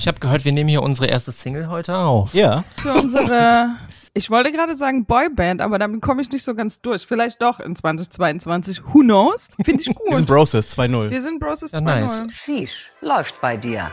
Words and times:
Ich 0.00 0.08
habe 0.08 0.18
gehört, 0.18 0.46
wir 0.46 0.52
nehmen 0.52 0.70
hier 0.70 0.82
unsere 0.82 1.08
erste 1.08 1.30
Single 1.30 1.68
heute 1.68 1.94
auf. 1.94 2.32
Ja. 2.32 2.64
Für 2.78 2.94
unsere, 2.94 3.68
ich 4.14 4.30
wollte 4.30 4.50
gerade 4.50 4.74
sagen 4.74 5.04
Boyband, 5.04 5.60
aber 5.60 5.78
damit 5.78 6.00
komme 6.00 6.22
ich 6.22 6.32
nicht 6.32 6.42
so 6.42 6.54
ganz 6.54 6.80
durch. 6.80 7.06
Vielleicht 7.06 7.42
doch 7.42 7.60
in 7.60 7.76
2022. 7.76 8.80
Who 8.94 9.00
knows? 9.00 9.50
Finde 9.62 9.82
ich 9.82 9.88
Wir 10.08 10.16
sind 10.16 10.26
gut. 10.26 10.26
Broses 10.26 10.74
2.0. 10.78 11.10
Wir 11.10 11.20
sind 11.20 11.38
Broses 11.38 11.72
Ja, 11.72 11.80
2.0. 11.80 11.82
nice. 11.82 12.22
Sheesh, 12.32 12.90
läuft 13.02 13.38
bei 13.42 13.58
dir. 13.58 13.90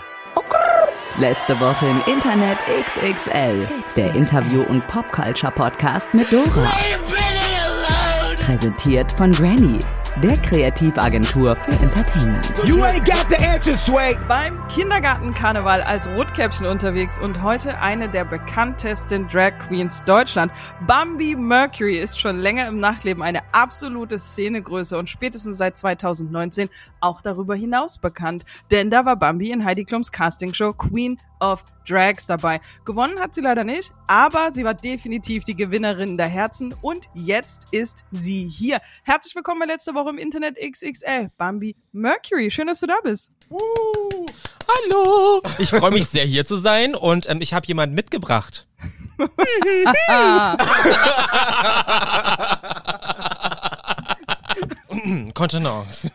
Letzte 1.17 1.59
Woche 1.59 1.87
im 1.87 2.01
Internet 2.05 2.57
XXL. 2.85 3.67
Der 3.97 4.15
Interview- 4.15 4.63
und 4.63 4.87
Popculture-Podcast 4.87 6.13
mit 6.13 6.31
Dora. 6.31 6.69
Präsentiert 8.45 9.11
von 9.11 9.33
Granny, 9.33 9.77
der 10.21 10.35
Kreativagentur 10.37 11.55
für 11.55 11.71
Entertainment. 11.71 12.51
You 12.65 12.81
ain't 12.81 13.05
got 13.05 13.27
the 13.29 13.37
answer, 13.45 13.77
Sway. 13.77 14.17
Beim 14.27 14.67
Kindergartenkarneval 14.67 15.81
als 15.83 16.07
Rotkäppchen 16.07 16.65
unterwegs 16.65 17.19
und 17.19 17.43
heute 17.43 17.77
eine 17.79 18.09
der 18.09 18.25
bekanntesten 18.25 19.27
Drag 19.27 19.51
Queens 19.59 20.03
Deutschland. 20.05 20.51
Bambi 20.87 21.35
Mercury 21.35 21.99
ist 21.99 22.19
schon 22.19 22.39
länger 22.39 22.67
im 22.67 22.79
Nachtleben 22.79 23.21
eine 23.21 23.41
absolute 23.51 24.17
Szenegröße 24.17 24.97
und 24.97 25.07
spätestens 25.07 25.59
seit 25.59 25.77
2019 25.77 26.69
auch 26.99 27.21
darüber 27.21 27.53
hinaus 27.53 27.99
bekannt. 27.99 28.43
Denn 28.71 28.89
da 28.89 29.05
war 29.05 29.17
Bambi 29.17 29.51
in 29.51 29.65
Heidi 29.65 29.85
Klums 29.85 30.11
Castingshow 30.11 30.73
Queen 30.73 31.17
of 31.39 31.63
Drags 31.87 32.25
dabei. 32.25 32.59
Gewonnen 32.85 33.19
hat 33.19 33.33
sie 33.33 33.41
leider 33.41 33.63
nicht, 33.63 33.91
aber 34.07 34.49
sie 34.53 34.63
war 34.63 34.73
definitiv 34.73 35.43
die 35.43 35.55
Gewinnerin 35.55 36.17
der 36.17 36.27
Herzen 36.27 36.73
und 36.81 37.07
jetzt 37.13 37.67
ist 37.71 38.03
sie 38.11 38.47
hier. 38.47 38.79
Herzlich 39.03 39.35
willkommen 39.35 39.59
bei 39.59 39.65
letzter 39.65 39.95
Woche 39.95 40.09
im 40.09 40.17
Internet 40.17 40.57
XXL. 40.57 41.31
Bambi 41.37 41.75
Mercury, 41.91 42.51
schön, 42.51 42.67
dass 42.67 42.81
du 42.81 42.87
da 42.87 42.97
bist. 43.03 43.29
Hallo! 44.67 45.41
Ich 45.59 45.69
freue 45.69 45.91
mich 45.91 46.07
sehr, 46.07 46.25
hier 46.25 46.45
zu 46.45 46.57
sein 46.57 46.95
und 46.95 47.29
ähm, 47.29 47.39
ich 47.41 47.53
habe 47.53 47.65
jemanden 47.65 47.95
mitgebracht. 47.95 48.67
Kontenance. 55.33 56.11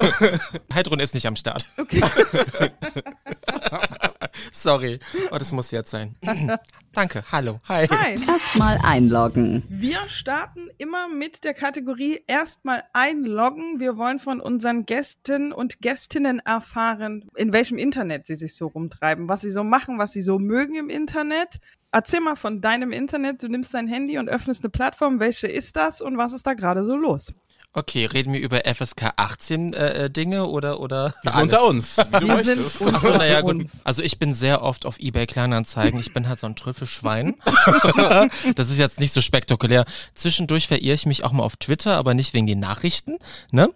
Heidrun 0.72 1.00
ist 1.00 1.14
nicht 1.14 1.26
am 1.26 1.34
Start. 1.36 1.66
Sorry. 4.52 5.00
Oh, 5.30 5.38
das 5.38 5.52
muss 5.52 5.70
jetzt 5.70 5.90
sein. 5.90 6.16
Danke. 6.92 7.24
Hallo. 7.30 7.60
Hi. 7.68 7.86
Hi. 7.86 8.18
Erstmal 8.26 8.78
einloggen. 8.82 9.64
Wir 9.68 10.08
starten 10.08 10.68
immer 10.78 11.08
mit 11.08 11.44
der 11.44 11.54
Kategorie 11.54 12.22
erstmal 12.26 12.84
einloggen. 12.92 13.80
Wir 13.80 13.96
wollen 13.96 14.18
von 14.18 14.40
unseren 14.40 14.84
Gästen 14.84 15.52
und 15.52 15.80
Gästinnen 15.80 16.40
erfahren, 16.40 17.28
in 17.36 17.52
welchem 17.52 17.78
Internet 17.78 18.26
sie 18.26 18.34
sich 18.34 18.54
so 18.54 18.66
rumtreiben, 18.66 19.28
was 19.28 19.40
sie 19.42 19.50
so 19.50 19.64
machen, 19.64 19.98
was 19.98 20.12
sie 20.12 20.22
so 20.22 20.38
mögen 20.38 20.76
im 20.76 20.90
Internet. 20.90 21.60
Erzähl 21.92 22.20
mal 22.20 22.36
von 22.36 22.60
deinem 22.60 22.92
Internet. 22.92 23.42
Du 23.42 23.48
nimmst 23.48 23.74
dein 23.74 23.86
Handy 23.86 24.18
und 24.18 24.28
öffnest 24.28 24.64
eine 24.64 24.70
Plattform. 24.70 25.20
Welche 25.20 25.48
ist 25.48 25.76
das 25.76 26.00
und 26.00 26.16
was 26.16 26.32
ist 26.32 26.46
da 26.46 26.54
gerade 26.54 26.84
so 26.84 26.96
los? 26.96 27.34
Okay, 27.74 28.04
reden 28.04 28.34
wir 28.34 28.40
über 28.40 28.62
FSK 28.66 29.14
18 29.16 29.72
äh, 29.72 30.04
äh, 30.04 30.10
Dinge 30.10 30.46
oder 30.46 30.78
oder 30.78 31.14
Wir 31.22 31.32
sind 31.32 31.42
unter 31.42 31.64
uns, 31.64 31.96
wie 31.96 32.20
du 32.20 32.28
Wir 32.28 32.36
sind 32.36 32.62
möchtest. 32.62 32.94
Achso, 32.94 33.16
naja, 33.16 33.40
gut. 33.40 33.52
uns. 33.52 33.80
Also 33.84 34.02
ich 34.02 34.18
bin 34.18 34.34
sehr 34.34 34.60
oft 34.62 34.84
auf 34.84 35.00
Ebay 35.00 35.26
Kleinanzeigen. 35.26 35.98
Ich 35.98 36.12
bin 36.12 36.28
halt 36.28 36.38
so 36.38 36.46
ein 36.46 36.54
Trüffelschwein. 36.54 37.36
das 38.56 38.68
ist 38.68 38.76
jetzt 38.76 39.00
nicht 39.00 39.14
so 39.14 39.22
spektakulär. 39.22 39.86
Zwischendurch 40.12 40.68
verirre 40.68 40.94
ich 40.94 41.06
mich 41.06 41.24
auch 41.24 41.32
mal 41.32 41.44
auf 41.44 41.56
Twitter, 41.56 41.96
aber 41.96 42.12
nicht 42.12 42.34
wegen 42.34 42.46
den 42.46 42.60
Nachrichten. 42.60 43.18
Ne? 43.52 43.70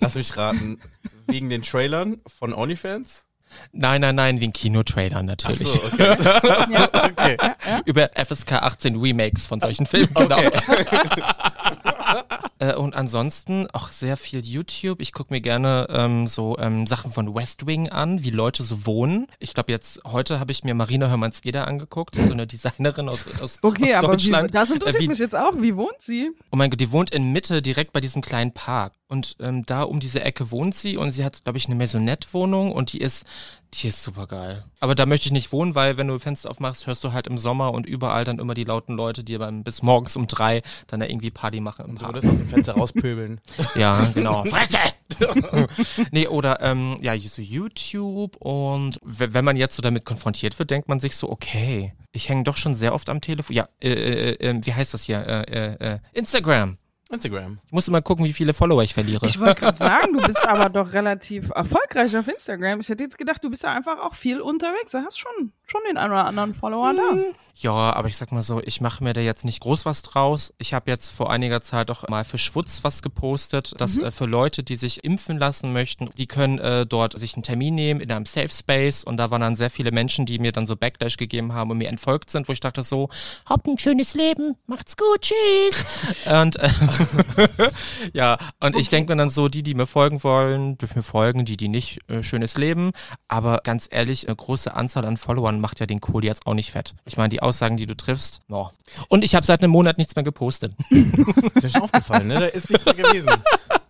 Lass 0.00 0.16
mich 0.16 0.36
raten. 0.36 0.78
Wegen 1.26 1.48
den 1.48 1.62
Trailern 1.62 2.20
von 2.26 2.52
OnlyFans? 2.52 3.24
Nein, 3.72 4.00
nein, 4.00 4.14
nein, 4.14 4.40
wegen 4.40 4.52
Kinotrailern 4.52 5.26
natürlich. 5.26 5.74
Achso, 5.74 5.86
okay. 5.86 6.16
okay. 7.36 7.36
Über 7.84 8.10
FSK 8.14 8.52
18 8.52 8.96
Remakes 8.96 9.46
von 9.46 9.60
solchen 9.60 9.86
Filmen, 9.86 10.12
genau. 10.14 10.38
Äh, 12.62 12.74
und 12.74 12.94
ansonsten 12.94 13.68
auch 13.72 13.88
sehr 13.88 14.18
viel 14.18 14.44
YouTube. 14.44 15.00
Ich 15.00 15.14
gucke 15.14 15.32
mir 15.32 15.40
gerne 15.40 15.86
ähm, 15.88 16.26
so 16.26 16.58
ähm, 16.58 16.86
Sachen 16.86 17.10
von 17.10 17.34
West 17.34 17.66
Wing 17.66 17.88
an, 17.88 18.22
wie 18.22 18.28
Leute 18.28 18.62
so 18.62 18.84
wohnen. 18.84 19.28
Ich 19.38 19.54
glaube, 19.54 19.72
jetzt 19.72 20.02
heute 20.04 20.38
habe 20.40 20.52
ich 20.52 20.62
mir 20.62 20.74
Marina 20.74 21.08
Hörmanns-Eder 21.08 21.66
angeguckt, 21.66 22.16
so 22.16 22.30
eine 22.30 22.46
Designerin 22.46 23.08
aus, 23.08 23.24
aus, 23.40 23.60
Okay, 23.62 23.94
aus 23.94 24.04
aber 24.04 24.08
wie, 24.08 24.16
Deutschland. 24.16 24.54
das 24.54 24.70
interessiert 24.70 25.00
Äh, 25.00 25.04
wie, 25.04 25.08
mich 25.08 25.18
jetzt 25.18 25.34
auch. 25.34 25.54
Wie 25.56 25.74
wohnt 25.74 26.00
sie? 26.00 26.32
Oh 26.52 26.56
mein 26.56 26.68
Gott, 26.68 26.80
die 26.80 26.92
wohnt 26.92 27.08
in 27.14 27.32
Mitte, 27.32 27.62
direkt 27.62 27.94
bei 27.94 28.02
diesem 28.02 28.20
kleinen 28.20 28.52
Park. 28.52 28.92
Und 29.10 29.34
ähm, 29.40 29.66
da 29.66 29.82
um 29.82 29.98
diese 29.98 30.22
Ecke 30.22 30.52
wohnt 30.52 30.72
sie 30.72 30.96
und 30.96 31.10
sie 31.10 31.24
hat, 31.24 31.42
glaube 31.42 31.58
ich, 31.58 31.66
eine 31.66 31.74
Maisonette-Wohnung 31.74 32.70
und 32.70 32.92
die 32.92 33.00
ist, 33.00 33.26
die 33.74 33.88
ist 33.88 34.04
super 34.04 34.28
geil. 34.28 34.64
Aber 34.78 34.94
da 34.94 35.04
möchte 35.04 35.26
ich 35.26 35.32
nicht 35.32 35.50
wohnen, 35.50 35.74
weil 35.74 35.96
wenn 35.96 36.06
du 36.06 36.16
Fenster 36.20 36.48
aufmachst, 36.48 36.86
hörst 36.86 37.02
du 37.02 37.12
halt 37.12 37.26
im 37.26 37.36
Sommer 37.36 37.74
und 37.74 37.86
überall 37.86 38.22
dann 38.24 38.38
immer 38.38 38.54
die 38.54 38.62
lauten 38.62 38.94
Leute, 38.94 39.24
die 39.24 39.36
beim, 39.36 39.64
bis 39.64 39.82
morgens 39.82 40.14
um 40.14 40.28
drei 40.28 40.62
dann 40.86 41.00
da 41.00 41.06
irgendwie 41.06 41.32
Party 41.32 41.58
machen 41.60 41.86
im 41.86 41.98
Du 41.98 42.04
Park. 42.04 42.14
würdest 42.14 42.32
aus 42.32 42.38
dem 42.38 42.48
Fenster 42.48 42.74
rauspöbeln. 42.74 43.40
Ja, 43.74 44.04
genau. 44.14 44.44
Fresse! 44.48 44.78
nee, 46.12 46.28
oder 46.28 46.60
ähm, 46.60 46.96
ja, 47.00 47.18
so 47.18 47.42
YouTube 47.42 48.36
und 48.36 49.00
wenn 49.02 49.44
man 49.44 49.56
jetzt 49.56 49.74
so 49.74 49.82
damit 49.82 50.04
konfrontiert 50.04 50.56
wird, 50.56 50.70
denkt 50.70 50.88
man 50.88 51.00
sich 51.00 51.16
so, 51.16 51.28
okay, 51.30 51.94
ich 52.12 52.28
hänge 52.28 52.44
doch 52.44 52.56
schon 52.56 52.74
sehr 52.74 52.94
oft 52.94 53.08
am 53.08 53.20
Telefon. 53.20 53.56
Ja, 53.56 53.68
äh, 53.82 53.90
äh, 53.90 54.50
äh, 54.50 54.60
wie 54.64 54.72
heißt 54.72 54.94
das 54.94 55.02
hier? 55.02 55.26
Äh, 55.26 55.42
äh, 55.42 55.94
äh, 55.94 55.98
Instagram. 56.12 56.78
Instagram. 57.10 57.58
Ich 57.66 57.72
muss 57.72 57.88
immer 57.88 58.02
gucken, 58.02 58.24
wie 58.24 58.32
viele 58.32 58.54
Follower 58.54 58.82
ich 58.82 58.94
verliere. 58.94 59.26
Ich 59.26 59.40
wollte 59.40 59.60
gerade 59.60 59.78
sagen, 59.78 60.12
du 60.12 60.20
bist 60.20 60.46
aber 60.46 60.68
doch 60.68 60.92
relativ 60.92 61.50
erfolgreich 61.54 62.16
auf 62.16 62.28
Instagram. 62.28 62.80
Ich 62.80 62.88
hätte 62.88 63.02
jetzt 63.02 63.18
gedacht, 63.18 63.42
du 63.42 63.50
bist 63.50 63.62
ja 63.62 63.74
einfach 63.74 63.98
auch 63.98 64.14
viel 64.14 64.40
unterwegs. 64.40 64.92
Du 64.92 64.98
hast 64.98 65.18
schon, 65.18 65.52
schon 65.64 65.80
den 65.88 65.96
einen 65.96 66.12
oder 66.12 66.24
anderen 66.24 66.54
Follower 66.54 66.92
da. 66.94 67.16
Ja, 67.56 67.72
aber 67.72 68.08
ich 68.08 68.16
sag 68.16 68.32
mal 68.32 68.42
so, 68.42 68.60
ich 68.64 68.80
mache 68.80 69.02
mir 69.02 69.12
da 69.12 69.20
jetzt 69.20 69.44
nicht 69.44 69.60
groß 69.60 69.84
was 69.84 70.02
draus. 70.02 70.54
Ich 70.58 70.72
habe 70.72 70.90
jetzt 70.90 71.10
vor 71.10 71.30
einiger 71.30 71.60
Zeit 71.60 71.90
auch 71.90 72.08
mal 72.08 72.24
für 72.24 72.38
Schwutz 72.38 72.84
was 72.84 73.02
gepostet, 73.02 73.74
dass 73.78 73.98
äh, 73.98 74.10
für 74.10 74.26
Leute, 74.26 74.62
die 74.62 74.76
sich 74.76 75.04
impfen 75.04 75.38
lassen 75.38 75.72
möchten, 75.72 76.10
die 76.16 76.26
können 76.26 76.58
äh, 76.58 76.86
dort 76.86 77.18
sich 77.18 77.34
einen 77.34 77.42
Termin 77.42 77.74
nehmen 77.74 78.00
in 78.00 78.10
einem 78.10 78.26
Safe 78.26 78.48
Space 78.48 79.04
und 79.04 79.16
da 79.16 79.30
waren 79.30 79.40
dann 79.40 79.56
sehr 79.56 79.70
viele 79.70 79.92
Menschen, 79.92 80.26
die 80.26 80.38
mir 80.38 80.52
dann 80.52 80.66
so 80.66 80.76
Backlash 80.76 81.16
gegeben 81.16 81.52
haben 81.52 81.70
und 81.70 81.78
mir 81.78 81.88
entfolgt 81.88 82.30
sind, 82.30 82.48
wo 82.48 82.52
ich 82.52 82.60
dachte 82.60 82.82
so, 82.82 83.08
habt 83.46 83.66
ein 83.66 83.78
schönes 83.78 84.14
Leben, 84.14 84.56
macht's 84.66 84.96
gut, 84.96 85.20
tschüss. 85.22 85.84
und 86.26 86.56
äh, 86.56 86.70
ja, 88.12 88.38
und 88.60 88.76
ich 88.76 88.88
denke 88.88 89.12
mir 89.12 89.16
dann 89.16 89.28
so, 89.28 89.48
die, 89.48 89.62
die 89.62 89.74
mir 89.74 89.86
folgen 89.86 90.22
wollen, 90.22 90.78
dürfen 90.78 90.98
mir 90.98 91.02
folgen, 91.02 91.44
die, 91.44 91.56
die 91.56 91.68
nicht, 91.68 92.00
äh, 92.08 92.22
schönes 92.22 92.56
Leben. 92.56 92.92
Aber 93.28 93.60
ganz 93.64 93.88
ehrlich, 93.90 94.28
eine 94.28 94.36
große 94.36 94.74
Anzahl 94.74 95.04
an 95.04 95.16
Followern 95.16 95.60
macht 95.60 95.80
ja 95.80 95.86
den 95.86 96.00
Kohl 96.00 96.24
jetzt 96.24 96.46
auch 96.46 96.54
nicht 96.54 96.72
fett. 96.72 96.94
Ich 97.06 97.16
meine, 97.16 97.28
die 97.28 97.42
Aussagen, 97.42 97.76
die 97.76 97.86
du 97.86 97.96
triffst, 97.96 98.40
no. 98.48 98.70
Und 99.08 99.24
ich 99.24 99.34
habe 99.34 99.44
seit 99.46 99.62
einem 99.62 99.72
Monat 99.72 99.98
nichts 99.98 100.16
mehr 100.16 100.24
gepostet. 100.24 100.74
Ist 100.90 101.62
mir 101.62 101.68
schon 101.70 101.82
aufgefallen, 101.82 102.28
ne? 102.28 102.40
Da 102.40 102.46
ist 102.46 102.70
nichts 102.70 102.84
mehr 102.84 102.94
gewesen. 102.94 103.30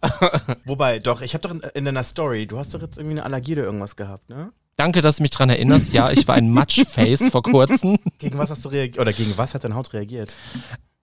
Wobei, 0.64 0.98
doch, 0.98 1.20
ich 1.20 1.34
habe 1.34 1.42
doch 1.42 1.50
in, 1.50 1.60
in 1.74 1.84
deiner 1.84 2.04
Story, 2.04 2.46
du 2.46 2.58
hast 2.58 2.74
doch 2.74 2.82
jetzt 2.82 2.98
irgendwie 2.98 3.16
eine 3.16 3.24
Allergie 3.24 3.52
oder 3.52 3.64
irgendwas 3.64 3.96
gehabt, 3.96 4.28
ne? 4.28 4.52
Danke, 4.76 5.02
dass 5.02 5.16
du 5.16 5.22
mich 5.24 5.30
dran 5.30 5.50
erinnerst. 5.50 5.92
Ja, 5.92 6.10
ich 6.10 6.26
war 6.26 6.36
ein 6.36 6.50
Matschface 6.50 7.28
vor 7.28 7.42
kurzem. 7.42 7.98
Gegen 8.18 8.38
was 8.38 8.48
hast 8.48 8.64
du 8.64 8.70
reagiert? 8.70 8.98
Oder 8.98 9.12
gegen 9.12 9.36
was 9.36 9.52
hat 9.52 9.62
deine 9.62 9.74
Haut 9.74 9.92
reagiert? 9.92 10.36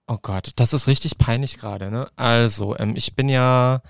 Oh 0.08 0.18
Gott, 0.20 0.52
das 0.56 0.72
ist 0.72 0.86
richtig 0.86 1.18
peinlich 1.18 1.58
gerade, 1.58 1.90
ne? 1.90 2.08
Also, 2.16 2.76
ähm, 2.78 2.94
ich 2.96 3.14
bin 3.14 3.28
ja 3.28 3.82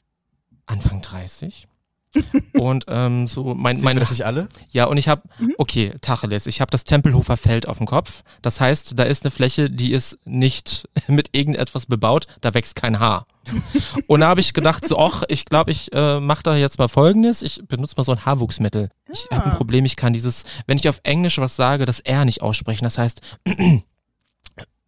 Anfang 0.66 1.00
30. 1.00 1.68
Und 2.54 2.86
ähm, 2.88 3.26
so 3.26 3.54
mein, 3.54 3.76
Sehen 3.76 3.84
meine 3.84 4.00
nicht 4.00 4.24
alle? 4.24 4.48
Ja, 4.70 4.86
und 4.86 4.96
ich 4.96 5.08
habe, 5.08 5.22
okay, 5.58 5.92
Tacheles, 6.00 6.46
ich 6.46 6.62
habe 6.62 6.70
das 6.70 6.84
Tempelhofer 6.84 7.36
Feld 7.36 7.68
auf 7.68 7.78
dem 7.78 7.86
Kopf. 7.86 8.24
Das 8.40 8.60
heißt, 8.60 8.98
da 8.98 9.04
ist 9.04 9.24
eine 9.24 9.30
Fläche, 9.30 9.70
die 9.70 9.92
ist 9.92 10.18
nicht 10.24 10.88
mit 11.06 11.28
irgendetwas 11.36 11.84
bebaut, 11.86 12.26
da 12.40 12.54
wächst 12.54 12.76
kein 12.76 12.98
Haar. 12.98 13.26
Und 14.06 14.20
da 14.20 14.28
habe 14.28 14.40
ich 14.40 14.54
gedacht, 14.54 14.86
so, 14.86 14.98
ach, 14.98 15.22
ich 15.28 15.44
glaube, 15.44 15.70
ich 15.70 15.92
äh, 15.92 16.18
mache 16.18 16.42
da 16.42 16.56
jetzt 16.56 16.78
mal 16.78 16.88
Folgendes. 16.88 17.42
Ich 17.42 17.62
benutze 17.68 17.94
mal 17.96 18.04
so 18.04 18.12
ein 18.12 18.24
Haarwuchsmittel. 18.24 18.88
Ich 19.12 19.28
habe 19.30 19.50
ein 19.50 19.56
Problem, 19.56 19.84
ich 19.84 19.96
kann 19.96 20.12
dieses, 20.12 20.44
wenn 20.66 20.78
ich 20.78 20.88
auf 20.88 21.00
Englisch 21.02 21.38
was 21.38 21.56
sage, 21.56 21.84
das 21.84 22.00
R 22.00 22.24
nicht 22.24 22.42
aussprechen. 22.42 22.84
Das 22.84 22.98
heißt, 22.98 23.20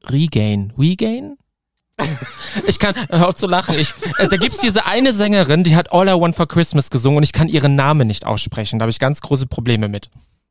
Regain. 0.09 0.73
Regain? 0.79 1.37
Ich 2.67 2.81
kann, 2.81 2.95
hör 3.11 3.29
auf 3.29 3.37
zu 3.37 3.47
lachen. 3.47 3.79
Ich, 3.79 3.95
äh, 4.19 4.27
da 4.27 4.37
gibt's 4.37 4.59
diese 4.59 4.85
eine 4.85 5.13
Sängerin, 5.13 5.63
die 5.63 5.77
hat 5.77 5.93
All 5.93 6.09
I 6.09 6.13
Want 6.13 6.35
for 6.35 6.49
Christmas 6.49 6.91
gesungen 6.91 7.19
und 7.19 7.23
ich 7.23 7.33
kann 7.33 7.47
ihren 7.47 7.77
Namen 7.77 8.09
nicht 8.09 8.27
aussprechen. 8.27 8.79
Da 8.79 8.85
habe 8.85 8.91
ich 8.91 8.99
ganz 8.99 9.21
große 9.21 9.47
Probleme 9.47 9.89
mit. 9.89 10.11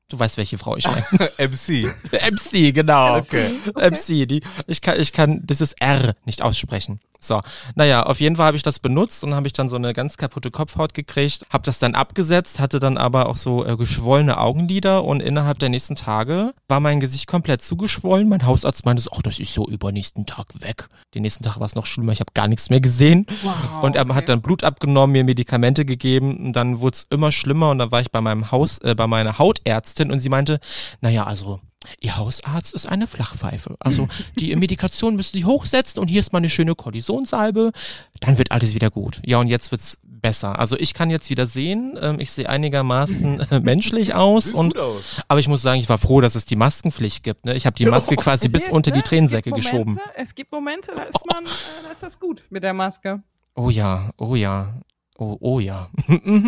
Du 0.09 0.17
weißt, 0.17 0.37
welche 0.37 0.57
Frau 0.57 0.75
ich 0.75 0.85
meine. 0.85 1.05
MC. 1.37 1.85
MC, 2.11 2.73
genau. 2.73 3.17
Okay. 3.17 3.59
MC, 3.75 4.27
die, 4.27 4.41
ich 4.65 4.81
kann, 4.81 4.99
ich 4.99 5.13
kann 5.13 5.41
dieses 5.45 5.73
R 5.73 6.15
nicht 6.25 6.41
aussprechen. 6.41 6.99
So, 7.21 7.41
naja, 7.75 8.03
auf 8.03 8.21
jeden 8.21 8.37
Fall 8.37 8.47
habe 8.47 8.57
ich 8.57 8.63
das 8.63 8.79
benutzt 8.79 9.25
und 9.25 9.35
habe 9.35 9.45
ich 9.45 9.51
dann 9.51 9.67
so 9.67 9.75
eine 9.75 9.93
ganz 9.93 10.15
kaputte 10.15 10.51
Kopfhaut 10.51 10.93
gekriegt, 10.93 11.45
habe 11.51 11.65
das 11.65 11.77
dann 11.77 11.93
abgesetzt, 11.93 12.61
hatte 12.61 12.79
dann 12.79 12.97
aber 12.97 13.27
auch 13.27 13.35
so 13.35 13.65
äh, 13.65 13.75
geschwollene 13.75 14.37
Augenlider 14.37 15.03
und 15.03 15.21
innerhalb 15.21 15.59
der 15.59 15.67
nächsten 15.67 15.95
Tage 15.95 16.53
war 16.69 16.79
mein 16.79 17.01
Gesicht 17.01 17.27
komplett 17.27 17.61
zugeschwollen. 17.61 18.29
Mein 18.29 18.45
Hausarzt 18.45 18.85
meinte 18.85 19.01
so, 19.01 19.11
ach, 19.13 19.21
das 19.21 19.39
ist 19.39 19.53
so 19.53 19.67
übernächsten 19.67 20.25
Tag 20.25 20.61
weg. 20.61 20.87
Den 21.13 21.23
nächsten 21.23 21.43
Tag 21.43 21.59
war 21.59 21.65
es 21.65 21.75
noch 21.75 21.85
schlimmer, 21.85 22.13
ich 22.13 22.21
habe 22.21 22.31
gar 22.33 22.47
nichts 22.47 22.69
mehr 22.69 22.79
gesehen. 22.79 23.25
Wow, 23.43 23.83
und 23.83 23.97
er 23.97 24.05
okay. 24.05 24.13
hat 24.13 24.29
dann 24.29 24.41
Blut 24.41 24.63
abgenommen, 24.63 25.11
mir 25.11 25.25
Medikamente 25.25 25.83
gegeben 25.83 26.37
und 26.37 26.53
dann 26.53 26.79
wurde 26.79 26.95
es 26.95 27.07
immer 27.09 27.33
schlimmer 27.33 27.69
und 27.71 27.79
dann 27.79 27.91
war 27.91 27.99
ich 27.99 28.11
bei 28.11 28.21
meinem 28.21 28.49
Haus, 28.51 28.79
äh, 28.79 28.95
bei 28.95 29.07
meiner 29.07 29.37
Hautärztin 29.39 29.98
und 30.07 30.19
sie 30.19 30.29
meinte, 30.29 30.59
naja, 31.01 31.25
also 31.25 31.59
Ihr 32.01 32.17
Hausarzt 32.17 32.73
ist 32.73 32.87
eine 32.87 33.07
Flachpfeife. 33.07 33.77
Also 33.79 34.09
die 34.37 34.53
Medikation 34.55 35.15
müssen 35.15 35.37
Sie 35.37 35.45
hochsetzen 35.45 36.01
und 36.01 36.09
hier 36.09 36.19
ist 36.19 36.33
mal 36.33 36.39
eine 36.39 36.49
schöne 36.49 36.75
Kortisonsalbe. 36.75 37.71
Dann 38.19 38.37
wird 38.37 38.51
alles 38.51 38.75
wieder 38.75 38.89
gut. 38.89 39.21
Ja, 39.25 39.39
und 39.39 39.47
jetzt 39.47 39.71
wird's 39.71 39.97
besser. 40.03 40.59
Also 40.59 40.77
ich 40.77 40.93
kann 40.93 41.09
jetzt 41.09 41.29
wieder 41.29 41.45
sehen. 41.45 41.97
Ähm, 42.01 42.19
ich 42.19 42.31
sehe 42.31 42.49
einigermaßen 42.49 43.39
äh, 43.39 43.59
menschlich 43.61 44.13
aus. 44.13 44.51
Und, 44.51 44.77
aus. 44.77 45.21
aber 45.27 45.39
ich 45.39 45.47
muss 45.47 45.61
sagen, 45.61 45.79
ich 45.79 45.87
war 45.87 45.97
froh, 45.97 46.19
dass 46.19 46.35
es 46.35 46.45
die 46.45 46.57
Maskenpflicht 46.57 47.23
gibt. 47.23 47.45
Ne? 47.45 47.55
Ich 47.55 47.65
habe 47.65 47.77
die 47.77 47.85
Maske 47.85 48.15
quasi 48.17 48.49
bis 48.49 48.69
unter 48.69 48.91
die 48.91 48.99
ne, 48.99 49.03
Tränensäcke 49.03 49.49
es 49.49 49.55
gibt 49.55 49.65
geschoben. 49.65 49.93
Momente, 49.93 50.11
Es 50.15 50.35
gibt 50.35 50.51
Momente, 50.51 50.91
da 50.95 51.03
ist 51.03 51.25
man, 51.25 51.45
äh, 51.45 51.83
da 51.83 51.91
ist 51.91 52.03
das 52.03 52.19
gut 52.19 52.43
mit 52.49 52.63
der 52.63 52.73
Maske. 52.73 53.23
Oh 53.55 53.69
ja, 53.69 54.11
oh 54.17 54.35
ja, 54.35 54.73
oh, 55.19 55.37
oh 55.39 55.59
ja. 55.59 55.89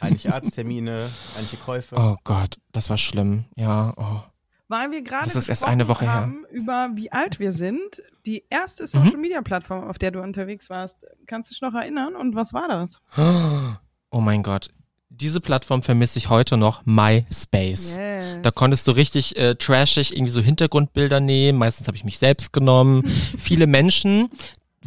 Einige 0.00 0.32
Arzttermine, 0.34 1.10
einige 1.36 1.56
Käufe. 1.56 1.94
Oh 1.96 2.16
Gott, 2.24 2.56
das 2.72 2.90
war 2.90 2.98
schlimm. 2.98 3.44
Ja, 3.56 3.94
oh. 3.96 4.22
Weil 4.68 4.90
wir 4.90 5.02
gerade 5.02 5.24
Das 5.24 5.36
ist 5.36 5.48
erst 5.48 5.62
gesprochen 5.62 5.72
eine 5.72 5.88
Woche 5.88 6.04
her. 6.04 6.12
haben 6.14 6.44
über 6.50 6.90
wie 6.94 7.10
alt 7.12 7.38
wir 7.40 7.52
sind. 7.52 8.02
Die 8.26 8.44
erste 8.50 8.82
Mhm. 8.82 8.86
Social 8.88 9.16
Media 9.16 9.40
Plattform, 9.40 9.84
auf 9.88 9.98
der 9.98 10.10
du 10.10 10.20
unterwegs 10.20 10.68
warst, 10.68 10.96
kannst 11.26 11.50
du 11.50 11.54
dich 11.54 11.62
noch 11.62 11.74
erinnern? 11.74 12.16
Und 12.16 12.34
was 12.34 12.52
war 12.52 12.68
das? 12.68 13.00
Oh 14.10 14.20
mein 14.20 14.42
Gott. 14.42 14.70
Diese 15.10 15.38
Plattform 15.40 15.82
vermisse 15.82 16.18
ich 16.18 16.30
heute 16.30 16.56
noch, 16.56 16.86
MySpace. 16.86 17.96
Yes. 17.98 18.38
Da 18.42 18.50
konntest 18.50 18.86
du 18.88 18.92
richtig 18.92 19.36
äh, 19.36 19.54
trashig 19.54 20.14
irgendwie 20.14 20.30
so 20.32 20.40
Hintergrundbilder 20.40 21.20
nehmen. 21.20 21.58
Meistens 21.58 21.88
habe 21.88 21.96
ich 21.96 22.04
mich 22.04 22.16
selbst 22.18 22.52
genommen. 22.54 23.04
Viele 23.38 23.66
Menschen 23.66 24.30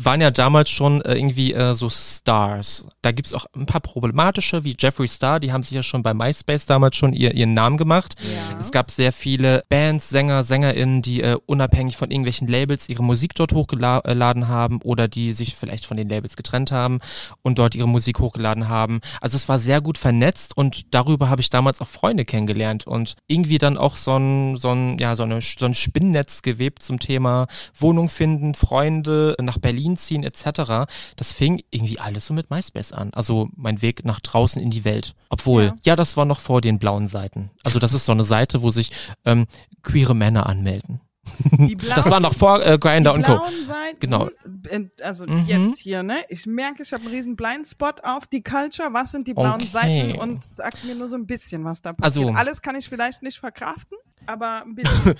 waren 0.06 0.22
ja 0.22 0.32
damals 0.32 0.70
schon 0.70 1.02
äh, 1.02 1.16
irgendwie 1.16 1.54
äh, 1.54 1.74
so 1.74 1.90
Stars. 1.90 2.88
Da 3.02 3.12
gibt's 3.12 3.34
auch 3.34 3.46
ein 3.56 3.66
paar 3.66 3.82
problematische, 3.82 4.64
wie 4.64 4.76
Jeffree 4.78 5.08
Star, 5.08 5.40
die 5.40 5.52
haben 5.52 5.64
sich 5.64 5.72
ja 5.72 5.84
schon 5.84 6.04
bei 6.04 6.14
MySpace 6.14 6.66
damals 6.66 6.96
schon 6.96 7.14
ihr, 7.14 7.34
ihren 7.34 7.54
Namen 7.54 7.78
gemacht. 7.78 8.16
ja. 8.24 8.58
Es 8.60 8.72
gab 8.72 8.92
sehr 8.92 9.12
viele 9.12 9.64
Bands, 9.70 10.10
Sänger, 10.10 10.44
SängerInnen, 10.44 11.02
die 11.02 11.22
äh, 11.22 11.38
unabhängig 11.46 11.98
von 11.98 12.12
irgendwelchen 12.12 12.48
Labels 12.48 12.90
ihre 12.90 13.04
Musik 13.04 13.36
dort 13.36 13.54
hochgeladen 13.54 14.48
haben 14.48 14.82
oder 14.84 15.08
die 15.08 15.34
sich 15.34 15.56
vielleicht 15.56 15.86
von 15.86 15.98
den 15.98 16.10
Labels 16.10 16.36
getrennt 16.36 16.72
haben 16.72 17.00
und 17.42 17.60
dort 17.60 17.76
ihre 17.76 17.88
Musik 17.88 18.20
hochgeladen 18.20 18.70
haben. 18.70 19.02
Also 19.20 19.36
es 19.36 19.50
war 19.50 19.60
sehr 19.60 19.82
gut 19.82 19.98
vernetzt 19.98 20.56
und 20.58 20.94
darüber 20.94 21.30
habe 21.30 21.42
ich 21.42 21.50
damals 21.50 21.82
auch 21.82 21.88
Freunde 21.88 22.26
kennengelernt 22.26 22.88
und 22.88 23.16
irgendwie 23.28 23.58
dann 23.58 23.78
auch 23.78 23.96
so 23.96 24.18
ein, 24.18 24.58
so 24.58 24.72
ein, 24.72 24.98
ja, 25.00 25.16
so, 25.16 25.24
eine, 25.24 25.42
so 25.42 25.66
ein 25.66 25.74
Spinnennetz 25.74 26.42
gewebt 26.42 26.82
zum 26.82 27.00
Thema 27.00 27.48
Wohnung 27.78 28.10
finden, 28.10 28.54
Freunde, 28.54 29.36
nach 29.42 29.58
Berlin 29.58 29.91
ziehen 29.98 30.24
etc. 30.24 30.90
Das 31.16 31.34
fing 31.34 31.62
irgendwie 31.70 32.00
alles 32.00 32.26
so 32.26 32.34
mit 32.34 32.50
MySpace 32.50 32.92
an. 32.94 33.12
Also 33.14 33.50
mein 33.56 33.82
Weg 33.82 34.06
nach 34.06 34.20
draußen 34.20 34.62
in 34.62 34.72
die 34.72 34.84
Welt. 34.86 35.16
Obwohl, 35.30 35.64
Ja. 35.64 35.76
ja, 35.84 35.96
das 35.96 36.18
war 36.18 36.26
noch 36.26 36.40
vor 36.40 36.62
den 36.62 36.80
blauen 36.80 37.08
Seiten. 37.08 37.52
Also 37.64 37.80
das 37.80 37.94
ist 37.94 38.06
so 38.06 38.12
eine 38.12 38.24
Seite, 38.24 38.62
wo 38.62 38.70
sich 38.72 38.92
ähm, 39.26 39.48
queere 39.84 40.16
Männer 40.16 40.48
anmelden. 40.48 41.02
Blauen, 41.52 41.78
Das 41.96 42.10
war 42.10 42.20
noch 42.20 42.34
vor 42.34 42.66
äh, 42.66 42.80
Grindr 42.80 43.12
die 43.12 43.18
und 43.18 43.24
Co. 43.26 43.34
blauen 43.38 43.66
Seiten, 43.66 44.00
Genau. 44.00 44.30
Also 45.04 45.26
Mhm. 45.28 45.46
jetzt 45.46 45.78
hier, 45.80 46.02
ne? 46.02 46.24
Ich 46.30 46.46
merke, 46.48 46.82
ich 46.82 46.92
habe 46.94 47.04
einen 47.04 47.14
riesen 47.14 47.36
Blindspot 47.36 48.04
auf 48.04 48.26
die 48.28 48.42
Culture. 48.42 48.90
Was 48.92 49.12
sind 49.12 49.28
die 49.28 49.34
blauen 49.36 49.62
Okay. 49.62 49.68
Seiten? 49.68 50.20
Und 50.20 50.44
sag 50.52 50.84
mir 50.84 50.96
nur 50.96 51.08
so 51.08 51.16
ein 51.16 51.28
bisschen, 51.28 51.64
was 51.64 51.82
da 51.82 51.94
passiert. 51.94 52.26
Also- 52.28 52.38
Alles 52.40 52.62
kann 52.62 52.76
ich 52.76 52.90
vielleicht 52.90 53.22
nicht 53.22 53.40
verkraften, 53.40 53.98
aber 54.26 54.64
ein 54.64 54.74
bisschen. 54.76 55.16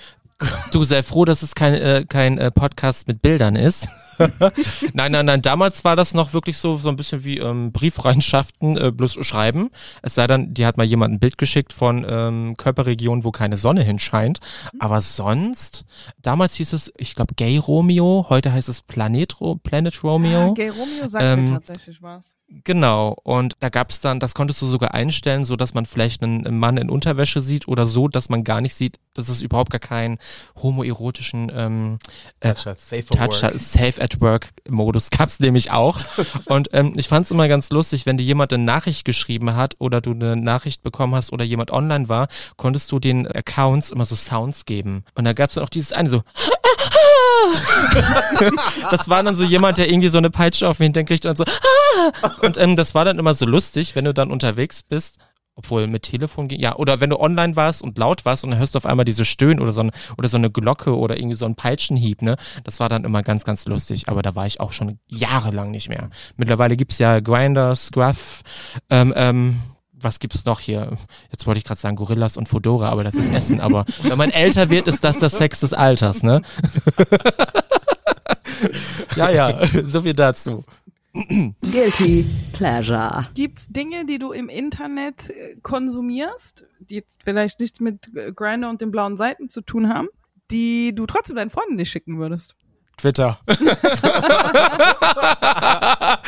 Du 0.70 0.84
sei 0.84 1.02
froh, 1.02 1.24
dass 1.24 1.42
es 1.42 1.54
kein, 1.54 1.74
äh, 1.74 2.04
kein 2.08 2.38
äh, 2.38 2.50
Podcast 2.50 3.08
mit 3.08 3.22
Bildern 3.22 3.56
ist. 3.56 3.88
nein, 4.92 5.12
nein, 5.12 5.26
nein, 5.26 5.42
damals 5.42 5.84
war 5.84 5.96
das 5.96 6.14
noch 6.14 6.32
wirklich 6.32 6.58
so, 6.58 6.76
so 6.76 6.88
ein 6.88 6.96
bisschen 6.96 7.24
wie 7.24 7.38
ähm, 7.38 7.72
Briefreinschaften, 7.72 8.76
äh, 8.76 8.90
bloß 8.90 9.24
schreiben. 9.26 9.70
Es 10.02 10.14
sei 10.14 10.26
dann, 10.26 10.54
die 10.54 10.66
hat 10.66 10.76
mal 10.76 10.84
jemand 10.84 11.14
ein 11.14 11.20
Bild 11.20 11.38
geschickt 11.38 11.72
von 11.72 12.06
ähm, 12.08 12.54
Körperregionen, 12.56 13.24
wo 13.24 13.30
keine 13.30 13.56
Sonne 13.56 13.82
hinscheint. 13.82 14.40
Aber 14.78 15.00
sonst, 15.00 15.84
damals 16.20 16.54
hieß 16.54 16.72
es, 16.72 16.92
ich 16.96 17.14
glaube, 17.14 17.34
Gay 17.34 17.58
Romeo, 17.58 18.26
heute 18.28 18.52
heißt 18.52 18.68
es 18.68 18.82
Planet, 18.82 19.40
Ro 19.40 19.56
Planet 19.56 20.02
Romeo. 20.04 20.50
Ah, 20.50 20.54
Gay 20.54 20.68
Romeo 20.68 21.08
sagt 21.08 21.24
Ähm, 21.24 21.44
mir 21.44 21.50
tatsächlich 21.52 22.02
was. 22.02 22.36
Genau, 22.64 23.16
und 23.22 23.54
da 23.60 23.70
gab's 23.70 24.02
dann, 24.02 24.20
das 24.20 24.34
konntest 24.34 24.60
du 24.60 24.66
sogar 24.66 24.92
einstellen, 24.92 25.42
so 25.42 25.56
dass 25.56 25.72
man 25.72 25.86
vielleicht 25.86 26.22
einen 26.22 26.58
Mann 26.58 26.76
in 26.76 26.90
Unterwäsche 26.90 27.40
sieht 27.40 27.66
oder 27.66 27.86
so, 27.86 28.08
dass 28.08 28.28
man 28.28 28.44
gar 28.44 28.60
nicht 28.60 28.74
sieht, 28.74 28.98
dass 29.14 29.30
es 29.30 29.40
überhaupt 29.40 29.70
gar 29.70 29.80
keinen 29.80 30.18
homoerotischen 30.56 31.50
ähm, 31.54 31.98
äh, 32.40 32.52
Touch, 32.52 32.76
safe 32.76 33.04
Touch. 33.06 33.36
Safe 33.58 34.02
at 34.02 34.20
Work 34.20 34.50
Modus 34.68 35.08
gab's 35.08 35.40
nämlich 35.40 35.70
auch. 35.70 36.00
Und 36.44 36.68
ähm, 36.74 36.92
ich 36.96 37.08
fand's 37.08 37.30
immer 37.30 37.48
ganz 37.48 37.70
lustig, 37.70 38.04
wenn 38.04 38.18
dir 38.18 38.24
jemand 38.24 38.52
eine 38.52 38.62
Nachricht 38.62 39.06
geschrieben 39.06 39.54
hat 39.54 39.76
oder 39.78 40.02
du 40.02 40.10
eine 40.10 40.36
Nachricht 40.36 40.82
bekommen 40.82 41.14
hast 41.14 41.32
oder 41.32 41.44
jemand 41.44 41.70
online 41.70 42.10
war, 42.10 42.28
konntest 42.56 42.92
du 42.92 42.98
den 42.98 43.26
Accounts 43.26 43.90
immer 43.90 44.04
so 44.04 44.14
Sounds 44.14 44.66
geben. 44.66 45.04
Und 45.14 45.24
da 45.24 45.32
gab's 45.32 45.54
dann 45.54 45.64
auch 45.64 45.70
dieses 45.70 45.92
eine 45.92 46.10
so. 46.10 46.22
das 48.90 49.08
war 49.08 49.22
dann 49.22 49.36
so 49.36 49.44
jemand, 49.44 49.78
der 49.78 49.90
irgendwie 49.90 50.08
so 50.08 50.18
eine 50.18 50.30
Peitsche 50.30 50.68
auf 50.68 50.78
den 50.78 50.84
Hintern 50.84 51.06
kriegt 51.06 51.26
und 51.26 51.36
so. 51.36 51.44
Und 52.42 52.56
ähm, 52.58 52.76
das 52.76 52.94
war 52.94 53.04
dann 53.04 53.18
immer 53.18 53.34
so 53.34 53.46
lustig, 53.46 53.94
wenn 53.94 54.04
du 54.04 54.14
dann 54.14 54.30
unterwegs 54.30 54.82
bist. 54.82 55.18
Obwohl 55.54 55.86
mit 55.86 56.04
Telefon 56.04 56.48
ging, 56.48 56.60
ja, 56.60 56.76
oder 56.76 57.00
wenn 57.00 57.10
du 57.10 57.20
online 57.20 57.56
warst 57.56 57.82
und 57.82 57.98
laut 57.98 58.24
warst 58.24 58.42
und 58.42 58.50
dann 58.50 58.58
hörst 58.58 58.74
du 58.74 58.78
auf 58.78 58.86
einmal 58.86 59.04
diese 59.04 59.26
Stöhnen 59.26 59.60
oder 59.60 59.72
so, 59.72 59.82
ein, 59.82 59.90
oder 60.16 60.26
so 60.28 60.38
eine 60.38 60.50
Glocke 60.50 60.96
oder 60.96 61.18
irgendwie 61.18 61.34
so 61.34 61.44
ein 61.44 61.56
Peitschenhieb, 61.56 62.22
ne? 62.22 62.36
Das 62.64 62.80
war 62.80 62.88
dann 62.88 63.04
immer 63.04 63.22
ganz, 63.22 63.44
ganz 63.44 63.66
lustig, 63.66 64.08
aber 64.08 64.22
da 64.22 64.34
war 64.34 64.46
ich 64.46 64.60
auch 64.60 64.72
schon 64.72 64.98
jahrelang 65.08 65.70
nicht 65.70 65.90
mehr. 65.90 66.08
Mittlerweile 66.38 66.74
gibt's 66.74 66.98
ja 66.98 67.20
Grinder, 67.20 67.76
Scruff, 67.76 68.40
ähm, 68.88 69.12
ähm, 69.14 69.60
was 70.02 70.18
gibt's 70.18 70.44
noch 70.44 70.60
hier? 70.60 70.96
Jetzt 71.30 71.46
wollte 71.46 71.58
ich 71.58 71.64
gerade 71.64 71.80
sagen 71.80 71.96
Gorillas 71.96 72.36
und 72.36 72.48
Fodora, 72.48 72.88
aber 72.88 73.04
das 73.04 73.14
ist 73.14 73.32
Essen, 73.32 73.60
aber 73.60 73.84
wenn 74.02 74.18
man 74.18 74.30
älter 74.30 74.70
wird, 74.70 74.88
ist 74.88 75.04
das 75.04 75.18
das 75.18 75.32
Sex 75.32 75.60
des 75.60 75.72
Alters, 75.72 76.22
ne? 76.22 76.42
ja, 79.16 79.30
ja, 79.30 79.60
so 79.84 80.02
viel 80.02 80.14
dazu. 80.14 80.64
Guilty 81.12 82.24
Pleasure. 82.52 83.28
Gibt's 83.34 83.68
Dinge, 83.68 84.06
die 84.06 84.18
du 84.18 84.32
im 84.32 84.48
Internet 84.48 85.28
äh, 85.28 85.56
konsumierst, 85.62 86.64
die 86.80 86.96
jetzt 86.96 87.20
vielleicht 87.22 87.60
nichts 87.60 87.80
mit 87.80 88.14
äh, 88.16 88.32
Grindr 88.32 88.70
und 88.70 88.80
den 88.80 88.90
blauen 88.90 89.18
Seiten 89.18 89.50
zu 89.50 89.60
tun 89.60 89.88
haben, 89.88 90.08
die 90.50 90.94
du 90.94 91.06
trotzdem 91.06 91.36
deinen 91.36 91.50
Freunden 91.50 91.76
nicht 91.76 91.90
schicken 91.90 92.18
würdest? 92.18 92.56
Twitter. 92.96 93.38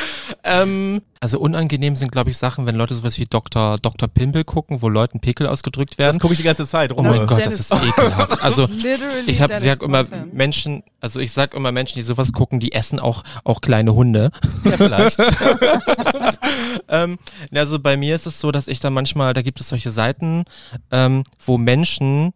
ähm, 0.43 1.01
also 1.19 1.39
unangenehm 1.39 1.95
sind, 1.95 2.11
glaube 2.11 2.29
ich, 2.29 2.37
Sachen, 2.37 2.65
wenn 2.65 2.75
Leute 2.75 2.93
sowas 2.93 3.17
wie 3.17 3.25
Dr. 3.25 3.77
Dr. 3.81 4.07
Pimpel 4.07 4.43
gucken, 4.43 4.81
wo 4.81 4.89
Leuten 4.89 5.19
Pickel 5.19 5.47
ausgedrückt 5.47 5.97
werden. 5.97 6.17
Das 6.17 6.21
gucke 6.21 6.33
ich 6.33 6.39
die 6.39 6.45
ganze 6.45 6.67
Zeit 6.67 6.91
Oh 6.95 7.01
mein 7.01 7.25
Gott, 7.25 7.39
Dennis 7.39 7.67
das 7.67 7.71
ist 7.71 7.87
ekelhaft. 7.87 8.43
Also 8.43 8.65
Literally 8.69 9.23
ich 9.25 9.41
habe 9.41 9.59
sag 9.59 9.81
immer 9.81 10.03
Content. 10.03 10.33
Menschen, 10.33 10.83
also 10.99 11.19
ich 11.19 11.31
sag 11.31 11.53
immer 11.53 11.71
Menschen, 11.71 11.95
die 11.95 12.03
sowas 12.03 12.33
gucken, 12.33 12.59
die 12.59 12.73
essen 12.73 12.99
auch 12.99 13.23
auch 13.43 13.61
kleine 13.61 13.95
Hunde. 13.95 14.31
Ja, 14.63 14.77
vielleicht. 14.77 15.19
ähm, 16.89 17.17
also 17.53 17.79
bei 17.79 17.97
mir 17.97 18.15
ist 18.15 18.27
es 18.27 18.39
so, 18.39 18.51
dass 18.51 18.67
ich 18.67 18.79
dann 18.79 18.93
manchmal, 18.93 19.33
da 19.33 19.41
gibt 19.41 19.59
es 19.59 19.69
solche 19.69 19.91
Seiten, 19.91 20.45
ähm, 20.91 21.23
wo 21.43 21.57
Menschen 21.57 22.33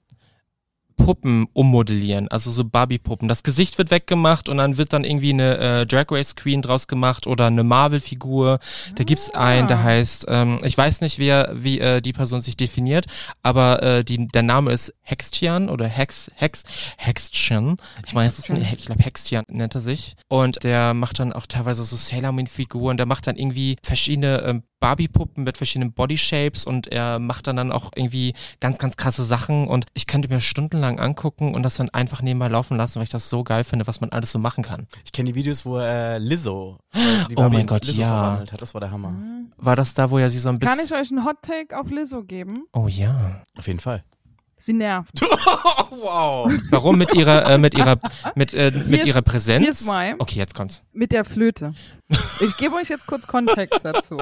Puppen 0.99 1.47
ummodellieren, 1.53 2.27
also 2.27 2.51
so 2.51 2.63
Barbie-Puppen. 2.63 3.27
Das 3.27 3.41
Gesicht 3.41 3.77
wird 3.77 3.89
weggemacht 3.89 4.49
und 4.49 4.57
dann 4.57 4.77
wird 4.77 4.93
dann 4.93 5.03
irgendwie 5.03 5.33
eine 5.33 5.57
äh, 5.57 5.85
Drag 5.87 6.05
Race 6.11 6.35
Queen 6.35 6.61
draus 6.61 6.87
gemacht 6.87 7.25
oder 7.25 7.47
eine 7.47 7.63
Marvel-Figur. 7.63 8.59
Da 8.95 9.03
gibt's 9.03 9.33
einen, 9.33 9.67
der 9.67 9.81
heißt, 9.81 10.25
ähm, 10.27 10.59
ich 10.63 10.77
weiß 10.77 11.01
nicht, 11.01 11.17
wer, 11.17 11.51
wie 11.53 11.79
äh, 11.79 12.01
die 12.01 12.13
Person 12.13 12.41
sich 12.41 12.57
definiert, 12.57 13.05
aber 13.41 13.81
äh, 13.81 14.03
die, 14.03 14.27
der 14.27 14.43
Name 14.43 14.71
ist 14.71 14.93
Hextian 15.01 15.69
oder 15.69 15.87
Hex, 15.87 16.29
Hex, 16.35 16.63
Hextian. 16.97 17.77
Ich 18.05 18.13
weiß 18.13 18.37
es 18.37 18.49
nicht, 18.49 18.73
ich 18.73 18.85
glaube 18.85 19.01
Hextian 19.03 19.45
nennt 19.47 19.73
er 19.75 19.81
sich. 19.81 20.15
Und 20.27 20.63
der 20.63 20.93
macht 20.93 21.19
dann 21.19 21.33
auch 21.33 21.47
teilweise 21.47 21.83
so 21.83 21.95
Sailor 21.95 22.33
Moon-Figuren, 22.33 22.97
der 22.97 23.05
macht 23.05 23.25
dann 23.25 23.37
irgendwie 23.37 23.77
verschiedene 23.81 24.43
ähm, 24.43 24.63
Barbie-Puppen 24.79 25.43
mit 25.43 25.57
verschiedenen 25.57 25.93
Body-Shapes 25.93 26.65
und 26.65 26.87
er 26.87 27.19
macht 27.19 27.47
dann 27.47 27.55
dann 27.55 27.71
auch 27.71 27.91
irgendwie 27.95 28.33
ganz, 28.59 28.77
ganz 28.77 28.97
krasse 28.97 29.23
Sachen 29.23 29.67
und 29.67 29.85
ich 29.93 30.07
könnte 30.07 30.29
mir 30.29 30.41
stundenlang 30.41 30.99
angucken 30.99 31.53
und 31.53 31.63
das 31.63 31.75
dann 31.75 31.89
einfach 31.89 32.21
nebenbei 32.21 32.47
laufen 32.47 32.77
lassen, 32.77 32.95
weil 32.95 33.03
ich 33.03 33.09
das 33.09 33.29
so 33.29 33.43
geil 33.43 33.63
finde, 33.63 33.87
was 33.87 34.01
man 34.01 34.11
alles 34.11 34.31
so 34.31 34.39
machen 34.39 34.63
kann. 34.63 34.87
Ich 35.05 35.11
kenne 35.11 35.27
die 35.31 35.35
Videos, 35.35 35.65
wo 35.65 35.79
äh, 35.79 36.17
Lizzo 36.17 36.77
äh, 36.93 36.99
die 37.29 37.33
Oh 37.33 37.41
Barbie 37.41 37.53
mein 37.55 37.61
in 37.61 37.67
Gott, 37.67 37.85
Lizzo 37.85 38.01
ja. 38.01 38.07
verwandelt 38.07 38.53
hat. 38.53 38.61
Das 38.61 38.73
war 38.73 38.81
der 38.81 38.91
Hammer. 38.91 39.13
War 39.57 39.75
das 39.75 39.93
da, 39.93 40.09
wo 40.09 40.17
er 40.17 40.29
sie 40.29 40.39
so 40.39 40.49
ein 40.49 40.59
Kann 40.59 40.75
ich 40.75 40.89
bisschen... 40.89 40.97
euch 40.97 41.11
einen 41.11 41.25
Hot 41.25 41.41
Take 41.41 41.77
auf 41.77 41.89
Lizzo 41.89 42.23
geben? 42.23 42.65
Oh 42.73 42.87
ja. 42.87 43.41
Auf 43.57 43.67
jeden 43.67 43.79
Fall. 43.79 44.03
Sie 44.59 44.73
nervt. 44.73 45.21
wow. 45.89 46.51
Warum 46.69 46.97
mit 46.97 47.13
ihrer, 47.13 47.49
äh, 47.49 47.57
mit 47.57 47.75
ihrer, 47.77 47.97
mit, 48.35 48.53
äh, 48.53 48.71
mit 48.71 49.01
ist- 49.01 49.07
ihrer 49.07 49.21
Präsenz? 49.21 49.63
hier 49.63 49.69
ist 49.71 49.87
why. 49.87 50.15
Okay, 50.19 50.37
jetzt 50.37 50.53
kommt's. 50.53 50.83
Mit 50.91 51.11
der 51.13 51.23
Flöte. 51.25 51.73
Ich 52.41 52.57
gebe 52.57 52.75
euch 52.75 52.89
jetzt 52.89 53.07
kurz 53.07 53.25
Kontext 53.25 53.79
dazu. 53.83 54.21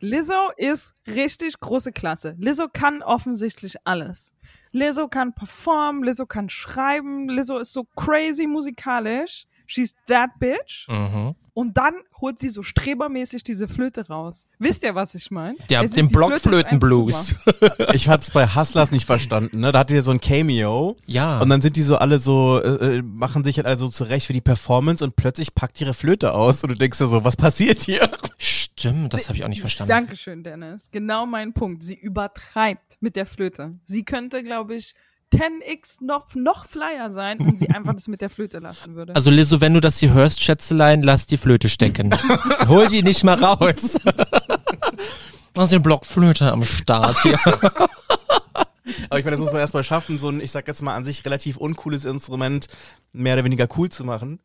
Lizzo 0.00 0.50
ist 0.56 0.94
richtig 1.06 1.58
große 1.60 1.92
Klasse. 1.92 2.34
Lizzo 2.38 2.66
kann 2.72 3.02
offensichtlich 3.02 3.76
alles. 3.84 4.32
Lizzo 4.72 5.08
kann 5.08 5.34
performen, 5.34 6.02
Lizzo 6.04 6.26
kann 6.26 6.48
schreiben, 6.48 7.28
Lizzo 7.28 7.58
ist 7.58 7.72
so 7.72 7.84
crazy 7.96 8.46
musikalisch. 8.46 9.46
She's 9.66 9.94
that 10.06 10.30
bitch. 10.38 10.86
Mhm. 10.88 11.34
Und 11.58 11.76
dann 11.76 11.94
holt 12.20 12.38
sie 12.38 12.50
so 12.50 12.62
strebermäßig 12.62 13.42
diese 13.42 13.66
Flöte 13.66 14.06
raus. 14.06 14.46
Wisst 14.60 14.84
ihr, 14.84 14.94
was 14.94 15.16
ich 15.16 15.32
meine? 15.32 15.56
Ja, 15.68 15.84
den 15.84 16.06
Blockflöten-Blues. 16.06 17.34
Ich 17.92 18.08
hab's 18.08 18.30
bei 18.30 18.46
Hustlers 18.46 18.92
nicht 18.92 19.06
verstanden, 19.06 19.58
ne? 19.58 19.72
Da 19.72 19.80
hat 19.80 19.90
ihr 19.90 20.02
so 20.02 20.12
ein 20.12 20.20
Cameo. 20.20 20.96
Ja. 21.06 21.40
Und 21.40 21.48
dann 21.48 21.60
sind 21.60 21.74
die 21.74 21.82
so 21.82 21.96
alle 21.96 22.20
so, 22.20 22.62
äh, 22.62 22.98
äh, 22.98 23.02
machen 23.02 23.42
sich 23.42 23.56
halt 23.56 23.66
also 23.66 23.88
zurecht 23.88 24.26
für 24.28 24.32
die 24.32 24.40
Performance 24.40 25.02
und 25.02 25.16
plötzlich 25.16 25.52
packt 25.52 25.80
ihre 25.80 25.94
Flöte 25.94 26.32
aus 26.32 26.62
und 26.62 26.70
du 26.70 26.76
denkst 26.76 26.98
dir 26.98 27.06
so, 27.06 27.24
was 27.24 27.36
passiert 27.36 27.82
hier? 27.82 28.08
Stimmt, 28.36 29.12
das 29.12 29.28
habe 29.28 29.36
ich 29.36 29.42
auch 29.44 29.48
nicht 29.48 29.60
verstanden. 29.60 29.88
Dankeschön, 29.88 30.44
Dennis. 30.44 30.90
Genau 30.92 31.26
mein 31.26 31.54
Punkt. 31.54 31.82
Sie 31.82 31.96
übertreibt 31.96 32.98
mit 33.00 33.16
der 33.16 33.26
Flöte. 33.26 33.74
Sie 33.82 34.04
könnte, 34.04 34.44
glaube 34.44 34.76
ich, 34.76 34.94
10x 35.34 36.02
noch, 36.02 36.34
noch 36.34 36.66
flyer 36.66 37.10
sein, 37.10 37.38
wenn 37.40 37.58
sie 37.58 37.68
einfach 37.70 37.92
das 37.92 38.08
mit 38.08 38.20
der 38.20 38.30
Flöte 38.30 38.58
lassen 38.58 38.94
würde. 38.94 39.14
Also 39.14 39.30
Lizzo, 39.30 39.60
wenn 39.60 39.74
du 39.74 39.80
das 39.80 39.98
hier 39.98 40.12
hörst, 40.12 40.42
Schätzelein, 40.42 41.02
lass 41.02 41.26
die 41.26 41.36
Flöte 41.36 41.68
stecken. 41.68 42.14
Hol 42.68 42.88
die 42.88 43.02
nicht 43.02 43.24
mal 43.24 43.42
raus. 43.42 43.98
Was 45.54 45.72
ist 45.72 45.82
Blockflöte 45.82 46.52
am 46.52 46.64
Start 46.64 47.20
hier? 47.22 47.38
Aber 49.10 49.18
ich 49.18 49.24
meine, 49.24 49.32
das 49.32 49.40
muss 49.40 49.52
man 49.52 49.60
erstmal 49.60 49.82
schaffen, 49.82 50.18
so 50.18 50.28
ein, 50.28 50.40
ich 50.40 50.50
sag 50.50 50.66
jetzt 50.68 50.82
mal, 50.82 50.94
an 50.94 51.04
sich 51.04 51.24
relativ 51.24 51.56
uncooles 51.56 52.04
Instrument 52.04 52.68
mehr 53.12 53.34
oder 53.34 53.44
weniger 53.44 53.68
cool 53.76 53.90
zu 53.90 54.04
machen. 54.04 54.40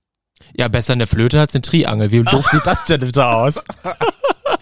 Ja, 0.53 0.67
besser 0.67 0.93
eine 0.93 1.07
Flöte 1.07 1.39
als 1.39 1.55
eine 1.55 1.61
Triangel. 1.61 2.11
Wie 2.11 2.23
doof 2.23 2.45
sieht 2.51 2.65
das 2.65 2.83
denn 2.85 2.99
bitte 2.99 3.25
aus? 3.25 3.63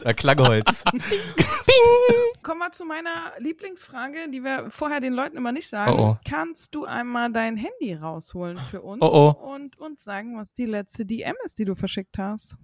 Ja, 0.03 0.13
Klangholz. 0.13 0.83
Kommen 2.43 2.59
wir 2.59 2.71
zu 2.71 2.85
meiner 2.85 3.33
Lieblingsfrage, 3.37 4.29
die 4.31 4.43
wir 4.43 4.71
vorher 4.71 4.99
den 4.99 5.13
Leuten 5.13 5.37
immer 5.37 5.51
nicht 5.51 5.67
sagen. 5.67 5.93
Oh, 5.93 6.11
oh. 6.11 6.17
Kannst 6.27 6.73
du 6.73 6.85
einmal 6.85 7.31
dein 7.31 7.55
Handy 7.55 7.93
rausholen 7.93 8.57
für 8.57 8.81
uns 8.81 9.01
Oh, 9.01 9.35
oh. 9.39 9.53
und 9.53 9.77
uns 9.77 10.03
sagen, 10.03 10.37
was 10.37 10.53
die 10.53 10.65
letzte 10.65 11.05
DM 11.05 11.35
ist, 11.45 11.59
die 11.59 11.65
du 11.65 11.75
verschickt 11.75 12.17
hast? 12.17 12.55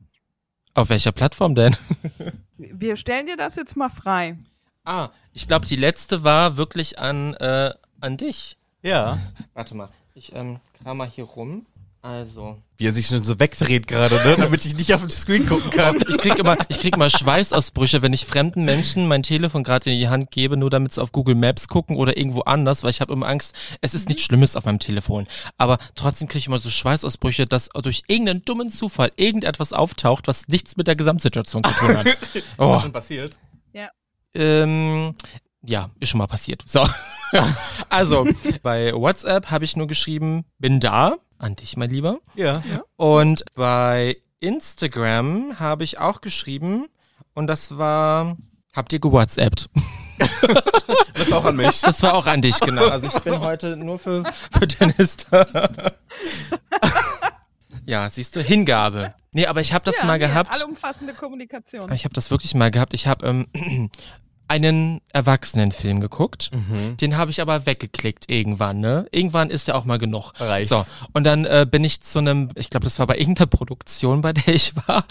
Auf 0.73 0.89
welcher 0.89 1.11
Plattform 1.11 1.53
denn? 1.55 1.75
Wir 2.57 2.95
stellen 2.95 3.27
dir 3.27 3.37
das 3.37 3.55
jetzt 3.55 3.75
mal 3.75 3.89
frei. 3.89 4.37
Ah, 4.83 5.09
ich 5.33 5.47
glaube, 5.47 5.65
die 5.65 5.75
letzte 5.75 6.23
war 6.23 6.57
wirklich 6.57 6.97
an, 6.97 7.33
äh, 7.35 7.73
an 7.99 8.17
dich. 8.17 8.57
Ja. 8.81 9.19
Warte 9.53 9.75
mal, 9.75 9.89
ich 10.15 10.33
ähm, 10.33 10.59
kram 10.81 10.97
mal 10.97 11.07
hier 11.07 11.25
rum. 11.25 11.65
Also. 12.07 12.57
Wie 12.77 12.87
er 12.87 12.93
sich 12.93 13.07
schon 13.07 13.21
so 13.21 13.37
wegdreht 13.37 13.85
gerade, 13.85 14.15
ne? 14.15 14.35
Damit 14.37 14.65
ich 14.65 14.77
nicht 14.77 14.93
auf 14.93 15.01
den 15.01 15.11
Screen 15.11 15.45
gucken 15.45 15.69
kann. 15.71 15.99
Ich 16.07 16.17
krieg 16.19 16.37
immer, 16.39 16.55
ich 16.69 16.79
krieg 16.79 16.95
immer 16.95 17.09
Schweißausbrüche, 17.09 18.01
wenn 18.01 18.13
ich 18.13 18.25
fremden 18.25 18.63
Menschen 18.63 19.09
mein 19.09 19.23
Telefon 19.23 19.65
gerade 19.65 19.91
in 19.91 19.99
die 19.99 20.07
Hand 20.07 20.31
gebe, 20.31 20.55
nur 20.55 20.69
damit 20.69 20.93
sie 20.93 21.01
auf 21.01 21.11
Google 21.11 21.35
Maps 21.35 21.67
gucken 21.67 21.97
oder 21.97 22.15
irgendwo 22.15 22.41
anders, 22.43 22.83
weil 22.83 22.91
ich 22.91 23.01
habe 23.01 23.11
immer 23.11 23.27
Angst, 23.27 23.53
es 23.81 23.93
ist 23.93 24.07
nichts 24.07 24.23
Schlimmes 24.23 24.55
auf 24.55 24.63
meinem 24.63 24.79
Telefon. 24.79 25.27
Aber 25.57 25.79
trotzdem 25.95 26.29
kriege 26.29 26.39
ich 26.39 26.47
immer 26.47 26.59
so 26.59 26.69
Schweißausbrüche, 26.69 27.45
dass 27.45 27.67
durch 27.83 28.03
irgendeinen 28.07 28.41
dummen 28.45 28.69
Zufall 28.69 29.11
irgendetwas 29.17 29.73
auftaucht, 29.73 30.29
was 30.29 30.47
nichts 30.47 30.77
mit 30.77 30.87
der 30.87 30.95
Gesamtsituation 30.95 31.65
zu 31.65 31.73
tun 31.73 31.97
hat. 31.97 32.05
Ist 32.33 32.45
Oh, 32.57 32.71
das 32.71 32.81
schon 32.83 32.93
passiert? 32.93 33.37
ähm, 34.33 35.13
ja, 35.63 35.89
ist 35.99 36.09
schon 36.09 36.19
mal 36.19 36.27
passiert. 36.27 36.63
So. 36.65 36.87
Also, 37.89 38.25
bei 38.63 38.93
WhatsApp 38.93 39.51
habe 39.51 39.65
ich 39.65 39.75
nur 39.75 39.87
geschrieben, 39.87 40.45
bin 40.59 40.79
da, 40.79 41.17
an 41.37 41.55
dich, 41.55 41.77
mein 41.77 41.89
Lieber. 41.89 42.19
Ja. 42.35 42.63
Und 42.95 43.45
bei 43.53 44.17
Instagram 44.39 45.59
habe 45.59 45.83
ich 45.83 45.99
auch 45.99 46.21
geschrieben 46.21 46.87
und 47.33 47.47
das 47.47 47.77
war, 47.77 48.37
habt 48.73 48.93
ihr 48.93 48.99
gewhatsappt? 48.99 49.69
Das 51.13 51.31
auch 51.31 51.45
an 51.45 51.55
mich. 51.55 51.81
Das 51.81 52.01
war 52.03 52.13
auch 52.13 52.25
an 52.25 52.41
dich, 52.41 52.59
genau. 52.59 52.87
Also 52.87 53.07
ich 53.07 53.19
bin 53.19 53.39
heute 53.39 53.75
nur 53.75 53.99
für, 53.99 54.23
für 54.51 54.67
Dennis 54.67 55.17
da. 55.17 55.45
Ja, 57.85 58.09
siehst 58.09 58.35
du, 58.35 58.41
Hingabe. 58.43 59.13
Nee, 59.31 59.45
aber 59.45 59.61
ich 59.61 59.71
habe 59.71 59.85
das 59.85 59.99
ja, 59.99 60.05
mal 60.05 60.19
nee, 60.19 60.25
gehabt. 60.25 60.53
Allumfassende 60.53 61.13
Kommunikation. 61.13 61.89
Ich 61.93 62.03
habe 62.03 62.13
das 62.13 62.29
wirklich 62.31 62.53
mal 62.53 62.69
gehabt. 62.69 62.93
Ich 62.93 63.07
habe 63.07 63.25
ähm, 63.25 63.89
einen 64.47 65.01
Erwachsenenfilm 65.11 65.99
geguckt. 65.99 66.51
Den 67.01 67.17
habe 67.17 67.31
ich 67.31 67.41
aber 67.41 67.65
weggeklickt 67.65 68.29
irgendwann, 68.29 68.79
ne? 68.79 69.07
Irgendwann 69.11 69.49
ist 69.49 69.67
ja 69.67 69.75
auch 69.75 69.85
mal 69.85 69.97
genug. 69.97 70.33
Reicht's. 70.39 70.69
So, 70.69 70.85
und 71.13 71.23
dann 71.25 71.45
äh, 71.45 71.65
bin 71.69 71.83
ich 71.83 72.01
zu 72.01 72.19
einem, 72.19 72.49
ich 72.55 72.69
glaube, 72.69 72.85
das 72.85 72.99
war 72.99 73.07
bei 73.07 73.17
irgendeiner 73.17 73.47
Produktion, 73.47 74.21
bei 74.21 74.33
der 74.33 74.53
ich 74.53 74.73
war. 74.87 75.05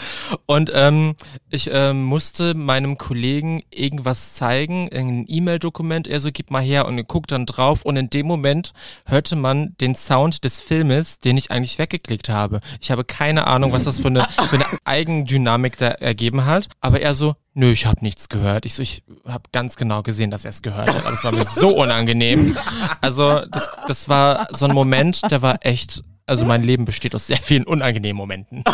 Und 0.46 0.70
ähm, 0.74 1.14
ich 1.50 1.70
ähm, 1.72 2.04
musste 2.04 2.54
meinem 2.54 2.98
Kollegen 2.98 3.62
irgendwas 3.70 4.34
zeigen, 4.34 4.88
ein 4.92 5.24
E-Mail-Dokument, 5.28 6.08
er 6.08 6.20
so, 6.20 6.30
gib 6.32 6.50
mal 6.50 6.62
her 6.62 6.86
und 6.86 7.06
guckt 7.06 7.32
dann 7.32 7.46
drauf. 7.46 7.84
Und 7.84 7.96
in 7.96 8.10
dem 8.10 8.26
Moment 8.26 8.72
hörte 9.04 9.36
man 9.36 9.76
den 9.80 9.94
Sound 9.94 10.44
des 10.44 10.60
Filmes, 10.60 11.18
den 11.18 11.36
ich 11.36 11.50
eigentlich 11.50 11.78
weggeklickt 11.78 12.28
habe. 12.28 12.60
Ich 12.80 12.90
habe 12.90 13.04
keine 13.04 13.46
Ahnung, 13.46 13.72
was 13.72 13.84
das 13.84 14.00
für 14.00 14.08
eine, 14.08 14.24
für 14.48 14.56
eine 14.56 14.66
Eigendynamik 14.84 15.76
da 15.76 15.88
ergeben 15.88 16.44
hat. 16.44 16.68
Aber 16.80 17.00
er 17.00 17.14
so, 17.14 17.36
nö, 17.56 17.70
ich 17.72 17.86
habe 17.86 18.02
nichts 18.02 18.28
gehört. 18.28 18.66
Ich 18.66 18.74
so, 18.74 18.82
ich 18.82 19.02
habe 19.26 19.44
ganz 19.52 19.76
genau 19.76 20.02
gesehen, 20.02 20.30
dass 20.30 20.44
er 20.44 20.50
es 20.50 20.62
gehört 20.62 20.94
hat. 20.94 21.04
Aber 21.04 21.12
es 21.14 21.24
war 21.24 21.32
mir 21.32 21.44
so 21.44 21.76
unangenehm. 21.76 22.56
Also 23.00 23.44
das, 23.46 23.70
das 23.88 24.08
war 24.08 24.46
so 24.52 24.66
ein 24.66 24.74
Moment, 24.74 25.22
der 25.30 25.42
war 25.42 25.58
echt. 25.66 26.04
Also 26.28 26.44
mein 26.44 26.64
Leben 26.64 26.84
besteht 26.84 27.14
aus 27.14 27.28
sehr 27.28 27.36
vielen 27.36 27.62
unangenehmen 27.62 28.16
Momenten. 28.16 28.64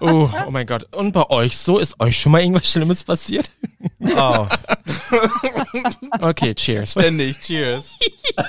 oh, 0.00 0.28
oh 0.46 0.50
mein 0.50 0.66
Gott. 0.66 0.92
Und 0.92 1.12
bei 1.12 1.30
euch 1.30 1.56
so? 1.56 1.78
Ist 1.78 2.00
euch 2.00 2.18
schon 2.20 2.32
mal 2.32 2.40
irgendwas 2.40 2.68
Schlimmes 2.68 3.04
passiert? 3.04 3.50
Oh, 4.16 4.46
Okay, 6.20 6.54
cheers. 6.54 6.90
ständig. 6.90 7.40
Cheers. 7.40 7.84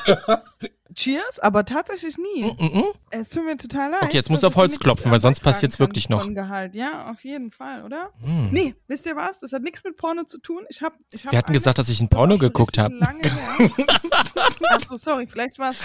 Cheers, 0.98 1.38
aber 1.40 1.64
tatsächlich 1.64 2.18
nie. 2.18 2.92
Es 3.12 3.30
tut 3.30 3.46
mir 3.46 3.56
total 3.56 3.92
leid. 3.92 4.02
Okay, 4.02 4.18
jetzt 4.18 4.32
musst 4.32 4.42
du 4.42 4.48
auf 4.48 4.56
Holz 4.56 4.80
klopfen, 4.80 5.12
weil 5.12 5.20
sonst 5.20 5.42
passiert's 5.42 5.78
kann 5.78 5.86
wirklich 5.88 6.10
noch. 6.10 6.28
Gehalt. 6.34 6.74
Ja, 6.74 7.12
auf 7.12 7.24
jeden 7.24 7.52
Fall, 7.52 7.84
oder? 7.86 8.10
Hm. 8.20 8.50
Nee, 8.52 8.74
wisst 8.88 9.06
ihr 9.06 9.16
was? 9.16 9.40
Das 9.40 9.54
hat 9.54 9.62
nichts 9.62 9.84
mit 9.84 9.96
Porno 9.96 10.24
zu 10.24 10.40
tun. 10.40 10.66
Ich 10.70 10.82
hab, 10.82 10.94
ich 11.12 11.24
hab 11.24 11.32
Wir 11.32 11.38
hatten 11.38 11.50
eine- 11.50 11.54
gesagt, 11.54 11.78
dass 11.78 11.90
ich 11.90 12.02
ein 12.02 12.10
Porno 12.10 12.40
geguckt 12.40 12.80
habe. 12.80 12.96
Achso, 14.70 14.96
sorry, 14.98 15.28
vielleicht 15.28 15.60
war 15.60 15.70
es, 15.72 15.84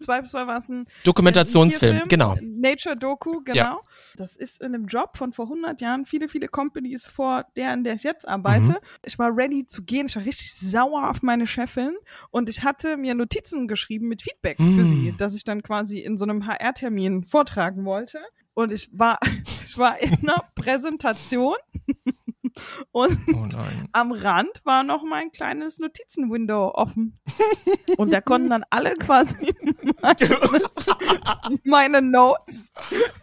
zweifelsfrei 0.00 0.46
war 0.46 0.58
es 0.58 0.68
ein 0.68 0.86
Dokumentationsfilm, 1.04 1.92
Tierfilm, 2.06 2.08
genau. 2.08 2.36
Nature 2.42 2.96
Doku, 2.96 3.40
genau. 3.42 3.56
Ja. 3.56 3.80
Das 4.16 4.36
ist 4.36 4.60
in 4.60 4.74
einem 4.74 4.86
Job 4.86 5.16
von 5.16 5.32
vor 5.32 5.46
100 5.46 5.80
Jahren. 5.80 6.04
Viele, 6.04 6.28
viele 6.28 6.48
Companies 6.48 7.06
vor 7.06 7.46
der, 7.56 7.70
an 7.70 7.82
der 7.84 7.94
ich 7.94 8.02
jetzt 8.02 8.28
arbeite. 8.28 8.70
Mhm. 8.70 8.76
Ich 9.04 9.18
war 9.18 9.34
ready 9.34 9.64
zu 9.64 9.82
gehen. 9.84 10.06
Ich 10.06 10.16
war 10.16 10.24
richtig 10.24 10.52
sauer 10.54 11.08
auf 11.08 11.22
meine 11.22 11.46
Chefin 11.46 11.94
und 12.30 12.48
ich 12.50 12.62
hatte 12.62 12.96
mir 12.98 13.14
Notizen 13.14 13.66
geschrieben 13.66 14.08
mit 14.08 14.20
Feedback 14.22 14.49
für 14.56 14.62
Mm. 14.62 14.84
sie, 14.84 15.14
dass 15.16 15.34
ich 15.34 15.44
dann 15.44 15.62
quasi 15.62 15.98
in 16.00 16.18
so 16.18 16.24
einem 16.24 16.46
HR-Termin 16.46 17.24
vortragen 17.24 17.84
wollte. 17.84 18.18
Und 18.54 18.72
ich 18.72 18.88
war, 18.92 19.18
ich 19.66 19.76
war 19.78 20.00
in 20.00 20.12
einer 20.28 20.42
Präsentation 20.54 21.54
und 22.92 23.18
Oh 23.32 23.46
am 23.92 24.12
Rand 24.12 24.50
war 24.64 24.82
noch 24.82 25.02
mein 25.04 25.30
kleines 25.30 25.78
Notizenwindow 25.78 26.72
offen. 26.74 27.18
Und 27.96 28.12
da 28.12 28.20
konnten 28.20 28.50
dann 28.50 28.64
alle 28.70 28.94
quasi 28.96 29.54
meine, 30.02 30.40
meine 31.64 32.02
Notes 32.02 32.72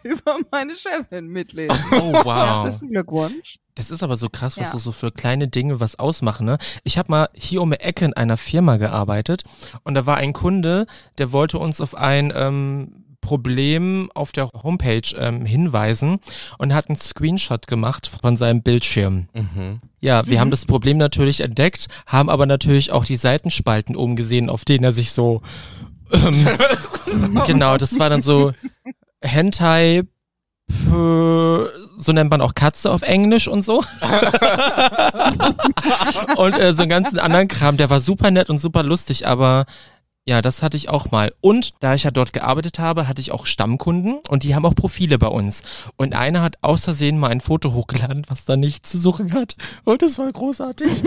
über 0.02 0.38
meine 0.50 0.74
Chefin 0.74 1.26
mitlesen. 1.28 1.76
Oh 1.92 2.12
wow. 2.24 2.64
Herzlichen 2.64 2.90
Glückwunsch. 2.90 3.58
Das 3.78 3.92
ist 3.92 4.02
aber 4.02 4.16
so 4.16 4.28
krass, 4.28 4.56
was 4.56 4.68
Ja. 4.68 4.72
so, 4.72 4.78
so 4.78 4.92
für 4.92 5.12
kleine 5.12 5.46
Dinge 5.46 5.78
was 5.78 5.98
ausmachen. 6.00 6.44
Ne? 6.44 6.58
Ich 6.82 6.98
habe 6.98 7.12
mal 7.12 7.28
hier 7.32 7.62
um 7.62 7.70
die 7.70 7.78
Ecke 7.78 8.04
in 8.04 8.12
einer 8.12 8.36
Firma 8.36 8.76
gearbeitet 8.76 9.44
und 9.84 9.94
da 9.94 10.04
war 10.04 10.16
ein 10.16 10.32
Kunde, 10.32 10.86
der 11.18 11.30
wollte 11.30 11.58
uns 11.60 11.80
auf 11.80 11.94
ein 11.94 12.32
ähm, 12.34 13.04
Problem 13.20 14.10
auf 14.14 14.32
der 14.32 14.48
Homepage 14.62 15.02
ähm, 15.16 15.44
hinweisen 15.44 16.18
und 16.58 16.74
hat 16.74 16.88
einen 16.88 16.96
Screenshot 16.96 17.68
gemacht 17.68 18.10
von 18.20 18.36
seinem 18.36 18.62
Bildschirm. 18.62 19.28
Mhm. 19.32 19.80
Ja, 20.00 20.26
wir 20.26 20.40
haben 20.40 20.50
das 20.50 20.66
Problem 20.66 20.98
natürlich 20.98 21.40
entdeckt, 21.40 21.86
haben 22.06 22.30
aber 22.30 22.46
natürlich 22.46 22.90
auch 22.90 23.04
die 23.04 23.16
Seitenspalten 23.16 23.94
oben 23.94 24.16
gesehen, 24.16 24.50
auf 24.50 24.64
denen 24.64 24.82
er 24.84 24.92
sich 24.92 25.12
so 25.12 25.40
ähm, 26.12 26.46
genau, 27.46 27.76
das 27.76 27.98
war 28.00 28.10
dann 28.10 28.22
so 28.22 28.52
Hentai 29.22 30.02
so 30.90 32.12
nennt 32.12 32.30
man 32.30 32.40
auch 32.40 32.54
Katze 32.54 32.90
auf 32.90 33.02
Englisch 33.02 33.48
und 33.48 33.62
so. 33.62 33.84
und 36.36 36.58
äh, 36.58 36.72
so 36.72 36.82
einen 36.82 36.90
ganzen 36.90 37.18
anderen 37.18 37.48
Kram, 37.48 37.76
der 37.76 37.90
war 37.90 38.00
super 38.00 38.30
nett 38.30 38.50
und 38.50 38.58
super 38.58 38.82
lustig, 38.82 39.26
aber 39.26 39.66
Ja, 40.28 40.42
das 40.42 40.62
hatte 40.62 40.76
ich 40.76 40.90
auch 40.90 41.10
mal. 41.10 41.32
Und 41.40 41.72
da 41.80 41.94
ich 41.94 42.04
ja 42.04 42.10
dort 42.10 42.34
gearbeitet 42.34 42.78
habe, 42.78 43.08
hatte 43.08 43.22
ich 43.22 43.32
auch 43.32 43.46
Stammkunden 43.46 44.18
und 44.28 44.42
die 44.42 44.54
haben 44.54 44.66
auch 44.66 44.74
Profile 44.74 45.16
bei 45.16 45.28
uns. 45.28 45.62
Und 45.96 46.14
einer 46.14 46.42
hat 46.42 46.58
aus 46.60 46.84
Versehen 46.84 47.18
mal 47.18 47.30
ein 47.30 47.40
Foto 47.40 47.72
hochgeladen, 47.72 48.26
was 48.28 48.44
da 48.44 48.58
nichts 48.58 48.90
zu 48.90 48.98
suchen 48.98 49.32
hat. 49.32 49.56
Und 49.84 50.02
das 50.02 50.18
war 50.18 50.30
großartig. 50.30 51.02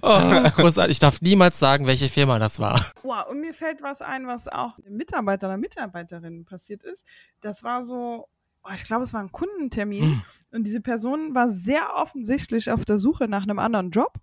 oh, 0.00 0.50
großartig. 0.56 0.92
Ich 0.92 0.98
darf 0.98 1.20
niemals 1.20 1.58
sagen, 1.58 1.86
welche 1.86 2.08
Firma 2.08 2.38
das 2.38 2.58
war. 2.58 2.82
Wow, 3.02 3.26
und 3.30 3.42
mir 3.42 3.52
fällt 3.52 3.82
was 3.82 4.00
ein, 4.00 4.26
was 4.26 4.48
auch 4.48 4.78
dem 4.78 4.96
Mitarbeiter 4.96 5.48
oder 5.48 5.58
Mitarbeiterin 5.58 6.46
passiert 6.46 6.82
ist. 6.84 7.04
Das 7.42 7.62
war 7.62 7.84
so, 7.84 8.28
oh, 8.62 8.70
ich 8.74 8.84
glaube, 8.84 9.04
es 9.04 9.12
war 9.12 9.20
ein 9.20 9.30
Kundentermin 9.30 10.04
Hm. 10.04 10.22
und 10.52 10.64
diese 10.64 10.80
Person 10.80 11.34
war 11.34 11.50
sehr 11.50 11.96
offensichtlich 11.96 12.70
auf 12.70 12.86
der 12.86 12.98
Suche 12.98 13.28
nach 13.28 13.42
einem 13.42 13.58
anderen 13.58 13.90
Job 13.90 14.14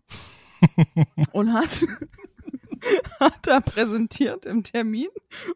und 1.32 1.54
hat, 1.54 1.86
hat 3.20 3.34
da 3.44 3.60
präsentiert 3.60 4.46
im 4.46 4.64
Termin 4.64 5.08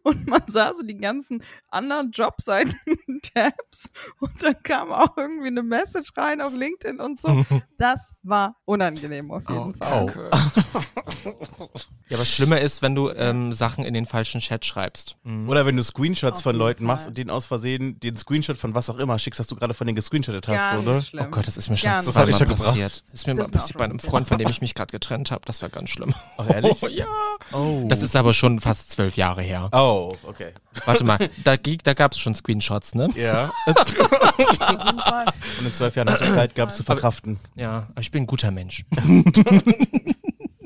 und 0.04 0.28
man 0.28 0.44
sah 0.48 0.74
so 0.74 0.84
die 0.84 0.98
ganzen 0.98 1.44
anderen 1.70 2.12
Jobseiten-Tabs 2.12 3.92
und 4.20 4.44
dann 4.44 4.62
kam 4.64 4.92
auch 4.92 5.18
irgendwie 5.18 5.48
eine 5.48 5.64
Message 5.64 6.12
rein 6.16 6.42
auf 6.42 6.54
LinkedIn 6.54 7.00
und 7.00 7.22
so. 7.22 7.46
Das 7.78 8.14
war 8.24 8.56
unangenehm 8.64 9.32
auf 9.32 9.44
jeden 9.50 9.74
Fall. 9.76 10.32
Ja, 12.08 12.20
was 12.20 12.30
schlimmer 12.32 12.62
ist, 12.62 12.84
wenn 12.84 12.94
du 12.94 13.10
ähm, 13.10 13.52
Sachen 13.52 13.84
in 13.84 13.94
den 13.96 14.06
falschen 14.06 14.40
Chat 14.40 14.64
schreibst. 14.64 15.16
Mhm. 15.24 15.50
Oder 15.50 15.66
wenn 15.66 15.76
du 15.76 15.82
Screenshots 15.82 16.38
Auf 16.38 16.44
von 16.44 16.56
Leuten 16.56 16.86
Fall. 16.86 16.96
machst 16.96 17.08
und 17.08 17.18
denen 17.18 17.32
aus 17.32 17.48
Versehen 17.48 18.00
den 18.00 18.16
Screenshot 18.16 18.58
von 18.58 18.76
was 18.76 18.90
auch 18.92 19.00
immer 19.00 19.18
schickst, 19.18 19.40
was 19.40 19.48
du 19.48 19.56
gerade 19.56 19.74
von 19.74 19.88
denen 19.88 19.96
gescreenshottet 19.96 20.48
hast, 20.48 20.56
Gar 20.56 20.80
oder? 20.82 20.98
nicht 20.98 21.08
schlimm. 21.10 21.26
Oh 21.28 21.32
Gott, 21.32 21.48
das 21.48 21.58
ist 21.58 21.68
mir 21.70 21.78
schon. 21.78 21.90
Das 21.90 22.06
zweimal 22.06 22.32
gebracht. 22.32 22.64
passiert. 22.64 23.04
Ist 23.12 23.26
mir 23.28 23.34
Das 23.34 23.38
mal 23.38 23.44
ist 23.46 23.52
mir 23.52 23.58
auch 23.58 23.62
passiert 23.62 23.78
bei 23.80 23.86
einem. 23.86 24.00
Freund, 24.00 24.28
von 24.28 24.38
dem 24.38 24.48
ich 24.50 24.62
mich 24.62 24.76
gerade 24.76 24.92
getrennt 24.92 25.32
habe. 25.32 25.42
Das 25.46 25.64
war 25.64 25.70
ganz 25.70 25.90
schlimm. 25.90 26.14
Ach, 26.38 26.48
ehrlich? 26.50 26.78
Oh, 26.84 26.88
ja. 26.88 27.06
Oh. 27.52 27.86
Das 27.88 28.02
ist 28.04 28.16
aber 28.16 28.34
schon 28.34 28.60
fast 28.60 28.92
zwölf 28.92 29.18
Jahre 29.18 29.42
her. 29.42 29.70
Oh, 29.72 30.14
okay. 30.24 30.54
Warte 30.86 31.04
mal, 31.04 31.30
da, 31.44 31.56
da 31.58 31.94
gab 31.94 32.12
es 32.14 32.20
schon 32.20 32.34
Screenshots, 32.34 32.96
ne? 32.96 33.10
Ja. 33.16 33.52
Und 35.60 35.66
in 35.66 35.74
zwölf 35.74 35.96
Jahren 35.96 36.10
hast 36.10 36.22
du 36.22 36.34
Zeit 36.34 36.56
gehabt, 36.56 36.72
zu 36.72 36.84
verkraften. 36.84 37.40
Ja, 37.56 37.88
aber 37.92 38.02
ich 38.02 38.12
bin 38.12 38.24
ein 38.24 38.28
guter 38.28 38.52
Mensch. 38.52 38.84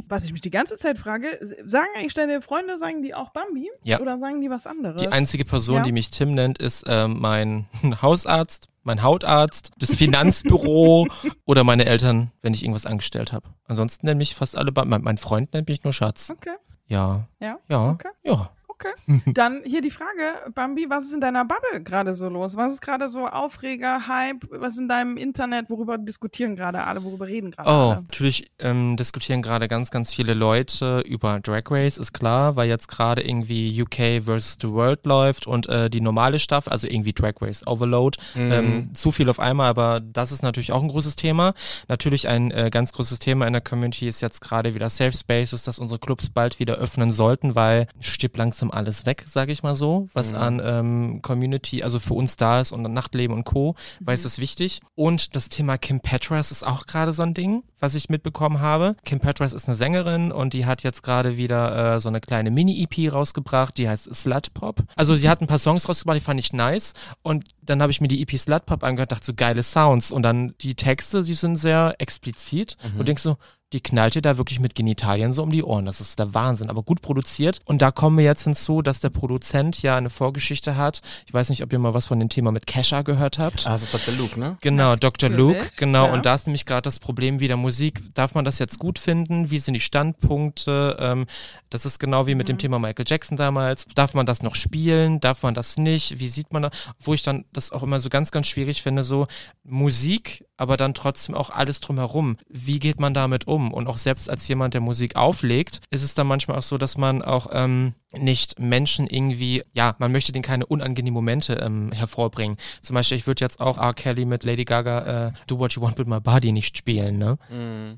Was 0.10 0.26
ich 0.26 0.32
mich 0.34 0.42
die 0.42 0.50
ganze 0.50 0.76
Zeit 0.76 0.98
frage, 0.98 1.40
sagen 1.66 1.88
eigentlich 1.96 2.14
deine 2.16 2.42
Freunde, 2.42 2.78
sagen 2.78 3.02
die 3.04 3.14
auch 3.14 3.30
Bambi? 3.30 3.70
Ja. 3.84 4.00
Oder 4.02 4.18
sagen 4.20 4.42
die 4.42 4.50
was 4.50 4.66
anderes? 4.68 5.02
Die 5.02 5.08
einzige 5.08 5.46
Person, 5.46 5.78
Ja. 5.78 5.84
die 5.84 5.92
mich 5.92 6.10
Tim 6.10 6.34
nennt, 6.34 6.58
ist 6.58 6.84
ähm, 6.88 7.18
mein 7.20 7.68
Hausarzt, 8.02 8.68
mein 8.84 9.04
Hautarzt, 9.04 9.72
das 9.78 9.94
Finanzbüro 9.96 11.08
oder 11.46 11.64
meine 11.64 11.86
Eltern, 11.86 12.32
wenn 12.42 12.54
ich 12.54 12.64
irgendwas 12.64 12.86
angestellt 12.86 13.32
habe. 13.32 13.48
Ansonsten 13.68 14.06
nennen 14.08 14.18
mich 14.18 14.36
fast 14.36 14.58
alle, 14.58 14.72
Ba- 14.72 14.86
mein, 14.86 15.02
mein 15.04 15.18
Freund 15.18 15.54
nennt 15.54 15.70
mich 15.70 15.84
nur 15.84 15.94
Schatz. 15.94 16.30
Okay, 16.32 16.56
Ja, 16.88 17.28
ja. 17.40 17.60
ja, 17.70 17.92
Okay. 17.92 18.10
ja. 18.24 18.50
Okay. 18.82 19.22
Dann 19.34 19.62
hier 19.66 19.82
die 19.82 19.90
Frage, 19.90 20.52
Bambi, 20.56 20.86
was 20.90 21.04
ist 21.04 21.14
in 21.14 21.20
deiner 21.20 21.44
Bubble 21.44 21.84
gerade 21.84 22.14
so 22.14 22.30
los? 22.30 22.56
Was 22.56 22.74
ist 22.74 22.82
gerade 22.82 23.10
so 23.10 23.28
Aufreger, 23.28 24.08
Hype? 24.08 24.46
Was 24.52 24.74
ist 24.74 24.80
in 24.80 24.88
deinem 24.88 25.18
Internet? 25.18 25.70
Worüber 25.70 25.98
diskutieren 25.98 26.56
gerade 26.56 26.84
alle? 26.86 27.04
Worüber 27.04 27.28
reden 27.28 27.52
gerade 27.52 27.70
Oh, 27.70 27.90
alle? 27.92 28.02
natürlich 28.04 28.52
ähm, 28.60 28.96
diskutieren 28.96 29.42
gerade 29.42 29.68
ganz, 29.68 29.92
ganz 29.92 30.14
viele 30.14 30.34
Leute 30.34 31.02
über 31.02 31.40
Drag 31.42 31.64
Race, 31.70 31.98
ist 31.98 32.14
klar, 32.14 32.56
weil 32.56 32.70
jetzt 32.70 32.88
gerade 32.88 33.22
irgendwie 33.28 33.82
UK 33.82 34.24
vs. 34.24 34.58
The 34.62 34.70
World 34.70 35.06
läuft 35.06 35.46
und 35.46 35.68
äh, 35.68 35.90
die 35.90 36.00
normale 36.02 36.40
Staffel, 36.40 36.72
also 36.72 36.88
irgendwie 36.88 37.12
Drag 37.14 37.34
Race 37.42 37.68
Overload, 37.68 38.18
ähm, 38.36 38.94
zu 38.94 39.12
viel 39.12 39.30
auf 39.30 39.40
einmal, 39.42 39.68
aber 39.70 40.00
das 40.00 40.32
ist 40.32 40.42
natürlich 40.42 40.72
auch 40.72 40.82
ein 40.82 40.88
großes 40.88 41.18
Thema. 41.18 41.54
Natürlich 41.90 42.28
ein 42.30 42.52
äh, 42.52 42.70
ganz 42.72 42.94
großes 42.94 43.20
Thema 43.20 43.46
in 43.46 43.54
der 43.54 43.62
Community 43.62 44.08
ist 44.08 44.22
jetzt 44.22 44.40
gerade 44.40 44.74
wieder 44.74 44.90
Safe 44.90 45.12
Spaces, 45.12 45.64
dass 45.64 45.80
unsere 45.80 46.00
Clubs 46.00 46.30
bald 46.30 46.60
wieder 46.60 46.76
öffnen 46.76 47.12
sollten, 47.12 47.56
weil 47.56 47.88
stirbt 48.00 48.38
langsam 48.38 48.69
alles 48.72 49.06
weg, 49.06 49.24
sage 49.28 49.52
ich 49.52 49.64
mal 49.64 49.76
so, 49.76 50.08
was 50.14 50.34
an 50.34 50.62
ähm, 50.64 51.22
Community, 51.22 51.84
also 51.84 52.00
für 52.00 52.14
uns 52.14 52.38
da 52.38 52.60
ist 52.60 52.72
und 52.72 52.86
an 52.86 52.94
Nachtleben 52.94 53.36
und 53.36 53.44
Co., 53.44 53.76
weil 54.00 54.16
es 54.16 54.26
ist 54.26 54.40
wichtig. 54.40 54.82
Und 54.96 55.36
das 55.36 55.50
Thema 55.50 55.78
Kim 55.78 56.02
Petras 56.02 56.52
ist 56.52 56.66
auch 56.66 56.86
gerade 56.86 57.14
so 57.14 57.24
ein 57.24 57.34
Ding, 57.34 57.64
was 57.80 57.96
ich 57.96 58.10
mitbekommen 58.10 58.60
habe. 58.60 58.96
Kim 59.06 59.20
Petras 59.20 59.54
ist 59.54 59.68
eine 59.68 59.76
Sängerin 59.76 60.32
und 60.32 60.54
die 60.54 60.66
hat 60.66 60.84
jetzt 60.84 61.04
gerade 61.04 61.38
wieder 61.38 61.96
äh, 61.96 62.00
so 62.00 62.10
eine 62.10 62.22
kleine 62.22 62.52
Mini-EP 62.52 63.12
rausgebracht, 63.12 63.78
die 63.78 63.90
heißt 63.90 64.14
Slut 64.14 64.54
Pop. 64.54 64.84
Also 64.96 65.16
sie 65.16 65.30
hat 65.30 65.42
ein 65.42 65.48
paar 65.48 65.60
Songs 65.60 65.88
rausgebracht, 65.88 66.18
die 66.18 66.24
fand 66.24 66.40
ich 66.40 66.54
nice 66.54 66.94
und 67.22 67.46
dann 67.62 67.82
habe 67.82 67.92
ich 67.92 68.02
mir 68.02 68.08
die 68.08 68.22
EP 68.22 68.38
Slut 68.38 68.66
Pop 68.66 68.84
angehört, 68.84 69.12
dachte 69.12 69.26
so 69.26 69.34
geile 69.34 69.64
Sounds 69.64 70.12
und 70.12 70.24
dann 70.24 70.54
die 70.62 70.76
Texte, 70.76 71.24
die 71.24 71.34
sind 71.34 71.56
sehr 71.56 71.96
explizit 72.00 72.78
und 72.98 73.08
denkst 73.08 73.24
so, 73.24 73.38
die 73.74 73.82
knallt 73.82 74.16
dir 74.16 74.22
da 74.22 74.38
wirklich 74.38 74.60
mit 74.60 74.74
Genitalien 74.74 75.32
so 75.32 75.44
um 75.44 75.52
die 75.52 75.64
Ohren. 75.64 75.86
Das 75.86 76.02
ist 76.02 76.18
der 76.18 76.34
Wahnsinn, 76.34 76.70
aber 76.70 76.82
gut 76.82 77.02
produziert. 77.02 77.60
Und 77.66 77.82
da 77.82 77.92
kommen 77.92 78.18
wir 78.18 78.26
jetzt 78.26 78.44
hinzu, 78.44 78.82
dass 78.82 79.00
der 79.00 79.12
Produzent 79.12 79.82
ja 79.84 79.96
eine 79.96 80.10
Vorgeschichte 80.10 80.76
hat. 80.76 81.02
Ich 81.28 81.34
weiß 81.34 81.50
nicht, 81.50 81.62
ob 81.62 81.72
ihr 81.72 81.78
mal 81.78 81.94
was 81.94 82.08
von 82.08 82.20
dem 82.20 82.30
Thema 82.30 82.52
mit 82.52 82.66
Kesha 82.66 83.04
gehört 83.04 83.38
habt. 83.38 83.68
Ah, 83.68 83.72
das 83.74 83.84
ist 83.84 83.94
Dr. 83.94 84.14
Luke, 84.16 84.40
ne? 84.40 84.58
Genau, 84.62 84.96
Dr. 84.96 85.30
Luke, 85.30 85.70
genau. 85.78 86.08
ja. 86.08 86.14
Und 86.14 86.26
da 86.26 86.36
ist 86.36 86.48
nämlich 86.48 86.66
gerade 86.66 86.82
das 86.82 87.00
Problem 87.00 87.40
wieder 87.40 87.58
Musik. 87.58 88.02
Darf 88.16 88.34
man 88.34 88.44
das 88.44 88.58
jetzt 88.58 88.80
gut 88.80 88.98
finden? 88.98 89.52
Wie 89.52 89.60
sind 89.60 89.76
die 89.76 89.80
Standpunkte? 89.80 90.98
Ähm, 91.00 91.28
das 91.70 91.86
ist 91.86 92.00
genau 92.00 92.26
wie 92.26 92.34
mit 92.34 92.50
dem 92.50 92.58
Thema 92.58 92.80
Michael 92.80 93.06
Jackson 93.08 93.38
damals. 93.38 93.86
Darf 93.94 94.16
man 94.16 94.26
das 94.26 94.42
noch 94.42 94.56
spielen? 94.56 95.20
Darf 95.20 95.44
man 95.44 95.54
das 95.54 95.78
nicht? 95.78 96.20
Wie 96.20 96.30
sieht 96.30 96.52
man 96.52 96.64
das? 96.64 96.72
Wo 97.00 97.14
ich 97.14 97.22
dann 97.22 97.46
das 97.54 97.72
auch 97.72 97.84
immer 97.84 98.00
so 98.00 98.10
ganz, 98.10 98.32
ganz 98.32 98.48
schwierig 98.48 98.82
finde, 98.82 99.04
so 99.04 99.28
Musik, 99.64 100.46
aber 100.60 100.76
dann 100.76 100.94
trotzdem 100.94 101.36
auch 101.36 101.52
alles 101.52 101.80
drumherum. 101.80 102.38
Wie 102.50 102.80
geht 102.80 103.00
man 103.00 103.14
damit 103.14 103.48
um? 103.48 103.74
Und 103.74 103.88
auch 103.88 103.98
selbst 103.98 104.30
als 104.30 104.46
jemand, 104.50 104.74
der 104.74 104.82
Musik 104.82 105.16
auflegt, 105.16 105.80
ist 105.90 106.04
es 106.04 106.16
dann 106.16 106.28
manchmal 106.28 106.58
auch 106.58 106.64
so, 106.64 106.78
dass 106.78 106.98
man 106.98 107.22
auch 107.22 107.48
ähm, 107.54 107.94
nicht 108.18 108.60
Menschen 108.60 109.08
irgendwie, 109.08 109.64
ja, 109.74 109.96
man 110.00 110.12
möchte 110.12 110.32
denen 110.32 110.44
keine 110.44 110.66
unangenehmen 110.66 111.14
Momente 111.14 111.54
ähm, 111.54 111.92
hervorbringen. 111.92 112.58
Zum 112.82 112.96
Beispiel, 112.96 113.18
ich 113.18 113.28
würde 113.28 113.46
jetzt 113.46 113.60
auch 113.60 113.78
R. 113.78 113.94
Kelly 113.94 114.26
mit 114.26 114.44
Lady 114.44 114.66
Gaga 114.66 115.28
äh, 115.28 115.32
Do 115.48 115.60
What 115.60 115.74
You 115.74 115.82
Want 115.82 115.98
With 115.98 116.08
My 116.08 116.20
Body 116.20 116.52
nicht 116.52 116.78
spielen, 116.78 117.18
ne? 117.20 117.38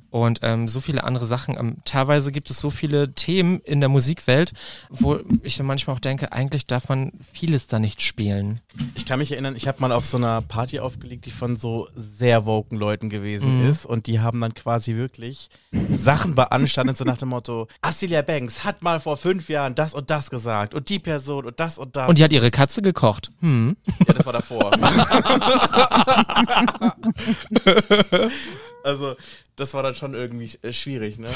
Und 0.10 0.40
ähm, 0.42 0.68
so 0.68 0.82
viele 0.82 1.04
andere 1.04 1.26
Sachen. 1.26 1.58
Ähm, 1.58 1.78
teilweise 1.86 2.32
gibt 2.32 2.50
es 2.50 2.60
so 2.60 2.70
viele 2.70 3.14
Themen 3.14 3.62
in 3.62 3.80
der 3.80 3.90
Musikwelt, 3.90 4.54
wo 4.90 5.20
ich 5.44 5.56
dann 5.58 5.66
manchmal 5.66 5.96
auch 5.96 6.02
denke, 6.02 6.32
eigentlich 6.34 6.68
darf 6.68 6.90
man 6.90 7.14
vieles 7.32 7.68
da 7.68 7.80
nicht 7.80 8.02
spielen. 8.02 8.60
Ich 8.96 9.06
kann 9.06 9.20
mich 9.20 9.32
erinnern, 9.32 9.56
ich 9.56 9.68
habe 9.68 9.80
mal 9.80 9.92
auf 9.92 10.06
so 10.06 10.18
einer 10.18 10.42
Party 10.42 10.80
aufgelegt, 10.80 11.26
die 11.26 11.32
von 11.32 11.56
so 11.56 11.88
sehr 11.96 12.46
woken 12.46 12.78
Leuten 12.78 13.10
gewesen 13.10 13.70
ist 13.70 13.86
und 13.86 14.08
die 14.08 14.20
haben 14.20 14.42
dann 14.42 14.54
quasi 14.54 14.96
wirklich 14.96 15.50
Sachen 15.90 16.36
beanstandet, 16.36 16.98
so 16.98 17.06
nach 17.06 17.18
dem 17.18 17.30
Motto, 17.30 17.68
Assilia 17.82 18.22
Banks 18.22 18.64
hat 18.64 18.82
mal 18.82 19.00
vor 19.00 19.16
fünf 19.16 19.48
Jahren 19.48 19.76
das 19.76 19.94
und 19.94 20.01
das 20.10 20.30
gesagt 20.30 20.74
und 20.74 20.90
die 20.90 21.00
Person 21.00 21.46
und 21.46 21.60
das 21.60 21.78
und 21.78 21.96
das. 21.96 22.10
Und 22.10 22.18
die 22.18 22.24
hat 22.24 22.32
ihre 22.32 22.52
Katze 22.52 22.82
gekocht. 22.82 23.32
Hm. 23.42 23.76
ja, 24.08 24.14
das 24.14 24.26
war 24.26 24.34
davor. 24.34 24.72
also, 28.84 29.16
das 29.56 29.74
war 29.74 29.84
dann 29.84 29.96
schon 29.96 30.14
irgendwie 30.14 30.52
äh, 30.62 30.72
schwierig, 30.72 31.20
ne? 31.20 31.34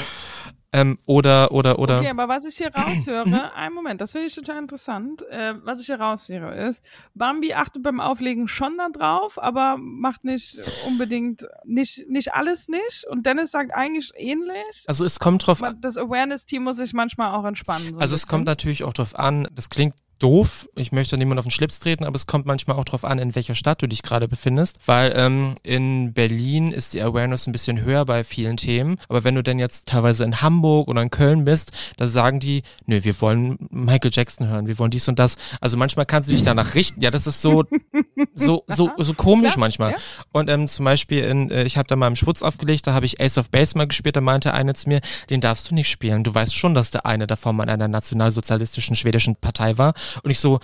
Ähm, 0.72 0.98
oder, 1.06 1.52
oder, 1.52 1.78
oder. 1.78 1.98
Okay, 1.98 2.10
aber 2.10 2.28
was 2.28 2.44
ich 2.44 2.56
hier 2.56 2.74
raushöre, 2.74 3.54
einen 3.54 3.74
Moment, 3.74 4.00
das 4.00 4.12
finde 4.12 4.26
ich 4.26 4.34
total 4.34 4.58
interessant. 4.58 5.22
Äh, 5.30 5.54
was 5.64 5.80
ich 5.80 5.86
hier 5.86 5.98
raushöre 5.98 6.54
ist, 6.68 6.82
Bambi 7.14 7.54
achtet 7.54 7.82
beim 7.82 8.00
Auflegen 8.00 8.46
schon 8.48 8.76
da 8.76 8.88
drauf, 8.90 9.42
aber 9.42 9.76
macht 9.78 10.24
nicht 10.24 10.58
unbedingt, 10.86 11.46
nicht, 11.64 12.08
nicht 12.08 12.34
alles 12.34 12.68
nicht. 12.68 13.06
Und 13.08 13.24
Dennis 13.24 13.52
sagt 13.52 13.74
eigentlich 13.74 14.10
ähnlich. 14.16 14.84
Also 14.86 15.04
es 15.04 15.18
kommt 15.18 15.46
drauf 15.46 15.62
Aber 15.62 15.74
das 15.74 15.96
Awareness-Team 15.96 16.64
muss 16.64 16.76
sich 16.76 16.92
manchmal 16.92 17.34
auch 17.34 17.44
entspannen. 17.44 17.94
So 17.94 18.00
Also 18.00 18.14
es 18.14 18.22
bisschen. 18.22 18.30
kommt 18.30 18.46
natürlich 18.46 18.84
auch 18.84 18.92
drauf 18.92 19.18
an, 19.18 19.48
das 19.52 19.70
klingt 19.70 19.94
doof, 20.18 20.68
ich 20.74 20.92
möchte 20.92 21.16
niemand 21.18 21.38
auf 21.38 21.44
den 21.44 21.50
Schlips 21.50 21.80
treten, 21.80 22.04
aber 22.04 22.16
es 22.16 22.26
kommt 22.26 22.46
manchmal 22.46 22.76
auch 22.76 22.84
drauf 22.84 23.04
an, 23.04 23.18
in 23.18 23.34
welcher 23.34 23.54
Stadt 23.54 23.82
du 23.82 23.86
dich 23.86 24.02
gerade 24.02 24.28
befindest, 24.28 24.78
weil 24.86 25.12
ähm, 25.16 25.54
in 25.62 26.12
Berlin 26.12 26.72
ist 26.72 26.94
die 26.94 27.02
Awareness 27.02 27.46
ein 27.46 27.52
bisschen 27.52 27.82
höher 27.82 28.04
bei 28.04 28.24
vielen 28.24 28.56
Themen, 28.56 28.98
aber 29.08 29.24
wenn 29.24 29.34
du 29.34 29.42
denn 29.42 29.58
jetzt 29.58 29.88
teilweise 29.88 30.24
in 30.24 30.40
Hamburg 30.42 30.88
oder 30.88 31.02
in 31.02 31.10
Köln 31.10 31.44
bist, 31.44 31.72
da 31.96 32.08
sagen 32.08 32.40
die, 32.40 32.62
nö, 32.86 33.04
wir 33.04 33.20
wollen 33.20 33.58
Michael 33.70 34.10
Jackson 34.12 34.48
hören, 34.48 34.66
wir 34.66 34.78
wollen 34.78 34.90
dies 34.90 35.08
und 35.08 35.18
das. 35.18 35.36
Also 35.60 35.76
manchmal 35.76 36.06
kannst 36.06 36.28
du 36.28 36.32
dich 36.32 36.42
danach 36.42 36.74
richten. 36.74 37.00
Ja, 37.02 37.10
das 37.10 37.26
ist 37.26 37.42
so 37.42 37.64
so 38.34 38.64
so 38.68 38.90
so 38.98 39.14
komisch 39.14 39.52
Klar, 39.52 39.60
manchmal. 39.60 39.92
ja. 39.92 39.96
Und 40.32 40.50
ähm, 40.50 40.68
zum 40.68 40.84
Beispiel, 40.84 41.24
in, 41.24 41.50
äh, 41.50 41.64
ich 41.64 41.76
habe 41.76 41.88
da 41.88 41.96
mal 41.96 42.08
im 42.08 42.16
Schwutz 42.16 42.42
aufgelegt, 42.42 42.86
da 42.86 42.92
habe 42.94 43.06
ich 43.06 43.20
Ace 43.20 43.38
of 43.38 43.50
Base 43.50 43.76
mal 43.76 43.86
gespielt, 43.86 44.16
da 44.16 44.20
meinte 44.20 44.52
eine 44.54 44.74
zu 44.74 44.88
mir, 44.88 45.00
den 45.30 45.40
darfst 45.40 45.70
du 45.70 45.74
nicht 45.74 45.88
spielen. 45.88 46.24
Du 46.24 46.34
weißt 46.34 46.54
schon, 46.54 46.74
dass 46.74 46.90
der 46.90 47.06
eine 47.06 47.26
davon 47.26 47.56
mal 47.56 47.64
in 47.64 47.70
einer 47.70 47.88
nationalsozialistischen 47.88 48.96
schwedischen 48.96 49.36
Partei 49.36 49.78
war. 49.78 49.94
Und 50.22 50.30
ich 50.30 50.40
so, 50.40 50.60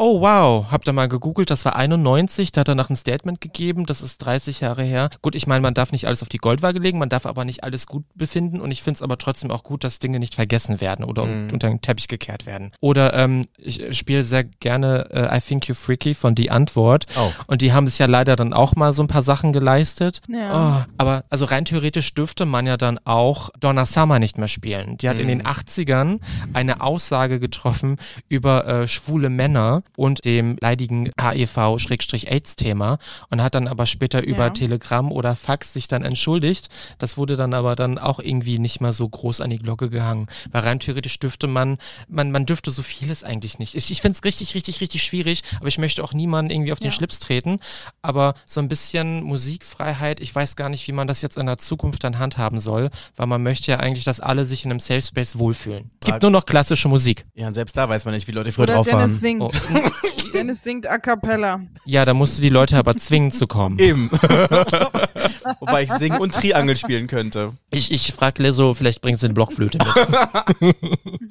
Oh 0.00 0.20
wow, 0.20 0.70
hab 0.70 0.84
da 0.84 0.92
mal 0.92 1.08
gegoogelt, 1.08 1.50
das 1.50 1.64
war 1.64 1.74
91, 1.74 2.52
da 2.52 2.60
hat 2.60 2.68
er 2.68 2.76
nach 2.76 2.88
ein 2.88 2.94
Statement 2.94 3.40
gegeben, 3.40 3.84
das 3.84 4.00
ist 4.00 4.18
30 4.18 4.60
Jahre 4.60 4.84
her. 4.84 5.10
Gut, 5.22 5.34
ich 5.34 5.48
meine, 5.48 5.60
man 5.60 5.74
darf 5.74 5.90
nicht 5.90 6.06
alles 6.06 6.22
auf 6.22 6.28
die 6.28 6.38
Goldwaage 6.38 6.78
legen, 6.78 7.00
man 7.00 7.08
darf 7.08 7.26
aber 7.26 7.44
nicht 7.44 7.64
alles 7.64 7.88
gut 7.88 8.04
befinden 8.14 8.60
und 8.60 8.70
ich 8.70 8.84
finde 8.84 8.98
es 8.98 9.02
aber 9.02 9.18
trotzdem 9.18 9.50
auch 9.50 9.64
gut, 9.64 9.82
dass 9.82 9.98
Dinge 9.98 10.20
nicht 10.20 10.36
vergessen 10.36 10.80
werden 10.80 11.04
oder 11.04 11.24
Mhm. 11.26 11.48
unter 11.52 11.68
den 11.68 11.80
Teppich 11.80 12.06
gekehrt 12.06 12.46
werden. 12.46 12.70
Oder 12.80 13.12
ähm, 13.14 13.44
ich 13.56 13.98
spiele 13.98 14.22
sehr 14.22 14.44
gerne 14.44 15.08
äh, 15.10 15.36
I 15.36 15.40
Think 15.40 15.66
You 15.66 15.74
Freaky 15.74 16.14
von 16.14 16.36
Die 16.36 16.52
Antwort 16.52 17.06
Oh. 17.18 17.32
und 17.48 17.60
die 17.60 17.72
haben 17.72 17.88
sich 17.88 17.98
ja 17.98 18.06
leider 18.06 18.36
dann 18.36 18.52
auch 18.52 18.76
mal 18.76 18.92
so 18.92 19.02
ein 19.02 19.08
paar 19.08 19.22
Sachen 19.22 19.52
geleistet. 19.52 20.20
Ja. 20.28 20.84
Oh, 20.86 20.92
aber 20.96 21.24
also 21.28 21.44
rein 21.44 21.64
theoretisch 21.64 22.14
dürfte 22.14 22.46
man 22.46 22.68
ja 22.68 22.76
dann 22.76 23.00
auch 23.04 23.50
Donna 23.58 23.84
Summer 23.84 24.20
nicht 24.20 24.38
mehr 24.38 24.46
spielen. 24.46 24.96
Die 24.98 25.08
hat 25.08 25.18
in 25.18 25.26
den 25.26 25.42
80ern 25.42 26.20
eine 26.52 26.82
Aussage 26.82 27.40
getroffen 27.40 27.96
über 28.28 28.64
äh, 28.66 28.86
schwule 28.86 29.28
Männer 29.28 29.82
und 29.96 30.24
dem 30.24 30.56
leidigen 30.60 31.10
HIV-AIDS-Thema 31.20 32.98
und 33.30 33.42
hat 33.42 33.54
dann 33.54 33.68
aber 33.68 33.86
später 33.86 34.22
über 34.22 34.44
Ja. 34.46 34.50
Telegramm 34.50 35.10
oder 35.12 35.36
Fax 35.36 35.72
sich 35.72 35.88
dann 35.88 36.04
entschuldigt. 36.04 36.68
Das 36.98 37.16
wurde 37.16 37.36
dann 37.36 37.54
aber 37.54 37.76
dann 37.76 37.98
auch 37.98 38.18
irgendwie 38.20 38.58
nicht 38.58 38.80
mehr 38.80 38.92
so 38.92 39.08
groß 39.08 39.40
an 39.40 39.50
die 39.50 39.58
Glocke 39.58 39.90
gehangen. 39.90 40.26
Weil 40.50 40.62
rein 40.62 40.80
theoretisch 40.80 41.18
dürfte 41.18 41.46
man, 41.46 41.78
man, 42.08 42.30
man 42.30 42.46
dürfte 42.46 42.70
so 42.70 42.82
vieles 42.82 43.24
eigentlich 43.24 43.58
nicht. 43.58 43.74
Ich, 43.74 43.90
ich 43.90 44.00
finde 44.00 44.16
es 44.18 44.24
richtig, 44.24 44.54
richtig, 44.54 44.80
richtig 44.80 45.02
schwierig, 45.02 45.42
aber 45.58 45.68
ich 45.68 45.78
möchte 45.78 46.02
auch 46.04 46.12
niemanden 46.12 46.50
irgendwie 46.50 46.72
auf 46.72 46.78
den 46.80 46.86
Ja. 46.86 46.92
Schlips 46.92 47.18
treten. 47.20 47.58
Aber 48.02 48.34
so 48.46 48.60
ein 48.60 48.68
bisschen 48.68 49.22
Musikfreiheit, 49.22 50.20
ich 50.20 50.34
weiß 50.34 50.56
gar 50.56 50.68
nicht, 50.68 50.86
wie 50.88 50.92
man 50.92 51.06
das 51.06 51.22
jetzt 51.22 51.36
in 51.36 51.46
der 51.46 51.58
Zukunft 51.58 52.04
dann 52.04 52.18
handhaben 52.18 52.60
soll, 52.60 52.90
weil 53.16 53.26
man 53.26 53.42
möchte 53.42 53.70
ja 53.70 53.78
eigentlich, 53.80 54.04
dass 54.04 54.20
alle 54.20 54.44
sich 54.44 54.64
in 54.64 54.70
einem 54.70 54.80
Safe 54.80 55.02
Space 55.02 55.38
wohlfühlen. 55.38 55.90
Gibt 56.00 56.06
Frag- 56.10 56.22
nur 56.22 56.30
noch 56.30 56.46
klassische 56.46 56.88
Musik. 56.88 57.26
Ja, 57.34 57.48
und 57.48 57.54
selbst 57.54 57.76
da 57.76 57.88
weiß 57.88 58.04
man 58.04 58.14
nicht, 58.14 58.26
wie 58.28 58.32
Leute 58.32 58.52
früher 58.52 58.64
Oder 58.64 58.74
drauf 58.74 58.86
waren. 58.86 58.98
Dennis 59.00 59.20
singt. 59.20 59.42
Oh. 59.42 59.50
Dennis 60.32 60.62
singt 60.62 60.86
a 60.86 60.98
cappella. 60.98 61.60
Ja, 61.84 62.04
da 62.04 62.14
musst 62.14 62.38
du 62.38 62.42
die 62.42 62.48
Leute 62.50 62.76
aber 62.76 62.94
zwingen 62.96 63.30
zu 63.30 63.46
kommen. 63.46 63.78
Eben. 63.78 64.10
Wobei 65.60 65.84
ich 65.84 65.92
singen 65.92 66.18
und 66.20 66.34
Triangel 66.34 66.76
spielen 66.76 67.06
könnte. 67.06 67.52
Ich, 67.70 67.90
ich 67.90 68.12
frage 68.12 68.42
Leso, 68.42 68.74
vielleicht 68.74 69.00
bringt 69.00 69.18
sie 69.18 69.26
eine 69.26 69.34
Blockflöte 69.34 69.78
mit. 69.78 70.76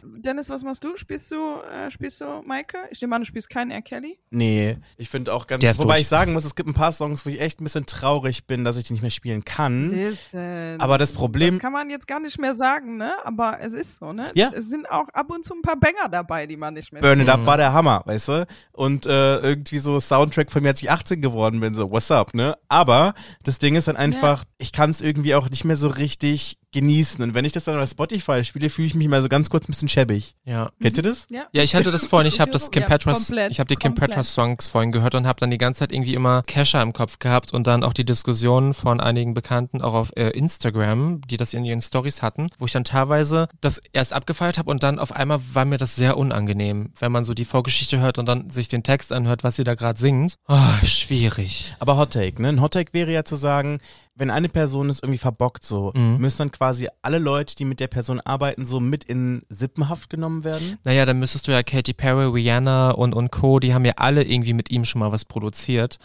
Dennis, 0.25 0.49
was 0.49 0.63
machst 0.63 0.83
du? 0.83 0.97
Spielst 0.97 1.31
du, 1.31 1.35
äh, 1.35 1.91
spielst 1.91 2.19
du 2.21 2.25
Maike? 2.45 2.77
Ich 2.89 3.01
nehme 3.01 3.15
an, 3.15 3.21
du 3.21 3.25
spielst 3.27 3.49
keinen 3.49 3.71
R. 3.71 3.81
Kelly. 3.81 4.17
Nee, 4.29 4.77
ich 4.97 5.09
finde 5.09 5.33
auch 5.33 5.47
ganz. 5.47 5.63
Wobei 5.77 5.93
durch. 5.93 6.01
ich 6.01 6.07
sagen 6.07 6.33
muss, 6.33 6.43
es 6.43 6.55
gibt 6.55 6.67
ein 6.67 6.73
paar 6.73 6.91
Songs, 6.91 7.25
wo 7.25 7.29
ich 7.29 7.39
echt 7.39 7.61
ein 7.61 7.63
bisschen 7.63 7.85
traurig 7.85 8.45
bin, 8.45 8.63
dass 8.63 8.77
ich 8.77 8.83
die 8.85 8.93
nicht 8.93 9.01
mehr 9.03 9.11
spielen 9.11 9.45
kann. 9.45 9.91
Listen. 9.91 10.79
Aber 10.79 10.97
das 10.97 11.13
Problem- 11.13 11.53
Das 11.55 11.61
kann 11.61 11.73
man 11.73 11.89
jetzt 11.89 12.07
gar 12.07 12.19
nicht 12.19 12.39
mehr 12.39 12.53
sagen, 12.53 12.97
ne? 12.97 13.13
Aber 13.23 13.59
es 13.61 13.73
ist 13.73 13.99
so, 13.99 14.11
ne? 14.11 14.31
Ja. 14.33 14.51
Es 14.53 14.69
sind 14.69 14.89
auch 14.89 15.07
ab 15.13 15.29
und 15.31 15.45
zu 15.45 15.53
ein 15.53 15.61
paar 15.61 15.77
Banger 15.77 16.09
dabei, 16.09 16.45
die 16.47 16.57
man 16.57 16.73
nicht 16.73 16.91
mehr 16.91 17.01
Burn 17.01 17.21
It. 17.21 17.29
Up 17.29 17.45
war 17.45 17.57
der 17.57 17.71
Hammer, 17.73 18.01
weißt 18.05 18.27
du? 18.29 18.36
Und 18.71 19.05
äh, 19.05 19.39
irgendwie 19.39 19.79
so 19.79 19.99
Soundtrack 19.99 20.51
von 20.51 20.61
mir, 20.61 20.69
als 20.69 20.81
ich 20.81 20.91
18 20.91 21.21
geworden 21.21 21.59
bin, 21.59 21.73
so, 21.73 21.89
what's 21.91 22.11
up, 22.11 22.33
ne? 22.33 22.55
Aber 22.67 23.13
das 23.43 23.57
Ding 23.57 23.75
ist 23.75 23.87
dann 23.87 23.97
einfach, 23.97 24.43
ich 24.57 24.71
kann 24.71 24.89
es 24.89 25.01
irgendwie 25.01 25.33
auch 25.33 25.49
nicht 25.49 25.65
mehr 25.65 25.77
so 25.77 25.87
richtig 25.87 26.57
genießen. 26.79 27.23
Und 27.23 27.33
wenn 27.33 27.43
ich 27.43 27.53
das 27.53 27.63
dann 27.63 27.75
bei 27.75 27.87
Spotify 27.87 28.43
spiele, 28.43 28.69
fühle 28.69 28.87
ich 28.87 28.93
mich 28.93 29.07
mal 29.07 29.21
so 29.23 29.29
ganz 29.29 29.49
kurz 29.49 29.63
ein 29.65 29.71
bisschen 29.71 29.89
schäbig. 29.89 30.35
Ja. 30.45 30.69
Kennt 30.79 30.97
ihr 30.97 31.03
das? 31.03 31.25
Ja. 31.29 31.47
Ja, 31.51 31.63
ich 31.63 31.73
hatte 31.73 31.91
das 31.91 32.05
vorhin, 32.05 32.27
ich 32.27 32.39
habe 32.39 32.51
das 32.51 32.69
Kim 32.69 32.83
Ja, 32.83 32.87
Petras, 32.87 33.27
komplett, 33.27 33.51
ich 33.51 33.59
habe 33.59 33.67
die 33.67 33.75
Kim. 33.75 33.95
Petras 33.95 34.33
Songs 34.33 34.67
vorhin 34.67 34.91
gehört 34.91 35.15
und 35.15 35.25
habe 35.25 35.39
dann 35.39 35.49
die 35.49 35.57
ganze 35.57 35.79
Zeit 35.79 35.91
irgendwie 35.91 36.13
immer 36.13 36.43
Kesha 36.43 36.81
im 36.83 36.93
Kopf 36.93 37.17
gehabt 37.17 37.51
und 37.51 37.65
dann 37.65 37.83
auch 37.83 37.93
die 37.93 38.05
Diskussionen 38.05 38.75
von 38.75 38.99
einigen 38.99 39.33
Bekannten 39.33 39.81
auch 39.81 39.95
auf 39.95 40.11
äh, 40.15 40.29
Instagram, 40.29 41.21
die 41.21 41.37
das 41.37 41.55
in 41.55 41.65
ihren 41.65 41.81
Stories 41.81 42.21
hatten, 42.21 42.49
wo 42.59 42.65
ich 42.65 42.71
dann 42.73 42.83
teilweise 42.83 43.47
das 43.59 43.81
erst 43.91 44.13
abgefeiert 44.13 44.59
habe 44.59 44.69
und 44.69 44.83
dann 44.83 44.99
auf 44.99 45.11
einmal 45.11 45.39
war 45.53 45.65
mir 45.65 45.77
das 45.77 45.95
sehr 45.95 46.15
unangenehm, 46.17 46.91
wenn 46.99 47.11
man 47.11 47.23
so 47.23 47.33
die 47.33 47.45
Vorgeschichte 47.45 47.99
hört 47.99 48.19
und 48.19 48.27
dann 48.27 48.51
sich 48.51 48.67
den 48.67 48.83
Text 48.83 49.11
anhört, 49.11 49.43
was 49.43 49.55
sie 49.55 49.63
da 49.63 49.73
gerade 49.73 49.99
singt. 49.99 50.35
Oh, 50.47 50.85
schwierig. 50.85 51.73
Aber 51.79 51.97
Hot 51.97 52.11
Take, 52.13 52.39
ne? 52.41 52.49
Ein 52.49 52.61
Hot 52.61 52.73
Take 52.73 52.93
wäre 52.93 53.11
ja 53.11 53.23
zu 53.23 53.35
sagen, 53.35 53.79
wenn 54.17 54.31
eine 54.31 54.49
Person 54.49 54.89
es 54.89 54.99
irgendwie 55.01 55.19
verbockt, 55.19 55.63
so, 55.63 55.91
Mhm. 55.95 56.17
müssen 56.17 56.39
dann 56.39 56.51
quasi 56.51 56.87
alle 57.01 57.19
Leute, 57.19 57.55
die 57.55 57.65
mit 57.65 57.79
der 57.79 57.87
Person 57.87 58.19
arbeiten, 58.19 58.65
so 58.65 58.79
mit 58.79 59.03
in 59.03 59.41
Sippenhaft 59.49 60.09
genommen 60.09 60.43
werden? 60.43 60.77
Naja, 60.83 61.05
dann 61.05 61.19
müsstest 61.19 61.47
du 61.47 61.51
ja 61.51 61.61
Katy 61.63 61.93
Perry, 61.93 62.25
Rihanna 62.25 62.91
und, 62.91 63.13
und 63.13 63.31
Co., 63.31 63.59
die 63.59 63.73
haben 63.73 63.85
ja 63.85 63.93
alle 63.97 64.23
irgendwie 64.23 64.53
mit 64.53 64.71
ihm 64.71 64.85
schon 64.85 64.99
mal 64.99 65.11
was 65.11 65.23
produziert. 65.25 65.99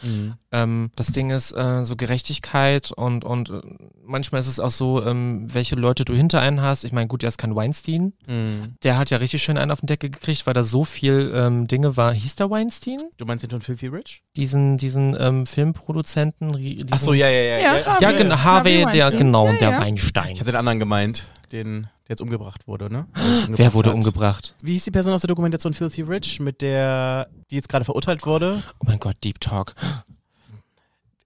Ähm, 0.52 0.90
das 0.96 1.08
Ding 1.08 1.30
ist 1.30 1.52
äh, 1.52 1.82
so 1.84 1.96
Gerechtigkeit 1.96 2.92
und, 2.92 3.24
und 3.24 3.50
äh, 3.50 3.60
manchmal 4.04 4.40
ist 4.40 4.48
es 4.48 4.60
auch 4.60 4.70
so, 4.70 5.02
ähm, 5.04 5.46
welche 5.52 5.74
Leute 5.76 6.04
du 6.04 6.14
hinter 6.14 6.40
einen 6.40 6.60
hast. 6.60 6.84
Ich 6.84 6.92
meine, 6.92 7.06
gut, 7.08 7.22
der 7.22 7.28
ist 7.28 7.38
kein 7.38 7.54
Weinstein. 7.56 8.12
Mhm. 8.26 8.74
Der 8.82 8.98
hat 8.98 9.10
ja 9.10 9.16
richtig 9.18 9.42
schön 9.42 9.56
einen 9.56 9.70
auf 9.70 9.80
den 9.80 9.86
Deckel 9.86 10.10
gekriegt, 10.10 10.46
weil 10.46 10.54
da 10.54 10.62
so 10.62 10.84
viel 10.84 11.32
ähm, 11.34 11.66
Dinge 11.68 11.96
war. 11.96 12.12
Hieß 12.12 12.36
der 12.36 12.50
Weinstein? 12.50 12.98
Du 13.16 13.24
meinst 13.24 13.42
den 13.42 13.50
von 13.50 13.62
Filthy 13.62 13.86
Rich? 13.88 14.22
Diesen, 14.36 14.76
diesen 14.76 15.16
ähm, 15.18 15.46
Filmproduzenten? 15.46 16.52
Diesen, 16.56 16.86
Ach 16.90 16.98
so, 16.98 17.12
ja, 17.14 17.28
ja, 17.28 17.42
ja. 17.42 17.58
Ja, 17.58 17.78
Ja, 17.78 17.86
Harvey. 18.00 18.16
genau, 18.18 18.36
Harvey, 18.36 18.80
Harvey 18.82 18.92
der, 18.92 19.04
Weinstein. 19.06 19.18
genau, 19.18 19.46
Ja, 19.46 19.52
der 19.58 19.70
ja. 19.70 19.80
Weinstein. 19.80 20.32
Ich 20.32 20.40
hatte 20.40 20.52
den 20.52 20.56
anderen 20.58 20.78
gemeint, 20.78 21.26
den, 21.50 21.82
der 22.06 22.10
jetzt 22.10 22.20
umgebracht 22.20 22.66
wurde, 22.68 22.92
ne? 22.92 23.06
Der 23.14 23.22
sich 23.24 23.32
Wer 23.32 23.46
umgebracht 23.48 23.74
wurde 23.74 23.88
hat. 23.90 23.94
umgebracht? 23.96 24.54
Wie 24.60 24.72
hieß 24.72 24.84
die 24.84 24.90
Person 24.90 25.12
aus 25.14 25.22
der 25.22 25.28
Dokumentation 25.28 25.72
Filthy 25.74 26.02
Rich, 26.02 26.40
mit 26.40 26.60
der, 26.60 27.28
die 27.50 27.56
jetzt 27.56 27.68
gerade 27.68 27.84
verurteilt 27.84 28.24
wurde? 28.26 28.62
Oh 28.80 28.84
mein 28.86 28.98
Gott, 28.98 29.16
Deep 29.24 29.40
Talk. 29.40 29.74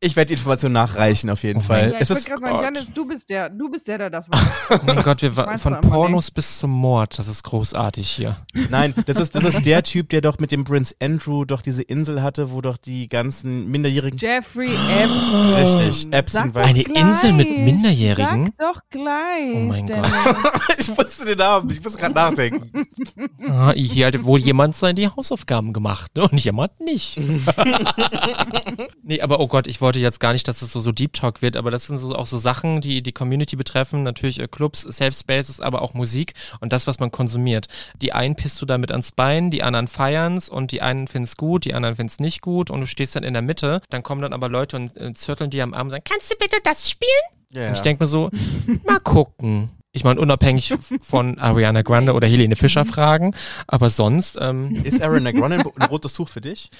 Ich 0.06 0.14
werde 0.14 0.28
die 0.28 0.34
Information 0.34 0.70
nachreichen, 0.72 1.30
auf 1.30 1.42
jeden 1.42 1.58
Oh 1.58 1.62
Fall. 1.62 1.92
Ja, 1.92 1.98
ich 2.00 2.08
wollte 2.08 2.24
gerade 2.24 2.40
sagen, 2.42 2.74
Dennis, 2.74 2.92
du 2.94 3.06
bist 3.06 3.28
der, 3.28 3.50
du 3.50 3.68
bist 3.68 3.88
der, 3.88 3.98
der 3.98 4.10
das 4.10 4.30
war. 4.30 4.40
Oh 4.70 4.78
mein 4.86 5.02
Gott, 5.02 5.20
wir 5.20 5.34
waren 5.36 5.58
von 5.58 5.80
Pornos 5.80 6.30
bis 6.30 6.58
zum 6.60 6.70
Mord. 6.70 7.18
Das 7.18 7.26
ist 7.26 7.42
großartig 7.42 8.08
hier. 8.08 8.36
nein, 8.70 8.94
das 9.06 9.16
ist, 9.16 9.34
das 9.34 9.42
ist 9.44 9.66
der 9.66 9.82
Typ, 9.82 10.08
der 10.10 10.20
doch 10.20 10.38
mit 10.38 10.52
dem 10.52 10.62
Prince 10.64 10.94
Andrew 11.02 11.44
doch 11.44 11.60
diese 11.60 11.82
Insel 11.82 12.22
hatte, 12.22 12.52
wo 12.52 12.60
doch 12.60 12.76
die 12.76 13.08
ganzen 13.08 13.66
Minderjährigen. 13.68 14.18
Jeffrey 14.18 14.74
Epstein. 14.74 15.54
Richtig, 15.54 16.12
Epstein 16.12 16.54
war- 16.54 16.64
Eine 16.64 16.84
gleich. 16.84 17.02
Insel 17.02 17.32
mit 17.32 17.48
Minderjährigen? 17.58 18.52
Sag 18.58 18.74
doch 18.74 18.80
gleich. 18.90 19.54
Oh 19.54 19.58
mein 19.58 19.86
Dennis. 19.86 20.12
ich 20.78 20.88
wusste 20.96 21.24
den 21.26 21.38
Namen, 21.38 21.68
ich 21.70 21.82
muss 21.82 21.96
gerade 21.96 22.14
nachdenken. 22.14 22.70
Ah, 23.48 23.72
hier 23.74 24.06
hat 24.06 24.22
wohl 24.22 24.38
jemand 24.38 24.76
seine 24.76 25.14
Hausaufgaben 25.16 25.72
gemacht 25.72 26.12
ne? 26.16 26.28
und 26.28 26.42
jemand 26.44 26.78
nicht. 26.80 27.18
nee, 29.02 29.20
aber 29.20 29.40
oh 29.40 29.46
Gott, 29.48 29.66
ich 29.66 29.80
wollte 29.80 29.95
jetzt 30.00 30.20
gar 30.20 30.32
nicht, 30.32 30.46
dass 30.48 30.62
es 30.62 30.72
so, 30.72 30.80
so 30.80 30.92
Deep 30.92 31.12
Talk 31.12 31.42
wird, 31.42 31.56
aber 31.56 31.70
das 31.70 31.86
sind 31.86 31.98
so, 31.98 32.14
auch 32.14 32.26
so 32.26 32.38
Sachen, 32.38 32.80
die 32.80 33.02
die 33.02 33.12
Community 33.12 33.56
betreffen. 33.56 34.02
Natürlich 34.02 34.40
äh, 34.40 34.48
Clubs, 34.48 34.82
Safe 34.82 35.12
Spaces, 35.12 35.60
aber 35.60 35.82
auch 35.82 35.94
Musik 35.94 36.34
und 36.60 36.72
das, 36.72 36.86
was 36.86 37.00
man 37.00 37.10
konsumiert. 37.10 37.68
Die 38.00 38.12
einen 38.12 38.36
pisst 38.36 38.60
du 38.60 38.66
damit 38.66 38.90
ans 38.90 39.12
Bein, 39.12 39.50
die 39.50 39.62
anderen 39.62 39.88
feiern's 39.88 40.48
und 40.48 40.72
die 40.72 40.82
einen 40.82 41.06
finden's 41.06 41.36
gut, 41.36 41.64
die 41.64 41.74
anderen 41.74 41.96
finden's 41.96 42.20
nicht 42.20 42.40
gut 42.40 42.70
und 42.70 42.80
du 42.80 42.86
stehst 42.86 43.16
dann 43.16 43.24
in 43.24 43.32
der 43.32 43.42
Mitte. 43.42 43.82
Dann 43.90 44.02
kommen 44.02 44.22
dann 44.22 44.32
aber 44.32 44.48
Leute 44.48 44.76
und 44.76 44.96
äh, 44.96 45.12
zirkeln 45.12 45.50
dir 45.50 45.62
am 45.62 45.74
Arm 45.74 45.86
und 45.86 45.90
sagen, 45.90 46.04
kannst 46.08 46.32
du 46.32 46.36
bitte 46.36 46.56
das 46.62 46.90
spielen? 46.90 47.10
Ja. 47.50 47.68
Und 47.68 47.74
ich 47.74 47.80
denke 47.80 48.02
mir 48.02 48.08
so, 48.08 48.30
mal 48.86 49.00
gucken. 49.00 49.70
Ich 49.92 50.04
meine, 50.04 50.20
unabhängig 50.20 50.74
von 51.00 51.38
Ariana 51.38 51.80
Grande 51.80 52.12
oder 52.12 52.26
Helene 52.26 52.54
Fischer 52.54 52.84
fragen, 52.84 53.34
aber 53.66 53.88
sonst, 53.88 54.36
ähm, 54.38 54.82
ist 54.84 55.00
Aaron 55.00 55.24
Grande 55.24 55.62
ein 55.78 55.88
rotes 55.88 56.12
Tuch 56.12 56.28
für 56.28 56.42
dich? 56.42 56.70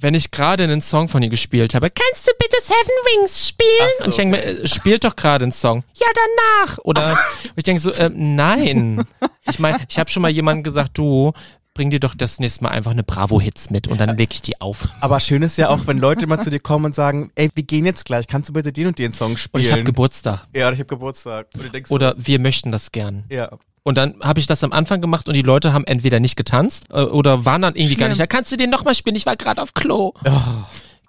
Wenn 0.00 0.14
ich 0.14 0.30
gerade 0.30 0.64
einen 0.64 0.80
Song 0.80 1.08
von 1.08 1.22
ihr 1.22 1.28
gespielt 1.28 1.74
habe, 1.74 1.90
kannst 1.90 2.26
du 2.26 2.32
bitte 2.38 2.56
Seven 2.62 3.20
Rings 3.20 3.48
spielen? 3.48 3.90
So, 3.98 4.04
und 4.04 4.10
ich 4.10 4.16
denke 4.16 4.36
mir, 4.36 4.44
äh, 4.44 4.66
spielt 4.66 5.04
doch 5.04 5.16
gerade 5.16 5.44
einen 5.44 5.52
Song. 5.52 5.84
Ja, 5.94 6.06
danach. 6.14 6.78
Oder 6.84 7.10
und 7.10 7.18
ich 7.56 7.64
denke 7.64 7.80
so, 7.80 7.92
ähm, 7.94 8.36
nein. 8.36 9.04
Ich 9.50 9.58
meine, 9.58 9.78
ich 9.88 9.98
habe 9.98 10.08
schon 10.10 10.22
mal 10.22 10.30
jemandem 10.30 10.62
gesagt, 10.62 10.96
du, 10.98 11.32
bring 11.74 11.90
dir 11.90 12.00
doch 12.00 12.14
das 12.16 12.40
nächste 12.40 12.64
Mal 12.64 12.70
einfach 12.70 12.90
eine 12.90 13.04
Bravo-Hits 13.04 13.70
mit 13.70 13.86
und 13.86 14.00
dann 14.00 14.16
leg 14.16 14.30
ich 14.32 14.42
die 14.42 14.60
auf. 14.60 14.88
Aber 15.00 15.20
schön 15.20 15.42
ist 15.42 15.58
ja 15.58 15.68
auch, 15.68 15.86
wenn 15.86 15.98
Leute 15.98 16.26
mal 16.26 16.40
zu 16.40 16.50
dir 16.50 16.58
kommen 16.58 16.86
und 16.86 16.94
sagen, 16.96 17.30
ey, 17.36 17.50
wir 17.54 17.62
gehen 17.62 17.84
jetzt 17.84 18.04
gleich, 18.04 18.26
kannst 18.26 18.48
du 18.48 18.52
bitte 18.52 18.72
den 18.72 18.88
und 18.88 18.98
den 18.98 19.12
Song 19.12 19.30
Und 19.32 19.38
spielen? 19.38 19.64
ich 19.64 19.70
habe 19.70 19.84
Geburtstag. 19.84 20.46
ja, 20.54 20.66
oder 20.66 20.72
ich 20.74 20.80
habe 20.80 20.88
Geburtstag. 20.88 21.46
Und 21.54 21.64
du 21.64 21.70
denkst 21.70 21.90
Oder 21.90 22.14
wir 22.18 22.40
möchten 22.40 22.72
das 22.72 22.90
gern. 22.90 23.24
so, 23.30 23.36
ja. 23.36 23.50
Und 23.82 23.96
dann 23.96 24.16
habe 24.22 24.40
ich 24.40 24.46
das 24.46 24.62
am 24.64 24.72
Anfang 24.72 25.00
gemacht 25.00 25.28
und 25.28 25.34
die 25.34 25.42
Leute 25.42 25.72
haben 25.72 25.84
entweder 25.86 26.20
nicht 26.20 26.36
getanzt 26.36 26.86
äh, 26.90 27.02
oder 27.02 27.44
waren 27.44 27.62
dann 27.62 27.74
irgendwie 27.74 27.96
gar 27.96 28.06
Schlimm. 28.06 28.10
nicht 28.10 28.20
da. 28.20 28.26
Kannst 28.26 28.52
du 28.52 28.56
den 28.56 28.70
nochmal 28.70 28.94
spielen? 28.94 29.16
Ich 29.16 29.26
war 29.26 29.36
gerade 29.36 29.62
auf 29.62 29.74
Klo. 29.74 30.12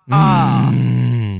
Ah. 0.10 0.72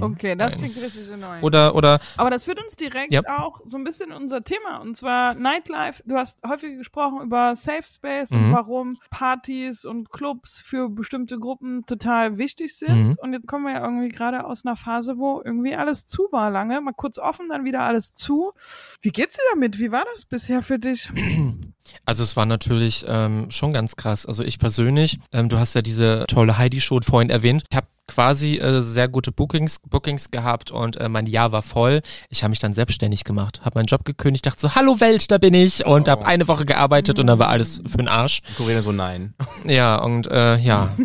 Okay, 0.02 0.36
das 0.36 0.56
klingt 0.56 0.76
richtig 0.78 1.12
annoying. 1.12 1.44
Oder, 1.44 1.76
oder, 1.76 2.00
Aber 2.18 2.30
das 2.30 2.46
führt 2.46 2.62
uns 2.62 2.76
direkt 2.76 3.12
Ja. 3.12 3.22
auch 3.40 3.62
so 3.66 3.78
ein 3.78 3.84
bisschen 3.84 4.12
in 4.12 4.18
unser 4.18 4.44
Thema 4.44 4.78
und 4.82 4.96
zwar 4.96 5.34
Nightlife. 5.36 6.02
Du 6.06 6.16
hast 6.16 6.42
häufig 6.48 6.78
gesprochen 6.78 7.22
über 7.22 7.56
Safe 7.56 7.84
Space 7.84 8.32
Mhm. 8.32 8.46
und 8.46 8.52
warum 8.54 8.98
Partys 9.12 9.86
und 9.86 10.12
Clubs 10.12 10.60
für 10.60 10.90
bestimmte 10.90 11.40
Gruppen 11.40 11.86
total 11.86 12.38
wichtig 12.38 12.76
sind. 12.76 13.08
Mhm. 13.10 13.16
Und 13.22 13.34
jetzt 13.34 13.48
kommen 13.48 13.66
wir 13.66 13.74
ja 13.74 13.84
irgendwie 13.84 14.10
gerade 14.10 14.46
aus 14.46 14.66
einer 14.66 14.76
Phase, 14.76 15.18
wo 15.18 15.42
irgendwie 15.44 15.76
alles 15.76 16.06
zu 16.06 16.28
war 16.32 16.52
lange. 16.52 16.82
Mal 16.82 16.94
kurz 16.94 17.18
offen, 17.18 17.50
dann 17.50 17.66
wieder 17.66 17.82
alles 17.82 18.14
zu. 18.14 18.54
Wie 19.02 19.10
geht's 19.10 19.36
dir 19.36 19.44
damit? 19.54 19.80
Wie 19.80 19.92
war 19.92 20.04
das 20.14 20.26
bisher 20.26 20.62
für 20.62 20.80
dich? 20.80 21.10
also 22.06 22.24
es 22.24 22.36
war 22.36 22.46
natürlich 22.46 23.06
ähm, 23.08 23.52
schon 23.52 23.74
ganz 23.74 23.96
krass. 23.96 24.26
Also 24.26 24.44
ich 24.44 24.60
persönlich, 24.60 25.20
ähm, 25.32 25.50
du 25.50 25.58
hast 25.60 25.74
ja 25.76 25.82
diese 25.82 26.26
tolle 26.28 26.58
Heidi-Show 26.58 27.00
vorhin 27.04 27.30
erwähnt. 27.30 27.64
Ich 27.70 27.76
habe 27.78 27.88
quasi 28.08 28.58
äh, 28.58 28.82
sehr 28.82 29.08
gute 29.08 29.32
Bookings, 29.32 29.80
Bookings 29.88 30.32
gehabt 30.32 30.72
und 30.72 30.98
äh, 30.98 31.08
mein 31.10 31.28
Jahr 31.28 31.52
war 31.52 31.62
voll. 31.62 32.02
Ich 32.30 32.42
habe 32.44 32.50
mich 32.50 32.58
dann 32.60 32.74
selbstständig 32.74 33.24
gemacht, 33.24 33.62
habe 33.64 33.78
meinen 33.78 33.86
Job 33.86 34.04
gekündigt, 34.04 34.46
dachte 34.48 34.62
so, 34.62 34.74
hallo 34.74 35.00
Welt, 35.00 35.30
da 35.30 35.38
bin 35.38 35.54
ich 35.54 35.86
und 35.86 36.08
Oh. 36.08 36.12
habe 36.12 36.26
eine 36.26 36.48
Woche 36.48 36.66
gearbeitet 36.66 37.20
und 37.20 37.28
dann 37.28 37.38
war 37.38 37.50
alles 37.50 37.82
für 37.86 37.98
den 37.98 38.08
Arsch. 38.08 38.42
Corinna 38.58 38.82
so, 38.82 38.92
nein. 38.92 39.36
Ja, 39.66 39.98
und 39.98 40.26
äh, 40.28 40.58
ja, 40.58 40.96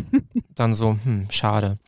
dann 0.54 0.72
so, 0.74 0.96
hm, 1.04 1.26
schade. 1.30 1.78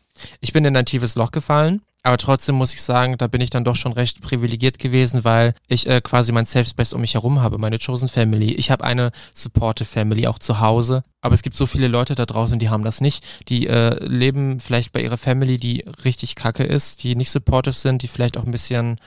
Ich 0.41 0.53
bin 0.53 0.65
in 0.67 0.77
ein 0.77 0.85
tiefes 0.87 1.15
Loch 1.15 1.31
gefallen 1.31 1.81
aber 2.07 2.19
trotzdem 2.19 2.55
muss 2.55 2.73
ich 2.73 2.83
sagen, 2.83 3.19
da 3.19 3.27
bin 3.27 3.41
ich 3.41 3.51
dann 3.51 3.65
doch 3.65 3.75
schon 3.75 3.93
recht 3.93 4.21
privilegiert 4.23 4.79
gewesen, 4.79 5.25
weil 5.25 5.55
ich 5.67 5.89
äh, 5.89 6.01
quasi 6.01 6.31
mein 6.31 6.47
Safe 6.47 6.65
Space 6.65 6.93
um 6.93 7.01
mich 7.01 7.15
herum 7.15 7.43
habe, 7.43 7.59
meine 7.59 7.79
Chosen 7.85 8.09
Family. 8.09 8.53
Ich 8.53 8.71
habe 8.71 8.85
eine 8.85 9.11
Supportive 9.35 9.89
Family 9.89 10.29
auch 10.29 10.39
zu 10.39 10.61
Hause. 10.61 11.03
Aber 11.27 11.35
es 11.35 11.43
gibt 11.43 11.57
so 11.57 11.67
viele 11.67 11.89
Leute 11.89 12.15
da 12.15 12.25
draußen, 12.25 12.61
die 12.61 12.69
haben 12.69 12.85
das 12.85 13.01
nicht. 13.01 13.25
Die 13.49 13.67
äh, 13.67 13.99
leben 14.05 14.61
vielleicht 14.61 14.93
bei 14.93 15.03
ihrer 15.03 15.19
Family, 15.19 15.59
die 15.59 15.85
richtig 16.05 16.37
kacke 16.37 16.63
ist, 16.63 17.03
die 17.03 17.17
nicht 17.17 17.33
supportive 17.33 17.75
sind, 17.75 18.03
die 18.03 18.07
vielleicht 18.07 18.39
auch 18.39 18.45
ein 18.45 18.53
bisschen, 18.53 19.01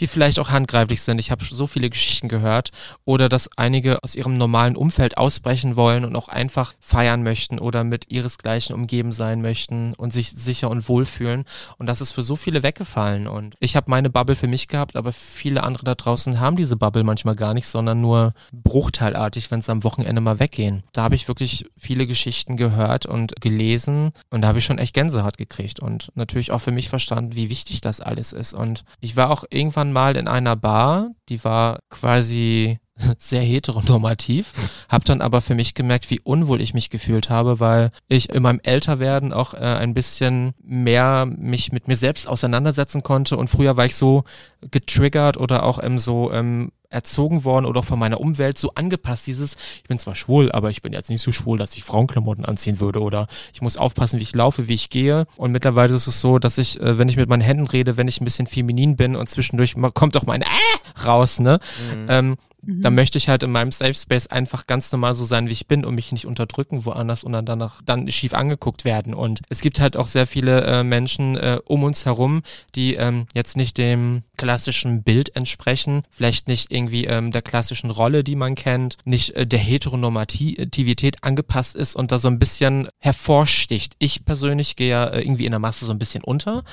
die 0.00 0.08
vielleicht 0.08 0.40
auch 0.40 0.50
handgreiflich 0.50 1.00
sind. 1.00 1.20
Ich 1.20 1.30
habe 1.30 1.44
so 1.44 1.68
viele 1.68 1.88
Geschichten 1.88 2.26
gehört. 2.26 2.70
Oder 3.04 3.28
dass 3.28 3.48
einige 3.56 4.02
aus 4.02 4.16
ihrem 4.16 4.36
normalen 4.36 4.74
Umfeld 4.74 5.16
ausbrechen 5.16 5.76
wollen 5.76 6.04
und 6.04 6.16
auch 6.16 6.26
einfach 6.26 6.74
feiern 6.80 7.22
möchten 7.22 7.60
oder 7.60 7.84
mit 7.84 8.10
ihresgleichen 8.10 8.74
umgeben 8.74 9.12
sein 9.12 9.40
möchten 9.40 9.94
und 9.94 10.12
sich 10.12 10.32
sicher 10.32 10.70
und 10.70 10.88
wohl 10.88 11.06
fühlen. 11.06 11.44
Und 11.78 11.88
das 11.88 12.00
ist 12.00 12.10
für 12.10 12.24
so 12.24 12.34
viele 12.34 12.64
weggefallen. 12.64 13.28
Und 13.28 13.54
ich 13.60 13.76
habe 13.76 13.88
meine 13.88 14.10
Bubble 14.10 14.34
für 14.34 14.48
mich 14.48 14.66
gehabt, 14.66 14.96
aber 14.96 15.12
viele 15.12 15.62
andere 15.62 15.84
da 15.84 15.94
draußen 15.94 16.40
haben 16.40 16.56
diese 16.56 16.74
Bubble 16.74 17.04
manchmal 17.04 17.36
gar 17.36 17.54
nicht, 17.54 17.68
sondern 17.68 18.00
nur 18.00 18.34
bruchteilartig, 18.50 19.52
wenn 19.52 19.60
es 19.60 19.70
am 19.70 19.84
Wochenende 19.84 20.20
mal 20.20 20.40
weggehen. 20.40 20.82
Da 20.92 21.04
habe 21.04 21.14
ich 21.14 21.28
wirklich 21.28 21.59
viele 21.76 22.06
Geschichten 22.06 22.56
gehört 22.56 23.06
und 23.06 23.40
gelesen 23.40 24.12
und 24.30 24.42
da 24.42 24.48
habe 24.48 24.58
ich 24.58 24.64
schon 24.64 24.78
echt 24.78 24.94
Gänsehaut 24.94 25.38
gekriegt 25.38 25.80
und 25.80 26.10
natürlich 26.14 26.52
auch 26.52 26.60
für 26.60 26.72
mich 26.72 26.88
verstanden, 26.88 27.34
wie 27.34 27.50
wichtig 27.50 27.80
das 27.80 28.00
alles 28.00 28.32
ist. 28.32 28.52
Und 28.52 28.84
ich 29.00 29.16
war 29.16 29.30
auch 29.30 29.44
irgendwann 29.50 29.92
mal 29.92 30.16
in 30.16 30.28
einer 30.28 30.56
Bar, 30.56 31.10
die 31.28 31.42
war 31.44 31.80
quasi 31.90 32.78
sehr 33.18 33.42
heteronormativ, 33.42 34.52
habe 34.88 35.04
dann 35.04 35.20
aber 35.20 35.40
für 35.40 35.54
mich 35.54 35.74
gemerkt, 35.74 36.10
wie 36.10 36.20
unwohl 36.20 36.60
ich 36.60 36.74
mich 36.74 36.90
gefühlt 36.90 37.30
habe, 37.30 37.60
weil 37.60 37.90
ich 38.08 38.30
in 38.30 38.42
meinem 38.42 38.60
Älterwerden 38.62 39.32
auch 39.32 39.54
äh, 39.54 39.58
ein 39.58 39.94
bisschen 39.94 40.54
mehr 40.62 41.26
mich 41.26 41.72
mit 41.72 41.88
mir 41.88 41.96
selbst 41.96 42.28
auseinandersetzen 42.28 43.02
konnte 43.02 43.36
und 43.36 43.48
früher 43.48 43.76
war 43.76 43.86
ich 43.86 43.96
so 43.96 44.24
getriggert 44.70 45.36
oder 45.36 45.64
auch 45.64 45.82
ähm, 45.82 45.98
so 45.98 46.32
ähm, 46.32 46.72
erzogen 46.90 47.44
worden 47.44 47.66
oder 47.66 47.82
von 47.82 47.98
meiner 47.98 48.20
Umwelt 48.20 48.58
so 48.58 48.72
angepasst, 48.74 49.26
dieses, 49.28 49.56
ich 49.76 49.88
bin 49.88 49.98
zwar 49.98 50.16
schwul, 50.16 50.50
aber 50.50 50.70
ich 50.70 50.82
bin 50.82 50.92
jetzt 50.92 51.08
nicht 51.08 51.22
so 51.22 51.30
schwul, 51.30 51.56
dass 51.56 51.76
ich 51.76 51.84
Frauenklamotten 51.84 52.44
anziehen 52.44 52.80
würde 52.80 53.00
oder 53.00 53.28
ich 53.52 53.62
muss 53.62 53.76
aufpassen, 53.76 54.18
wie 54.18 54.24
ich 54.24 54.34
laufe, 54.34 54.66
wie 54.66 54.74
ich 54.74 54.90
gehe. 54.90 55.26
Und 55.36 55.52
mittlerweile 55.52 55.94
ist 55.94 56.08
es 56.08 56.20
so, 56.20 56.40
dass 56.40 56.58
ich, 56.58 56.80
äh, 56.80 56.98
wenn 56.98 57.08
ich 57.08 57.16
mit 57.16 57.28
meinen 57.28 57.42
Händen 57.42 57.68
rede, 57.68 57.96
wenn 57.96 58.08
ich 58.08 58.20
ein 58.20 58.24
bisschen 58.24 58.46
feminin 58.46 58.96
bin 58.96 59.14
und 59.14 59.28
zwischendurch 59.28 59.76
kommt 59.94 60.16
doch 60.16 60.26
mein 60.26 60.42
äh 60.42 61.06
raus, 61.06 61.38
ne? 61.38 61.60
Mhm. 61.94 62.06
Ähm, 62.08 62.36
Mhm. 62.62 62.82
Da 62.82 62.90
möchte 62.90 63.18
ich 63.18 63.28
halt 63.28 63.42
in 63.42 63.52
meinem 63.52 63.72
Safe 63.72 63.94
Space 63.94 64.26
einfach 64.26 64.66
ganz 64.66 64.90
normal 64.92 65.14
so 65.14 65.24
sein, 65.24 65.48
wie 65.48 65.52
ich 65.52 65.66
bin 65.66 65.84
und 65.84 65.94
mich 65.94 66.12
nicht 66.12 66.26
unterdrücken 66.26 66.84
woanders 66.84 67.24
und 67.24 67.32
dann 67.32 67.46
danach 67.46 67.80
dann 67.84 68.10
schief 68.10 68.34
angeguckt 68.34 68.84
werden. 68.84 69.14
Und 69.14 69.40
es 69.48 69.60
gibt 69.60 69.80
halt 69.80 69.96
auch 69.96 70.06
sehr 70.06 70.26
viele 70.26 70.62
äh, 70.64 70.82
Menschen 70.82 71.36
äh, 71.36 71.58
um 71.64 71.84
uns 71.84 72.06
herum, 72.06 72.42
die 72.74 72.94
ähm, 72.94 73.26
jetzt 73.34 73.56
nicht 73.56 73.78
dem 73.78 74.22
klassischen 74.36 75.02
Bild 75.02 75.36
entsprechen, 75.36 76.02
vielleicht 76.10 76.48
nicht 76.48 76.72
irgendwie 76.72 77.04
ähm, 77.04 77.30
der 77.30 77.42
klassischen 77.42 77.90
Rolle, 77.90 78.24
die 78.24 78.36
man 78.36 78.54
kennt, 78.54 78.96
nicht 79.04 79.34
äh, 79.34 79.46
der 79.46 79.58
Heteronormativität 79.58 81.22
angepasst 81.22 81.76
ist 81.76 81.94
und 81.94 82.12
da 82.12 82.18
so 82.18 82.28
ein 82.28 82.38
bisschen 82.38 82.88
hervorsticht. 82.98 83.96
Ich 83.98 84.24
persönlich 84.24 84.76
gehe 84.76 84.90
ja 84.90 85.04
äh, 85.04 85.20
irgendwie 85.20 85.44
in 85.44 85.50
der 85.50 85.60
Masse 85.60 85.84
so 85.84 85.92
ein 85.92 85.98
bisschen 85.98 86.24
unter, 86.24 86.64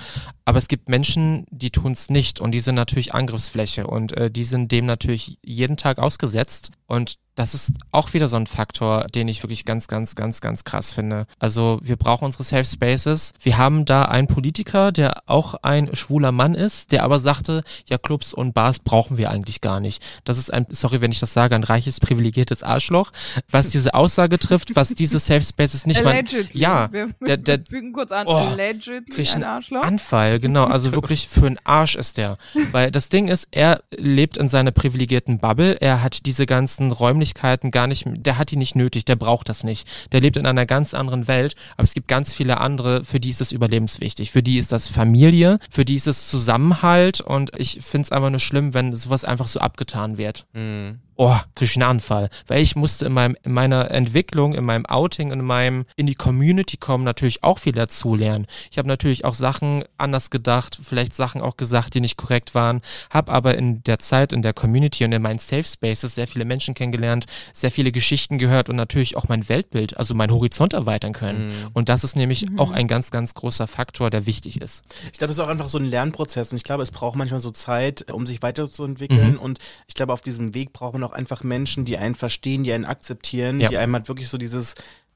aber 0.46 0.58
es 0.58 0.68
gibt 0.68 0.88
Menschen, 0.90 1.46
die 1.50 1.72
tun 1.72 1.92
es 1.92 2.10
nicht 2.10 2.40
und 2.40 2.52
die 2.52 2.60
sind 2.62 2.76
natürlich 2.76 3.14
Angriffsfläche 3.14 3.88
und 3.88 4.14
äh, 4.14 4.32
die 4.32 4.44
sind 4.44 4.72
dem 4.72 4.86
natürlich 4.86 5.38
jeden 5.44 5.77
Tag 5.78 6.00
ausgesetzt. 6.00 6.72
Und 6.88 7.16
das 7.38 7.54
ist 7.54 7.74
auch 7.92 8.14
wieder 8.14 8.28
so 8.28 8.36
ein 8.36 8.48
Faktor, 8.48 9.06
den 9.14 9.28
ich 9.28 9.44
wirklich 9.44 9.64
ganz, 9.64 9.88
ganz, 9.88 10.16
ganz, 10.16 10.42
ganz 10.42 10.64
krass 10.64 10.92
finde. 10.92 11.28
Also 11.38 11.80
wir 11.84 11.96
brauchen 11.96 12.26
unsere 12.26 12.44
Safe 12.44 12.66
Spaces. 12.66 13.34
Wir 13.40 13.60
haben 13.60 13.86
da 13.86 14.06
einen 14.06 14.28
Politiker, 14.28 14.92
der 14.92 15.22
auch 15.28 15.54
ein 15.62 15.96
schwuler 15.96 16.32
Mann 16.32 16.56
ist, 16.56 16.92
der 16.92 17.04
aber 17.04 17.20
sagte, 17.20 17.64
ja, 17.88 18.00
Clubs 18.00 18.34
und 18.34 18.54
Bars 18.54 18.80
brauchen 18.80 19.18
wir 19.18 19.30
eigentlich 19.30 19.62
gar 19.62 19.80
nicht. 19.80 20.02
Das 20.24 20.40
ist 20.40 20.52
ein, 20.52 20.66
sorry, 20.72 21.00
wenn 21.00 21.12
ich 21.12 21.20
das 21.20 21.32
sage, 21.32 21.54
ein 21.54 21.64
reiches, 21.64 22.00
privilegiertes 22.00 22.64
Arschloch, 22.64 23.12
was 23.52 23.70
diese 23.70 23.94
Aussage 23.94 24.40
trifft, 24.40 24.76
was 24.76 24.90
diese 24.96 25.20
Safe 25.20 25.44
Spaces 25.44 25.86
nicht 25.86 26.04
mal. 26.04 26.24
Ja, 26.54 26.92
wir, 26.92 27.10
der, 27.22 27.38
der, 27.38 27.60
fügen 27.70 27.94
kurz 27.94 28.12
an, 28.12 28.26
oh, 28.26 28.34
allegedly 28.34 29.28
ein 29.36 29.44
Arschloch. 29.44 29.84
Anfall, 29.84 30.40
genau. 30.40 30.66
Also 30.66 30.92
wirklich 30.92 31.28
für 31.28 31.46
einen 31.46 31.60
Arsch 31.64 31.96
ist 31.96 32.18
der. 32.18 32.40
Weil 32.72 32.90
das 32.90 33.10
Ding 33.10 33.28
ist, 33.28 33.48
er 33.52 33.84
lebt 33.96 34.38
in 34.38 34.48
seiner 34.48 34.72
privilegierten 34.72 35.38
Bubble. 35.38 35.78
Er 35.80 36.02
hat 36.02 36.26
diese 36.26 36.48
ganzen 36.48 36.92
räumlichen 36.92 37.27
Möglichkeiten 37.28 37.72
gar 37.72 37.88
nicht, 37.88 38.06
der 38.08 38.38
hat 38.38 38.52
die 38.52 38.56
nicht 38.56 38.76
nötig, 38.76 39.06
der 39.06 39.16
braucht 39.16 39.50
das 39.50 39.64
nicht. 39.64 39.88
Der 40.12 40.22
lebt 40.22 40.38
in 40.38 40.46
einer 40.46 40.66
ganz 40.66 40.94
anderen 40.94 41.28
Welt, 41.28 41.56
aber 41.76 41.84
es 41.84 41.94
gibt 41.94 42.08
ganz 42.08 42.34
viele 42.34 42.60
andere, 42.60 43.04
für 43.04 43.20
die 43.20 43.30
ist 43.30 43.42
es 43.42 43.52
überlebenswichtig. 43.52 44.32
Für 44.32 44.44
die 44.44 44.58
ist 44.58 44.72
das 44.72 44.88
Familie, 44.88 45.60
für 45.70 45.84
die 45.84 45.96
ist 45.96 46.08
es 46.08 46.30
Zusammenhalt 46.30 47.22
und 47.22 47.52
ich 47.58 47.80
finde 47.82 48.06
es 48.06 48.12
einfach 48.12 48.30
nur 48.30 48.40
schlimm, 48.40 48.74
wenn 48.74 48.96
sowas 48.96 49.26
einfach 49.26 49.48
so 49.48 49.60
abgetan 49.60 50.18
wird. 50.18 50.46
Mhm 50.54 51.00
oh, 51.18 51.36
krieg 51.56 51.70
ich 51.70 51.76
einen 51.76 51.90
Anfall. 51.90 52.30
Weil 52.48 52.62
ich 52.62 52.76
musste 52.76 53.06
in, 53.06 53.14
meinem, 53.14 53.36
in 53.44 53.52
meiner 53.52 53.92
Entwicklung, 53.92 54.54
in 54.54 54.64
meinem 54.64 54.86
Outing, 54.86 55.32
in 55.32 55.44
meinem, 55.44 55.86
in 55.96 56.08
die 56.08 56.16
Community 56.16 56.78
kommen, 56.78 57.04
natürlich 57.04 57.44
auch 57.44 57.60
viel 57.60 57.74
dazulernen. 57.74 58.48
Ich 58.72 58.78
habe 58.78 58.88
natürlich 58.88 59.26
auch 59.26 59.34
Sachen 59.34 59.84
anders 59.98 60.30
gedacht, 60.30 60.78
vielleicht 60.82 61.14
Sachen 61.14 61.42
auch 61.42 61.58
gesagt, 61.58 61.94
die 61.96 62.02
nicht 62.02 62.18
korrekt 62.18 62.56
waren, 62.56 62.82
habe 63.10 63.32
aber 63.32 63.58
in 63.58 63.84
der 63.84 64.00
Zeit 64.00 64.32
in 64.32 64.42
der 64.42 64.54
Community 64.54 65.04
und 65.04 65.12
in 65.12 65.22
meinen 65.22 65.40
Safe 65.40 65.64
Spaces 65.64 66.16
sehr 66.16 66.28
viele 66.28 66.46
Menschen 66.46 66.74
kennengelernt, 66.74 67.26
sehr 67.52 67.72
viele 67.72 67.92
Geschichten 67.92 68.38
gehört 68.38 68.70
und 68.70 68.76
natürlich 68.76 69.18
auch 69.18 69.28
mein 69.28 69.50
Weltbild, 69.50 69.98
also 69.98 70.14
mein 70.14 70.32
Horizont 70.32 70.74
erweitern 70.74 71.14
können. 71.14 71.50
Mhm. 71.50 71.54
Und 71.74 71.90
das 71.90 72.04
ist 72.04 72.16
nämlich 72.16 72.50
mhm. 72.50 72.60
auch 72.60 72.72
ein 72.72 72.88
ganz, 72.88 73.12
ganz 73.12 73.34
großer 73.34 73.68
Faktor, 73.68 74.10
der 74.10 74.26
wichtig 74.26 74.62
ist. 74.62 74.84
Ich 75.12 75.18
glaube, 75.18 75.32
es 75.32 75.38
ist 75.38 75.44
auch 75.44 75.50
einfach 75.50 75.70
so 75.70 75.80
ein 75.80 75.86
Lernprozess 75.86 76.52
und 76.52 76.58
ich 76.58 76.64
glaube, 76.64 76.84
es 76.84 76.92
braucht 76.92 77.16
manchmal 77.16 77.40
so 77.40 77.52
Zeit, 77.52 78.12
um 78.12 78.26
sich 78.26 78.42
weiterzuentwickeln 78.42 79.34
mhm. 79.34 79.40
und 79.40 79.60
ich 79.88 79.96
glaube, 79.96 80.14
auf 80.14 80.22
diesem 80.22 80.54
Weg 80.54 80.74
braucht 80.74 80.94
man 80.94 81.04
auch 81.04 81.07
einfach 81.12 81.44
Menschen, 81.44 81.86
die 81.86 81.98
einen 81.98 82.16
verstehen, 82.16 82.64
die 82.64 82.74
einen 82.74 82.86
akzeptieren, 82.86 83.60
ja. 83.60 83.70
die 83.70 83.78
einem 83.78 83.94
halt 83.94 84.08
wirklich 84.08 84.30
so 84.30 84.38
dieses 84.38 84.76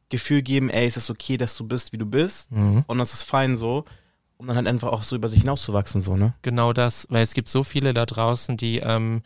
Gefühl 0.09 0.41
geben, 0.41 0.69
ey, 0.69 0.85
es 0.85 0.97
ist 0.97 1.09
okay, 1.09 1.37
dass 1.37 1.55
du 1.55 1.65
bist, 1.65 1.93
wie 1.93 1.97
du 1.97 2.05
bist 2.05 2.51
mhm. 2.51 2.83
und 2.87 2.97
das 2.97 3.13
ist 3.13 3.23
fein 3.23 3.57
so 3.57 3.85
um 4.41 4.47
dann 4.47 4.57
halt 4.57 4.67
einfach 4.67 4.89
auch 4.89 5.03
so 5.03 5.15
über 5.15 5.29
sich 5.29 5.41
hinauszuwachsen, 5.41 6.01
so, 6.01 6.17
ne? 6.17 6.33
Genau 6.41 6.73
das, 6.73 7.05
weil 7.11 7.21
es 7.21 7.35
gibt 7.35 7.47
so 7.47 7.63
viele 7.63 7.93
da 7.93 8.07
draußen, 8.07 8.57
die 8.57 8.79
ähm, 8.79 9.21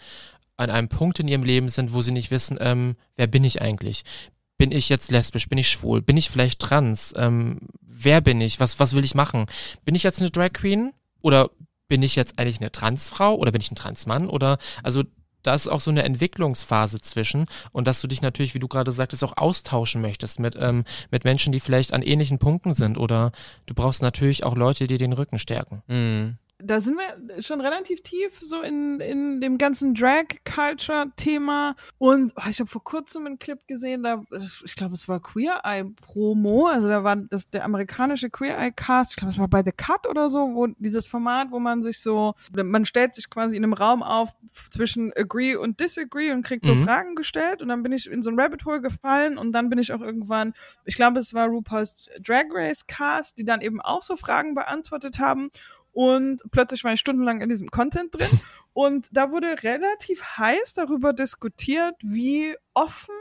an 0.58 0.70
einem 0.70 0.90
Punkt 0.90 1.20
in 1.20 1.28
ihrem 1.28 1.44
Leben 1.44 1.70
sind, 1.70 1.94
wo 1.94 2.02
sie 2.02 2.12
nicht 2.12 2.32
wissen, 2.32 2.58
ähm, 2.60 2.96
wer 3.16 3.28
bin 3.28 3.44
ich 3.44 3.62
eigentlich? 3.62 4.04
Bin 4.58 4.72
ich 4.72 4.90
jetzt 4.90 5.12
lesbisch? 5.12 5.50
Bin 5.50 5.58
ich 5.58 5.70
schwul? 5.70 6.02
Bin 6.02 6.18
ich 6.18 6.30
vielleicht 6.30 6.60
trans? 6.60 7.14
Ähm, 7.18 7.60
wer 7.82 8.22
bin 8.22 8.42
ich? 8.42 8.60
Was, 8.60 8.80
was 8.80 8.94
will 8.94 9.04
ich 9.04 9.16
machen? 9.16 9.48
Bin 9.84 9.96
ich 9.96 10.04
jetzt 10.04 10.20
eine 10.20 10.32
Drag 10.32 10.52
Queen? 10.54 10.94
Oder 11.22 11.50
bin 11.88 12.04
ich 12.04 12.16
jetzt 12.16 12.38
eigentlich 12.38 12.60
eine 12.60 12.72
Transfrau? 12.72 13.36
Oder 13.36 13.52
bin 13.52 13.62
ich 13.62 13.72
ein 13.72 13.76
Transmann? 13.76 14.30
Oder, 14.30 14.58
also 14.84 15.04
da 15.46 15.54
ist 15.54 15.68
auch 15.68 15.80
so 15.80 15.92
eine 15.92 16.04
Entwicklungsphase 16.04 17.00
zwischen 17.02 17.46
und 17.72 17.88
dass 17.88 18.02
du 18.02 18.08
dich 18.08 18.22
natürlich, 18.22 18.54
wie 18.56 18.60
du 18.60 18.68
gerade 18.68 18.92
sagtest, 18.92 19.24
auch 19.24 19.38
austauschen 19.38 20.02
möchtest 20.02 20.40
mit, 20.40 20.56
ähm, 20.60 20.86
mit 21.12 21.24
Menschen, 21.24 21.52
die 21.52 21.60
vielleicht 21.60 21.94
an 21.94 22.02
ähnlichen 22.02 22.40
Punkten 22.40 22.74
sind 22.74 22.98
oder 22.98 23.32
du 23.66 23.74
brauchst 23.74 24.02
natürlich 24.02 24.44
auch 24.44 24.56
Leute, 24.56 24.88
die 24.88 24.98
den 24.98 25.14
Rücken 25.14 25.40
stärken. 25.40 25.84
Mhm 25.88 26.38
da 26.60 26.80
sind 26.80 26.98
wir 26.98 27.42
schon 27.44 27.60
relativ 27.60 28.02
tief 28.02 28.40
so 28.42 28.62
in, 28.62 29.02
in 29.02 29.42
dem 29.42 29.58
ganzen 29.58 29.94
Drag-Culture-Thema. 29.94 31.76
Und 31.98 32.32
oh, 32.38 32.50
ich 32.50 32.60
habe 32.60 32.70
vor 32.70 32.84
kurzem 32.84 33.26
einen 33.26 33.40
Clip 33.40 33.60
gesehen, 33.68 34.04
da, 34.04 34.24
ich 34.64 34.76
glaube, 34.76 34.94
es 34.94 35.08
war 35.10 35.20
Queer 35.20 35.62
Eye 35.64 35.84
Promo, 36.02 36.68
also 36.68 36.88
da 36.88 37.04
war 37.04 37.18
das 37.18 37.50
der 37.50 37.66
amerikanische 37.66 38.30
Queer 38.30 38.58
Eye 38.58 38.72
Cast, 38.72 39.12
ich 39.12 39.18
glaube, 39.18 39.34
es 39.34 39.40
war 39.40 39.50
bei 39.50 39.64
The 39.64 39.74
Cut 39.74 40.08
oder 40.08 40.30
so, 40.30 40.56
wo 40.56 40.68
dieses 40.78 41.08
Format, 41.08 41.52
wo 41.52 41.60
man 41.60 41.84
sich 41.84 42.00
so, 42.00 42.36
man 42.54 42.86
stellt 42.86 43.16
sich 43.16 43.30
quasi 43.30 43.58
in 43.58 43.64
einem 43.64 43.74
Raum 43.74 44.02
auf 44.02 44.30
zwischen 44.70 45.12
Agree 45.16 45.56
und 45.56 45.80
Disagree 45.82 46.32
und 46.32 46.44
kriegt 46.44 46.66
so 46.66 46.74
mhm. 46.74 46.86
Fragen 46.86 47.16
gestellt 47.16 47.62
und 47.62 47.68
dann 47.68 47.84
bin 47.84 47.92
ich 47.92 48.10
in 48.10 48.24
so 48.24 48.32
ein 48.32 48.40
Rabbit 48.40 48.64
Hole 48.66 48.82
gefallen 48.82 49.38
und 49.38 49.52
dann 49.52 49.70
bin 49.70 49.78
ich 49.78 49.92
auch 49.92 50.02
irgendwann, 50.02 50.54
ich 50.86 50.96
glaube, 50.96 51.20
es 51.20 51.34
war 51.34 51.48
RuPaul's 51.48 52.10
Drag 52.22 52.46
Race 52.52 52.88
Cast, 52.88 53.38
die 53.38 53.44
dann 53.44 53.60
eben 53.60 53.82
auch 53.82 54.02
so 54.02 54.16
Fragen 54.16 54.56
beantwortet 54.56 55.20
haben 55.20 55.52
und 55.96 56.42
plötzlich 56.52 56.84
war 56.84 56.92
ich 56.92 57.00
stundenlang 57.00 57.40
in 57.40 57.48
diesem 57.48 57.72
Content 57.72 58.14
drin 58.14 58.28
und 58.74 59.08
da 59.14 59.32
wurde 59.32 59.64
relativ 59.64 60.22
heiß 60.38 60.74
darüber 60.74 61.14
diskutiert, 61.14 61.96
wie 62.04 62.54
offen 62.74 63.16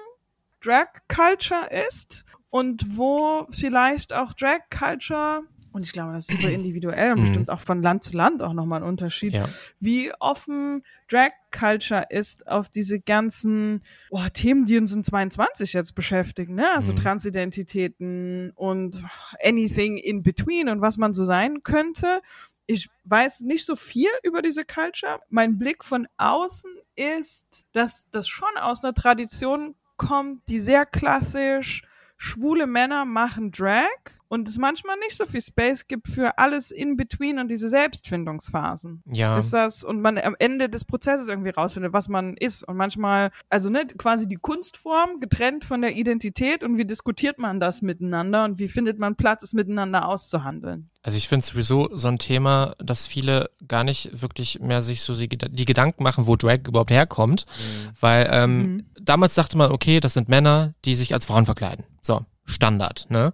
Drag 0.60 0.88
Culture 1.06 1.70
ist 1.88 2.24
und 2.50 2.96
wo 2.96 3.46
vielleicht 3.50 4.12
auch 4.12 4.32
Drag 4.32 4.58
Culture 4.76 5.44
und 5.70 5.84
ich 5.84 5.92
glaube, 5.92 6.12
das 6.12 6.28
ist 6.28 6.40
super 6.40 6.52
individuell 6.52 7.12
und 7.12 7.20
mhm. 7.20 7.24
bestimmt 7.26 7.50
auch 7.50 7.60
von 7.60 7.80
Land 7.80 8.02
zu 8.02 8.16
Land 8.16 8.42
auch 8.42 8.54
nochmal 8.54 8.82
ein 8.82 8.88
Unterschied, 8.88 9.34
ja. 9.34 9.48
wie 9.78 10.12
offen 10.18 10.82
Drag 11.08 11.30
Culture 11.52 12.06
ist 12.10 12.48
auf 12.48 12.68
diese 12.68 12.98
ganzen 12.98 13.82
oh, 14.10 14.26
Themen, 14.32 14.64
die 14.64 14.78
uns 14.78 14.92
in 14.92 15.04
22 15.04 15.74
jetzt 15.74 15.94
beschäftigen, 15.94 16.56
ne? 16.56 16.66
Also 16.74 16.92
mhm. 16.92 16.96
Transidentitäten 16.96 18.50
und 18.56 19.00
anything 19.44 19.96
in 19.96 20.24
between 20.24 20.68
und 20.68 20.80
was 20.80 20.96
man 20.96 21.14
so 21.14 21.24
sein 21.24 21.62
könnte 21.62 22.20
ich 22.66 22.88
weiß 23.04 23.40
nicht 23.40 23.66
so 23.66 23.76
viel 23.76 24.10
über 24.22 24.42
diese 24.42 24.64
Culture. 24.64 25.20
Mein 25.28 25.58
Blick 25.58 25.84
von 25.84 26.06
außen 26.16 26.70
ist, 26.96 27.66
dass 27.72 28.08
das 28.10 28.28
schon 28.28 28.56
aus 28.58 28.82
einer 28.82 28.94
Tradition 28.94 29.74
kommt, 29.96 30.48
die 30.48 30.60
sehr 30.60 30.86
klassisch 30.86 31.82
schwule 32.16 32.66
Männer 32.66 33.04
machen 33.04 33.50
Drag 33.50 33.88
und 34.34 34.48
es 34.48 34.58
manchmal 34.58 34.96
nicht 34.98 35.16
so 35.16 35.26
viel 35.26 35.40
Space 35.40 35.86
gibt 35.86 36.08
für 36.08 36.38
alles 36.38 36.72
in 36.72 36.96
between 36.96 37.38
und 37.38 37.48
diese 37.48 37.68
Selbstfindungsphasen. 37.68 39.04
Ja. 39.12 39.38
Ist 39.38 39.52
das 39.52 39.84
und 39.84 40.02
man 40.02 40.18
am 40.18 40.34
Ende 40.40 40.68
des 40.68 40.84
Prozesses 40.84 41.28
irgendwie 41.28 41.50
rausfindet, 41.50 41.92
was 41.92 42.08
man 42.08 42.36
ist 42.36 42.66
und 42.66 42.76
manchmal, 42.76 43.30
also 43.48 43.70
ne, 43.70 43.86
quasi 43.96 44.26
die 44.26 44.36
Kunstform 44.36 45.20
getrennt 45.20 45.64
von 45.64 45.82
der 45.82 45.94
Identität 45.94 46.64
und 46.64 46.76
wie 46.78 46.84
diskutiert 46.84 47.38
man 47.38 47.60
das 47.60 47.80
miteinander 47.80 48.44
und 48.44 48.58
wie 48.58 48.66
findet 48.66 48.98
man 48.98 49.14
Platz, 49.14 49.44
es 49.44 49.52
miteinander 49.52 50.08
auszuhandeln. 50.08 50.90
Also 51.02 51.16
ich 51.16 51.28
finde 51.28 51.46
sowieso 51.46 51.90
so 51.92 52.08
ein 52.08 52.18
Thema, 52.18 52.74
dass 52.78 53.06
viele 53.06 53.50
gar 53.68 53.84
nicht 53.84 54.20
wirklich 54.20 54.58
mehr 54.58 54.82
sich 54.82 55.02
so 55.02 55.14
die, 55.14 55.28
die 55.28 55.64
Gedanken 55.64 56.02
machen, 56.02 56.26
wo 56.26 56.34
Drag 56.34 56.66
überhaupt 56.66 56.90
herkommt. 56.90 57.46
Mhm. 57.46 57.88
Weil 58.00 58.28
ähm, 58.32 58.58
mhm. 58.58 58.86
damals 59.00 59.34
dachte 59.34 59.56
man, 59.56 59.70
okay, 59.70 60.00
das 60.00 60.14
sind 60.14 60.28
Männer, 60.28 60.74
die 60.84 60.96
sich 60.96 61.14
als 61.14 61.26
Frauen 61.26 61.44
verkleiden. 61.44 61.84
So, 62.02 62.24
Standard, 62.46 63.06
ne? 63.10 63.32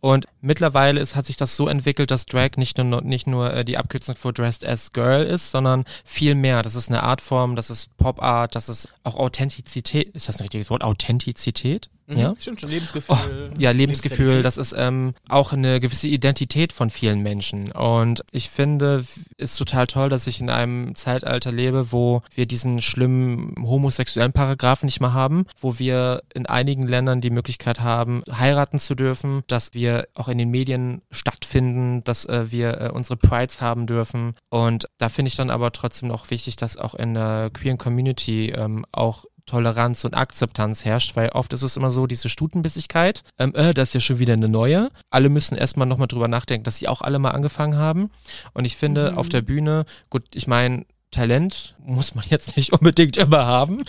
Und 0.00 0.26
mittlerweile 0.40 1.00
ist, 1.00 1.16
hat 1.16 1.26
sich 1.26 1.36
das 1.36 1.56
so 1.56 1.68
entwickelt, 1.68 2.10
dass 2.10 2.26
Drag 2.26 2.50
nicht 2.56 2.78
nur, 2.78 3.02
nicht 3.02 3.26
nur 3.26 3.52
äh, 3.52 3.64
die 3.64 3.76
Abkürzung 3.76 4.16
für 4.16 4.32
Dressed 4.32 4.66
as 4.66 4.92
Girl 4.92 5.24
ist, 5.24 5.50
sondern 5.50 5.84
viel 6.04 6.34
mehr. 6.34 6.62
Das 6.62 6.74
ist 6.74 6.88
eine 6.88 7.02
Artform, 7.02 7.56
das 7.56 7.70
ist 7.70 7.94
Pop 7.96 8.22
Art, 8.22 8.54
das 8.54 8.68
ist 8.68 8.88
auch 9.04 9.16
Authentizität. 9.16 10.08
Ist 10.14 10.28
das 10.28 10.36
ein 10.36 10.42
richtiges 10.42 10.70
Wort? 10.70 10.82
Authentizität? 10.82 11.90
Mhm, 12.10 12.18
ja? 12.18 12.34
Stimmt 12.38 12.60
schon, 12.60 12.70
Lebensgefühl. 12.70 13.16
Oh, 13.16 13.54
ja, 13.58 13.70
Lebensgefühl, 13.70 14.42
das 14.42 14.56
ist 14.56 14.74
ähm, 14.76 15.14
auch 15.28 15.52
eine 15.52 15.80
gewisse 15.80 16.08
Identität 16.08 16.72
von 16.72 16.90
vielen 16.90 17.22
Menschen. 17.22 17.70
Und 17.72 18.22
ich 18.32 18.50
finde, 18.50 19.04
ist 19.36 19.56
total 19.56 19.86
toll, 19.86 20.08
dass 20.08 20.26
ich 20.26 20.40
in 20.40 20.50
einem 20.50 20.94
Zeitalter 20.96 21.52
lebe, 21.52 21.92
wo 21.92 22.22
wir 22.34 22.46
diesen 22.46 22.82
schlimmen 22.82 23.54
homosexuellen 23.62 24.32
Paragraphen 24.32 24.86
nicht 24.86 25.00
mehr 25.00 25.12
haben, 25.12 25.46
wo 25.60 25.78
wir 25.78 26.22
in 26.34 26.46
einigen 26.46 26.86
Ländern 26.86 27.20
die 27.20 27.30
Möglichkeit 27.30 27.80
haben, 27.80 28.22
heiraten 28.30 28.78
zu 28.78 28.94
dürfen, 28.94 29.44
dass 29.46 29.74
wir 29.74 29.89
auch 30.14 30.28
in 30.28 30.38
den 30.38 30.50
Medien 30.50 31.02
stattfinden, 31.10 32.02
dass 32.04 32.24
äh, 32.26 32.50
wir 32.50 32.80
äh, 32.80 32.90
unsere 32.90 33.16
Prides 33.16 33.60
haben 33.60 33.86
dürfen. 33.86 34.34
Und 34.48 34.86
da 34.98 35.08
finde 35.08 35.28
ich 35.28 35.36
dann 35.36 35.50
aber 35.50 35.72
trotzdem 35.72 36.08
noch 36.08 36.30
wichtig, 36.30 36.56
dass 36.56 36.76
auch 36.76 36.94
in 36.94 37.14
der 37.14 37.50
queeren 37.52 37.78
Community 37.78 38.50
ähm, 38.50 38.84
auch 38.92 39.24
Toleranz 39.46 40.04
und 40.04 40.14
Akzeptanz 40.14 40.84
herrscht, 40.84 41.16
weil 41.16 41.30
oft 41.30 41.52
ist 41.52 41.62
es 41.62 41.76
immer 41.76 41.90
so, 41.90 42.06
diese 42.06 42.28
Stutenbissigkeit, 42.28 43.24
ähm, 43.38 43.52
äh, 43.56 43.74
das 43.74 43.90
ist 43.90 43.94
ja 43.94 44.00
schon 44.00 44.18
wieder 44.20 44.34
eine 44.34 44.48
neue. 44.48 44.90
Alle 45.10 45.28
müssen 45.28 45.58
erstmal 45.58 45.88
nochmal 45.88 46.06
drüber 46.06 46.28
nachdenken, 46.28 46.64
dass 46.64 46.78
sie 46.78 46.86
auch 46.86 47.00
alle 47.00 47.18
mal 47.18 47.30
angefangen 47.30 47.76
haben. 47.76 48.10
Und 48.54 48.64
ich 48.64 48.76
finde, 48.76 49.12
mhm. 49.12 49.18
auf 49.18 49.28
der 49.28 49.42
Bühne, 49.42 49.86
gut, 50.08 50.22
ich 50.34 50.46
meine, 50.46 50.86
Talent 51.10 51.74
muss 51.84 52.14
man 52.14 52.24
jetzt 52.28 52.56
nicht 52.56 52.72
unbedingt 52.72 53.16
immer 53.16 53.46
haben. 53.46 53.84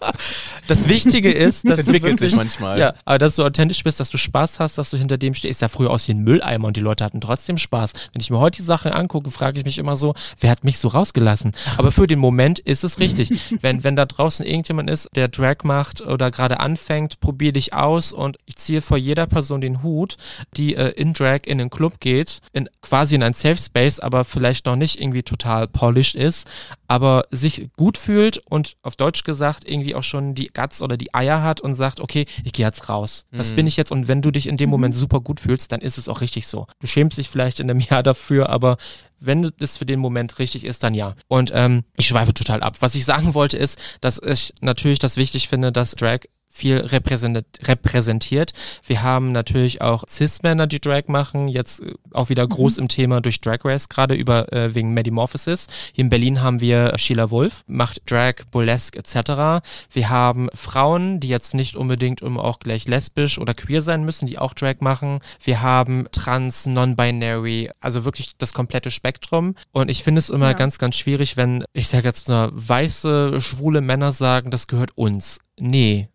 das 0.68 0.88
Wichtige 0.88 1.32
ist, 1.32 1.68
dass 1.68 1.76
das 1.76 1.86
entwickelt 1.86 2.12
wirklich, 2.12 2.30
sich 2.30 2.36
manchmal. 2.36 2.78
Ja, 2.78 2.94
aber 3.04 3.18
dass 3.18 3.36
du 3.36 3.44
authentisch 3.44 3.82
bist, 3.84 4.00
dass 4.00 4.10
du 4.10 4.18
Spaß 4.18 4.60
hast, 4.60 4.78
dass 4.78 4.90
du 4.90 4.96
hinter 4.96 5.18
dem 5.18 5.34
stehst. 5.34 5.62
Ja, 5.62 5.68
früher 5.68 5.90
aus 5.90 6.08
wie 6.08 6.12
ein 6.12 6.20
Mülleimer 6.20 6.68
und 6.68 6.76
die 6.76 6.80
Leute 6.80 7.04
hatten 7.04 7.20
trotzdem 7.20 7.58
Spaß. 7.58 7.92
Wenn 8.12 8.20
ich 8.20 8.30
mir 8.30 8.38
heute 8.38 8.56
die 8.56 8.66
Sache 8.66 8.94
angucke, 8.94 9.30
frage 9.30 9.58
ich 9.58 9.64
mich 9.64 9.78
immer 9.78 9.96
so, 9.96 10.14
wer 10.38 10.50
hat 10.50 10.64
mich 10.64 10.78
so 10.78 10.88
rausgelassen? 10.88 11.52
Aber 11.76 11.92
für 11.92 12.06
den 12.06 12.18
Moment 12.18 12.58
ist 12.58 12.84
es 12.84 12.98
richtig. 12.98 13.30
wenn, 13.60 13.84
wenn 13.84 13.96
da 13.96 14.06
draußen 14.06 14.44
irgendjemand 14.46 14.90
ist, 14.90 15.08
der 15.14 15.28
Drag 15.28 15.64
macht 15.64 16.00
oder 16.00 16.30
gerade 16.30 16.60
anfängt, 16.60 17.20
probier 17.20 17.52
dich 17.52 17.72
aus 17.72 18.12
und 18.12 18.38
ich 18.46 18.56
ziehe 18.56 18.80
vor 18.80 18.96
jeder 18.96 19.26
Person 19.26 19.60
den 19.60 19.82
Hut, 19.82 20.16
die 20.56 20.74
äh, 20.74 20.90
in 20.90 21.12
Drag 21.12 21.40
in 21.46 21.58
den 21.58 21.70
Club 21.70 22.00
geht, 22.00 22.40
in 22.52 22.68
quasi 22.80 23.14
in 23.14 23.22
ein 23.22 23.32
Safe 23.32 23.56
Space, 23.56 24.00
aber 24.00 24.24
vielleicht 24.24 24.66
noch 24.66 24.76
nicht 24.76 25.00
irgendwie 25.00 25.22
total 25.22 25.68
polished 25.68 26.14
ist 26.14 26.46
aber 26.92 27.21
sich 27.30 27.70
gut 27.76 27.98
fühlt 27.98 28.38
und 28.38 28.76
auf 28.82 28.96
Deutsch 28.96 29.24
gesagt 29.24 29.68
irgendwie 29.68 29.94
auch 29.94 30.02
schon 30.02 30.34
die 30.34 30.48
Guts 30.48 30.82
oder 30.82 30.96
die 30.96 31.14
Eier 31.14 31.42
hat 31.42 31.60
und 31.60 31.74
sagt, 31.74 32.00
okay, 32.00 32.26
ich 32.44 32.52
gehe 32.52 32.66
jetzt 32.66 32.88
raus. 32.88 33.26
Das 33.30 33.52
mhm. 33.52 33.56
bin 33.56 33.66
ich 33.66 33.76
jetzt 33.76 33.92
und 33.92 34.08
wenn 34.08 34.22
du 34.22 34.30
dich 34.30 34.46
in 34.46 34.56
dem 34.56 34.70
Moment 34.70 34.94
super 34.94 35.20
gut 35.20 35.40
fühlst, 35.40 35.72
dann 35.72 35.80
ist 35.80 35.98
es 35.98 36.08
auch 36.08 36.20
richtig 36.20 36.46
so. 36.46 36.66
Du 36.80 36.86
schämst 36.86 37.18
dich 37.18 37.28
vielleicht 37.28 37.60
in 37.60 37.70
einem 37.70 37.80
Jahr 37.90 38.02
dafür, 38.02 38.48
aber 38.48 38.76
wenn 39.20 39.50
es 39.58 39.78
für 39.78 39.86
den 39.86 40.00
Moment 40.00 40.38
richtig 40.38 40.64
ist, 40.64 40.82
dann 40.82 40.94
ja. 40.94 41.14
Und 41.28 41.52
ähm, 41.54 41.84
ich 41.96 42.08
schweife 42.08 42.34
total 42.34 42.62
ab. 42.62 42.76
Was 42.80 42.94
ich 42.94 43.04
sagen 43.04 43.34
wollte 43.34 43.56
ist, 43.56 43.78
dass 44.00 44.20
ich 44.22 44.52
natürlich 44.60 44.98
das 44.98 45.16
wichtig 45.16 45.48
finde, 45.48 45.72
dass 45.72 45.92
Drag 45.92 46.20
viel 46.52 46.76
repräsentiert. 46.76 48.52
Wir 48.86 49.02
haben 49.02 49.32
natürlich 49.32 49.80
auch 49.80 50.04
Cis-Männer, 50.06 50.66
die 50.66 50.80
Drag 50.80 51.04
machen, 51.08 51.48
jetzt 51.48 51.82
äh, 51.82 51.94
auch 52.12 52.28
wieder 52.28 52.46
groß 52.46 52.76
mhm. 52.76 52.82
im 52.82 52.88
Thema 52.88 53.20
durch 53.22 53.40
Drag 53.40 53.64
Race, 53.64 53.88
gerade 53.88 54.14
über 54.14 54.52
äh, 54.52 54.74
wegen 54.74 54.92
Medimorphosis. 54.92 55.66
Hier 55.94 56.04
in 56.04 56.10
Berlin 56.10 56.42
haben 56.42 56.60
wir 56.60 56.92
Sheila 56.98 57.30
Wolf, 57.30 57.64
macht 57.66 58.02
Drag, 58.10 58.34
Burlesque 58.50 58.98
etc. 58.98 59.64
Wir 59.90 60.10
haben 60.10 60.50
Frauen, 60.54 61.20
die 61.20 61.28
jetzt 61.28 61.54
nicht 61.54 61.74
unbedingt 61.74 62.20
immer 62.20 62.44
auch 62.44 62.58
gleich 62.58 62.86
lesbisch 62.86 63.38
oder 63.38 63.54
queer 63.54 63.80
sein 63.80 64.04
müssen, 64.04 64.26
die 64.26 64.38
auch 64.38 64.52
Drag 64.52 64.76
machen. 64.80 65.20
Wir 65.42 65.62
haben 65.62 66.06
Trans, 66.12 66.66
Non-Binary, 66.66 67.70
also 67.80 68.04
wirklich 68.04 68.32
das 68.36 68.52
komplette 68.52 68.90
Spektrum. 68.90 69.54
Und 69.72 69.90
ich 69.90 70.02
finde 70.02 70.18
es 70.18 70.28
immer 70.28 70.48
ja. 70.48 70.52
ganz, 70.52 70.78
ganz 70.78 70.96
schwierig, 70.96 71.38
wenn, 71.38 71.64
ich 71.72 71.88
sage 71.88 72.08
jetzt 72.08 72.28
mal, 72.28 72.50
weiße, 72.52 73.40
schwule 73.40 73.80
Männer 73.80 74.12
sagen, 74.12 74.50
das 74.50 74.66
gehört 74.66 74.96
uns. 74.98 75.38
Nee, 75.58 76.08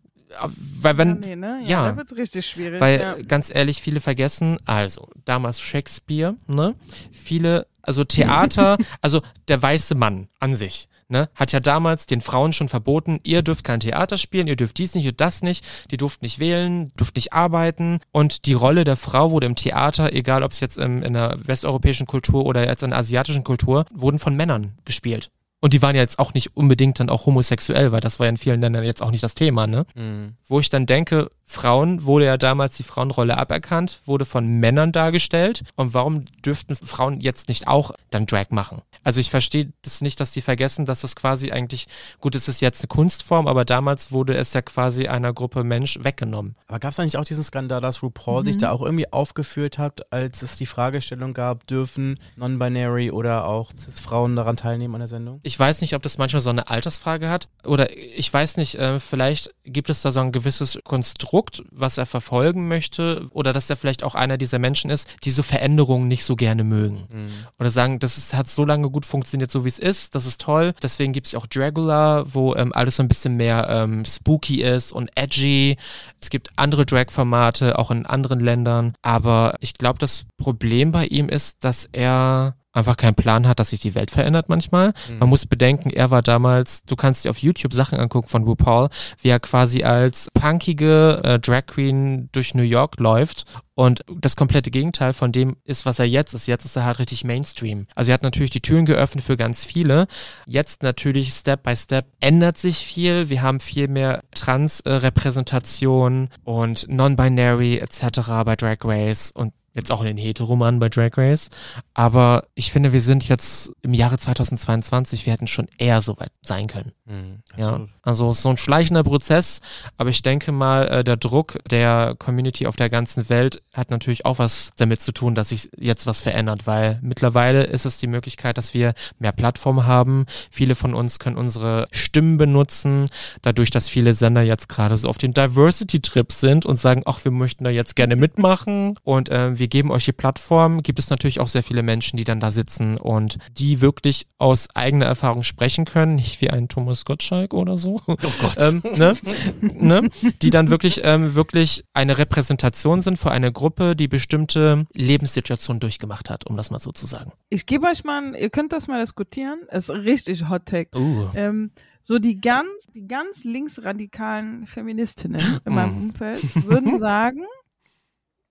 weil 0.80 0.98
wenn 0.98 1.22
ja, 1.22 1.28
nee, 1.28 1.36
ne? 1.36 1.60
ja, 1.62 1.68
ja 1.68 1.90
da 1.90 1.96
wird's 1.96 2.16
richtig 2.16 2.46
schwierig. 2.46 2.80
Weil 2.80 3.00
ja. 3.00 3.16
ganz 3.22 3.50
ehrlich, 3.54 3.80
viele 3.80 4.00
vergessen, 4.00 4.56
also 4.64 5.08
damals 5.24 5.60
Shakespeare, 5.60 6.36
ne? 6.46 6.74
Viele, 7.12 7.66
also 7.82 8.04
Theater, 8.04 8.76
also 9.00 9.22
der 9.48 9.60
weiße 9.60 9.94
Mann 9.94 10.28
an 10.40 10.54
sich. 10.54 10.88
Ne, 11.10 11.30
hat 11.34 11.52
ja 11.52 11.60
damals 11.60 12.04
den 12.04 12.20
Frauen 12.20 12.52
schon 12.52 12.68
verboten, 12.68 13.18
ihr 13.22 13.40
dürft 13.40 13.64
kein 13.64 13.80
Theater 13.80 14.18
spielen, 14.18 14.46
ihr 14.46 14.56
dürft 14.56 14.76
dies 14.76 14.94
nicht 14.94 15.06
und 15.06 15.18
das 15.22 15.40
nicht, 15.40 15.64
die 15.90 15.96
durften 15.96 16.26
nicht 16.26 16.38
wählen, 16.38 16.92
durft 16.96 17.16
nicht 17.16 17.32
arbeiten 17.32 18.00
und 18.12 18.44
die 18.44 18.52
Rolle 18.52 18.84
der 18.84 18.96
Frau 18.96 19.30
wurde 19.30 19.46
im 19.46 19.54
Theater, 19.54 20.12
egal 20.12 20.42
ob 20.42 20.52
es 20.52 20.60
jetzt 20.60 20.76
in, 20.76 21.00
in 21.00 21.14
der 21.14 21.38
westeuropäischen 21.42 22.06
Kultur 22.06 22.44
oder 22.44 22.66
jetzt 22.66 22.82
in 22.82 22.90
der 22.90 22.98
asiatischen 22.98 23.42
Kultur, 23.42 23.86
wurden 23.90 24.18
von 24.18 24.36
Männern 24.36 24.76
gespielt. 24.84 25.30
Und 25.60 25.72
die 25.72 25.82
waren 25.82 25.96
ja 25.96 26.02
jetzt 26.02 26.18
auch 26.18 26.34
nicht 26.34 26.56
unbedingt 26.56 27.00
dann 27.00 27.10
auch 27.10 27.26
homosexuell, 27.26 27.90
weil 27.90 28.00
das 28.00 28.20
war 28.20 28.26
ja 28.26 28.30
in 28.30 28.36
vielen 28.36 28.60
Ländern 28.60 28.84
jetzt 28.84 29.02
auch 29.02 29.10
nicht 29.10 29.24
das 29.24 29.34
Thema, 29.34 29.66
ne? 29.66 29.86
Mhm. 29.96 30.36
Wo 30.46 30.60
ich 30.60 30.68
dann 30.68 30.86
denke, 30.86 31.30
Frauen 31.50 32.04
wurde 32.04 32.26
ja 32.26 32.36
damals 32.36 32.76
die 32.76 32.82
Frauenrolle 32.82 33.38
aberkannt, 33.38 34.02
wurde 34.04 34.26
von 34.26 34.46
Männern 34.46 34.92
dargestellt. 34.92 35.64
Und 35.76 35.94
warum 35.94 36.26
dürften 36.44 36.76
Frauen 36.76 37.20
jetzt 37.20 37.48
nicht 37.48 37.66
auch 37.66 37.92
dann 38.10 38.26
Drag 38.26 38.50
machen? 38.50 38.82
Also 39.02 39.20
ich 39.20 39.30
verstehe 39.30 39.72
das 39.80 40.02
nicht, 40.02 40.20
dass 40.20 40.32
die 40.32 40.42
vergessen, 40.42 40.84
dass 40.84 41.00
das 41.00 41.16
quasi 41.16 41.50
eigentlich, 41.50 41.88
gut, 42.20 42.34
es 42.34 42.48
ist 42.48 42.60
jetzt 42.60 42.82
eine 42.82 42.88
Kunstform, 42.88 43.48
aber 43.48 43.64
damals 43.64 44.12
wurde 44.12 44.34
es 44.34 44.52
ja 44.52 44.60
quasi 44.60 45.08
einer 45.08 45.32
Gruppe 45.32 45.64
Mensch 45.64 45.98
weggenommen. 46.02 46.54
Aber 46.66 46.80
gab 46.80 46.92
es 46.92 47.00
eigentlich 47.00 47.16
auch 47.16 47.24
diesen 47.24 47.44
Skandal, 47.44 47.80
dass 47.80 48.02
RuPaul 48.02 48.42
mhm. 48.42 48.46
sich 48.46 48.58
da 48.58 48.70
auch 48.70 48.82
irgendwie 48.82 49.10
aufgeführt 49.10 49.78
hat, 49.78 50.12
als 50.12 50.42
es 50.42 50.56
die 50.56 50.66
Fragestellung 50.66 51.32
gab, 51.32 51.66
dürfen 51.66 52.18
Non-Binary 52.36 53.10
oder 53.10 53.46
auch 53.46 53.72
Cis-Frauen 53.76 54.36
daran 54.36 54.58
teilnehmen 54.58 54.96
an 54.96 55.00
der 55.00 55.08
Sendung? 55.08 55.40
Ich 55.48 55.58
weiß 55.58 55.80
nicht, 55.80 55.94
ob 55.94 56.02
das 56.02 56.18
manchmal 56.18 56.42
so 56.42 56.50
eine 56.50 56.68
Altersfrage 56.68 57.28
hat 57.30 57.48
oder 57.64 57.96
ich 57.96 58.32
weiß 58.32 58.56
nicht, 58.58 58.76
äh, 58.76 59.00
vielleicht 59.00 59.54
gibt 59.64 59.90
es 59.90 60.02
da 60.02 60.10
so 60.10 60.20
ein 60.20 60.30
gewisses 60.30 60.78
Konstrukt, 60.84 61.08
Konstrukt, 61.08 61.62
was 61.70 61.98
er 61.98 62.06
verfolgen 62.06 62.68
möchte, 62.68 63.26
oder 63.32 63.52
dass 63.52 63.70
er 63.70 63.76
vielleicht 63.76 64.04
auch 64.04 64.14
einer 64.14 64.36
dieser 64.36 64.58
Menschen 64.58 64.90
ist, 64.90 65.08
die 65.24 65.30
so 65.30 65.42
Veränderungen 65.42 66.06
nicht 66.06 66.24
so 66.24 66.36
gerne 66.36 66.64
mögen. 66.64 67.06
Mhm. 67.10 67.30
Oder 67.58 67.70
sagen, 67.70 67.98
das 67.98 68.18
ist, 68.18 68.34
hat 68.34 68.48
so 68.48 68.64
lange 68.64 68.90
gut 68.90 69.06
funktioniert, 69.06 69.50
so 69.50 69.64
wie 69.64 69.68
es 69.68 69.78
ist, 69.78 70.14
das 70.14 70.26
ist 70.26 70.40
toll. 70.40 70.74
Deswegen 70.82 71.12
gibt 71.12 71.26
es 71.26 71.34
auch 71.34 71.46
Dragula, 71.46 72.24
wo 72.26 72.54
ähm, 72.54 72.72
alles 72.74 72.96
so 72.96 73.02
ein 73.02 73.08
bisschen 73.08 73.36
mehr 73.36 73.68
ähm, 73.70 74.04
spooky 74.04 74.62
ist 74.62 74.92
und 74.92 75.10
edgy. 75.14 75.76
Es 76.20 76.30
gibt 76.30 76.50
andere 76.56 76.84
Drag-Formate, 76.84 77.78
auch 77.78 77.90
in 77.90 78.06
anderen 78.06 78.40
Ländern. 78.40 78.94
Aber 79.02 79.54
ich 79.60 79.74
glaube, 79.74 79.98
das 79.98 80.26
Problem 80.36 80.92
bei 80.92 81.06
ihm 81.06 81.28
ist, 81.28 81.64
dass 81.64 81.88
er 81.92 82.57
einfach 82.72 82.96
keinen 82.96 83.14
Plan 83.14 83.46
hat, 83.46 83.58
dass 83.58 83.70
sich 83.70 83.80
die 83.80 83.94
Welt 83.94 84.10
verändert 84.10 84.48
manchmal. 84.48 84.92
Mhm. 85.08 85.18
Man 85.18 85.28
muss 85.28 85.46
bedenken, 85.46 85.90
er 85.90 86.10
war 86.10 86.22
damals, 86.22 86.84
du 86.84 86.96
kannst 86.96 87.24
dir 87.24 87.30
auf 87.30 87.38
YouTube 87.38 87.72
Sachen 87.72 87.98
angucken 87.98 88.28
von 88.28 88.44
RuPaul, 88.44 88.88
wie 89.20 89.28
er 89.28 89.40
quasi 89.40 89.82
als 89.82 90.28
punkige 90.34 91.20
äh, 91.24 91.38
Drag 91.38 91.66
Queen 91.66 92.28
durch 92.32 92.54
New 92.54 92.62
York 92.62 92.98
läuft 93.00 93.44
und 93.74 94.04
das 94.12 94.34
komplette 94.34 94.72
Gegenteil 94.72 95.12
von 95.12 95.30
dem 95.30 95.56
ist, 95.64 95.86
was 95.86 96.00
er 96.00 96.04
jetzt 96.04 96.34
ist. 96.34 96.48
Jetzt 96.48 96.64
ist 96.64 96.74
er 96.74 96.84
halt 96.84 96.98
richtig 96.98 97.22
Mainstream. 97.22 97.86
Also 97.94 98.10
er 98.10 98.14
hat 98.14 98.24
natürlich 98.24 98.50
die 98.50 98.60
Türen 98.60 98.84
geöffnet 98.84 99.24
für 99.24 99.36
ganz 99.36 99.64
viele. 99.64 100.08
Jetzt 100.46 100.82
natürlich 100.82 101.32
Step 101.32 101.62
by 101.62 101.76
Step 101.76 102.06
ändert 102.20 102.58
sich 102.58 102.78
viel. 102.78 103.28
Wir 103.28 103.42
haben 103.42 103.60
viel 103.60 103.86
mehr 103.86 104.24
Trans-Repräsentation 104.32 106.28
und 106.42 106.86
Non-Binary 106.88 107.78
etc. 107.78 108.20
bei 108.44 108.56
Drag 108.56 108.78
Race 108.82 109.30
und 109.30 109.52
jetzt 109.78 109.90
auch 109.90 110.00
in 110.00 110.06
den 110.06 110.16
Heteroman 110.16 110.78
bei 110.78 110.88
Drag 110.88 111.16
Race. 111.16 111.48
Aber 111.94 112.44
ich 112.54 112.72
finde, 112.72 112.92
wir 112.92 113.00
sind 113.00 113.28
jetzt 113.28 113.72
im 113.82 113.94
Jahre 113.94 114.18
2022, 114.18 115.24
wir 115.24 115.32
hätten 115.32 115.46
schon 115.46 115.68
eher 115.78 116.02
so 116.02 116.18
weit 116.18 116.32
sein 116.42 116.66
können. 116.66 116.92
Mhm, 117.06 117.42
ja, 117.56 117.86
also 118.08 118.32
so 118.32 118.48
ein 118.48 118.56
schleichender 118.56 119.04
Prozess, 119.04 119.60
aber 119.98 120.08
ich 120.08 120.22
denke 120.22 120.50
mal, 120.50 120.88
äh, 120.88 121.04
der 121.04 121.18
Druck 121.18 121.58
der 121.70 122.14
Community 122.18 122.66
auf 122.66 122.74
der 122.74 122.88
ganzen 122.88 123.28
Welt 123.28 123.62
hat 123.74 123.90
natürlich 123.90 124.24
auch 124.24 124.38
was 124.38 124.70
damit 124.78 125.02
zu 125.02 125.12
tun, 125.12 125.34
dass 125.34 125.50
sich 125.50 125.68
jetzt 125.76 126.06
was 126.06 126.22
verändert, 126.22 126.66
weil 126.66 126.98
mittlerweile 127.02 127.64
ist 127.64 127.84
es 127.84 127.98
die 127.98 128.06
Möglichkeit, 128.06 128.56
dass 128.56 128.72
wir 128.72 128.94
mehr 129.18 129.32
Plattformen 129.32 129.84
haben. 129.84 130.24
Viele 130.50 130.74
von 130.74 130.94
uns 130.94 131.18
können 131.18 131.36
unsere 131.36 131.86
Stimmen 131.90 132.38
benutzen, 132.38 133.10
dadurch, 133.42 133.70
dass 133.70 133.90
viele 133.90 134.14
Sender 134.14 134.40
jetzt 134.40 134.70
gerade 134.70 134.96
so 134.96 135.06
auf 135.06 135.18
den 135.18 135.34
Diversity-Trip 135.34 136.32
sind 136.32 136.64
und 136.64 136.76
sagen, 136.76 137.02
ach, 137.04 137.24
wir 137.24 137.30
möchten 137.30 137.64
da 137.64 137.70
jetzt 137.70 137.94
gerne 137.94 138.16
mitmachen 138.16 138.96
und 139.04 139.28
äh, 139.28 139.58
wir 139.58 139.68
geben 139.68 139.90
euch 139.90 140.06
die 140.06 140.12
Plattform, 140.12 140.82
gibt 140.82 140.98
es 140.98 141.10
natürlich 141.10 141.40
auch 141.40 141.48
sehr 141.48 141.62
viele 141.62 141.82
Menschen, 141.82 142.16
die 142.16 142.24
dann 142.24 142.40
da 142.40 142.50
sitzen 142.52 142.96
und 142.96 143.36
die 143.58 143.82
wirklich 143.82 144.26
aus 144.38 144.68
eigener 144.74 145.04
Erfahrung 145.04 145.42
sprechen 145.42 145.84
können, 145.84 146.14
nicht 146.14 146.40
wie 146.40 146.48
ein 146.48 146.68
Thomas 146.68 147.04
Gottschalk 147.04 147.52
oder 147.52 147.76
so. 147.76 147.97
Oh 148.06 148.16
Gott. 148.40 148.56
ähm, 148.58 148.82
ne? 148.96 149.14
ne? 149.60 150.08
Die 150.42 150.50
dann 150.50 150.70
wirklich, 150.70 151.00
ähm, 151.04 151.34
wirklich 151.34 151.84
eine 151.92 152.18
Repräsentation 152.18 153.00
sind 153.00 153.18
für 153.18 153.30
eine 153.30 153.52
Gruppe, 153.52 153.96
die 153.96 154.08
bestimmte 154.08 154.86
Lebenssituationen 154.92 155.80
durchgemacht 155.80 156.30
hat, 156.30 156.46
um 156.46 156.56
das 156.56 156.70
mal 156.70 156.78
so 156.78 156.92
zu 156.92 157.06
sagen. 157.06 157.32
Ich 157.48 157.66
gebe 157.66 157.86
euch 157.86 158.04
mal, 158.04 158.34
ihr 158.34 158.50
könnt 158.50 158.72
das 158.72 158.88
mal 158.88 159.00
diskutieren. 159.00 159.60
Es 159.68 159.88
ist 159.88 159.94
richtig 159.96 160.48
Hot 160.48 160.66
Take. 160.66 160.96
Uh. 160.98 161.28
Ähm, 161.34 161.70
so 162.02 162.18
die 162.18 162.40
ganz, 162.40 162.68
die 162.94 163.06
ganz 163.06 163.44
linksradikalen 163.44 164.66
Feministinnen 164.66 165.60
in 165.64 165.74
meinem 165.74 165.96
Umfeld 166.04 166.42
würden 166.66 166.96
sagen, 166.98 167.44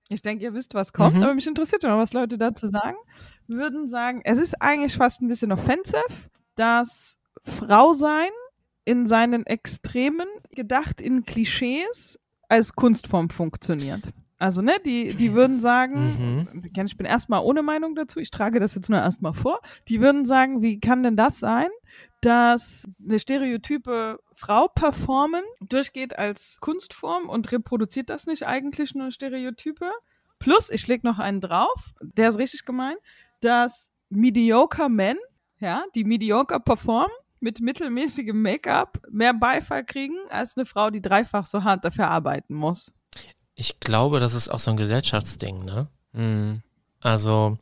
ich 0.09 0.21
denke, 0.21 0.43
ihr 0.45 0.53
wisst, 0.53 0.73
was 0.73 0.93
kommt, 0.93 1.15
Mhm. 1.15 1.23
aber 1.23 1.33
mich 1.33 1.47
interessiert 1.47 1.81
schon, 1.81 1.91
was 1.97 2.13
Leute 2.13 2.37
dazu 2.37 2.67
sagen, 2.67 2.95
würden 3.47 3.89
sagen, 3.89 4.21
es 4.23 4.37
ist 4.39 4.61
eigentlich 4.61 4.95
fast 4.95 5.21
ein 5.21 5.27
bisschen 5.27 5.51
offensive, 5.51 6.03
dass 6.55 7.17
Frau 7.43 7.93
sein 7.93 8.29
in 8.87 9.05
seinen 9.05 9.45
Extremen, 9.45 10.27
gedacht 10.51 11.01
in 11.01 11.23
Klischees, 11.23 12.19
als 12.49 12.73
Kunstform 12.73 13.29
funktioniert. 13.29 14.01
Also, 14.39 14.61
ne, 14.61 14.73
die, 14.85 15.15
die 15.15 15.33
würden 15.33 15.59
sagen, 15.59 16.47
Mhm. 16.53 16.85
ich 16.85 16.95
bin 16.95 17.05
erstmal 17.07 17.41
ohne 17.41 17.63
Meinung 17.63 17.95
dazu, 17.95 18.19
ich 18.19 18.29
trage 18.31 18.59
das 18.59 18.75
jetzt 18.75 18.89
nur 18.89 18.99
erstmal 18.99 19.33
vor, 19.33 19.59
die 19.87 19.99
würden 19.99 20.25
sagen, 20.25 20.61
wie 20.61 20.79
kann 20.79 21.01
denn 21.03 21.17
das 21.17 21.39
sein, 21.39 21.69
dass 22.21 22.87
eine 23.03 23.19
stereotype 23.19 24.19
Frau 24.35 24.67
performen 24.67 25.43
durchgeht 25.59 26.17
als 26.17 26.59
Kunstform 26.61 27.29
und 27.29 27.51
reproduziert 27.51 28.09
das 28.09 28.27
nicht 28.27 28.45
eigentlich 28.45 28.93
nur 28.95 29.11
Stereotype? 29.11 29.89
Plus, 30.39 30.69
ich 30.69 30.87
leg 30.87 31.03
noch 31.03 31.17
einen 31.19 31.41
drauf, 31.41 31.93
der 32.01 32.29
ist 32.29 32.37
richtig 32.37 32.63
gemein, 32.63 32.95
dass 33.41 33.89
mediocre 34.09 34.87
Men, 34.87 35.17
ja, 35.59 35.83
die 35.95 36.03
mediocre 36.03 36.59
performen, 36.59 37.11
mit 37.39 37.61
mittelmäßigem 37.61 38.41
Make-up 38.41 39.01
mehr 39.11 39.33
Beifall 39.33 39.85
kriegen 39.85 40.15
als 40.29 40.57
eine 40.57 40.65
Frau, 40.65 40.89
die 40.89 41.01
dreifach 41.01 41.45
so 41.45 41.63
hart 41.63 41.85
dafür 41.85 42.09
arbeiten 42.09 42.53
muss. 42.53 42.91
Ich 43.55 43.79
glaube, 43.79 44.19
das 44.19 44.33
ist 44.33 44.49
auch 44.49 44.59
so 44.59 44.71
ein 44.71 44.77
Gesellschaftsding, 44.77 45.65
ne? 45.65 45.87
Mhm. 46.13 46.61
Also, 46.99 47.57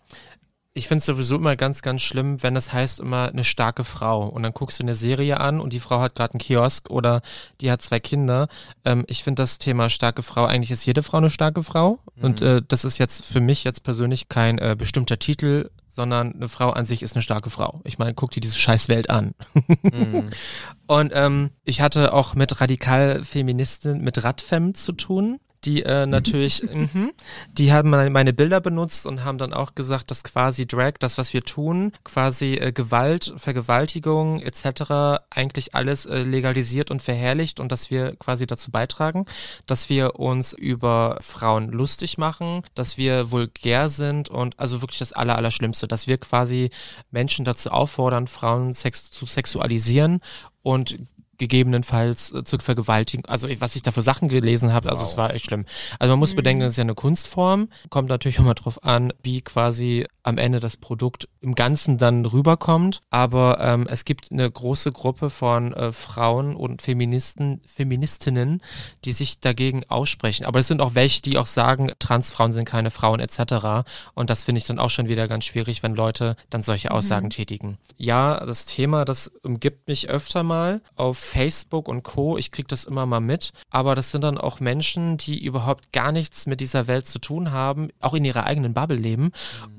ich 0.77 0.89
finde 0.89 0.99
es 0.99 1.05
sowieso 1.05 1.37
immer 1.37 1.55
ganz, 1.55 1.81
ganz 1.81 2.01
schlimm, 2.01 2.43
wenn 2.43 2.57
es 2.57 2.73
heißt 2.73 2.99
immer 2.99 3.29
eine 3.29 3.45
starke 3.45 3.85
Frau 3.85 4.27
und 4.27 4.43
dann 4.43 4.51
guckst 4.51 4.77
du 4.77 4.83
eine 4.83 4.93
Serie 4.93 5.39
an 5.39 5.61
und 5.61 5.71
die 5.71 5.79
Frau 5.79 6.01
hat 6.01 6.15
gerade 6.15 6.33
einen 6.33 6.41
Kiosk 6.41 6.89
oder 6.89 7.21
die 7.61 7.71
hat 7.71 7.81
zwei 7.81 8.01
Kinder. 8.01 8.49
Ähm, 8.83 9.05
ich 9.07 9.23
finde 9.23 9.41
das 9.41 9.57
Thema 9.57 9.89
starke 9.89 10.21
Frau, 10.21 10.43
eigentlich 10.45 10.71
ist 10.71 10.85
jede 10.85 11.01
Frau 11.01 11.19
eine 11.19 11.29
starke 11.29 11.63
Frau 11.63 11.99
und 12.21 12.41
äh, 12.41 12.61
das 12.67 12.83
ist 12.83 12.97
jetzt 12.97 13.25
für 13.25 13.39
mich 13.39 13.63
jetzt 13.63 13.83
persönlich 13.83 14.27
kein 14.27 14.57
äh, 14.57 14.75
bestimmter 14.77 15.17
Titel, 15.17 15.69
sondern 15.87 16.33
eine 16.33 16.49
Frau 16.49 16.71
an 16.71 16.83
sich 16.83 17.03
ist 17.03 17.15
eine 17.15 17.23
starke 17.23 17.49
Frau. 17.49 17.79
Ich 17.85 17.97
meine, 17.97 18.13
guck 18.13 18.31
dir 18.31 18.41
diese 18.41 18.59
scheiß 18.59 18.89
Welt 18.89 19.09
an. 19.09 19.33
Mhm. 19.81 20.29
Und 20.87 21.13
ähm, 21.15 21.51
ich 21.63 21.79
hatte 21.79 22.11
auch 22.11 22.35
mit 22.35 22.59
Radikalfeministin, 22.59 24.01
mit 24.01 24.21
Radfem 24.21 24.73
zu 24.73 24.91
tun. 24.91 25.39
Die 25.65 25.81
äh, 25.83 26.05
natürlich, 26.05 26.63
mhm, 26.63 27.11
die 27.51 27.73
haben 27.73 27.89
meine, 27.89 28.09
meine 28.11 28.33
Bilder 28.33 28.61
benutzt 28.61 29.07
und 29.07 29.23
haben 29.23 29.37
dann 29.37 29.53
auch 29.53 29.73
gesagt, 29.73 30.11
dass 30.11 30.23
quasi 30.23 30.67
Drag, 30.67 30.93
das 30.99 31.17
was 31.17 31.33
wir 31.33 31.43
tun, 31.43 31.91
quasi 32.03 32.53
äh, 32.53 32.71
Gewalt, 32.71 33.33
Vergewaltigung 33.37 34.41
etc. 34.41 35.23
eigentlich 35.31 35.73
alles 35.73 36.05
äh, 36.05 36.19
legalisiert 36.21 36.91
und 36.91 37.01
verherrlicht 37.01 37.59
und 37.59 37.71
dass 37.71 37.89
wir 37.89 38.15
quasi 38.17 38.45
dazu 38.45 38.69
beitragen, 38.69 39.25
dass 39.65 39.89
wir 39.89 40.19
uns 40.19 40.53
über 40.53 41.17
Frauen 41.21 41.69
lustig 41.69 42.17
machen, 42.17 42.61
dass 42.75 42.97
wir 42.97 43.31
vulgär 43.31 43.89
sind 43.89 44.29
und 44.29 44.59
also 44.59 44.81
wirklich 44.81 44.99
das 44.99 45.13
Aller, 45.13 45.35
Allerschlimmste, 45.35 45.87
dass 45.87 46.07
wir 46.07 46.17
quasi 46.19 46.69
Menschen 47.09 47.43
dazu 47.43 47.71
auffordern, 47.71 48.27
Frauen 48.27 48.73
sex 48.73 49.09
zu 49.09 49.25
sexualisieren 49.25 50.21
und 50.61 50.97
gegebenenfalls 51.37 52.33
äh, 52.33 52.43
zu 52.43 52.57
vergewaltigen. 52.59 53.25
Also 53.25 53.47
ich- 53.47 53.61
was 53.61 53.75
ich 53.75 53.81
da 53.81 53.91
für 53.91 54.01
Sachen 54.01 54.27
gelesen 54.27 54.73
habe, 54.73 54.89
also 54.89 55.03
es 55.03 55.17
war 55.17 55.33
echt 55.33 55.45
schlimm. 55.45 55.65
Also 55.99 56.11
man 56.13 56.19
muss 56.19 56.35
bedenken, 56.35 56.61
das 56.61 56.73
ist 56.73 56.77
ja 56.77 56.83
eine 56.83 56.95
Kunstform, 56.95 57.69
kommt 57.89 58.09
natürlich 58.09 58.39
immer 58.39 58.53
drauf 58.53 58.83
an, 58.83 59.13
wie 59.23 59.41
quasi 59.41 60.05
am 60.23 60.37
Ende 60.37 60.59
das 60.59 60.77
Produkt 60.77 61.27
im 61.41 61.53
Ganzen 61.55 61.97
dann 61.97 62.25
rüberkommt. 62.25 63.01
Aber 63.09 63.59
ähm, 63.61 63.87
es 63.89 64.05
gibt 64.05 64.31
eine 64.31 64.49
große 64.49 64.91
Gruppe 64.91 65.29
von 65.29 65.73
äh, 65.73 65.91
Frauen 65.91 66.55
und 66.55 66.81
Feministen, 66.81 67.61
Feministinnen, 67.67 68.61
die 69.05 69.11
sich 69.11 69.39
dagegen 69.39 69.83
aussprechen. 69.87 70.45
Aber 70.45 70.59
es 70.59 70.67
sind 70.67 70.81
auch 70.81 70.95
welche, 70.95 71.21
die 71.21 71.37
auch 71.37 71.45
sagen, 71.45 71.91
Transfrauen 71.99 72.51
sind 72.51 72.65
keine 72.65 72.91
Frauen 72.91 73.19
etc. 73.19 73.87
Und 74.13 74.29
das 74.29 74.43
finde 74.43 74.59
ich 74.59 74.65
dann 74.65 74.79
auch 74.79 74.89
schon 74.89 75.07
wieder 75.07 75.27
ganz 75.27 75.45
schwierig, 75.45 75.83
wenn 75.83 75.95
Leute 75.95 76.35
dann 76.49 76.61
solche 76.63 76.91
Aussagen 76.91 77.29
tätigen. 77.29 77.77
Ja, 77.97 78.43
das 78.45 78.65
Thema, 78.65 79.05
das 79.05 79.27
umgibt 79.43 79.87
mich 79.87 80.09
öfter 80.09 80.43
mal 80.43 80.81
auf 80.95 81.24
Facebook 81.25 81.87
und 81.87 82.03
Co. 82.03 82.37
Ich 82.37 82.51
kriege 82.51 82.67
das 82.67 82.85
immer 82.85 83.05
mal 83.05 83.19
mit. 83.19 83.51
Aber 83.69 83.95
das 83.95 84.11
sind 84.11 84.23
dann 84.23 84.37
auch 84.37 84.59
Menschen, 84.59 85.17
die 85.17 85.43
überhaupt 85.43 85.91
gar 85.91 86.11
nichts 86.11 86.45
mit 86.45 86.61
dieser 86.61 86.87
Welt 86.87 87.07
zu 87.07 87.19
tun 87.19 87.51
haben, 87.51 87.89
auch 87.99 88.13
in 88.13 88.23
ihrer 88.23 88.45
eigenen 88.45 88.73
Bubble 88.73 88.97
leben 88.97 89.31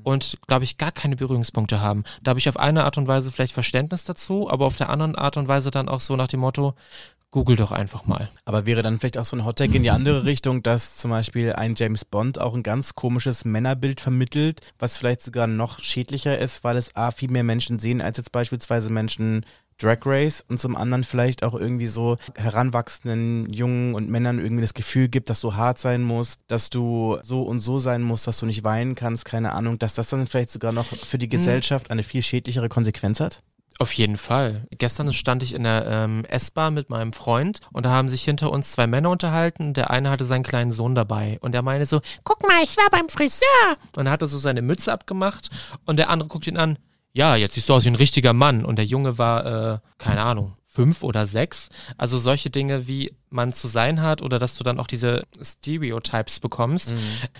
und, 0.03 0.37
glaube 0.47 0.65
ich, 0.65 0.77
gar 0.77 0.91
keine 0.91 1.15
Berührungspunkte 1.15 1.81
haben. 1.81 2.03
Da 2.21 2.29
habe 2.29 2.39
ich 2.39 2.49
auf 2.49 2.57
eine 2.57 2.83
Art 2.83 2.97
und 2.97 3.07
Weise 3.07 3.31
vielleicht 3.31 3.53
Verständnis 3.53 4.03
dazu, 4.03 4.49
aber 4.49 4.65
auf 4.65 4.75
der 4.75 4.89
anderen 4.89 5.15
Art 5.15 5.37
und 5.37 5.47
Weise 5.47 5.71
dann 5.71 5.89
auch 5.89 5.99
so 5.99 6.15
nach 6.15 6.27
dem 6.27 6.41
Motto, 6.41 6.75
google 7.31 7.55
doch 7.55 7.71
einfach 7.71 8.05
mal. 8.05 8.29
Aber 8.45 8.65
wäre 8.65 8.81
dann 8.81 8.99
vielleicht 8.99 9.17
auch 9.17 9.25
so 9.25 9.35
ein 9.35 9.45
Hottag 9.45 9.73
in 9.75 9.83
die 9.83 9.91
andere 9.91 10.25
Richtung, 10.25 10.63
dass 10.63 10.95
zum 10.95 11.11
Beispiel 11.11 11.53
ein 11.53 11.75
James 11.75 12.05
Bond 12.05 12.39
auch 12.39 12.53
ein 12.53 12.63
ganz 12.63 12.95
komisches 12.95 13.45
Männerbild 13.45 14.01
vermittelt, 14.01 14.61
was 14.79 14.97
vielleicht 14.97 15.21
sogar 15.21 15.47
noch 15.47 15.79
schädlicher 15.79 16.37
ist, 16.37 16.63
weil 16.63 16.77
es 16.77 16.95
A, 16.95 17.11
viel 17.11 17.29
mehr 17.29 17.43
Menschen 17.43 17.79
sehen 17.79 18.01
als 18.01 18.17
jetzt 18.17 18.31
beispielsweise 18.31 18.89
Menschen 18.89 19.45
Drag 19.77 19.99
Race 20.05 20.43
und 20.47 20.59
zum 20.59 20.75
anderen 20.75 21.03
vielleicht 21.03 21.43
auch 21.43 21.53
irgendwie 21.53 21.87
so 21.87 22.17
heranwachsenden 22.35 23.51
Jungen 23.51 23.93
und 23.93 24.09
Männern 24.09 24.39
irgendwie 24.39 24.61
das 24.61 24.73
Gefühl 24.73 25.07
gibt, 25.07 25.29
dass 25.29 25.41
du 25.41 25.55
hart 25.55 25.79
sein 25.79 26.03
musst, 26.03 26.41
dass 26.47 26.69
du 26.69 27.19
so 27.21 27.43
und 27.43 27.59
so 27.59 27.79
sein 27.79 28.01
musst, 28.01 28.27
dass 28.27 28.39
du 28.39 28.45
nicht 28.45 28.63
weinen 28.63 28.95
kannst, 28.95 29.25
keine 29.25 29.53
Ahnung, 29.53 29.77
dass 29.77 29.93
das 29.93 30.09
dann 30.09 30.27
vielleicht 30.27 30.49
sogar 30.49 30.71
noch 30.71 30.85
für 30.85 31.17
die 31.17 31.29
Gesellschaft 31.29 31.91
eine 31.91 32.03
viel 32.03 32.23
schädlichere 32.23 32.69
Konsequenz 32.69 33.19
hat? 33.19 33.43
Auf 33.79 33.93
jeden 33.93 34.17
Fall. 34.17 34.65
Gestern 34.71 35.13
stand 35.13 35.43
ich 35.43 35.53
in 35.53 35.63
der 35.63 35.85
ähm, 35.85 36.25
S-Bahn 36.25 36.73
mit 36.73 36.89
meinem 36.89 37.13
Freund 37.13 37.59
und 37.71 37.85
da 37.85 37.91
haben 37.91 38.09
sich 38.09 38.23
hinter 38.23 38.51
uns 38.51 38.71
zwei 38.71 38.87
Männer 38.87 39.11
unterhalten. 39.11 39.75
Der 39.75 39.91
eine 39.91 40.09
hatte 40.09 40.25
seinen 40.25 40.41
kleinen 40.41 40.71
Sohn 40.71 40.95
dabei 40.95 41.37
und 41.41 41.51
der 41.51 41.61
meinte 41.61 41.85
so, 41.85 42.01
guck 42.23 42.41
mal, 42.41 42.63
ich 42.63 42.75
war 42.77 42.89
beim 42.89 43.07
Friseur. 43.07 43.47
Und 43.95 44.07
er 44.07 44.11
hatte 44.11 44.25
so 44.25 44.39
seine 44.39 44.63
Mütze 44.63 44.91
abgemacht 44.91 45.51
und 45.85 45.99
der 45.99 46.09
andere 46.09 46.27
guckt 46.27 46.47
ihn 46.47 46.57
an, 46.57 46.79
ja, 47.17 47.35
jetzt 47.35 47.55
siehst 47.55 47.67
du 47.67 47.73
aus 47.73 47.83
wie 47.85 47.89
ein 47.89 47.95
richtiger 47.95 48.31
Mann. 48.33 48.63
Und 48.63 48.77
der 48.77 48.85
Junge 48.85 49.17
war, 49.17 49.73
äh, 49.73 49.79
keine 49.97 50.21
Ahnung, 50.21 50.53
fünf 50.67 51.01
oder 51.01 51.25
sechs. 51.25 51.69
Also 51.97 52.19
solche 52.19 52.51
Dinge, 52.51 52.87
wie 52.87 53.11
man 53.31 53.53
zu 53.53 53.67
sein 53.67 54.03
hat 54.03 54.21
oder 54.21 54.37
dass 54.37 54.55
du 54.55 54.63
dann 54.63 54.79
auch 54.79 54.85
diese 54.85 55.25
Stereotypes 55.41 56.39
bekommst. 56.39 56.93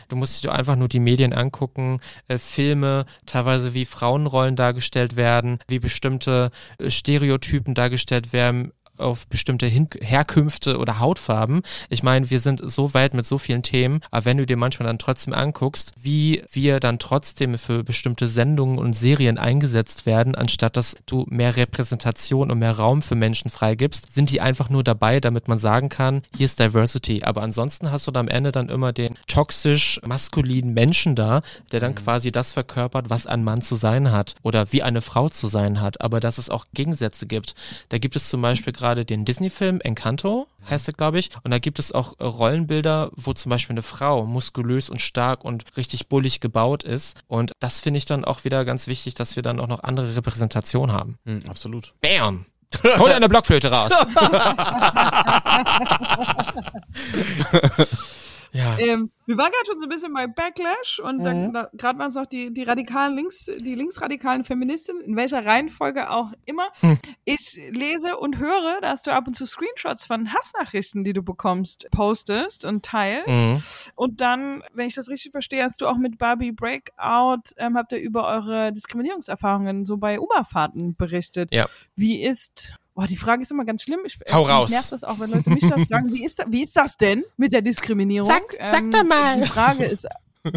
Du 0.09 0.15
musst 0.15 0.43
dir 0.43 0.51
einfach 0.51 0.75
nur 0.75 0.87
die 0.87 0.99
Medien 0.99 1.31
angucken, 1.31 1.99
äh, 2.27 2.39
Filme, 2.39 3.05
teilweise 3.27 3.75
wie 3.75 3.85
Frauenrollen 3.85 4.55
dargestellt 4.55 5.15
werden, 5.15 5.59
wie 5.67 5.77
bestimmte 5.77 6.49
äh, 6.79 6.89
Stereotypen 6.89 7.75
dargestellt 7.75 8.33
werden 8.33 8.71
auf 8.97 9.27
bestimmte 9.27 9.65
Hin 9.65 9.87
Herkünfte 9.99 10.77
oder 10.77 10.99
Hautfarben. 10.99 11.61
Ich 11.89 12.03
meine, 12.03 12.29
wir 12.29 12.39
sind 12.39 12.61
so 12.63 12.93
weit 12.93 13.13
mit 13.13 13.25
so 13.25 13.37
vielen 13.37 13.63
Themen, 13.63 14.01
aber 14.11 14.25
wenn 14.25 14.37
du 14.37 14.45
dir 14.45 14.57
manchmal 14.57 14.87
dann 14.87 14.99
trotzdem 14.99 15.33
anguckst, 15.33 15.93
wie 16.01 16.43
wir 16.51 16.79
dann 16.79 16.99
trotzdem 16.99 17.57
für 17.57 17.83
bestimmte 17.83 18.27
Sendungen 18.27 18.79
und 18.79 18.93
Serien 18.93 19.37
eingesetzt 19.37 20.05
werden, 20.05 20.35
anstatt 20.35 20.77
dass 20.77 20.95
du 21.05 21.25
mehr 21.29 21.55
Repräsentation 21.55 22.51
und 22.51 22.59
mehr 22.59 22.77
Raum 22.77 23.01
für 23.01 23.15
Menschen 23.15 23.49
freigibst, 23.49 24.11
sind 24.13 24.31
die 24.31 24.41
einfach 24.41 24.69
nur 24.69 24.83
dabei, 24.83 25.19
damit 25.19 25.47
man 25.47 25.57
sagen 25.57 25.89
kann, 25.89 26.21
hier 26.35 26.45
ist 26.45 26.59
Diversity. 26.59 27.23
Aber 27.23 27.41
ansonsten 27.41 27.91
hast 27.91 28.07
du 28.07 28.11
da 28.11 28.19
am 28.19 28.27
Ende 28.27 28.51
dann 28.51 28.69
immer 28.69 28.93
den 28.93 29.15
toxisch 29.27 29.99
maskulinen 30.05 30.73
Menschen 30.73 31.15
da, 31.15 31.41
der 31.71 31.79
dann 31.79 31.95
quasi 31.95 32.31
das 32.31 32.51
verkörpert, 32.51 33.09
was 33.09 33.27
ein 33.27 33.43
Mann 33.43 33.61
zu 33.61 33.75
sein 33.75 34.11
hat 34.11 34.35
oder 34.43 34.71
wie 34.71 34.83
eine 34.83 35.01
Frau 35.01 35.29
zu 35.29 35.47
sein 35.47 35.81
hat. 35.81 36.01
Aber 36.01 36.19
dass 36.19 36.37
es 36.37 36.49
auch 36.49 36.65
Gegensätze 36.73 37.27
gibt. 37.27 37.55
Da 37.89 37.97
gibt 37.97 38.15
es 38.15 38.29
zum 38.29 38.41
Beispiel 38.41 38.73
gerade 38.73 38.86
den 38.95 39.25
Disney-Film 39.25 39.81
Encanto, 39.81 40.47
heißt 40.69 40.87
er, 40.87 40.93
glaube 40.93 41.19
ich. 41.19 41.29
Und 41.43 41.51
da 41.51 41.59
gibt 41.59 41.79
es 41.79 41.91
auch 41.91 42.19
Rollenbilder, 42.19 43.11
wo 43.15 43.33
zum 43.33 43.49
Beispiel 43.49 43.73
eine 43.73 43.81
Frau 43.81 44.25
muskulös 44.25 44.89
und 44.89 45.01
stark 45.01 45.43
und 45.43 45.65
richtig 45.77 46.07
bullig 46.07 46.39
gebaut 46.39 46.83
ist. 46.83 47.17
Und 47.27 47.53
das 47.59 47.79
finde 47.79 47.97
ich 47.97 48.05
dann 48.05 48.25
auch 48.25 48.43
wieder 48.43 48.65
ganz 48.65 48.87
wichtig, 48.87 49.15
dass 49.15 49.35
wir 49.35 49.43
dann 49.43 49.59
auch 49.59 49.67
noch 49.67 49.83
andere 49.83 50.15
Repräsentation 50.15 50.91
haben. 50.91 51.17
Hm, 51.25 51.39
absolut. 51.49 51.93
Bam! 52.01 52.45
Hol 52.97 53.11
eine 53.11 53.29
Blockflöte 53.29 53.71
raus. 53.71 53.93
ja. 58.51 58.77
Ähm, 58.79 59.11
wir 59.25 59.37
waren 59.37 59.51
gerade 59.51 59.65
schon 59.65 59.79
so 59.79 59.85
ein 59.85 59.89
bisschen 59.89 60.13
bei 60.13 60.25
Backlash 60.25 60.99
und 61.03 61.19
mhm. 61.19 61.51
da, 61.51 61.69
gerade 61.73 61.99
waren 61.99 62.09
es 62.09 62.15
noch 62.15 62.25
die, 62.25 62.53
die 62.53 62.63
radikalen 62.63 63.15
Links, 63.15 63.45
die 63.45 63.75
linksradikalen 63.75 64.45
Feministinnen, 64.45 65.01
in 65.01 65.15
welcher 65.17 65.45
Reihenfolge 65.45 66.09
auch 66.09 66.31
immer. 66.45 66.69
Hm. 66.79 66.97
Ich 67.25 67.59
lese 67.71 68.17
und 68.17 68.37
höre, 68.37 68.79
dass 68.81 69.03
du 69.03 69.11
ab 69.13 69.27
und 69.27 69.35
zu 69.35 69.45
Screenshots 69.45 70.05
von 70.05 70.33
Hassnachrichten, 70.33 71.03
die 71.03 71.11
du 71.11 71.23
bekommst, 71.23 71.87
postest 71.91 72.63
und 72.63 72.85
teilst. 72.85 73.27
Mhm. 73.27 73.63
Und 73.95 74.21
dann, 74.21 74.63
wenn 74.73 74.87
ich 74.87 74.95
das 74.95 75.09
richtig 75.09 75.33
verstehe, 75.33 75.63
hast 75.63 75.81
du 75.81 75.87
auch 75.87 75.97
mit 75.97 76.17
Barbie 76.17 76.53
Breakout, 76.53 77.53
ähm, 77.57 77.77
habt 77.77 77.91
ihr 77.91 77.99
über 77.99 78.27
eure 78.27 78.71
Diskriminierungserfahrungen 78.71 79.85
so 79.85 79.97
bei 79.97 80.19
Uberfahrten 80.19 80.95
berichtet. 80.95 81.53
Ja. 81.53 81.67
Wie 81.95 82.23
ist 82.23 82.75
Boah, 82.97 83.05
die 83.05 83.15
Frage 83.15 83.43
ist 83.43 83.51
immer 83.51 83.63
ganz 83.63 83.83
schlimm. 83.83 83.99
Ich, 84.05 84.17
Hau 84.31 84.41
ich 84.41 84.49
raus. 84.49 84.71
nervt 84.71 84.91
das 84.91 85.03
auch, 85.03 85.19
wenn 85.19 85.29
Leute 85.29 85.51
mich 85.51 85.61
das 85.69 85.83
fragen. 85.87 86.11
Wie 86.11 86.25
ist, 86.25 86.43
wie 86.47 86.63
ist 86.63 86.75
das 86.75 86.97
denn 86.97 87.23
mit 87.37 87.53
der 87.53 87.61
Diskriminierung? 87.61 88.27
Sag, 88.27 88.57
sag 88.59 88.81
ähm, 88.81 88.89
doch 88.89 89.03
mal. 89.03 89.39
Die 89.39 89.47
Frage 89.47 89.85
ist, 89.85 90.07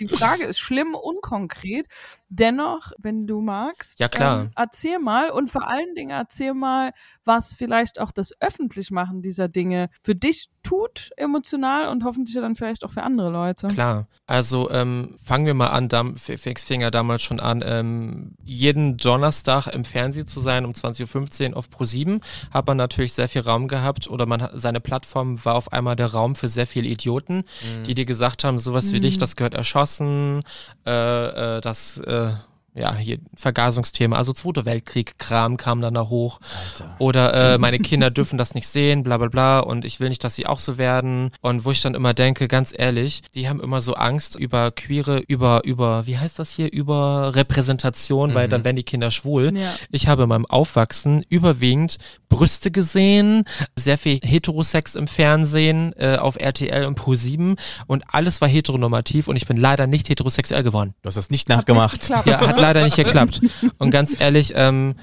die 0.00 0.08
Frage 0.08 0.44
ist 0.44 0.58
schlimm, 0.60 0.94
unkonkret. 0.94 1.86
Dennoch, 2.32 2.92
wenn 2.98 3.26
du 3.26 3.40
magst, 3.40 3.98
ja, 3.98 4.08
klar. 4.08 4.42
Ähm, 4.42 4.50
erzähl 4.54 4.98
mal 5.00 5.30
und 5.30 5.50
vor 5.50 5.68
allen 5.68 5.94
Dingen 5.96 6.10
erzähl 6.10 6.54
mal, 6.54 6.92
was 7.24 7.54
vielleicht 7.54 8.00
auch 8.00 8.12
das 8.12 8.32
Öffentlichmachen 8.40 9.20
dieser 9.20 9.48
Dinge 9.48 9.88
für 10.02 10.14
dich 10.14 10.48
tut, 10.62 11.10
emotional 11.16 11.88
und 11.88 12.04
hoffentlich 12.04 12.36
dann 12.36 12.54
vielleicht 12.54 12.84
auch 12.84 12.90
für 12.90 13.02
andere 13.02 13.30
Leute. 13.30 13.68
Klar. 13.68 14.06
Also 14.26 14.70
ähm, 14.70 15.18
fangen 15.24 15.46
wir 15.46 15.54
mal 15.54 15.68
an, 15.68 15.88
da 15.88 16.04
fing 16.14 16.80
ja 16.80 16.90
damals 16.90 17.22
schon 17.22 17.40
an, 17.40 17.62
ähm, 17.66 18.34
jeden 18.44 18.96
Donnerstag 18.96 19.66
im 19.68 19.84
Fernsehen 19.84 20.26
zu 20.26 20.40
sein 20.40 20.64
um 20.64 20.72
20.15 20.72 21.50
Uhr 21.50 21.56
auf 21.56 21.68
Pro7, 21.68 22.20
hat 22.52 22.66
man 22.66 22.76
natürlich 22.76 23.14
sehr 23.14 23.28
viel 23.28 23.42
Raum 23.42 23.68
gehabt 23.68 24.08
oder 24.08 24.26
man 24.26 24.42
hat, 24.42 24.52
seine 24.54 24.80
Plattform 24.80 25.44
war 25.44 25.54
auf 25.54 25.72
einmal 25.72 25.96
der 25.96 26.12
Raum 26.12 26.36
für 26.36 26.48
sehr 26.48 26.66
viele 26.66 26.88
Idioten, 26.88 27.38
mhm. 27.38 27.84
die 27.84 27.94
dir 27.94 28.04
gesagt 28.04 28.44
haben, 28.44 28.58
sowas 28.58 28.92
wie 28.92 28.98
mhm. 28.98 29.02
dich, 29.02 29.18
das 29.18 29.36
gehört 29.36 29.54
erschossen, 29.54 30.42
äh, 30.86 31.56
äh, 31.56 31.60
das 31.60 31.98
äh, 31.98 32.19
Uh. 32.20 32.49
Ja, 32.74 32.94
hier 32.94 33.18
Vergasungsthema, 33.34 34.16
also 34.16 34.32
Zweite 34.32 34.64
Weltkrieg-Kram 34.64 35.56
kam 35.56 35.80
dann 35.80 35.94
da 35.94 36.08
hoch. 36.08 36.40
Alter. 36.72 36.96
Oder 36.98 37.54
äh, 37.54 37.58
meine 37.58 37.78
Kinder 37.78 38.10
dürfen 38.10 38.38
das 38.38 38.54
nicht 38.54 38.68
sehen, 38.68 39.02
bla 39.02 39.18
bla 39.18 39.28
bla 39.28 39.60
und 39.60 39.84
ich 39.84 39.98
will 39.98 40.08
nicht, 40.08 40.22
dass 40.22 40.36
sie 40.36 40.46
auch 40.46 40.58
so 40.58 40.78
werden. 40.78 41.30
Und 41.40 41.64
wo 41.64 41.72
ich 41.72 41.82
dann 41.82 41.94
immer 41.94 42.14
denke, 42.14 42.48
ganz 42.48 42.72
ehrlich, 42.76 43.22
die 43.34 43.48
haben 43.48 43.60
immer 43.60 43.80
so 43.80 43.94
Angst 43.94 44.36
über 44.36 44.70
queere, 44.70 45.18
über, 45.26 45.62
über, 45.64 46.06
wie 46.06 46.18
heißt 46.18 46.38
das 46.38 46.52
hier, 46.52 46.72
über 46.72 47.34
Repräsentation, 47.34 48.30
mhm. 48.30 48.34
weil 48.34 48.48
dann 48.48 48.64
werden 48.64 48.76
die 48.76 48.84
Kinder 48.84 49.10
schwul. 49.10 49.56
Ja. 49.56 49.74
Ich 49.90 50.06
habe 50.06 50.22
in 50.22 50.28
meinem 50.28 50.46
Aufwachsen 50.46 51.24
überwiegend 51.28 51.98
Brüste 52.28 52.70
gesehen, 52.70 53.44
sehr 53.76 53.98
viel 53.98 54.20
Heterosex 54.22 54.94
im 54.94 55.08
Fernsehen, 55.08 55.92
äh, 55.96 56.16
auf 56.16 56.36
RTL 56.36 56.86
und 56.86 56.98
Pro7 56.98 57.58
und 57.86 58.04
alles 58.08 58.40
war 58.40 58.48
heteronormativ 58.48 59.26
und 59.26 59.36
ich 59.36 59.46
bin 59.46 59.56
leider 59.56 59.88
nicht 59.88 60.08
heterosexuell 60.08 60.62
geworden. 60.62 60.94
Du 61.02 61.08
hast 61.08 61.16
das 61.16 61.30
nicht 61.30 61.48
nachgemacht. 61.48 62.08
Hat 62.10 62.26
ja, 62.26 62.40
hat 62.46 62.59
leider 62.60 62.84
nicht 62.84 62.96
geklappt. 63.02 63.40
Und 63.78 63.90
ganz 63.90 64.20
ehrlich, 64.20 64.52
ähm, 64.56 64.94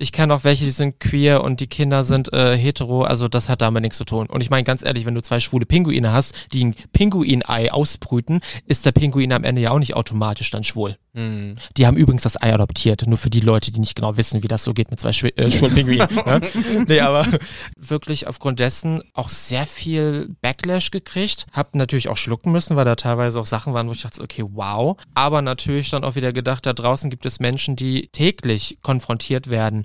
ich 0.00 0.12
kenne 0.12 0.34
auch 0.34 0.44
welche, 0.44 0.64
die 0.64 0.70
sind 0.70 0.98
queer 0.98 1.44
und 1.44 1.60
die 1.60 1.66
Kinder 1.66 2.04
sind 2.04 2.32
äh, 2.32 2.56
hetero, 2.56 3.02
also 3.02 3.28
das 3.28 3.50
hat 3.50 3.60
damit 3.60 3.82
nichts 3.82 3.98
zu 3.98 4.04
tun. 4.04 4.26
Und 4.26 4.40
ich 4.40 4.48
meine 4.48 4.64
ganz 4.64 4.82
ehrlich, 4.82 5.04
wenn 5.04 5.14
du 5.14 5.20
zwei 5.20 5.40
schwule 5.40 5.66
Pinguine 5.66 6.10
hast, 6.10 6.34
die 6.52 6.64
ein 6.64 6.74
Pinguinei 6.92 7.70
ausbrüten, 7.70 8.40
ist 8.66 8.86
der 8.86 8.92
Pinguin 8.92 9.32
am 9.32 9.44
Ende 9.44 9.60
ja 9.60 9.72
auch 9.72 9.78
nicht 9.78 9.94
automatisch 9.94 10.50
dann 10.50 10.64
schwul. 10.64 10.96
Mhm. 11.12 11.56
Die 11.76 11.86
haben 11.86 11.96
übrigens 11.96 12.22
das 12.22 12.40
Ei 12.40 12.54
adoptiert, 12.54 13.06
nur 13.06 13.18
für 13.18 13.28
die 13.28 13.40
Leute, 13.40 13.72
die 13.72 13.80
nicht 13.80 13.94
genau 13.94 14.16
wissen, 14.16 14.42
wie 14.42 14.48
das 14.48 14.64
so 14.64 14.72
geht 14.72 14.90
mit 14.90 15.00
zwei 15.00 15.12
Schw 15.12 15.28
äh, 15.36 15.50
schwulen 15.50 15.74
Pinguinen. 15.74 16.08
ne? 16.26 16.40
Nee, 16.88 17.00
aber 17.00 17.26
wirklich 17.76 18.26
aufgrund 18.26 18.58
dessen 18.58 19.02
auch 19.12 19.28
sehr 19.28 19.66
viel 19.66 20.34
Backlash 20.40 20.90
gekriegt. 20.90 21.46
Hab 21.52 21.74
natürlich 21.74 22.08
auch 22.08 22.16
schlucken 22.16 22.52
müssen, 22.52 22.76
weil 22.76 22.86
da 22.86 22.96
teilweise 22.96 23.38
auch 23.38 23.44
Sachen 23.44 23.74
waren, 23.74 23.88
wo 23.88 23.92
ich 23.92 24.02
dachte, 24.02 24.22
okay, 24.22 24.44
wow. 24.48 24.96
Aber 25.14 25.42
natürlich 25.42 25.90
dann 25.90 26.04
auch 26.04 26.14
wieder 26.14 26.32
gedacht, 26.32 26.64
da 26.64 26.72
draußen 26.72 27.10
gibt 27.10 27.26
es 27.26 27.38
Menschen, 27.38 27.76
die 27.76 28.08
täglich 28.12 28.78
konfrontiert 28.82 29.50
werden 29.50 29.84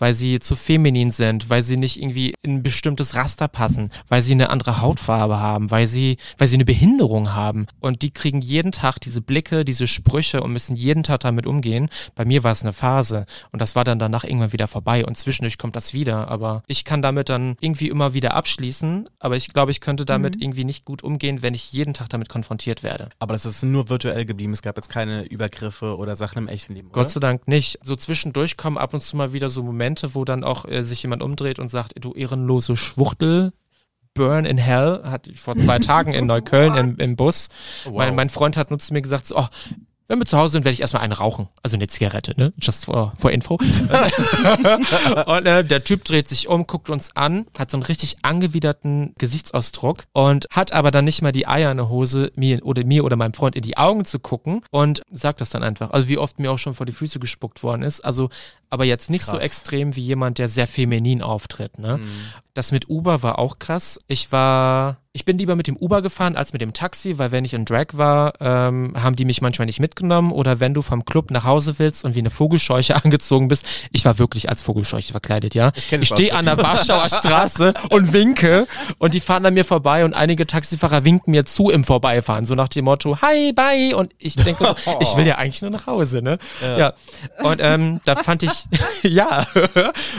weil 0.00 0.14
sie 0.14 0.40
zu 0.40 0.56
feminin 0.56 1.10
sind, 1.10 1.50
weil 1.50 1.62
sie 1.62 1.76
nicht 1.76 2.00
irgendwie 2.00 2.34
in 2.42 2.56
ein 2.56 2.62
bestimmtes 2.62 3.14
Raster 3.14 3.48
passen, 3.48 3.92
weil 4.08 4.22
sie 4.22 4.32
eine 4.32 4.50
andere 4.50 4.80
Hautfarbe 4.80 5.38
haben, 5.38 5.70
weil 5.70 5.86
sie, 5.86 6.16
weil 6.38 6.48
sie 6.48 6.56
eine 6.56 6.64
Behinderung 6.64 7.32
haben. 7.34 7.66
Und 7.80 8.02
die 8.02 8.10
kriegen 8.10 8.40
jeden 8.40 8.72
Tag 8.72 8.98
diese 8.98 9.20
Blicke, 9.20 9.64
diese 9.64 9.86
Sprüche 9.86 10.42
und 10.42 10.52
müssen 10.52 10.76
jeden 10.76 11.02
Tag 11.02 11.20
damit 11.20 11.46
umgehen. 11.46 11.90
Bei 12.14 12.24
mir 12.24 12.42
war 12.42 12.52
es 12.52 12.62
eine 12.62 12.72
Phase 12.72 13.26
und 13.52 13.60
das 13.60 13.76
war 13.76 13.84
dann 13.84 13.98
danach 13.98 14.24
irgendwann 14.24 14.52
wieder 14.52 14.68
vorbei 14.68 15.04
und 15.04 15.16
zwischendurch 15.16 15.58
kommt 15.58 15.76
das 15.76 15.92
wieder. 15.94 16.28
Aber 16.28 16.62
ich 16.66 16.84
kann 16.84 17.02
damit 17.02 17.28
dann 17.28 17.56
irgendwie 17.60 17.88
immer 17.88 18.14
wieder 18.14 18.34
abschließen, 18.34 19.08
aber 19.18 19.36
ich 19.36 19.52
glaube, 19.52 19.70
ich 19.70 19.80
könnte 19.80 20.04
damit 20.04 20.36
mhm. 20.36 20.42
irgendwie 20.42 20.64
nicht 20.64 20.84
gut 20.84 21.02
umgehen, 21.04 21.42
wenn 21.42 21.54
ich 21.54 21.72
jeden 21.72 21.94
Tag 21.94 22.08
damit 22.08 22.28
konfrontiert 22.28 22.82
werde. 22.82 23.10
Aber 23.18 23.34
das 23.34 23.44
ist 23.44 23.62
nur 23.62 23.88
virtuell 23.88 24.24
geblieben. 24.24 24.52
Es 24.52 24.62
gab 24.62 24.76
jetzt 24.76 24.88
keine 24.88 25.24
Übergriffe 25.24 25.96
oder 25.96 26.16
Sachen 26.16 26.38
im 26.38 26.48
echten 26.48 26.74
Leben. 26.74 26.88
Oder? 26.88 27.02
Gott 27.02 27.10
sei 27.10 27.20
Dank 27.20 27.46
nicht. 27.46 27.78
So 27.82 27.96
zwischendurch 27.96 28.56
kommen 28.56 28.78
ab 28.78 28.94
und 28.94 29.02
zu 29.02 29.16
mal 29.16 29.32
wieder 29.32 29.50
so 29.50 29.62
Momente, 29.62 29.89
Momente, 29.90 30.14
wo 30.14 30.24
dann 30.24 30.44
auch 30.44 30.66
äh, 30.66 30.84
sich 30.84 31.02
jemand 31.02 31.22
umdreht 31.22 31.58
und 31.58 31.68
sagt, 31.68 31.94
du 31.98 32.12
ehrenlose 32.12 32.76
Schwuchtel, 32.76 33.52
Burn 34.14 34.44
in 34.44 34.58
Hell, 34.58 35.00
hat 35.04 35.28
vor 35.34 35.56
zwei 35.56 35.78
Tagen 35.80 36.14
in 36.14 36.26
Neukölln 36.26 36.76
im, 36.76 36.96
im 36.98 37.16
Bus. 37.16 37.48
Wow. 37.84 37.96
Mein, 37.96 38.14
mein 38.14 38.30
Freund 38.30 38.56
hat 38.56 38.70
nur 38.70 38.78
zu 38.78 38.92
mir 38.92 39.02
gesagt, 39.02 39.26
so, 39.26 39.36
oh, 39.36 39.46
wenn 40.06 40.18
wir 40.18 40.26
zu 40.26 40.38
Hause 40.38 40.52
sind, 40.52 40.64
werde 40.64 40.74
ich 40.74 40.80
erstmal 40.80 41.04
einen 41.04 41.12
rauchen. 41.12 41.48
Also 41.62 41.76
eine 41.76 41.86
Zigarette, 41.86 42.34
ne? 42.36 42.52
Just 42.60 42.86
for, 42.86 43.12
for 43.16 43.30
info. 43.30 43.54
und 45.26 45.46
äh, 45.46 45.64
der 45.64 45.84
Typ 45.84 46.04
dreht 46.04 46.28
sich 46.28 46.48
um, 46.48 46.66
guckt 46.66 46.90
uns 46.90 47.14
an, 47.14 47.46
hat 47.56 47.70
so 47.70 47.76
einen 47.76 47.84
richtig 47.84 48.16
angewiderten 48.22 49.14
Gesichtsausdruck 49.18 50.06
und 50.12 50.46
hat 50.50 50.72
aber 50.72 50.90
dann 50.90 51.04
nicht 51.04 51.22
mal 51.22 51.30
die 51.30 51.46
Eier 51.46 51.70
in 51.70 51.76
der 51.76 51.88
Hose, 51.88 52.32
mir 52.34 52.64
oder 52.66 52.84
mir 52.84 53.04
oder 53.04 53.14
meinem 53.14 53.34
Freund 53.34 53.54
in 53.54 53.62
die 53.62 53.76
Augen 53.76 54.04
zu 54.04 54.18
gucken 54.18 54.62
und 54.72 55.02
sagt 55.12 55.40
das 55.40 55.50
dann 55.50 55.62
einfach. 55.62 55.90
Also 55.90 56.08
wie 56.08 56.18
oft 56.18 56.40
mir 56.40 56.50
auch 56.50 56.58
schon 56.58 56.74
vor 56.74 56.86
die 56.86 56.92
Füße 56.92 57.20
gespuckt 57.20 57.62
worden 57.62 57.82
ist. 57.82 58.04
Also 58.04 58.30
aber 58.70 58.84
jetzt 58.84 59.10
nicht 59.10 59.24
krass. 59.24 59.32
so 59.32 59.38
extrem 59.38 59.96
wie 59.96 60.00
jemand, 60.00 60.38
der 60.38 60.48
sehr 60.48 60.68
feminin 60.68 61.22
auftritt. 61.22 61.78
Ne? 61.78 61.98
Mhm. 61.98 62.10
Das 62.54 62.72
mit 62.72 62.88
Uber 62.88 63.22
war 63.22 63.38
auch 63.38 63.58
krass. 63.58 63.98
Ich 64.06 64.32
war, 64.32 64.96
ich 65.12 65.24
bin 65.24 65.38
lieber 65.38 65.54
mit 65.56 65.66
dem 65.66 65.76
Uber 65.76 66.02
gefahren 66.02 66.36
als 66.36 66.52
mit 66.52 66.60
dem 66.60 66.72
Taxi, 66.72 67.16
weil 67.16 67.30
wenn 67.30 67.44
ich 67.44 67.54
in 67.54 67.64
Drag 67.64 67.86
war, 67.92 68.34
ähm, 68.40 68.94
haben 69.00 69.14
die 69.16 69.24
mich 69.24 69.40
manchmal 69.40 69.66
nicht 69.66 69.80
mitgenommen. 69.80 70.32
Oder 70.32 70.58
wenn 70.60 70.74
du 70.74 70.82
vom 70.82 71.04
Club 71.04 71.30
nach 71.30 71.44
Hause 71.44 71.78
willst 71.78 72.04
und 72.04 72.14
wie 72.14 72.18
eine 72.18 72.30
Vogelscheuche 72.30 72.96
angezogen 73.04 73.48
bist, 73.48 73.64
ich 73.92 74.04
war 74.04 74.18
wirklich 74.18 74.48
als 74.48 74.62
Vogelscheuche 74.62 75.12
verkleidet, 75.12 75.54
ja. 75.54 75.72
Ich, 75.74 75.92
ich 75.92 76.08
stehe 76.08 76.34
an 76.34 76.44
der 76.44 76.58
Warschauer 76.58 77.08
Straße 77.08 77.72
und 77.90 78.12
winke 78.12 78.66
und 78.98 79.14
die 79.14 79.20
fahren 79.20 79.46
an 79.46 79.54
mir 79.54 79.64
vorbei 79.64 80.04
und 80.04 80.14
einige 80.14 80.46
Taxifahrer 80.46 81.04
winken 81.04 81.30
mir 81.30 81.46
zu 81.46 81.70
im 81.70 81.84
Vorbeifahren, 81.84 82.44
so 82.44 82.56
nach 82.56 82.68
dem 82.68 82.84
Motto, 82.84 83.22
hi, 83.22 83.52
bye. 83.52 83.96
Und 83.96 84.12
ich 84.18 84.34
denke, 84.34 84.74
so, 84.84 84.96
ich 85.00 85.16
will 85.16 85.26
ja 85.26 85.36
eigentlich 85.36 85.62
nur 85.62 85.70
nach 85.70 85.86
Hause, 85.86 86.20
ne? 86.20 86.38
Ja. 86.60 86.78
ja. 86.78 86.92
Und 87.42 87.60
ähm, 87.62 88.00
da 88.04 88.16
fand 88.16 88.42
ich 88.42 88.59
ja. 89.02 89.46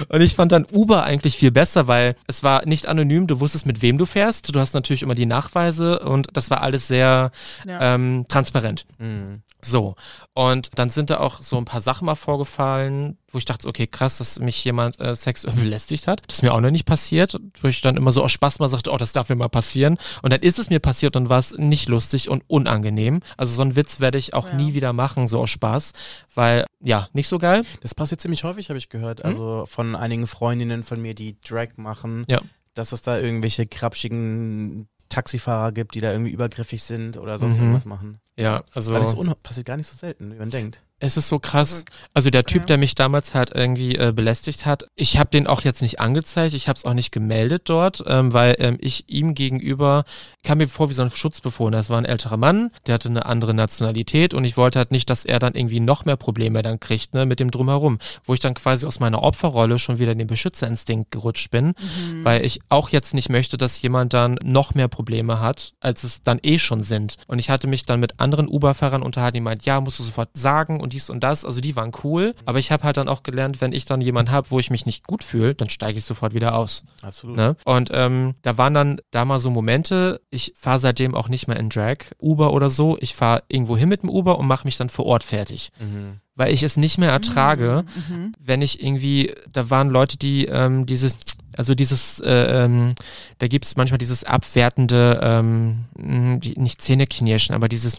Und 0.09 0.21
ich 0.21 0.35
fand 0.35 0.51
dann 0.51 0.65
Uber 0.71 1.03
eigentlich 1.03 1.37
viel 1.37 1.51
besser, 1.51 1.87
weil 1.87 2.15
es 2.27 2.43
war 2.43 2.65
nicht 2.65 2.87
anonym, 2.87 3.27
du 3.27 3.39
wusstest, 3.39 3.65
mit 3.65 3.81
wem 3.81 3.97
du 3.97 4.05
fährst. 4.05 4.53
Du 4.53 4.59
hast 4.59 4.73
natürlich 4.73 5.03
immer 5.03 5.15
die 5.15 5.25
Nachweise 5.25 5.99
und 5.99 6.29
das 6.33 6.49
war 6.49 6.61
alles 6.61 6.87
sehr 6.87 7.31
ja. 7.65 7.95
ähm, 7.95 8.25
transparent. 8.27 8.85
Mhm. 8.97 9.41
So. 9.65 9.95
Und 10.33 10.69
dann 10.75 10.89
sind 10.89 11.09
da 11.09 11.19
auch 11.19 11.41
so 11.41 11.57
ein 11.57 11.65
paar 11.65 11.81
Sachen 11.81 12.05
mal 12.05 12.15
vorgefallen, 12.15 13.17
wo 13.29 13.37
ich 13.37 13.45
dachte, 13.45 13.67
okay, 13.67 13.87
krass, 13.87 14.17
dass 14.17 14.39
mich 14.39 14.63
jemand 14.63 14.99
äh, 14.99 15.15
sexuell 15.15 15.53
belästigt 15.55 16.07
hat. 16.07 16.21
Das 16.27 16.37
ist 16.37 16.41
mir 16.41 16.53
auch 16.53 16.61
noch 16.61 16.71
nicht 16.71 16.85
passiert, 16.85 17.39
wo 17.61 17.67
ich 17.67 17.81
dann 17.81 17.97
immer 17.97 18.11
so 18.11 18.23
aus 18.23 18.31
Spaß 18.31 18.59
mal 18.59 18.69
sagte, 18.69 18.91
oh, 18.91 18.97
das 18.97 19.13
darf 19.13 19.29
mir 19.29 19.35
mal 19.35 19.49
passieren. 19.49 19.97
Und 20.21 20.33
dann 20.33 20.41
ist 20.41 20.59
es 20.59 20.69
mir 20.69 20.79
passiert 20.79 21.15
und 21.15 21.29
war 21.29 21.39
es 21.39 21.57
nicht 21.57 21.89
lustig 21.89 22.29
und 22.29 22.43
unangenehm. 22.47 23.21
Also 23.37 23.53
so 23.53 23.61
einen 23.61 23.75
Witz 23.75 23.99
werde 23.99 24.17
ich 24.17 24.33
auch 24.33 24.47
ja. 24.47 24.55
nie 24.55 24.73
wieder 24.73 24.93
machen, 24.93 25.27
so 25.27 25.39
aus 25.39 25.49
Spaß, 25.49 25.93
weil, 26.33 26.65
ja, 26.81 27.09
nicht 27.13 27.27
so 27.27 27.37
geil. 27.37 27.63
Das 27.81 27.95
passiert 27.95 28.21
ziemlich 28.21 28.43
häufig, 28.43 28.69
habe 28.69 28.77
ich 28.77 28.89
gehört. 28.89 29.19
Mhm. 29.19 29.25
Also 29.25 29.65
von 29.67 29.95
einigen 29.95 30.27
Freundinnen 30.27 30.83
von 30.83 31.01
mir, 31.01 31.13
die 31.13 31.39
Drag 31.41 31.77
machen. 31.77 32.25
Ja 32.27 32.41
dass 32.73 32.91
es 32.91 33.01
da 33.01 33.19
irgendwelche 33.19 33.67
krapschigen 33.67 34.87
Taxifahrer 35.11 35.71
gibt, 35.71 35.95
die 35.95 35.99
da 35.99 36.11
irgendwie 36.11 36.31
übergriffig 36.31 36.83
sind 36.83 37.17
oder 37.17 37.37
sonst 37.37 37.57
mhm. 37.57 37.63
irgendwas 37.63 37.85
machen. 37.85 38.19
Ja, 38.35 38.63
also. 38.73 38.93
Das 38.93 39.11
so 39.11 39.35
passiert 39.43 39.67
gar 39.67 39.77
nicht 39.77 39.87
so 39.87 39.95
selten, 39.95 40.33
wie 40.33 40.37
man 40.37 40.49
denkt. 40.49 40.81
Es 41.01 41.17
ist 41.17 41.27
so 41.27 41.39
krass. 41.39 41.83
Also 42.13 42.29
der 42.29 42.45
Typ, 42.45 42.67
der 42.67 42.77
mich 42.77 42.93
damals 42.93 43.33
halt 43.33 43.51
irgendwie 43.55 43.95
äh, 43.95 44.13
belästigt 44.15 44.67
hat, 44.67 44.85
ich 44.95 45.17
habe 45.17 45.31
den 45.31 45.47
auch 45.47 45.61
jetzt 45.61 45.81
nicht 45.81 45.99
angezeigt, 45.99 46.53
ich 46.53 46.67
habe 46.67 46.77
es 46.77 46.85
auch 46.85 46.93
nicht 46.93 47.11
gemeldet 47.11 47.63
dort, 47.65 48.03
ähm, 48.05 48.33
weil 48.33 48.55
ähm, 48.59 48.77
ich 48.79 49.05
ihm 49.07 49.33
gegenüber 49.33 50.05
kam 50.43 50.59
mir 50.59 50.67
vor 50.67 50.89
wie 50.89 50.93
so 50.93 51.01
ein 51.01 51.09
Schutzbefohlener. 51.09 51.77
Das 51.77 51.89
war 51.89 51.97
ein 51.97 52.05
älterer 52.05 52.37
Mann, 52.37 52.71
der 52.85 52.95
hatte 52.95 53.09
eine 53.09 53.25
andere 53.25 53.53
Nationalität 53.53 54.33
und 54.33 54.45
ich 54.45 54.57
wollte 54.57 54.79
halt 54.79 54.91
nicht, 54.91 55.09
dass 55.09 55.25
er 55.25 55.39
dann 55.39 55.55
irgendwie 55.55 55.79
noch 55.79 56.05
mehr 56.05 56.17
Probleme 56.17 56.61
dann 56.61 56.79
kriegt, 56.79 57.13
ne, 57.13 57.25
mit 57.25 57.39
dem 57.39 57.51
drumherum. 57.51 57.97
Wo 58.23 58.33
ich 58.33 58.39
dann 58.39 58.53
quasi 58.53 58.85
aus 58.85 58.99
meiner 58.99 59.23
Opferrolle 59.23 59.79
schon 59.79 59.97
wieder 59.99 60.11
in 60.11 60.19
den 60.19 60.27
Beschützerinstinkt 60.27 61.11
gerutscht 61.11 61.49
bin, 61.49 61.67
mhm. 61.67 62.23
weil 62.23 62.45
ich 62.45 62.59
auch 62.69 62.89
jetzt 62.89 63.13
nicht 63.13 63.29
möchte, 63.29 63.57
dass 63.57 63.81
jemand 63.81 64.13
dann 64.13 64.37
noch 64.43 64.75
mehr 64.75 64.87
Probleme 64.87 65.39
hat, 65.39 65.73
als 65.79 66.03
es 66.03 66.21
dann 66.23 66.39
eh 66.43 66.59
schon 66.59 66.83
sind. 66.83 67.17
Und 67.27 67.39
ich 67.39 67.49
hatte 67.49 67.67
mich 67.67 67.85
dann 67.85 67.99
mit 67.99 68.19
anderen 68.19 68.47
Uber-Fahrern 68.47 69.01
unterhalten, 69.01 69.35
die 69.35 69.41
meint, 69.41 69.65
ja, 69.65 69.81
musst 69.81 69.99
du 69.99 70.03
sofort 70.03 70.29
sagen 70.33 70.79
und 70.79 70.90
und 70.91 70.93
dies 70.93 71.09
und 71.09 71.21
das. 71.23 71.45
Also 71.45 71.61
die 71.61 71.75
waren 71.75 71.91
cool. 72.03 72.35
Aber 72.45 72.59
ich 72.59 72.71
habe 72.71 72.83
halt 72.83 72.97
dann 72.97 73.07
auch 73.07 73.23
gelernt, 73.23 73.61
wenn 73.61 73.71
ich 73.71 73.85
dann 73.85 74.01
jemanden 74.01 74.31
habe, 74.31 74.51
wo 74.51 74.59
ich 74.59 74.69
mich 74.69 74.85
nicht 74.85 75.07
gut 75.07 75.23
fühle, 75.23 75.55
dann 75.55 75.69
steige 75.69 75.97
ich 75.97 76.03
sofort 76.05 76.33
wieder 76.33 76.55
aus. 76.55 76.83
Absolut. 77.01 77.37
Ne? 77.37 77.55
Und 77.63 77.89
ähm, 77.93 78.35
da 78.41 78.57
waren 78.57 78.73
dann 78.73 78.99
da 79.11 79.23
mal 79.25 79.39
so 79.39 79.49
Momente, 79.49 80.21
ich 80.29 80.53
fahre 80.57 80.79
seitdem 80.79 81.15
auch 81.15 81.29
nicht 81.29 81.47
mehr 81.47 81.57
in 81.57 81.69
Drag, 81.69 81.97
Uber 82.19 82.51
oder 82.51 82.69
so. 82.69 82.97
Ich 82.99 83.15
fahre 83.15 83.43
irgendwo 83.47 83.77
hin 83.77 83.89
mit 83.89 84.03
dem 84.03 84.09
Uber 84.09 84.37
und 84.37 84.47
mache 84.47 84.65
mich 84.67 84.77
dann 84.77 84.89
vor 84.89 85.05
Ort 85.05 85.23
fertig. 85.23 85.71
Mhm. 85.79 86.17
Weil 86.35 86.53
ich 86.53 86.63
es 86.63 86.75
nicht 86.77 86.97
mehr 86.97 87.11
ertrage, 87.11 87.85
Mhm. 88.09 88.33
wenn 88.39 88.61
ich 88.61 88.83
irgendwie, 88.83 89.33
da 89.51 89.69
waren 89.69 89.89
Leute, 89.89 90.17
die 90.17 90.45
ähm, 90.45 90.85
dieses, 90.85 91.15
also 91.57 91.75
dieses, 91.75 92.19
äh, 92.19 92.63
ähm, 92.65 92.93
da 93.39 93.47
gibt 93.47 93.65
es 93.65 93.75
manchmal 93.75 93.97
dieses 93.97 94.23
abwertende, 94.23 95.19
ähm, 95.21 95.85
die, 95.95 96.57
nicht 96.59 96.81
Zähneknirschen, 96.81 97.53
aber 97.55 97.67
dieses, 97.69 97.97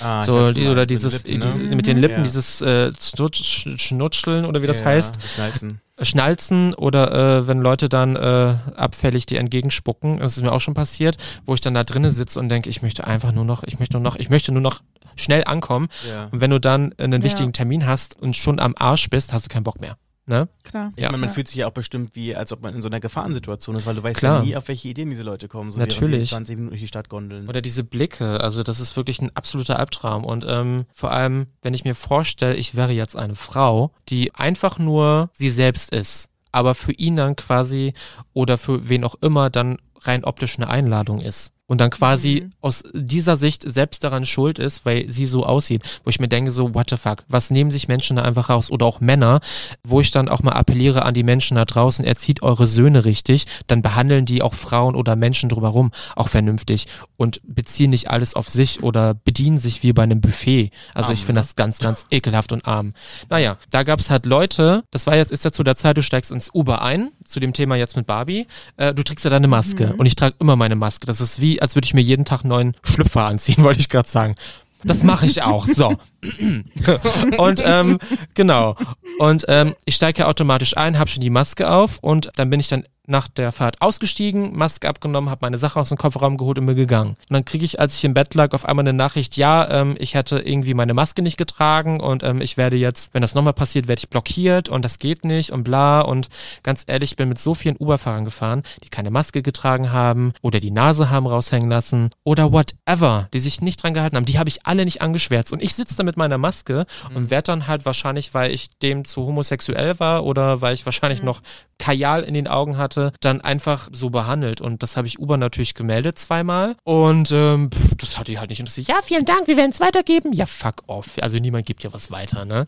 Ah, 0.00 0.20
ich 0.20 0.26
so, 0.26 0.40
weiß, 0.40 0.54
die, 0.54 0.66
oder 0.68 0.86
dieses, 0.86 1.24
mit 1.24 1.26
den 1.26 1.40
Lippen, 1.40 1.48
dieses 1.50 1.68
ne? 1.68 1.76
mit 1.76 1.86
den 1.86 1.96
Lippen, 1.98 2.16
Ja. 2.18 2.22
dieses 2.22 2.60
äh, 2.62 2.92
Schnutsch, 3.00 3.66
Schnutscheln 3.76 4.44
oder 4.44 4.62
wie 4.62 4.66
das 4.66 4.80
Ja, 4.80 4.86
heißt, 4.86 5.18
Schnalzen. 5.34 5.80
Schnalzen 6.02 6.74
oder 6.74 7.38
äh, 7.40 7.46
wenn 7.46 7.60
Leute 7.60 7.88
dann 7.88 8.16
äh, 8.16 8.54
abfällig 8.76 9.26
dir 9.26 9.38
entgegenspucken, 9.38 10.18
das 10.20 10.36
ist 10.36 10.42
mir 10.42 10.52
auch 10.52 10.60
schon 10.60 10.74
passiert, 10.74 11.16
wo 11.46 11.54
ich 11.54 11.60
dann 11.60 11.74
da 11.74 11.84
drinnen 11.84 12.10
sitze 12.10 12.40
und 12.40 12.48
denke, 12.48 12.70
ich 12.70 12.80
möchte 12.82 13.06
einfach 13.06 13.32
nur 13.32 13.44
noch, 13.44 13.62
ich 13.64 13.78
möchte 13.78 13.94
nur 13.96 14.02
noch, 14.02 14.16
ich 14.16 14.30
möchte 14.30 14.50
nur 14.52 14.62
noch 14.62 14.80
schnell 15.16 15.44
ankommen. 15.44 15.88
Ja. 16.08 16.28
Und 16.30 16.40
wenn 16.40 16.50
du 16.50 16.58
dann 16.60 16.94
einen 16.98 17.20
Ja. 17.20 17.24
wichtigen 17.24 17.52
Termin 17.52 17.86
hast 17.86 18.18
und 18.20 18.36
schon 18.36 18.58
am 18.58 18.74
Arsch 18.78 19.10
bist, 19.10 19.32
hast 19.34 19.44
du 19.44 19.48
keinen 19.50 19.64
Bock 19.64 19.80
mehr. 19.80 19.96
Ne? 20.30 20.48
Klar. 20.62 20.92
Ich 20.94 21.02
Ja. 21.02 21.10
meine, 21.10 21.22
man 21.22 21.30
fühlt 21.30 21.48
sich 21.48 21.56
ja 21.56 21.66
auch 21.66 21.72
bestimmt 21.72 22.14
wie, 22.14 22.36
als 22.36 22.52
ob 22.52 22.62
man 22.62 22.72
in 22.72 22.82
so 22.82 22.88
einer 22.88 23.00
Gefahrensituation 23.00 23.74
ist, 23.74 23.84
weil 23.84 23.96
du 23.96 24.02
weißt 24.04 24.20
Klar. 24.20 24.38
ja 24.38 24.44
nie, 24.44 24.54
auf 24.56 24.68
welche 24.68 24.86
Ideen 24.86 25.10
diese 25.10 25.24
Leute 25.24 25.48
kommen, 25.48 25.72
so 25.72 25.78
während 25.80 25.90
die 25.92 26.00
Natürlich. 26.00 26.30
20 26.30 26.54
Minuten 26.56 26.70
durch 26.70 26.80
die 26.82 26.86
Stadt 26.86 27.08
gondeln. 27.08 27.48
Oder 27.48 27.60
diese 27.60 27.82
Blicke, 27.82 28.40
also 28.40 28.62
das 28.62 28.78
ist 28.78 28.94
wirklich 28.96 29.20
ein 29.20 29.34
absoluter 29.34 29.80
Albtraum. 29.80 30.24
Und 30.24 30.46
ähm, 30.48 30.86
vor 30.94 31.10
allem, 31.10 31.48
wenn 31.62 31.74
ich 31.74 31.82
mir 31.84 31.96
vorstelle, 31.96 32.54
ich 32.54 32.76
wäre 32.76 32.92
jetzt 32.92 33.16
eine 33.16 33.34
Frau, 33.34 33.90
die 34.08 34.32
einfach 34.36 34.78
nur 34.78 35.30
sie 35.32 35.50
selbst 35.50 35.92
ist, 35.92 36.28
aber 36.52 36.76
für 36.76 36.92
ihn 36.92 37.16
dann 37.16 37.34
quasi 37.34 37.92
oder 38.32 38.56
für 38.56 38.88
wen 38.88 39.02
auch 39.02 39.16
immer 39.20 39.50
dann 39.50 39.78
rein 40.02 40.22
optisch 40.22 40.58
eine 40.58 40.68
Einladung 40.68 41.20
ist. 41.20 41.52
Und 41.70 41.80
dann 41.80 41.90
quasi 41.90 42.42
Mhm. 42.42 42.52
aus 42.60 42.82
dieser 42.92 43.36
Sicht 43.36 43.62
selbst 43.64 44.02
daran 44.02 44.26
schuld 44.26 44.58
ist, 44.58 44.84
weil 44.84 45.08
sie 45.08 45.26
so 45.26 45.46
aussieht. 45.46 45.82
Wo 46.02 46.10
ich 46.10 46.18
mir 46.18 46.26
denke, 46.26 46.50
so, 46.50 46.74
what 46.74 46.90
the 46.90 46.96
fuck, 46.96 47.22
was 47.28 47.50
nehmen 47.50 47.70
sich 47.70 47.86
Menschen 47.86 48.16
da 48.16 48.22
einfach 48.22 48.48
raus? 48.48 48.72
Oder 48.72 48.86
auch 48.86 48.98
Männer, 49.00 49.40
wo 49.84 50.00
ich 50.00 50.10
dann 50.10 50.28
auch 50.28 50.42
mal 50.42 50.54
appelliere 50.54 51.04
an 51.04 51.14
die 51.14 51.22
Menschen 51.22 51.54
da 51.54 51.64
draußen, 51.64 52.04
erzieht 52.04 52.42
eure 52.42 52.66
Söhne 52.66 53.04
richtig, 53.04 53.46
dann 53.68 53.82
behandeln 53.82 54.26
die 54.26 54.42
auch 54.42 54.54
Frauen 54.54 54.96
oder 54.96 55.14
Menschen 55.14 55.48
drumherum 55.48 55.92
auch 56.16 56.26
vernünftig 56.26 56.88
und 57.16 57.40
beziehen 57.44 57.90
nicht 57.90 58.10
alles 58.10 58.34
auf 58.34 58.48
sich 58.48 58.82
oder 58.82 59.14
bedienen 59.14 59.58
sich 59.58 59.84
wie 59.84 59.92
bei 59.92 60.02
einem 60.02 60.20
Buffet. 60.20 60.72
Also 60.92 61.12
ich 61.12 61.20
Arm, 61.20 61.26
finde 61.26 61.40
ne? 61.40 61.44
das 61.46 61.54
ganz, 61.54 61.78
ganz 61.78 62.06
ekelhaft 62.10 62.50
und 62.50 62.66
arm. 62.66 62.94
Naja, 63.28 63.58
da 63.70 63.84
gab 63.84 64.00
es 64.00 64.10
halt 64.10 64.26
Leute, 64.26 64.82
das 64.90 65.06
war 65.06 65.14
jetzt, 65.14 65.30
ist 65.30 65.44
ja 65.44 65.52
zu 65.52 65.62
der 65.62 65.76
Zeit, 65.76 65.96
du 65.96 66.02
steigst 66.02 66.32
ins 66.32 66.50
Uber 66.52 66.82
ein, 66.82 67.12
zu 67.24 67.38
dem 67.38 67.52
Thema 67.52 67.76
jetzt 67.76 67.94
mit 67.94 68.08
Barbie, 68.08 68.48
äh, 68.76 68.92
du 68.92 69.04
trägst 69.04 69.24
ja 69.24 69.30
deine 69.30 69.46
Maske 69.46 69.94
und 69.96 70.06
ich 70.06 70.16
trage 70.16 70.34
immer 70.40 70.56
meine 70.56 70.74
Maske. 70.74 71.06
Das 71.06 71.20
ist 71.20 71.40
wie, 71.40 71.59
als 71.60 71.76
würde 71.76 71.86
ich 71.86 71.94
mir 71.94 72.02
jeden 72.02 72.24
Tag 72.24 72.44
neuen 72.44 72.74
Schlüpfer 72.82 73.24
anziehen, 73.24 73.56
wollte 73.64 73.80
ich 73.80 73.88
gerade 73.88 74.08
sagen. 74.08 74.36
Das 74.82 75.04
mache 75.04 75.26
ich 75.26 75.42
auch. 75.42 75.66
So. 75.66 75.96
und 77.38 77.62
ähm, 77.64 77.98
genau. 78.34 78.76
Und 79.18 79.44
ähm, 79.48 79.74
ich 79.84 79.94
steige 79.94 80.20
ja 80.20 80.26
automatisch 80.26 80.76
ein, 80.76 80.98
habe 80.98 81.10
schon 81.10 81.22
die 81.22 81.30
Maske 81.30 81.70
auf 81.70 81.98
und 82.00 82.30
dann 82.36 82.50
bin 82.50 82.60
ich 82.60 82.68
dann 82.68 82.84
nach 83.10 83.28
der 83.28 83.52
Fahrt 83.52 83.82
ausgestiegen, 83.82 84.56
Maske 84.56 84.88
abgenommen, 84.88 85.30
habe 85.30 85.40
meine 85.42 85.58
Sache 85.58 85.78
aus 85.80 85.88
dem 85.88 85.98
Kofferraum 85.98 86.36
geholt 86.36 86.58
und 86.58 86.66
bin 86.66 86.76
gegangen. 86.76 87.16
Und 87.28 87.34
dann 87.34 87.44
kriege 87.44 87.64
ich, 87.64 87.80
als 87.80 87.96
ich 87.96 88.04
im 88.04 88.14
Bett 88.14 88.34
lag, 88.34 88.52
auf 88.52 88.64
einmal 88.64 88.84
eine 88.84 88.92
Nachricht, 88.92 89.36
ja, 89.36 89.68
ähm, 89.70 89.96
ich 89.98 90.14
hätte 90.14 90.38
irgendwie 90.38 90.74
meine 90.74 90.94
Maske 90.94 91.20
nicht 91.20 91.36
getragen 91.36 92.00
und 92.00 92.22
ähm, 92.22 92.40
ich 92.40 92.56
werde 92.56 92.76
jetzt, 92.76 93.12
wenn 93.12 93.22
das 93.22 93.34
nochmal 93.34 93.52
passiert, 93.52 93.88
werde 93.88 94.00
ich 94.00 94.08
blockiert 94.08 94.68
und 94.68 94.84
das 94.84 94.98
geht 94.98 95.24
nicht 95.24 95.50
und 95.50 95.64
bla. 95.64 96.00
Und 96.00 96.28
ganz 96.62 96.84
ehrlich, 96.86 97.12
ich 97.12 97.16
bin 97.16 97.28
mit 97.28 97.38
so 97.38 97.54
vielen 97.54 97.76
Uberfahrern 97.76 98.24
gefahren, 98.24 98.62
die 98.84 98.88
keine 98.88 99.10
Maske 99.10 99.42
getragen 99.42 99.92
haben 99.92 100.32
oder 100.40 100.60
die 100.60 100.70
Nase 100.70 101.10
haben 101.10 101.26
raushängen 101.26 101.68
lassen 101.68 102.10
oder 102.22 102.52
whatever, 102.52 103.28
die 103.34 103.40
sich 103.40 103.60
nicht 103.60 103.82
dran 103.82 103.94
gehalten 103.94 104.16
haben. 104.16 104.24
Die 104.24 104.38
habe 104.38 104.48
ich 104.48 104.66
alle 104.66 104.84
nicht 104.84 105.02
angeschwärzt. 105.02 105.52
Und 105.52 105.62
ich 105.62 105.74
sitze 105.74 105.96
da 105.96 106.04
mit 106.10 106.16
meiner 106.16 106.38
Maske 106.38 106.86
und 107.14 107.30
werde 107.30 107.44
dann 107.44 107.66
halt 107.68 107.84
wahrscheinlich, 107.84 108.34
weil 108.34 108.50
ich 108.50 108.68
dem 108.80 109.04
zu 109.04 109.24
homosexuell 109.26 110.00
war 110.00 110.24
oder 110.24 110.60
weil 110.60 110.74
ich 110.74 110.84
wahrscheinlich 110.84 111.22
noch 111.22 111.40
Kajal 111.80 112.22
in 112.22 112.34
den 112.34 112.46
Augen 112.46 112.76
hatte, 112.76 113.12
dann 113.20 113.40
einfach 113.40 113.88
so 113.90 114.10
behandelt. 114.10 114.60
Und 114.60 114.84
das 114.84 114.96
habe 114.96 115.08
ich 115.08 115.18
Uber 115.18 115.36
natürlich 115.36 115.74
gemeldet 115.74 116.18
zweimal. 116.18 116.76
Und 116.84 117.32
ähm, 117.32 117.70
pff, 117.72 117.96
das 117.96 118.18
hat 118.18 118.28
die 118.28 118.38
halt 118.38 118.50
nicht 118.50 118.60
interessiert. 118.60 118.86
Ja, 118.86 119.00
vielen 119.02 119.24
Dank, 119.24 119.48
wir 119.48 119.56
werden 119.56 119.72
es 119.72 119.80
weitergeben. 119.80 120.32
Ja, 120.32 120.46
fuck 120.46 120.82
off. 120.86 121.16
Also 121.20 121.38
niemand 121.38 121.66
gibt 121.66 121.82
ja 121.82 121.92
was 121.92 122.10
weiter, 122.10 122.44
ne? 122.44 122.66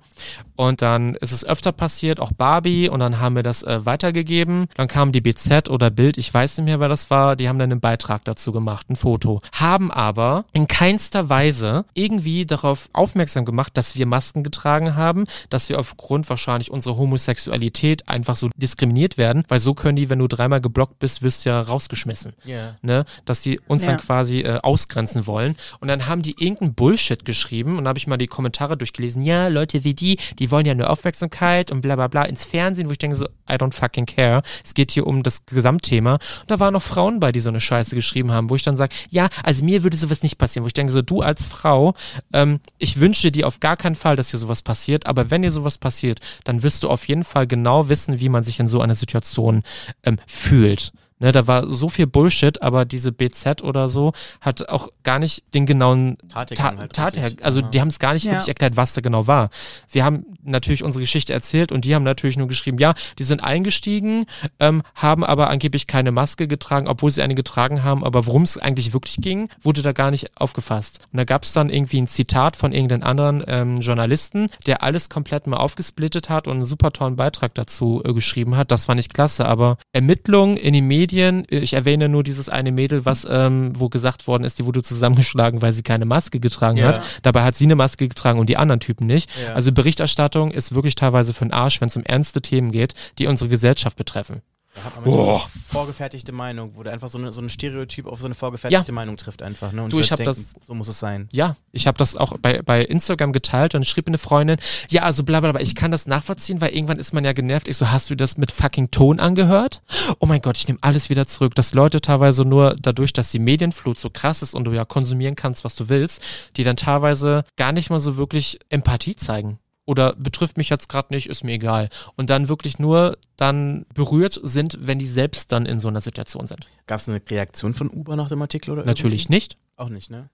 Und 0.57 0.83
dann 0.83 1.15
ist 1.17 1.33
es 1.33 1.45
öfter 1.45 1.73
passiert, 1.73 2.19
auch 2.19 2.33
Barbie. 2.33 2.89
Und 2.89 3.01
dann 3.01 3.21
haben 3.21 3.37
wir 3.37 3.43
das 3.43 3.63
äh, 3.63 3.85
weitergegeben. 3.85 4.67
Dann 4.75 4.89
kam 4.89 5.13
die 5.13 5.21
BZ 5.21 5.69
oder 5.69 5.91
Bild, 5.91 6.17
ich 6.17 6.33
weiß 6.33 6.59
nicht 6.59 6.65
mehr, 6.65 6.81
wer 6.81 6.89
das 6.89 7.11
war. 7.11 7.37
Die 7.37 7.49
haben 7.49 7.59
dann 7.59 7.71
einen 7.71 7.81
Beitrag 7.81 8.25
dazu 8.25 8.51
gemacht, 8.51 8.89
ein 8.89 8.97
Foto. 8.97 9.43
Haben 9.53 9.91
aber 9.91 10.47
in 10.53 10.67
keinster 10.67 11.29
Weise 11.29 11.85
irgendwie 11.95 12.47
darauf 12.47 12.89
aufmerksam 12.95 13.45
gemacht, 13.45 13.77
dass 13.77 13.95
wir 13.97 14.07
Masken 14.07 14.43
getragen 14.43 14.97
haben, 14.97 15.25
dass 15.51 15.69
wir 15.69 15.79
aufgrund 15.79 16.29
wahrscheinlich 16.31 16.71
unserer 16.71 16.97
Homosexualität 16.97 18.09
einfach 18.09 18.37
so 18.37 18.49
diskriminiert 18.57 19.02
werden, 19.19 19.45
weil 19.49 19.61
so 19.61 19.75
können 19.75 19.97
die, 19.97 20.09
wenn 20.11 20.19
du 20.19 20.29
dreimal 20.29 20.61
geblockt 20.61 20.99
bist, 20.99 21.23
wirst 21.23 21.45
du 21.45 21.51
ja 21.51 21.61
rausgeschmissen 21.61 22.33
Ja. 22.45 22.77
ne, 22.83 23.05
dass 23.25 23.43
die 23.43 23.61
uns 23.67 23.83
Ja. 23.83 23.89
dann 23.93 24.01
quasi 24.01 24.41
äh, 24.41 24.59
ausgrenzen 24.63 25.27
wollen. 25.27 25.57
Und 25.81 25.89
dann 25.89 26.07
haben 26.07 26.23
die 26.23 26.35
irgendeinen 26.39 26.75
Bullshit 26.75 27.25
geschrieben 27.25 27.79
und 27.79 27.85
da 27.85 27.89
habe 27.89 27.99
ich 27.99 28.07
mal 28.07 28.17
die 28.17 28.27
Kommentare 28.27 28.77
durchgelesen. 28.77 29.23
Ja, 29.23 29.49
Leute 29.49 29.85
wie 29.85 29.95
die, 29.95 30.19
die 30.39 30.51
wollen 30.51 30.67
ja 30.67 30.75
nur 30.75 30.89
Aufmerksamkeit 30.91 31.71
und 31.71 31.81
bla 31.83 31.97
bla 31.97 32.09
bla 32.09 32.23
ins 32.25 32.45
Fernsehen, 32.45 32.89
wo 32.89 32.93
ich 32.93 32.99
denke 32.99 33.17
so, 33.17 33.27
I 33.51 33.55
don't 33.55 33.75
fucking 33.75 34.07
care. 34.07 34.43
Es 34.65 34.75
geht 34.75 34.91
hier 34.93 35.07
um 35.07 35.23
das 35.23 35.45
Gesamtthema. 35.47 36.15
Und 36.15 36.51
da 36.51 36.59
waren 36.61 36.73
noch 36.73 36.83
Frauen 36.83 37.21
bei, 37.21 37.33
die 37.33 37.41
so 37.41 37.49
eine 37.49 37.61
Scheiße 37.61 37.95
geschrieben 37.95 38.33
haben, 38.33 38.49
wo 38.51 38.57
ich 38.57 38.63
dann 38.63 38.77
sage, 38.77 38.95
ja, 39.11 39.29
also 39.43 39.65
mir 39.65 39.83
würde 39.83 39.97
sowas 39.97 40.23
nicht 40.23 40.39
passieren, 40.39 40.65
wo 40.65 40.69
ich 40.69 40.73
denke 40.75 40.93
so, 40.93 41.03
du 41.03 41.21
als 41.23 41.47
Frau, 41.47 41.95
ähm, 42.33 42.61
ich 42.79 43.01
wünsche 43.01 43.31
dir 43.31 43.47
auf 43.47 43.61
gar 43.61 43.77
keinen 43.77 43.95
Fall, 43.97 44.17
dass 44.17 44.31
dir 44.31 44.39
sowas 44.39 44.63
passiert, 44.63 45.07
aber 45.07 45.31
wenn 45.31 45.43
dir 45.43 45.51
sowas 45.51 45.79
passiert, 45.79 46.21
dann 46.45 46.63
wirst 46.63 46.83
du 46.83 46.89
auf 46.89 47.07
jeden 47.09 47.25
Fall 47.25 47.47
genau 47.47 47.89
wissen, 47.89 48.21
wie 48.21 48.29
man 48.29 48.43
sich 48.43 48.59
in 48.61 48.67
so 48.67 48.81
einer 48.81 48.92
Situation 48.95 49.63
ähm, 50.03 50.19
fühlt. 50.27 50.93
Ne, 51.23 51.31
da 51.31 51.47
war 51.47 51.71
so 51.71 51.89
viel 51.89 52.09
Bullshit, 52.09 52.61
aber 52.63 52.85
diese 52.85 53.13
BZ 53.13 53.63
oder 53.63 53.89
so 53.89 54.13
hat 54.41 54.69
auch 54.69 54.89
gar 55.05 55.21
nicht 55.21 55.45
den 55.55 55.67
genauen 55.67 56.19
Tathergang 56.29 56.89
Ta 56.89 57.03
halt 57.05 57.15
Tat 57.17 57.43
also 57.43 57.61
die 57.61 57.81
haben 57.81 57.89
es 57.89 58.01
gar 58.01 58.13
nicht 58.13 58.25
Ja. 58.25 58.33
wirklich 58.33 58.49
erklärt, 58.49 58.77
was 58.77 58.93
da 58.95 59.03
genau 59.03 59.29
war. 59.29 59.51
Wir 59.89 60.05
haben 60.05 60.27
natürlich 60.43 60.83
unsere 60.83 61.01
Geschichte 61.01 61.33
erzählt 61.33 61.71
und 61.71 61.85
die 61.85 61.95
haben 61.95 62.03
natürlich 62.03 62.37
nur 62.37 62.49
geschrieben, 62.49 62.79
ja, 62.79 62.95
die 63.21 63.23
sind 63.23 63.45
eingestiegen, 63.45 64.27
ähm, 64.59 64.83
haben 64.97 65.23
aber 65.25 65.49
angeblich 65.49 65.87
keine 65.87 66.11
Maske 66.11 66.49
getragen, 66.49 66.89
obwohl 66.89 67.13
sie 67.13 67.23
eine 67.23 67.37
getragen 67.37 67.85
haben, 67.85 68.03
aber 68.05 68.27
worum 68.27 68.43
es 68.43 68.59
eigentlich 68.59 68.93
wirklich 68.93 69.19
ging, 69.21 69.49
wurde 69.61 69.83
da 69.83 69.93
gar 69.93 70.11
nicht 70.11 70.37
aufgefasst. 70.41 70.99
Und 71.13 71.19
da 71.19 71.25
gab 71.25 71.45
es 71.45 71.53
dann 71.53 71.71
irgendwie 71.71 72.01
ein 72.01 72.09
Zitat 72.09 72.57
von 72.57 72.73
irgendeinem 72.73 73.05
anderen 73.05 73.45
ähm, 73.47 73.77
Journalisten, 73.81 74.49
der 74.67 74.83
alles 74.83 75.09
komplett 75.09 75.47
mal 75.47 75.59
aufgesplittet 75.59 76.29
hat 76.29 76.49
und 76.49 76.55
einen 76.55 76.65
super 76.65 76.91
tollen 76.91 77.15
Beitrag 77.15 77.55
dazu 77.55 78.03
äh, 78.05 78.13
geschrieben 78.13 78.57
hat. 78.57 78.73
Das 78.73 78.87
fand 78.87 78.99
ich 78.99 79.09
klasse, 79.09 79.47
aber 79.47 79.77
Ermittlungen 79.93 80.57
in 80.57 80.73
den 80.73 80.89
Medien, 80.89 81.12
äh, 81.19 81.59
ich 81.59 81.73
erwähne 81.75 82.09
nur 82.09 82.23
dieses 82.23 82.49
eine 82.49 82.73
Mädel, 82.73 83.05
was, 83.05 83.27
ähm, 83.29 83.73
wo 83.79 83.89
gesagt 83.89 84.27
worden 84.27 84.45
ist, 84.45 84.59
die 84.59 84.65
wurde 84.65 84.83
zusammengeschlagen, 84.83 85.63
weil 85.63 85.73
sie 85.73 85.83
keine 85.83 86.05
Maske 86.05 86.41
getragen 86.41 86.79
Ja. 86.79 86.87
hat. 86.89 87.03
Dabei 87.23 87.43
hat 87.45 87.55
sie 87.55 87.65
eine 87.65 87.77
Maske 87.77 88.09
getragen 88.09 88.39
und 88.39 88.49
die 88.49 88.57
anderen 88.57 88.81
Typen 88.81 89.07
nicht. 89.07 89.31
Ja. 89.43 89.55
Also 89.55 89.73
Berichterstattung 89.73 90.51
ist 90.51 90.75
wirklich 90.75 90.95
teilweise 90.95 91.35
für 91.35 91.45
den 91.45 91.53
Arsch, 91.53 91.81
wenn 91.81 91.89
es 91.89 91.97
um 91.97 92.05
ernste 92.05 92.43
Themen 92.43 92.71
geht, 92.73 92.95
die 93.19 93.27
unsere 93.27 93.49
Gesellschaft 93.49 93.97
betreffen. 93.97 94.43
Da 94.75 94.85
hat 94.85 94.97
man 94.97 95.13
oh. 95.13 95.35
eine 95.35 95.41
vorgefertigte 95.69 96.33
Meinung, 96.33 96.77
wo 96.77 96.83
der 96.83 96.95
einfach 96.95 97.09
so, 97.09 97.19
eine, 97.19 97.31
so 97.31 97.43
ein 97.43 97.51
Stereotyp 97.51 98.07
auf 98.07 98.21
so 98.21 98.25
eine 98.27 98.35
vorgefertigte 98.35 98.93
Meinung 98.93 99.19
trifft 99.19 99.43
einfach. 99.43 99.71
Ne? 99.73 99.83
Und 99.83 99.93
Du, 99.93 100.01
ich 100.01 100.11
Leute 100.11 100.27
hab 100.27 100.35
denken, 100.35 100.53
So 100.65 100.73
muss 100.75 100.89
es 100.89 100.99
sein. 100.99 101.29
Ja, 101.31 101.57
ich 101.73 101.87
habe 101.87 101.99
das 101.99 102.17
auch 102.17 102.39
bei, 102.39 102.63
bei 102.63 102.83
Instagram 102.83 103.33
geteilt 103.33 103.75
und 103.75 103.87
schrieb 103.87 104.07
mir 104.07 104.13
eine 104.13 104.19
Freundin, 104.19 104.57
ja, 104.89 105.03
also 105.03 105.25
bla 105.25 105.41
bla 105.41 105.53
bla, 105.53 105.61
ich 105.61 105.75
kann 105.75 105.91
das 105.91 106.07
nachvollziehen, 106.07 106.63
weil 106.63 106.71
irgendwann 106.71 106.99
ist 106.99 107.13
man 107.13 107.25
ja 107.25 107.35
genervt. 107.35 107.69
Ich 107.69 107.77
so, 107.77 107.91
hast 107.91 108.09
du 108.09 108.15
das 108.15 108.39
mit 108.39 108.51
fucking 108.51 108.91
Ton 108.91 109.21
angehört? 109.21 109.83
Oh 110.21 110.27
mein 110.27 110.41
Gott, 110.41 110.57
ich 110.57 110.67
nehme 110.67 110.79
alles 110.81 111.11
wieder 111.11 111.27
zurück. 111.27 111.55
Dass 111.55 111.75
Leute 111.75 112.01
teilweise 112.01 112.47
nur 112.47 112.75
dadurch, 112.81 113.13
dass 113.13 113.31
die 113.31 113.39
Medienflut 113.39 113.99
so 113.99 114.09
krass 114.09 114.43
ist 114.43 114.55
und 114.55 114.65
du 114.65 114.73
ja 114.73 114.87
konsumieren 114.87 115.37
kannst, 115.37 115.65
was 115.65 115.77
du 115.77 115.91
willst, 115.91 116.23
die 116.57 116.65
dann 116.65 116.77
teilweise 116.77 117.45
gar 117.57 117.73
nicht 117.73 117.91
mal 117.91 118.01
so 118.01 118.17
wirklich 118.17 118.59
Empathie 118.71 119.17
zeigen. 119.17 119.59
Oder 119.85 120.15
betrifft 120.15 120.57
mich 120.57 120.69
jetzt 120.69 120.89
gerade 120.89 121.13
nicht, 121.13 121.29
ist 121.29 121.43
mir 121.43 121.53
egal. 121.53 121.89
Und 122.17 122.31
dann 122.31 122.49
wirklich 122.49 122.79
nur 122.79 123.19
dann 123.37 123.85
berührt 123.95 124.39
sind, 124.43 124.79
wenn 124.81 124.99
die 124.99 125.07
selbst 125.07 125.51
dann 125.51 125.67
in 125.67 125.81
so 125.81 125.89
einer 125.89 126.01
Situation 126.01 126.47
sind. 126.47 126.69
Gab 126.87 127.01
es 127.01 127.09
eine 127.09 127.21
Reaktion 127.29 127.75
von 127.75 127.91
Uber 127.91 128.15
nach 128.15 128.29
dem 128.29 128.41
Artikel 128.41 128.71
oder 128.71 128.85
Natürlich 128.85 129.25
irgendwie? 129.25 129.35
nicht. 129.35 129.57
Auch 129.77 129.89
nicht, 129.89 130.11
ne? 130.11 130.29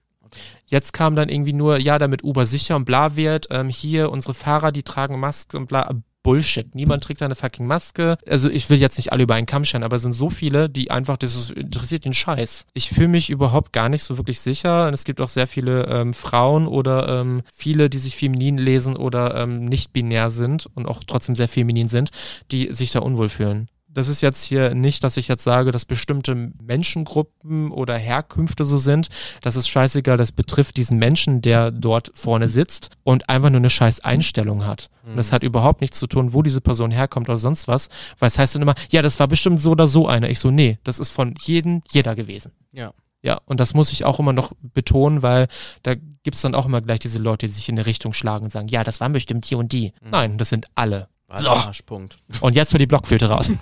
Jetzt 0.67 0.93
kam 0.93 1.15
dann 1.15 1.29
irgendwie 1.29 1.53
nur, 1.53 1.79
ja, 1.79 1.97
damit 1.97 2.23
Uber 2.23 2.45
sicher 2.45 2.75
und 2.75 2.85
bla 2.85 3.15
wird. 3.15 3.47
Ähm, 3.49 3.69
hier 3.69 4.11
unsere 4.11 4.35
Fahrer, 4.35 4.71
die 4.71 4.83
tragen 4.83 5.19
Masken 5.19 5.57
und 5.57 5.67
bla. 5.67 5.89
Bullshit. 6.23 6.73
Niemand 6.75 7.03
trägt 7.03 7.21
eine 7.21 7.35
fucking 7.35 7.65
Maske. 7.65 8.17
Also 8.27 8.49
ich 8.49 8.69
will 8.69 8.79
jetzt 8.79 8.97
nicht 8.97 9.11
alle 9.11 9.23
über 9.23 9.35
einen 9.35 9.45
Kamm 9.45 9.65
scheren, 9.65 9.83
aber 9.83 9.95
es 9.95 10.01
sind 10.01 10.13
so 10.13 10.29
viele, 10.29 10.69
die 10.69 10.91
einfach, 10.91 11.17
das 11.17 11.51
interessiert 11.51 12.05
den 12.05 12.13
Scheiß. 12.13 12.65
Ich 12.73 12.89
fühle 12.89 13.07
mich 13.07 13.29
überhaupt 13.29 13.73
gar 13.73 13.89
nicht 13.89 14.03
so 14.03 14.17
wirklich 14.17 14.39
sicher. 14.39 14.87
Und 14.87 14.93
es 14.93 15.05
gibt 15.05 15.21
auch 15.21 15.29
sehr 15.29 15.47
viele 15.47 15.85
ähm, 15.87 16.13
Frauen 16.13 16.67
oder 16.67 17.21
ähm, 17.21 17.41
viele, 17.53 17.89
die 17.89 17.99
sich 17.99 18.15
feminin 18.15 18.57
lesen 18.57 18.95
oder 18.95 19.35
ähm, 19.35 19.65
nicht 19.65 19.93
binär 19.93 20.29
sind 20.29 20.67
und 20.73 20.87
auch 20.87 21.03
trotzdem 21.05 21.35
sehr 21.35 21.47
feminin 21.47 21.87
sind, 21.87 22.11
die 22.51 22.73
sich 22.73 22.91
da 22.91 22.99
unwohl 22.99 23.29
fühlen 23.29 23.69
das 23.91 24.07
ist 24.07 24.21
jetzt 24.21 24.43
hier 24.43 24.75
nicht, 24.75 25.03
dass 25.03 25.17
ich 25.17 25.27
jetzt 25.27 25.43
sage, 25.43 25.71
dass 25.71 25.85
bestimmte 25.85 26.51
Menschengruppen 26.61 27.71
oder 27.71 27.97
Herkünfte 27.97 28.63
so 28.63 28.77
sind. 28.77 29.09
Das 29.41 29.55
ist 29.55 29.67
scheißegal. 29.67 30.17
Das 30.17 30.31
betrifft 30.31 30.77
diesen 30.77 30.99
Menschen, 30.99 31.41
der 31.41 31.71
dort 31.71 32.11
vorne 32.13 32.47
sitzt 32.47 32.91
und 33.03 33.29
einfach 33.29 33.49
nur 33.49 33.59
eine 33.59 33.69
scheiß 33.69 34.01
Einstellung 34.01 34.65
hat. 34.65 34.89
Mhm. 35.03 35.11
Und 35.11 35.17
das 35.17 35.31
hat 35.31 35.43
überhaupt 35.43 35.81
nichts 35.81 35.97
zu 35.99 36.07
tun, 36.07 36.33
wo 36.33 36.43
diese 36.43 36.61
Person 36.61 36.91
herkommt 36.91 37.29
oder 37.29 37.37
sonst 37.37 37.67
was. 37.67 37.89
Weil 38.19 38.27
es 38.27 38.37
heißt 38.37 38.55
dann 38.55 38.61
immer, 38.61 38.75
ja, 38.91 39.01
das 39.01 39.19
war 39.19 39.27
bestimmt 39.27 39.59
so 39.59 39.71
oder 39.71 39.87
so 39.87 40.07
einer. 40.07 40.29
Ich 40.29 40.39
so, 40.39 40.51
nee, 40.51 40.77
das 40.83 40.99
ist 40.99 41.09
von 41.09 41.33
jedem, 41.41 41.81
jeder 41.91 42.15
gewesen. 42.15 42.51
Ja. 42.71 42.93
Ja, 43.21 43.39
und 43.45 43.59
das 43.59 43.73
muss 43.73 43.91
ich 43.91 44.05
auch 44.05 44.19
immer 44.19 44.31
noch 44.31 44.53
betonen, 44.61 45.23
weil 45.23 45.47
da 45.83 45.95
gibt 45.95 46.35
es 46.35 46.41
dann 46.41 46.55
auch 46.55 46.65
immer 46.65 46.79
gleich 46.79 46.99
diese 46.99 47.19
Leute, 47.19 47.47
die 47.47 47.51
sich 47.51 47.67
in 47.67 47.77
eine 47.77 47.85
Richtung 47.85 48.13
schlagen 48.13 48.45
und 48.45 48.51
sagen, 48.51 48.69
ja, 48.69 48.85
das 48.85 49.01
waren 49.01 49.11
bestimmt 49.11 49.49
die 49.49 49.55
und 49.55 49.73
die. 49.73 49.91
Mhm. 50.01 50.09
Nein, 50.11 50.37
das 50.37 50.47
sind 50.47 50.67
alle. 50.75 51.09
So. 51.35 51.49
Arschpunkt. 51.49 52.17
Und 52.41 52.55
jetzt 52.55 52.71
für 52.71 52.79
die 52.79 52.87
Blockfilter 52.87 53.29
raus. 53.29 53.49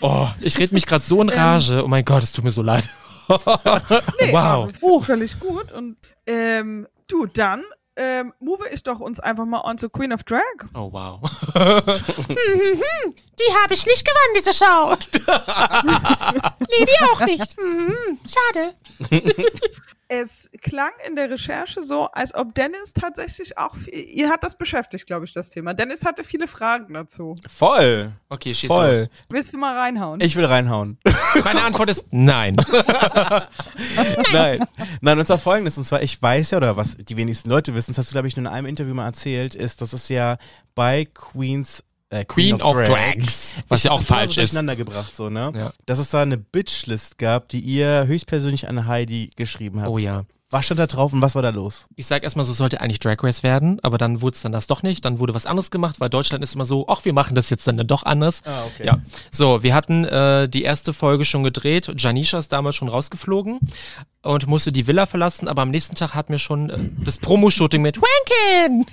oh, 0.00 0.28
ich 0.40 0.58
rede 0.58 0.74
mich 0.74 0.86
gerade 0.86 1.04
so 1.04 1.20
in 1.22 1.30
Rage. 1.30 1.82
Oh 1.84 1.88
mein 1.88 2.04
Gott, 2.04 2.22
es 2.22 2.32
tut 2.32 2.44
mir 2.44 2.52
so 2.52 2.62
leid. 2.62 2.88
nee, 3.28 4.32
wow. 4.32 4.70
Uh. 4.82 5.00
Völlig 5.00 5.40
gut. 5.40 5.72
Und 5.72 5.96
ähm, 6.26 6.86
du, 7.08 7.26
dann 7.26 7.64
ähm, 7.96 8.32
move 8.40 8.68
ich 8.70 8.82
doch 8.82 9.00
uns 9.00 9.20
einfach 9.20 9.46
mal 9.46 9.60
on 9.62 9.76
to 9.76 9.88
Queen 9.88 10.12
of 10.12 10.24
Drag. 10.24 10.42
Oh, 10.74 10.92
wow. 10.92 11.20
die 11.54 13.54
habe 13.62 13.74
ich 13.74 13.86
nicht 13.86 14.04
gewonnen, 14.06 14.34
diese 14.36 14.52
Show. 14.52 14.96
nee, 16.70 16.86
die 16.86 17.00
auch 17.10 17.20
nicht. 17.24 17.56
Mhm, 17.58 18.18
schade. 18.26 18.74
Es 20.20 20.50
klang 20.60 20.90
in 21.06 21.16
der 21.16 21.30
Recherche 21.30 21.82
so, 21.82 22.06
als 22.12 22.34
ob 22.34 22.54
Dennis 22.54 22.92
tatsächlich 22.92 23.56
auch, 23.56 23.74
ihn 23.86 24.28
hat 24.28 24.44
das 24.44 24.56
beschäftigt, 24.56 25.06
glaube 25.06 25.24
ich, 25.24 25.32
das 25.32 25.48
Thema. 25.48 25.72
Dennis 25.72 26.04
hatte 26.04 26.22
viele 26.22 26.46
Fragen 26.46 26.92
dazu. 26.92 27.36
Voll. 27.48 28.12
Okay, 28.28 28.54
schieß 28.54 28.68
Voll. 28.68 28.88
los. 28.88 29.08
Willst 29.30 29.54
du 29.54 29.58
mal 29.58 29.76
reinhauen? 29.76 30.20
Ich 30.20 30.36
will 30.36 30.44
reinhauen. 30.44 30.98
Meine 31.44 31.62
Antwort 31.62 31.88
ist 31.88 32.04
nein. 32.10 32.56
nein. 34.32 34.66
Nein, 35.00 35.18
und 35.18 35.26
zwar 35.26 35.38
folgendes, 35.38 35.78
und 35.78 35.84
zwar, 35.84 36.02
ich 36.02 36.20
weiß 36.20 36.50
ja, 36.50 36.58
oder 36.58 36.76
was 36.76 36.96
die 36.96 37.16
wenigsten 37.16 37.48
Leute 37.48 37.74
wissen, 37.74 37.92
das 37.92 37.98
hast 37.98 38.10
du, 38.10 38.12
glaube 38.12 38.28
ich, 38.28 38.36
nur 38.36 38.46
in 38.46 38.52
einem 38.52 38.66
Interview 38.66 38.94
mal 38.94 39.06
erzählt, 39.06 39.54
ist, 39.54 39.80
dass 39.80 39.94
es 39.94 40.10
ja 40.10 40.36
bei 40.74 41.06
Queens 41.06 41.82
äh, 42.12 42.24
Queen, 42.26 42.56
Queen, 42.58 42.62
of, 42.62 42.76
of 42.76 42.84
Drags, 42.84 43.54
Drags, 43.54 43.54
was 43.68 43.82
ja 43.84 43.90
auch 43.90 44.02
falsch 44.02 44.36
ist. 44.36 44.54
gebracht, 44.76 45.16
so, 45.16 45.30
ne? 45.30 45.52
Ja. 45.54 45.72
Dass 45.86 45.98
es 45.98 46.10
da 46.10 46.22
eine 46.22 46.36
Bitchlist 46.36 47.18
gab, 47.18 47.48
die 47.48 47.60
ihr 47.60 48.06
höchstpersönlich 48.06 48.68
an 48.68 48.86
Heidi 48.86 49.30
geschrieben 49.34 49.80
habt. 49.80 49.90
Oh 49.90 49.98
ja. 49.98 50.24
Was 50.50 50.66
stand 50.66 50.80
da 50.80 50.86
drauf 50.86 51.14
und 51.14 51.22
was 51.22 51.34
war 51.34 51.40
da 51.40 51.48
los? 51.48 51.86
Ich 51.96 52.06
sag 52.06 52.22
erstmal, 52.22 52.44
so 52.44 52.52
sollte 52.52 52.82
eigentlich 52.82 53.00
Drag 53.00 53.16
Race 53.22 53.42
werden, 53.42 53.80
aber 53.82 53.96
dann 53.96 54.20
wurde 54.20 54.34
es 54.34 54.42
dann 54.42 54.52
das 54.52 54.66
doch 54.66 54.82
nicht. 54.82 55.02
Dann 55.06 55.18
wurde 55.18 55.32
was 55.32 55.46
anderes 55.46 55.70
gemacht, 55.70 55.98
weil 55.98 56.10
Deutschland 56.10 56.44
ist 56.44 56.54
immer 56.54 56.66
so, 56.66 56.86
ach, 56.88 57.06
wir 57.06 57.14
machen 57.14 57.34
das 57.34 57.48
jetzt 57.48 57.66
dann 57.66 57.78
doch 57.86 58.02
anders. 58.02 58.42
Ah, 58.44 58.64
okay. 58.66 58.86
Ja. 58.86 58.98
So, 59.30 59.62
wir 59.62 59.74
hatten 59.74 60.04
äh, 60.04 60.50
die 60.50 60.62
erste 60.62 60.92
Folge 60.92 61.24
schon 61.24 61.42
gedreht. 61.42 61.90
Janisha 61.96 62.36
ist 62.36 62.52
damals 62.52 62.76
schon 62.76 62.88
rausgeflogen 62.88 63.60
und 64.22 64.46
musste 64.46 64.72
die 64.72 64.86
Villa 64.86 65.06
verlassen, 65.06 65.48
aber 65.48 65.62
am 65.62 65.70
nächsten 65.70 65.96
Tag 65.96 66.14
hatten 66.14 66.32
wir 66.32 66.38
schon 66.38 66.70
äh, 66.70 66.78
das 67.04 67.18
Promo-Shooting 67.18 67.82
mit 67.82 67.98
Wankin! 68.00 68.86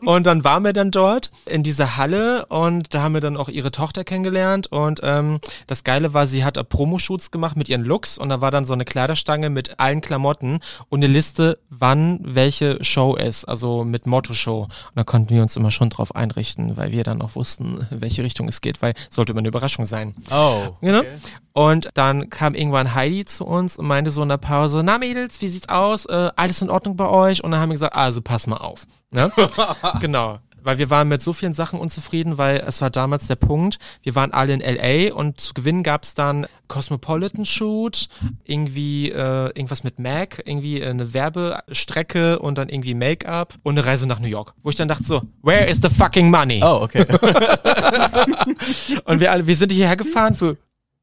und 0.06 0.26
dann 0.26 0.44
waren 0.44 0.62
wir 0.62 0.72
dann 0.72 0.90
dort 0.90 1.30
in 1.46 1.62
dieser 1.62 1.96
Halle 1.96 2.46
und 2.46 2.94
da 2.94 3.02
haben 3.02 3.14
wir 3.14 3.20
dann 3.20 3.36
auch 3.36 3.48
ihre 3.48 3.72
Tochter 3.72 4.04
kennengelernt 4.04 4.68
und 4.70 5.00
ähm, 5.02 5.40
das 5.66 5.84
Geile 5.84 6.14
war, 6.14 6.26
sie 6.26 6.44
hat 6.44 6.60
Promo-Shoots 6.68 7.30
gemacht 7.30 7.56
mit 7.56 7.68
ihren 7.68 7.84
Looks 7.84 8.18
und 8.18 8.28
da 8.28 8.40
war 8.40 8.50
dann 8.50 8.64
so 8.64 8.72
eine 8.72 8.84
Kleiderstange 8.84 9.50
mit 9.50 9.80
allen 9.80 10.00
Klamotten 10.00 10.60
und 10.88 11.02
eine 11.02 11.12
Liste, 11.12 11.58
wann 11.68 12.20
welche 12.22 12.82
Show 12.84 13.16
ist, 13.16 13.44
also 13.44 13.84
mit 13.84 14.06
Motto-Show. 14.06 14.62
Und 14.62 14.70
da 14.94 15.04
konnten 15.04 15.34
wir 15.34 15.42
uns 15.42 15.56
immer 15.56 15.70
schon 15.70 15.90
drauf 15.90 16.14
einrichten, 16.14 16.76
weil 16.76 16.92
wir 16.92 17.02
dann 17.02 17.20
auch 17.20 17.34
wussten, 17.34 17.86
in 17.90 18.00
welche 18.00 18.22
Richtung 18.22 18.46
es 18.48 18.60
geht, 18.60 18.80
weil 18.82 18.94
sollte 19.10 19.32
immer 19.32 19.40
eine 19.40 19.48
Überraschung 19.48 19.84
sein. 19.84 20.14
Oh. 20.30 20.76
Okay. 21.00 21.18
Und 21.52 21.90
dann 21.94 22.30
kam 22.30 22.54
irgendwann 22.54 22.94
Heidi 22.94 23.24
zu 23.24 23.44
uns 23.44 23.76
und 23.76 23.86
meinte 23.86 24.10
so 24.10 24.22
in 24.22 24.28
der 24.28 24.36
Pause, 24.36 24.82
na 24.84 24.98
Mädels, 24.98 25.40
wie 25.42 25.48
sieht's 25.48 25.68
aus? 25.68 26.06
Äh, 26.06 26.30
alles 26.36 26.62
in 26.62 26.70
Ordnung 26.70 26.96
bei 26.96 27.08
euch? 27.08 27.42
Und 27.42 27.50
dann 27.50 27.60
haben 27.60 27.70
wir 27.70 27.74
gesagt, 27.74 27.94
also 27.94 28.20
pass 28.22 28.46
mal 28.46 28.58
auf. 28.58 28.86
Ne? 29.10 29.32
genau. 30.00 30.38
Weil 30.62 30.78
wir 30.78 30.90
waren 30.90 31.08
mit 31.08 31.22
so 31.22 31.32
vielen 31.32 31.54
Sachen 31.54 31.80
unzufrieden, 31.80 32.36
weil 32.36 32.62
es 32.66 32.82
war 32.82 32.90
damals 32.90 33.26
der 33.26 33.36
Punkt, 33.36 33.78
wir 34.02 34.14
waren 34.14 34.32
alle 34.32 34.52
in 34.52 34.60
LA 34.60 35.14
und 35.14 35.40
zu 35.40 35.54
gewinnen 35.54 35.82
gab 35.82 36.02
es 36.02 36.12
dann 36.14 36.46
Cosmopolitan 36.68 37.46
Shoot, 37.46 38.08
irgendwie 38.44 39.10
äh, 39.10 39.46
irgendwas 39.46 39.84
mit 39.84 39.98
Mac, 39.98 40.42
irgendwie 40.44 40.84
eine 40.84 41.14
Werbestrecke 41.14 42.38
und 42.40 42.58
dann 42.58 42.68
irgendwie 42.68 42.92
Make-up 42.94 43.54
und 43.62 43.78
eine 43.78 43.86
Reise 43.86 44.06
nach 44.06 44.20
New 44.20 44.28
York. 44.28 44.52
Wo 44.62 44.68
ich 44.68 44.76
dann 44.76 44.88
dachte 44.88 45.04
so, 45.04 45.22
where 45.42 45.66
is 45.66 45.80
the 45.80 45.88
fucking 45.88 46.30
money? 46.30 46.60
Oh, 46.62 46.80
okay. 46.82 47.06
und 49.04 49.20
wir 49.20 49.32
alle, 49.32 49.46
wir 49.46 49.56
sind 49.56 49.72
hierher 49.72 49.96
gefahren 49.96 50.34
für 50.34 50.58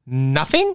nothing? 0.08 0.74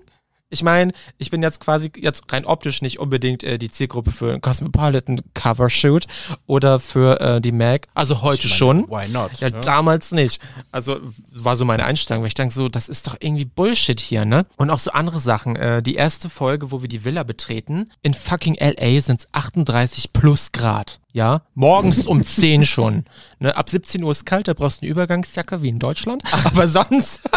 Ich 0.54 0.62
meine, 0.62 0.92
ich 1.18 1.32
bin 1.32 1.42
jetzt 1.42 1.60
quasi 1.60 1.92
jetzt 1.98 2.32
rein 2.32 2.46
optisch 2.46 2.84
nicht 2.84 3.00
unbedingt 3.00 3.44
äh, 3.44 3.58
die 3.58 3.72
Zielgruppe 3.72 4.12
für 4.12 4.34
ein 4.34 4.40
Cosmopolitan 4.40 5.22
Cover 5.34 5.68
Shoot 5.68 6.06
oder 6.46 6.80
für 6.80 7.20
äh, 7.20 7.42
die 7.42 7.52
Mac. 7.52 7.88
Also 7.96 8.22
heute 8.22 8.46
meine, 8.46 8.56
schon. 8.56 8.88
Why 8.88 9.10
not? 9.10 9.32
Ja, 9.40 9.48
ja, 9.48 9.60
damals 9.62 10.12
nicht. 10.12 10.40
Also 10.72 11.00
war 11.32 11.56
so 11.56 11.66
meine 11.66 11.86
Einstellung, 11.86 12.22
weil 12.22 12.28
ich 12.28 12.36
denke 12.36 12.54
so, 12.54 12.70
das 12.70 12.88
ist 12.88 13.08
doch 13.08 13.18
irgendwie 13.20 13.46
Bullshit 13.46 14.00
hier, 14.00 14.26
ne? 14.26 14.46
Und 14.56 14.70
auch 14.70 14.78
so 14.78 14.92
andere 14.92 15.20
Sachen. 15.20 15.56
Äh, 15.56 15.82
die 15.82 15.96
erste 15.96 16.30
Folge, 16.30 16.72
wo 16.72 16.84
wir 16.84 16.90
die 16.90 17.04
Villa 17.04 17.24
betreten, 17.24 17.90
in 18.04 18.14
fucking 18.14 18.56
LA 18.60 19.02
sind 19.02 19.22
es 19.22 19.28
38 19.32 20.14
plus 20.14 20.52
Grad. 20.52 21.00
Ja, 21.14 21.44
morgens 21.54 22.08
um 22.08 22.24
10 22.24 22.66
schon. 22.66 23.06
Ne, 23.38 23.56
ab 23.56 23.70
17 23.70 24.04
Uhr 24.04 24.10
ist 24.10 24.26
kalt, 24.26 24.48
da 24.48 24.54
brauchst 24.54 24.82
du 24.82 24.86
eine 24.86 24.92
Übergangsjacke 24.92 25.62
wie 25.62 25.70
in 25.70 25.78
Deutschland. 25.78 26.24
Aber 26.44 26.68
sonst, 26.68 27.30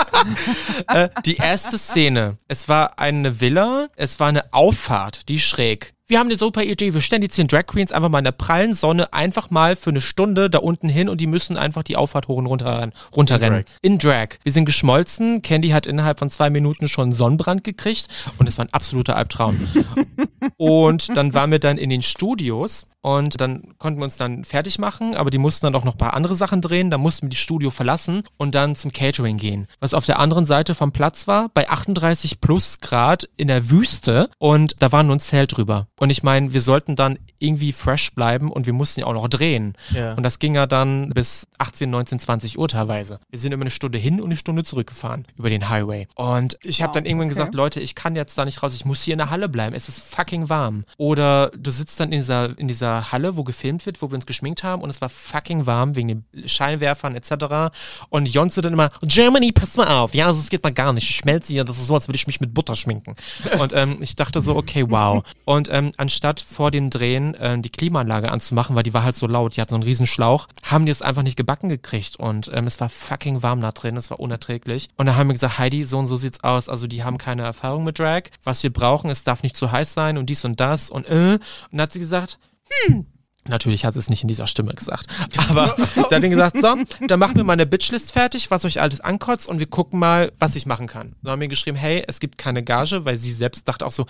äh, 0.89 1.11
die 1.27 1.37
erste 1.37 1.77
Szene. 1.77 2.39
Es 2.49 2.71
war 2.71 2.99
eine 2.99 3.39
Villa, 3.39 3.89
es 3.95 4.19
war 4.19 4.29
eine 4.29 4.55
Auffahrt, 4.55 5.29
die 5.29 5.41
schräg 5.41 5.93
wir 6.09 6.21
haben 6.21 6.29
eine 6.29 6.37
super 6.37 6.63
Idee, 6.63 6.95
wir 6.95 7.01
stellen 7.01 7.23
die 7.23 7.29
zehn 7.29 7.49
Drag 7.49 7.67
Queens 7.67 7.91
einfach 7.91 8.09
mal 8.09 8.19
in 8.19 8.25
der 8.25 8.33
prallen 8.33 8.75
Sonne 8.75 9.13
einfach 9.13 9.51
mal 9.51 9.75
für 9.75 9.91
eine 9.91 10.01
Stunde 10.01 10.49
da 10.49 10.59
unten 10.59 10.89
hin 10.89 11.09
und 11.09 11.21
die 11.21 11.27
müssen 11.27 11.57
einfach 11.57 11.83
die 11.83 11.97
Auffahrt 11.97 12.29
hoch 12.29 12.37
und 12.37 12.47
runter 12.47 12.91
runterrennen. 13.15 13.65
In 13.83 13.99
Drag. 13.99 14.17
In 14.17 14.29
Drag. 14.29 14.29
Wir 14.45 14.53
sind 14.53 14.67
geschmolzen. 14.67 15.43
Candy 15.43 15.71
hat 15.71 15.87
innerhalb 15.87 16.21
von 16.21 16.31
zwei 16.31 16.49
Minuten 16.49 16.87
schon 16.89 17.11
Sonnenbrand 17.11 17.65
gekriegt 17.65 18.09
und 18.39 18.49
es 18.49 18.57
war 18.57 18.67
ein 18.67 18.73
absoluter 18.73 19.17
Albtraum. 19.17 19.67
und 20.57 21.17
dann 21.17 21.35
waren 21.35 21.51
wir 21.51 21.59
dann 21.59 21.77
in 21.77 21.91
den 21.91 22.03
Studios 22.03 22.87
und 23.07 23.41
dann 23.41 23.79
konnten 23.79 24.01
wir 24.01 24.05
uns 24.05 24.17
dann 24.17 24.43
fertig 24.45 24.81
machen, 24.81 25.15
aber 25.15 25.31
die 25.31 25.39
mussten 25.39 25.67
dann 25.67 25.77
auch 25.77 25.85
noch 25.85 25.95
ein 25.95 25.99
paar 25.99 26.15
andere 26.15 26.35
Sachen 26.35 26.61
drehen. 26.61 26.91
Da 26.91 26.99
mussten 26.99 27.27
wir 27.27 27.31
die 27.31 27.37
Studio 27.37 27.71
verlassen 27.71 28.25
und 28.37 28.57
dann 28.57 28.75
zum 28.75 28.93
Catering 28.93 29.37
gehen. 29.37 29.69
Was 29.79 29.95
auf 29.95 30.07
der 30.07 30.19
anderen 30.19 30.45
Seite 30.45 30.75
vom 30.75 30.91
Platz 30.91 31.29
war, 31.29 31.49
bei 31.55 31.69
38 31.69 32.41
plus 32.41 32.81
Grad 32.81 33.29
in 33.37 33.47
der 33.47 33.71
Wüste 33.71 34.29
und 34.39 34.75
da 34.81 34.91
war 34.91 35.05
nur 35.05 35.15
ein 35.15 35.21
Zelt 35.21 35.57
drüber. 35.57 35.87
Und 35.99 36.11
ich 36.11 36.23
meine, 36.23 36.53
wir 36.53 36.61
sollten 36.61 36.95
dann 36.95 37.19
irgendwie 37.39 37.73
fresh 37.73 38.13
bleiben 38.13 38.51
und 38.53 38.67
wir 38.67 38.73
mussten 38.73 39.01
ja 39.01 39.07
auch 39.07 39.15
noch 39.15 39.29
drehen. 39.29 39.75
Ja. 39.93 40.15
Und 40.15 40.23
das 40.23 40.39
ging 40.39 40.55
ja 40.55 40.67
dann 40.67 41.11
bis 41.11 41.49
18, 41.59 41.89
19, 41.89 42.19
20 42.19 42.59
Uhr 42.59 42.69
teilweise. 42.69 43.19
Wir 43.31 43.39
sind 43.39 43.53
immer 43.53 43.63
eine 43.63 43.71
Stunde 43.71 43.99
hin 43.99 44.21
und 44.21 44.27
eine 44.27 44.37
Stunde 44.37 44.63
zurückgefahren 44.65 45.27
über 45.37 45.51
den 45.51 45.69
Highway. 45.69 46.07
Und 46.15 46.59
ich 46.63 46.83
habe 46.83 46.91
wow, 46.91 46.95
dann 46.95 47.07
irgendwann 47.07 47.27
okay. 47.29 47.35
gesagt, 47.35 47.55
Leute, 47.55 47.81
ich 47.81 47.95
kann 47.95 48.15
jetzt 48.15 48.37
da 48.37 48.45
nicht 48.45 48.63
raus, 48.63 48.75
ich 48.75 48.85
muss 48.85 49.03
hier 49.03 49.15
in 49.15 49.19
der 49.19 49.31
Halle 49.31 49.49
bleiben. 49.49 49.75
Es 49.75 49.89
ist 49.89 50.01
fucking 50.03 50.49
warm. 50.49 50.85
Oder 50.99 51.51
du 51.57 51.71
sitzt 51.71 51.99
dann 51.99 52.13
in 52.13 52.21
dieser, 52.21 52.59
in 52.59 52.69
dieser 52.69 53.13
Halle, 53.13 53.37
wo 53.37 53.45
gefilmt 53.45 53.87
wird, 53.87 54.03
wo 54.03 54.11
wir 54.11 54.17
uns 54.17 54.27
geschminkt 54.27 54.63
haben 54.63 54.83
und 54.83 54.91
es 54.91 55.01
war 55.01 55.09
fucking 55.09 55.67
warm 55.67 55.97
wegen 55.97 56.09
den 56.09 56.49
Scheinwerfern 56.49 57.15
etc. 57.15 57.75
Und 58.11 58.29
Jonze 58.29 58.61
dann 58.61 58.75
immer, 58.75 58.91
Germany, 59.03 59.53
pass 59.53 59.77
mal 59.77 59.89
auf. 59.89 60.15
Ja, 60.15 60.27
also 60.27 60.41
es 60.41 60.51
geht 60.51 60.63
mal 60.63 60.73
gar 60.73 60.93
nicht. 60.93 61.09
Ich 61.09 61.17
schmelze 61.17 61.53
hier, 61.53 61.65
das 61.65 61.79
ist 61.79 61.87
so, 61.87 61.95
als 61.95 62.09
würde 62.09 62.17
ich 62.17 62.27
mich 62.27 62.41
mit 62.41 62.53
Butter 62.55 62.77
schminken. 62.77 63.15
Und 63.59 63.73
ähm, 63.75 63.99
ich 64.01 64.17
dachte 64.17 64.41
so, 64.41 64.57
okay, 64.57 64.85
wow. 64.89 65.23
Und 65.45 65.69
ähm, 65.73 65.86
anstatt 65.97 66.41
vor 66.41 66.71
dem 66.71 66.91
Drehen 66.91 67.35
äh, 67.35 67.59
die 67.59 67.71
Klimaanlage 67.71 68.31
anzumachen, 68.31 68.77
weil 68.77 68.83
die 68.83 68.95
war 68.95 69.03
halt 69.03 69.17
so 69.17 69.27
laut, 69.27 69.57
die 69.57 69.61
hat 69.61 69.71
so 69.71 69.77
einen 69.77 69.83
riesen 69.83 70.07
Schlauch, 70.07 70.49
haben 70.63 70.87
die 70.87 70.93
es 70.93 71.03
einfach 71.03 71.23
nicht 71.23 71.37
gebacken 71.37 71.69
gekriegt 71.69 72.17
und 72.17 72.51
ähm, 72.53 72.67
es 72.67 72.81
war 72.81 72.89
fucking 72.89 73.43
warm 73.43 73.61
da 73.61 73.73
drin, 73.73 73.97
es 73.97 74.11
war 74.11 74.21
unerträglich. 74.21 74.89
Und 74.97 75.07
da 75.07 75.17
haben 75.17 75.29
wir 75.29 75.35
gesagt, 75.35 75.59
Heidi, 75.59 75.85
so 75.85 75.99
und 75.99 76.07
so 76.07 76.17
sieht's 76.17 76.43
aus, 76.43 76.69
also 76.69 76.87
die 76.87 77.05
haben 77.05 77.19
keine 77.19 77.43
Erfahrung 77.43 77.85
mit 77.85 77.99
Drag, 77.99 78.25
was 78.45 78.63
wir 78.63 78.73
brauchen, 78.73 79.11
es 79.11 79.25
darf 79.25 79.43
nicht 79.43 79.57
zu 79.57 79.73
heiß 79.73 79.95
sein 79.95 80.19
und 80.19 80.31
dies 80.31 80.45
und 80.45 80.61
das 80.61 80.91
und 80.91 81.09
äh. 81.09 81.35
Und 81.35 81.41
dann 81.73 81.83
hat 81.83 81.93
sie 81.93 82.01
gesagt, 82.01 82.39
hm, 82.87 83.07
Natürlich 83.49 83.85
hat 83.85 83.95
sie 83.95 84.01
es 84.01 84.11
nicht 84.11 84.23
in 84.23 84.29
dieser 84.29 84.47
Stimme 84.47 84.75
gesagt. 84.75 85.07
Aber 85.49 85.77
sie 85.95 86.01
hat 86.01 86.23
dann 86.23 86.31
gesagt, 86.31 86.57
so, 86.59 86.77
dann 87.07 87.19
machen 87.19 87.37
wir 87.37 87.45
mal 87.45 87.55
eine 87.55 87.67
Bitchlist 87.67 88.13
fertig, 88.13 88.51
was 88.51 88.65
euch 88.65 88.81
alles 88.81 89.01
ankotzt 89.01 89.49
und 89.49 89.59
wir 89.59 89.67
gucken 89.67 89.99
mal, 89.99 90.33
was 90.39 90.57
ich 90.57 90.67
machen 90.67 90.87
kann. 90.87 91.15
Dann 91.23 91.33
haben 91.33 91.41
wir 91.41 91.49
geschrieben, 91.49 91.77
hey, 91.77 92.05
es 92.07 92.21
gibt 92.21 92.39
keine 92.39 92.63
Gage, 92.63 93.05
weil 93.05 93.17
sie 93.17 93.33
selbst 93.33 93.69
dachte 93.69 93.87
auch 93.87 93.93
so, 93.93 94.07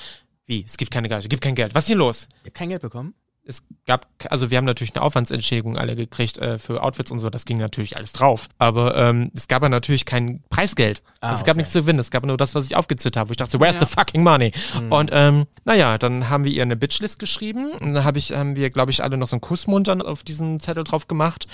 wie? 0.46 0.64
Es 0.64 0.76
gibt 0.76 0.90
keine 0.90 1.08
Gage, 1.08 1.28
gibt 1.28 1.42
kein 1.42 1.54
Geld. 1.54 1.74
Was 1.74 1.84
ist 1.84 1.88
hier 1.88 1.96
los? 1.96 2.28
Ihr 2.42 2.46
habt 2.46 2.56
kein 2.56 2.68
Geld 2.68 2.82
bekommen? 2.82 3.14
Es 3.48 3.62
gab, 3.86 4.06
also 4.28 4.50
wir 4.50 4.58
haben 4.58 4.64
natürlich 4.64 4.94
eine 4.94 5.02
Aufwandsentschädigung 5.02 5.78
alle 5.78 5.94
gekriegt 5.94 6.38
äh, 6.38 6.58
für 6.58 6.82
Outfits 6.82 7.10
und 7.10 7.20
so, 7.20 7.30
das 7.30 7.44
ging 7.44 7.58
natürlich 7.58 7.96
alles 7.96 8.12
drauf. 8.12 8.48
Aber 8.58 8.96
ähm, 8.96 9.30
es 9.34 9.46
gab 9.48 9.62
ja 9.62 9.68
natürlich 9.68 10.04
kein 10.04 10.42
Preisgeld. 10.50 11.02
Ah, 11.20 11.28
also 11.28 11.40
es 11.40 11.44
gab 11.44 11.54
okay. 11.54 11.58
nichts 11.58 11.72
zu 11.72 11.80
gewinnen, 11.80 11.98
es 11.98 12.10
gab 12.10 12.24
nur 12.26 12.36
das, 12.36 12.54
was 12.54 12.66
ich 12.66 12.76
aufgezählt 12.76 13.16
habe, 13.16 13.28
wo 13.28 13.32
ich 13.32 13.36
dachte, 13.36 13.60
where's 13.60 13.74
Ja. 13.74 13.80
the 13.80 13.86
fucking 13.86 14.22
money? 14.22 14.52
Mhm. 14.80 14.92
Und 14.92 15.10
ähm, 15.12 15.46
naja, 15.64 15.96
dann 15.98 16.28
haben 16.28 16.44
wir 16.44 16.52
ihr 16.52 16.62
eine 16.62 16.76
Bitchlist 16.76 17.18
geschrieben 17.18 17.70
und 17.72 17.94
dann 17.94 18.04
hab 18.04 18.16
ich, 18.16 18.32
haben 18.32 18.56
wir, 18.56 18.70
glaube 18.70 18.90
ich, 18.90 19.02
alle 19.02 19.16
noch 19.16 19.28
so 19.28 19.36
einen 19.36 19.40
Kussmund 19.40 19.86
dann 19.88 20.02
auf 20.02 20.24
diesen 20.24 20.58
Zettel 20.58 20.82
drauf 20.84 21.06
gemacht. 21.06 21.46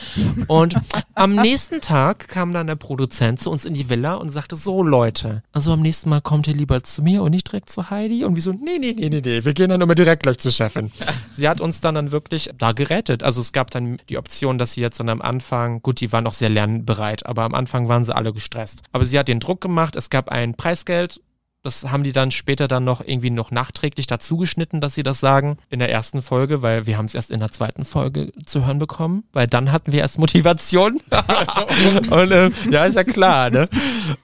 Und 0.47 0.76
am 1.14 1.34
nächsten 1.43 1.80
Tag 1.80 2.28
kam 2.28 2.53
dann 2.53 2.66
der 2.66 2.76
Produzent 2.76 3.40
zu 3.40 3.51
uns 3.51 3.64
in 3.66 3.74
die 3.74 3.88
Villa 3.90 4.14
und 4.14 4.30
sagte, 4.30 4.57
so 4.57 4.82
Leute, 4.82 5.43
also 5.53 5.72
am 5.72 5.82
nächsten 5.82 6.09
Mal 6.09 6.22
kommt 6.22 6.49
ihr 6.49 6.55
lieber 6.55 6.82
zu 6.82 7.03
mir 7.03 7.22
und 7.22 7.32
nicht 7.32 7.49
direkt 7.49 7.68
zu 7.68 7.90
Heidi. 7.90 8.24
Und 8.24 8.34
wir 8.34 8.43
so, 8.43 8.53
nee, 8.53 8.78
nee, 8.78 8.95
nee, 8.97 9.09
nee, 9.11 9.20
nee, 9.22 9.45
wir 9.45 9.53
gehen 9.53 9.68
dann 9.68 9.80
immer 9.80 9.95
direkt 9.95 10.22
gleich 10.22 10.38
zur 10.38 10.53
Chefin. 10.53 10.90
Sie 11.34 11.49
hat 11.49 11.61
uns 11.61 11.82
dann, 11.85 11.95
dann 11.95 12.12
wirklich 12.12 12.51
da 12.59 12.72
gerettet. 12.72 13.22
Also 13.22 13.41
es 13.41 13.53
gab 13.53 13.70
dann 13.70 13.99
die 14.09 14.18
Option, 14.18 14.59
dass 14.59 14.72
sie 14.72 14.80
jetzt 14.80 15.01
dann 15.01 15.09
am 15.09 15.22
Anfang, 15.22 15.83
gut, 15.83 16.01
die 16.01 16.12
waren 16.12 16.24
noch 16.24 16.33
sehr 16.33 16.49
lernbereit, 16.49 17.26
aber 17.26 17.43
am 17.43 17.55
Anfang 17.55 17.89
waren 17.89 18.05
sie 18.05 18.14
alle 18.14 18.33
gestresst. 18.33 18.83
Aber 18.93 19.05
sie 19.05 19.18
hat 19.18 19.28
den 19.28 19.41
Druck 19.41 19.61
gemacht, 19.61 19.97
es 19.97 20.11
gab 20.11 20.28
ein 20.28 20.55
Preisgeld, 20.55 21.20
das 21.62 21.90
haben 21.90 22.02
die 22.02 22.12
dann 22.12 22.30
später 22.30 22.66
dann 22.66 22.84
noch 22.84 23.00
irgendwie 23.00 23.30
noch 23.30 23.50
nachträglich 23.50 24.06
dazu 24.06 24.36
geschnitten, 24.36 24.80
dass 24.80 24.94
sie 24.94 25.02
das 25.02 25.20
sagen 25.20 25.58
in 25.70 25.78
der 25.78 25.90
ersten 25.90 26.20
Folge, 26.20 26.62
weil 26.62 26.86
wir 26.86 26.98
haben 26.98 27.04
es 27.04 27.14
erst 27.14 27.30
in 27.30 27.40
der 27.40 27.50
zweiten 27.50 27.84
Folge 27.84 28.32
zu 28.44 28.66
hören 28.66 28.78
bekommen, 28.78 29.24
weil 29.32 29.46
dann 29.46 29.70
hatten 29.70 29.92
wir 29.92 30.00
erst 30.00 30.18
Motivation. 30.18 31.00
und 32.10 32.32
ähm, 32.32 32.52
ja, 32.70 32.84
ist 32.84 32.96
ja 32.96 33.04
klar, 33.04 33.50
ne? 33.50 33.68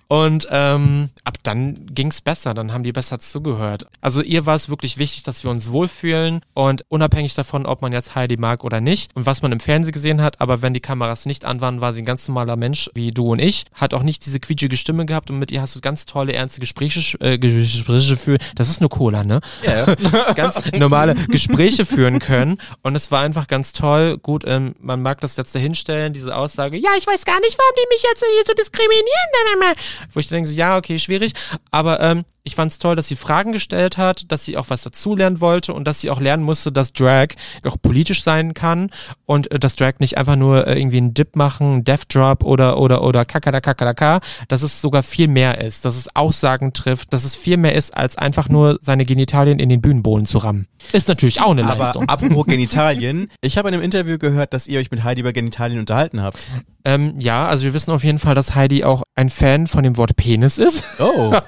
Und 0.09 0.49
ähm, 0.51 1.11
ab 1.23 1.37
dann 1.43 1.87
ging 1.95 2.09
es 2.09 2.23
besser, 2.23 2.55
dann 2.55 2.73
haben 2.73 2.83
die 2.83 2.93
besser 2.93 3.19
zugehört. 3.19 3.87
Also 4.01 4.23
ihr 4.23 4.47
war 4.47 4.55
es 4.55 4.71
wirklich 4.71 4.97
wichtig, 4.97 5.23
dass 5.23 5.45
wir 5.45 5.51
uns 5.51 5.71
wohlfühlen 5.71 6.41
und 6.55 6.85
unabhängig 6.89 7.35
davon, 7.35 7.67
ob 7.67 7.83
man 7.83 7.93
jetzt 7.93 8.15
Heidi 8.15 8.39
mag 8.39 8.65
oder 8.65 8.81
nicht 8.81 9.15
und 9.15 9.27
was 9.27 9.43
man 9.43 9.53
im 9.53 9.61
Fernsehen 9.61 9.93
gesehen 9.93 10.23
hat, 10.23 10.41
aber 10.41 10.63
wenn 10.63 10.73
die 10.73 10.81
Kameras 10.81 11.27
nicht 11.27 11.45
an 11.45 11.61
waren, 11.61 11.83
war 11.83 11.93
sie 11.93 12.03
ein 12.03 12.07
ganz 12.07 12.27
normaler 12.27 12.57
Mensch 12.57 12.89
wie 12.95 13.11
du 13.11 13.33
und 13.33 13.39
ich, 13.39 13.67
hat 13.75 13.93
auch 13.93 14.03
nicht 14.03 14.25
diese 14.25 14.41
quietschige 14.41 14.79
Stimme 14.79 15.05
gehabt 15.05 15.31
und 15.31 15.39
mit 15.39 15.53
ihr 15.53 15.61
hast 15.61 15.77
du 15.77 15.81
ganz 15.83 16.07
tolle, 16.07 16.33
ernste 16.33 16.61
Gespräche, 16.61 17.19
äh, 17.21 17.28
Gespräche 17.37 18.17
führen. 18.17 18.39
Das 18.55 18.69
ist 18.69 18.81
nur 18.81 18.91
Cola, 18.91 19.25
ne? 19.25 19.41
Ja, 19.63 19.87
ja. 19.87 20.33
ganz 20.35 20.61
normale 20.73 21.15
Gespräche 21.15 21.85
führen 21.85 22.21
können. 22.21 22.59
Und 22.83 22.95
es 22.95 23.11
war 23.11 23.21
einfach 23.21 23.47
ganz 23.47 23.73
toll. 23.73 24.19
Gut, 24.19 24.45
ähm, 24.47 24.75
man 24.81 25.03
mag 25.03 25.21
das 25.21 25.37
jetzt 25.37 25.55
dahinstellen, 25.55 26.13
diese 26.13 26.35
Aussage, 26.37 26.77
ja, 26.77 26.91
ich 26.97 27.07
weiß 27.07 27.25
gar 27.25 27.41
nicht, 27.41 27.59
warum 27.59 27.75
die 27.77 27.95
mich 27.95 28.03
jetzt 28.03 28.25
hier 28.25 28.45
so 28.47 28.55
diskriminieren. 28.55 29.77
Wo 30.13 30.21
ich 30.21 30.29
dann 30.29 30.37
denke, 30.37 30.51
so, 30.51 30.55
ja, 30.55 30.77
okay, 30.77 30.99
schwierig. 30.99 31.33
Aber 31.71 32.01
ähm, 32.01 32.25
ich 32.49 32.55
fand 32.55 32.73
es 32.73 32.79
toll, 32.79 32.97
dass 32.97 33.09
sie 33.09 33.17
Fragen 33.17 33.53
gestellt 33.53 33.99
hat, 33.99 34.33
dass 34.33 34.45
sie 34.45 34.57
auch 34.57 34.71
was 34.71 34.83
dazulernen 34.83 35.41
wollte 35.43 35.75
und 35.75 35.85
dass 35.85 36.01
sie 36.01 36.11
auch 36.11 36.19
lernen 36.19 36.43
musste, 36.43 36.73
dass 36.73 36.95
Drag 36.95 37.29
auch 37.65 37.77
politisch 37.81 38.23
sein 38.23 38.55
kann 38.55 38.91
und 39.27 39.51
äh, 39.51 39.59
dass 39.59 39.77
Drag 39.77 39.95
nicht 39.99 40.17
einfach 40.17 40.37
nur 40.37 40.67
äh, 40.67 40.79
irgendwie 40.79 40.97
einen 40.97 41.13
Dip 41.13 41.37
machen, 41.37 41.67
einen 41.67 41.85
Death 41.85 42.07
Drop 42.09 42.43
oder 42.43 42.79
oder 42.79 43.03
oder 43.03 43.27
kakada 43.27 43.61
kakada 43.61 44.21
dass 44.49 44.63
es 44.63 44.81
sogar 44.81 45.03
viel 45.03 45.29
mehr 45.29 45.61
ist, 45.61 45.85
dass 45.85 45.97
es 45.97 46.17
Aussagen 46.17 46.73
trifft, 46.73 47.13
dass 47.19 47.25
es 47.25 47.35
viel 47.35 47.57
mehr 47.57 47.75
ist, 47.75 47.97
als 47.97 48.17
einfach 48.17 48.49
nur 48.49 48.79
seine 48.81 49.05
Genitalien 49.05 49.59
in 49.59 49.69
den 49.69 49.81
Bühnenboden 49.81 50.25
zu 50.25 50.39
rammen. 50.39 50.69
Ist 50.93 51.09
natürlich 51.09 51.41
auch 51.41 51.51
eine 51.51 51.65
Aber 51.65 51.87
Leistung. 51.87 52.09
apropos 52.09 52.47
Genitalien, 52.47 53.29
ich 53.41 53.59
habe 53.59 53.67
in 53.69 53.75
einem 53.75 53.83
Interview 53.83 54.19
gehört, 54.19 54.55
dass 54.55 54.69
ihr 54.69 54.79
euch 54.79 54.93
mit 54.93 55.03
Heidi 55.03 55.23
über 55.23 55.33
Genitalien 55.33 55.81
unterhalten 55.81 56.23
habt. 56.23 56.47
Ähm, 56.85 57.15
ja, 57.19 57.49
also 57.49 57.65
wir 57.65 57.75
wissen 57.75 57.91
auf 57.91 58.05
jeden 58.05 58.21
Fall, 58.21 58.37
dass 58.37 58.55
Heidi 58.55 58.85
auch 58.85 59.03
ein 59.17 59.31
Fan 59.31 59.67
von 59.67 59.83
dem 59.83 59.97
Wort 59.97 60.15
Penis 60.15 60.59
ist. 60.59 60.85
Oh. 61.01 61.35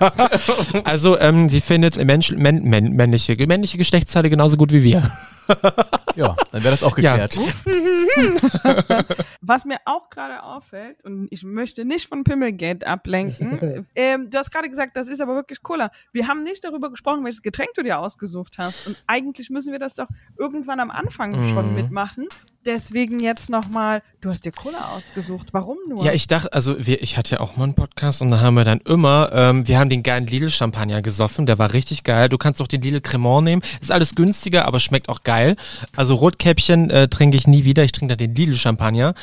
Also 0.85 1.19
ähm, 1.19 1.49
sie 1.49 1.61
findet 1.61 2.03
Mensch, 2.05 2.33
männ, 2.33 2.65
männ, 2.65 2.93
männliche, 2.95 3.37
männliche 3.47 3.79
Geschlechtsteile 3.79 4.29
genauso 4.29 4.57
gut 4.57 4.73
wie 4.73 4.83
wir. 4.83 5.13
ja, 6.17 6.37
dann 6.53 6.63
wäre 6.63 6.71
das 6.73 6.83
auch 6.83 6.97
Ja. 6.99 7.17
geklärt. 7.27 7.39
Was 9.41 9.65
mir 9.65 9.79
auch 9.85 10.11
gerade 10.11 10.43
auffällt, 10.43 11.03
und 11.05 11.29
ich 11.31 11.43
möchte 11.43 11.85
nicht 11.85 12.09
von 12.09 12.25
Pimmelgate 12.25 12.87
ablenken, 12.87 13.87
ähm, 13.97 14.31
du 14.31 14.39
hast 14.39 14.51
gerade 14.53 14.69
gesagt, 14.69 14.97
das 14.97 15.09
ist 15.09 15.21
aber 15.21 15.35
wirklich 15.35 15.63
Cola. 15.63 15.91
Wir 16.13 16.29
haben 16.29 16.43
nicht 16.43 16.65
darüber 16.65 16.91
gesprochen, 16.91 17.25
welches 17.25 17.43
Getränk 17.43 17.71
du 17.75 17.83
dir 17.83 17.99
ausgesucht 17.99 18.59
hast. 18.59 18.87
Und 18.87 18.97
eigentlich 19.07 19.51
müssen 19.51 19.73
wir 19.73 19.79
das 19.79 19.95
doch 19.95 20.09
irgendwann 20.39 20.81
am 20.81 20.91
Anfang 20.91 21.43
schon 21.45 21.69
Mhm. 21.71 21.75
mitmachen. 21.75 22.29
Deswegen 22.67 23.21
jetzt 23.21 23.49
nochmal, 23.49 24.03
du 24.21 24.31
hast 24.31 24.45
dir 24.45 24.53
Cola 24.53 24.95
ausgesucht. 24.95 25.49
Warum 25.53 25.79
nur? 25.89 26.05
Ja, 26.05 26.13
ich 26.13 26.27
dachte, 26.27 26.53
also 26.53 26.87
wir, 26.87 27.03
ich 27.03 27.17
hatte 27.17 27.37
ja 27.37 27.41
auch 27.41 27.57
mal 27.57 27.65
einen 27.65 27.75
Podcast 27.75 28.21
und 28.21 28.31
da 28.31 28.41
haben 28.41 28.55
wir 28.55 28.65
dann 28.65 28.81
immer, 28.81 29.31
ähm, 29.33 29.67
wir 29.67 29.79
haben 29.79 29.89
den 29.89 30.03
geilen 30.03 30.27
Lidl-Champagner 30.27 31.01
gesoffen, 31.01 31.47
der 31.47 31.59
war 31.59 31.73
richtig 31.73 32.05
geil. 32.05 32.29
Du 32.29 32.37
kannst 32.37 32.61
auch 32.61 32.67
den 32.67 32.83
Lidl 32.83 33.01
Cremant 33.01 33.45
nehmen, 33.45 33.63
ist 33.81 33.91
alles 33.91 34.15
günstiger, 34.15 34.67
aber 34.67 34.79
schmeckt 34.79 35.09
auch 35.09 35.23
geil. 35.23 35.57
Also 35.97 36.15
Rotkäppchen 36.17 36.91
äh, 36.91 37.09
trinke 37.09 37.39
ich 37.39 37.47
nie 37.47 37.65
wieder, 37.65 37.83
ich 37.83 37.93
trinke 37.93 38.13
da 38.13 38.17
den 38.17 38.35
Lidl-Champagner. 38.35 39.15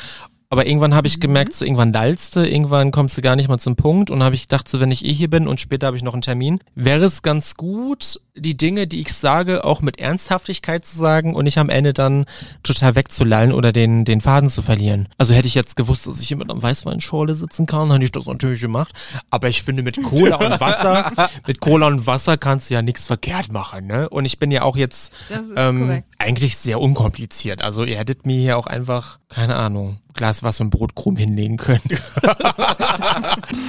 Aber 0.50 0.66
irgendwann 0.66 0.94
habe 0.94 1.06
ich 1.06 1.20
gemerkt, 1.20 1.52
so 1.52 1.64
irgendwann 1.64 1.92
lallst 1.92 2.36
du, 2.36 2.40
irgendwann 2.40 2.90
kommst 2.90 3.18
du 3.18 3.22
gar 3.22 3.36
nicht 3.36 3.48
mal 3.48 3.58
zum 3.58 3.76
Punkt 3.76 4.10
und 4.10 4.22
habe 4.22 4.34
ich 4.34 4.42
gedacht, 4.42 4.66
so 4.66 4.80
wenn 4.80 4.90
ich 4.90 5.04
eh 5.04 5.12
hier 5.12 5.28
bin 5.28 5.46
und 5.46 5.60
später 5.60 5.86
habe 5.86 5.96
ich 5.98 6.02
noch 6.02 6.14
einen 6.14 6.22
Termin, 6.22 6.60
wäre 6.74 7.04
es 7.04 7.22
ganz 7.22 7.54
gut, 7.54 8.18
die 8.34 8.56
Dinge, 8.56 8.86
die 8.86 9.00
ich 9.00 9.12
sage, 9.12 9.64
auch 9.64 9.82
mit 9.82 10.00
Ernsthaftigkeit 10.00 10.86
zu 10.86 10.96
sagen 10.96 11.34
und 11.34 11.44
nicht 11.44 11.58
am 11.58 11.68
Ende 11.68 11.92
dann 11.92 12.24
total 12.62 12.94
wegzulallen 12.94 13.52
oder 13.52 13.72
den, 13.72 14.06
den 14.06 14.22
Faden 14.22 14.48
zu 14.48 14.62
verlieren. 14.62 15.08
Also 15.18 15.34
hätte 15.34 15.48
ich 15.48 15.54
jetzt 15.54 15.76
gewusst, 15.76 16.06
dass 16.06 16.20
ich 16.20 16.28
hier 16.28 16.38
mit 16.38 16.50
einer 16.50 16.62
Weißweinschorle 16.62 17.34
sitzen 17.34 17.66
kann, 17.66 17.92
hätte 17.92 18.04
ich 18.04 18.12
das 18.12 18.24
natürlich 18.24 18.62
gemacht. 18.62 18.94
Aber 19.30 19.48
ich 19.48 19.62
finde, 19.62 19.82
mit 19.82 20.02
Cola 20.02 20.36
und 20.36 20.60
Wasser, 20.60 21.12
mit 21.46 21.60
Cola 21.60 21.88
und 21.88 22.06
Wasser 22.06 22.38
kannst 22.38 22.70
du 22.70 22.74
ja 22.74 22.80
nichts 22.80 23.06
verkehrt 23.06 23.52
machen, 23.52 23.86
ne? 23.86 24.08
Und 24.08 24.24
ich 24.24 24.38
bin 24.38 24.50
ja 24.50 24.62
auch 24.62 24.76
jetzt 24.76 25.12
ähm, 25.56 25.80
korrekt. 25.80 26.08
eigentlich 26.18 26.56
sehr 26.56 26.80
unkompliziert. 26.80 27.62
Also 27.62 27.84
ihr 27.84 27.98
hättet 27.98 28.24
mir 28.24 28.40
hier 28.40 28.56
auch 28.56 28.66
einfach, 28.66 29.18
keine 29.28 29.56
Ahnung, 29.56 29.98
Glas 30.14 30.42
Wasser 30.42 30.64
und 30.64 30.70
Brotkrumm 30.70 31.16
hinlegen 31.16 31.56
können. 31.56 31.82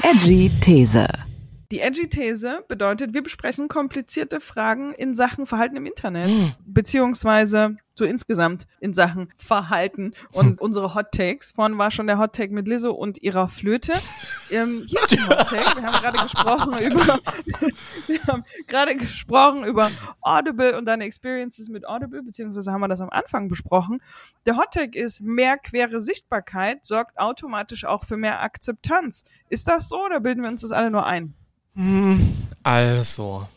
Edgy 0.04 0.50
These. 0.62 1.08
Die 1.72 1.82
Edgy-These 1.82 2.64
bedeutet, 2.68 3.14
wir 3.14 3.22
besprechen 3.22 3.68
komplizierte 3.68 4.40
Fragen 4.42 4.92
in 4.94 5.14
Sachen 5.14 5.46
Verhalten 5.46 5.76
im 5.76 5.86
Internet, 5.86 6.36
Hm. 6.36 6.54
beziehungsweise 6.66 7.78
so 7.94 8.06
insgesamt 8.06 8.66
in 8.80 8.96
Sachen 8.96 9.32
Verhalten 9.38 10.14
und 10.32 10.46
Hm. 10.48 10.58
unsere 10.60 10.96
Hot 10.96 11.12
Takes. 11.12 11.52
Vorhin 11.52 11.78
war 11.78 11.92
schon 11.92 12.08
der 12.08 12.18
Hot 12.18 12.34
Take 12.34 12.52
mit 12.54 12.68
Lizzo 12.68 12.92
und 12.92 13.22
ihrer 13.22 13.50
Flöte. 13.50 13.94
Ähm, 14.50 14.84
hier 14.88 15.00
ist 15.04 15.16
ein 15.16 15.30
Hot 15.30 15.48
Take. 15.48 15.76
Wir 15.76 15.84
haben 15.84 16.02
gerade 16.02 16.18
gesprochen 16.24 16.80
über, 16.80 17.20
wir 18.08 18.24
haben 18.24 18.44
gerade 18.66 18.96
gesprochen 18.96 19.64
über 19.66 19.92
Audible 20.22 20.76
und 20.76 20.86
deine 20.86 21.04
Experiences 21.04 21.70
mit 21.70 21.88
Audible, 21.88 22.24
beziehungsweise 22.24 22.72
haben 22.72 22.82
wir 22.82 22.88
das 22.88 23.02
am 23.02 23.12
Anfang 23.12 23.48
besprochen. 23.48 24.02
Der 24.48 24.58
Hot 24.58 24.72
Take 24.72 24.98
ist, 24.98 25.22
mehr 25.22 25.60
quere 25.60 26.02
Sichtbarkeit 26.02 26.84
sorgt 26.84 27.20
automatisch 27.20 27.86
auch 27.86 28.06
für 28.06 28.18
mehr 28.18 28.42
Akzeptanz. 28.42 29.24
Ist 29.50 29.68
das 29.68 29.88
so 29.88 30.04
oder 30.04 30.20
bilden 30.20 30.42
wir 30.42 30.50
uns 30.50 30.62
das 30.62 30.72
alle 30.72 30.90
nur 30.90 31.06
ein? 31.06 31.36
Also, 32.64 33.48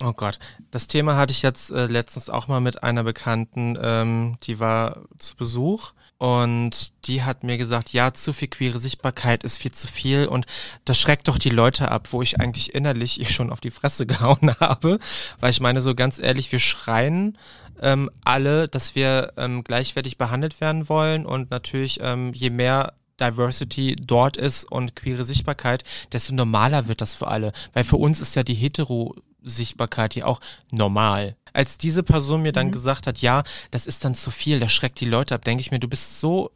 oh 0.00 0.12
Gott. 0.12 0.38
Das 0.70 0.86
Thema 0.86 1.16
hatte 1.16 1.32
ich 1.32 1.42
jetzt 1.42 1.70
äh, 1.70 1.86
letztens 1.86 2.30
auch 2.30 2.48
mal 2.48 2.60
mit 2.60 2.82
einer 2.82 3.04
Bekannten, 3.04 3.78
ähm, 3.80 4.38
die 4.42 4.58
war 4.58 5.02
zu 5.18 5.36
Besuch. 5.36 5.92
Und 6.20 6.92
die 7.06 7.22
hat 7.22 7.44
mir 7.44 7.56
gesagt, 7.56 7.94
ja, 7.94 8.12
zu 8.12 8.34
viel 8.34 8.48
queere 8.48 8.78
Sichtbarkeit 8.78 9.42
ist 9.42 9.56
viel 9.56 9.70
zu 9.70 9.86
viel 9.86 10.26
und 10.26 10.44
das 10.84 11.00
schreckt 11.00 11.28
doch 11.28 11.38
die 11.38 11.48
Leute 11.48 11.90
ab, 11.90 12.08
wo 12.10 12.20
ich 12.20 12.38
eigentlich 12.38 12.74
innerlich 12.74 13.18
ihr 13.18 13.28
schon 13.30 13.50
auf 13.50 13.60
die 13.60 13.70
Fresse 13.70 14.04
gehauen 14.06 14.54
habe. 14.60 14.98
Weil 15.40 15.50
ich 15.50 15.60
meine, 15.60 15.80
so 15.80 15.94
ganz 15.94 16.18
ehrlich, 16.18 16.52
wir 16.52 16.58
schreien 16.58 17.38
ähm, 17.80 18.10
alle, 18.22 18.68
dass 18.68 18.94
wir 18.94 19.32
ähm, 19.38 19.64
gleichwertig 19.64 20.18
behandelt 20.18 20.60
werden 20.60 20.90
wollen 20.90 21.24
und 21.24 21.50
natürlich 21.50 22.00
ähm, 22.02 22.34
je 22.34 22.50
mehr 22.50 22.92
Diversity 23.20 23.96
dort 23.96 24.36
ist 24.36 24.64
und 24.64 24.96
queere 24.96 25.24
Sichtbarkeit, 25.24 25.84
desto 26.12 26.34
normaler 26.34 26.88
wird 26.88 27.00
das 27.00 27.14
für 27.14 27.28
alle. 27.28 27.52
Weil 27.72 27.84
für 27.84 27.96
uns 27.96 28.20
ist 28.20 28.34
ja 28.34 28.42
die 28.42 28.54
Hetero-Sichtbarkeit 28.54 30.14
ja 30.14 30.26
auch 30.26 30.40
normal. 30.70 31.36
Als 31.52 31.78
diese 31.78 32.02
Person 32.02 32.42
mir 32.42 32.52
dann 32.52 32.70
gesagt 32.70 33.06
hat, 33.06 33.18
ja, 33.18 33.42
das 33.70 33.86
ist 33.86 34.04
dann 34.04 34.14
zu 34.14 34.30
viel, 34.30 34.60
das 34.60 34.72
schreckt 34.72 35.00
die 35.00 35.06
Leute 35.06 35.34
ab, 35.34 35.44
denke 35.44 35.60
ich 35.60 35.70
mir, 35.70 35.80
du 35.80 35.88
bist 35.88 36.20
so 36.20 36.50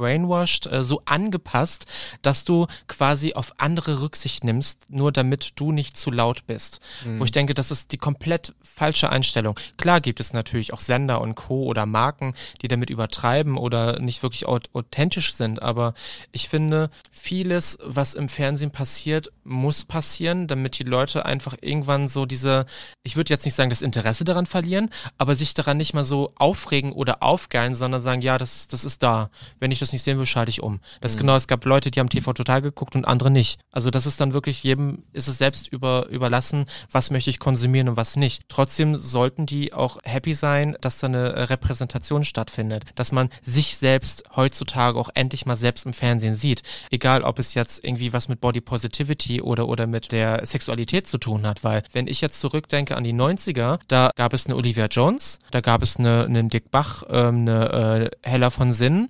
gebrainwashed, 0.00 0.66
äh, 0.66 0.82
so 0.82 1.02
angepasst, 1.04 1.86
dass 2.22 2.44
du 2.44 2.66
quasi 2.88 3.34
auf 3.34 3.52
andere 3.58 4.00
Rücksicht 4.00 4.44
nimmst, 4.44 4.90
nur 4.90 5.12
damit 5.12 5.52
du 5.56 5.72
nicht 5.72 5.96
zu 5.96 6.10
laut 6.10 6.46
bist. 6.46 6.80
Wo 7.18 7.24
ich 7.24 7.32
denke, 7.32 7.54
das 7.54 7.70
ist 7.70 7.92
die 7.92 7.98
komplett 7.98 8.54
falsche 8.62 9.10
Einstellung. 9.10 9.58
Klar 9.76 10.00
gibt 10.00 10.20
es 10.20 10.32
natürlich 10.32 10.72
auch 10.72 10.80
Sender 10.80 11.20
und 11.20 11.34
Co. 11.34 11.64
oder 11.64 11.84
Marken, 11.86 12.34
die 12.62 12.68
damit 12.68 12.88
übertreiben 12.90 13.58
oder 13.58 14.00
nicht 14.00 14.22
wirklich 14.22 14.46
au- 14.46 14.58
authentisch 14.72 15.34
sind, 15.34 15.60
aber 15.62 15.94
ich 16.32 16.48
finde, 16.48 16.90
vieles, 17.10 17.78
was 17.84 18.14
im 18.14 18.28
Fernsehen 18.28 18.70
passiert, 18.70 19.30
muss 19.44 19.84
passieren, 19.84 20.46
damit 20.46 20.78
die 20.78 20.84
Leute 20.84 21.26
einfach 21.26 21.56
irgendwann 21.60 22.08
so 22.08 22.24
diese, 22.26 22.64
ich 23.02 23.16
würde 23.16 23.32
jetzt 23.32 23.44
nicht 23.44 23.54
sagen, 23.54 23.70
das 23.70 23.82
Interesse 23.82 24.24
daran 24.24 24.46
verlieren, 24.46 24.90
aber 25.18 25.34
sich 25.34 25.54
daran 25.54 25.76
nicht 25.76 25.92
mal 25.92 26.04
so 26.04 26.32
aufregen 26.36 26.92
oder 26.92 27.22
aufgeilen, 27.22 27.74
sondern 27.74 28.00
sagen, 28.00 28.22
ja, 28.22 28.38
das, 28.38 28.68
das 28.68 28.84
ist 28.84 29.02
da. 29.02 29.30
Wenn 29.58 29.70
ich 29.72 29.78
das 29.80 29.89
das 29.90 29.92
nicht 29.92 30.02
sehen 30.02 30.18
will, 30.18 30.26
schalte 30.26 30.50
ich 30.50 30.62
um. 30.62 30.80
Das 31.00 31.12
ist 31.12 31.18
genau, 31.18 31.34
es 31.34 31.48
gab 31.48 31.64
Leute, 31.64 31.90
die 31.90 31.98
haben 31.98 32.08
TV 32.08 32.32
total 32.32 32.62
geguckt 32.62 32.94
und 32.94 33.04
andere 33.04 33.30
nicht. 33.30 33.60
Also 33.72 33.90
das 33.90 34.06
ist 34.06 34.20
dann 34.20 34.32
wirklich 34.32 34.62
jedem, 34.62 35.02
ist 35.12 35.28
es 35.28 35.38
selbst 35.38 35.68
über, 35.68 36.06
überlassen, 36.08 36.66
was 36.90 37.10
möchte 37.10 37.30
ich 37.30 37.38
konsumieren 37.38 37.88
und 37.88 37.96
was 37.96 38.16
nicht. 38.16 38.44
Trotzdem 38.48 38.96
sollten 38.96 39.46
die 39.46 39.72
auch 39.72 39.98
happy 40.04 40.34
sein, 40.34 40.76
dass 40.80 40.98
da 40.98 41.08
eine 41.08 41.50
Repräsentation 41.50 42.24
stattfindet, 42.24 42.84
dass 42.94 43.12
man 43.12 43.30
sich 43.42 43.76
selbst 43.76 44.24
heutzutage 44.36 44.98
auch 44.98 45.10
endlich 45.14 45.46
mal 45.46 45.56
selbst 45.56 45.86
im 45.86 45.92
Fernsehen 45.92 46.34
sieht. 46.34 46.62
Egal, 46.90 47.22
ob 47.22 47.38
es 47.38 47.54
jetzt 47.54 47.84
irgendwie 47.84 48.12
was 48.12 48.28
mit 48.28 48.40
Body 48.40 48.60
Positivity 48.60 49.42
oder, 49.42 49.68
oder 49.68 49.86
mit 49.86 50.12
der 50.12 50.46
Sexualität 50.46 51.06
zu 51.06 51.18
tun 51.18 51.46
hat, 51.46 51.64
weil 51.64 51.82
wenn 51.92 52.06
ich 52.06 52.20
jetzt 52.20 52.40
zurückdenke 52.40 52.96
an 52.96 53.04
die 53.04 53.14
90er, 53.14 53.80
da 53.88 54.10
gab 54.14 54.32
es 54.32 54.46
eine 54.46 54.56
Olivia 54.56 54.86
Jones, 54.86 55.38
da 55.50 55.60
gab 55.60 55.82
es 55.82 55.96
eine, 55.96 56.24
einen 56.24 56.48
Dick 56.48 56.70
Bach, 56.70 57.02
ähm, 57.08 57.40
eine 57.40 58.10
äh, 58.22 58.28
Hella 58.28 58.50
von 58.50 58.72
Sinn 58.72 59.08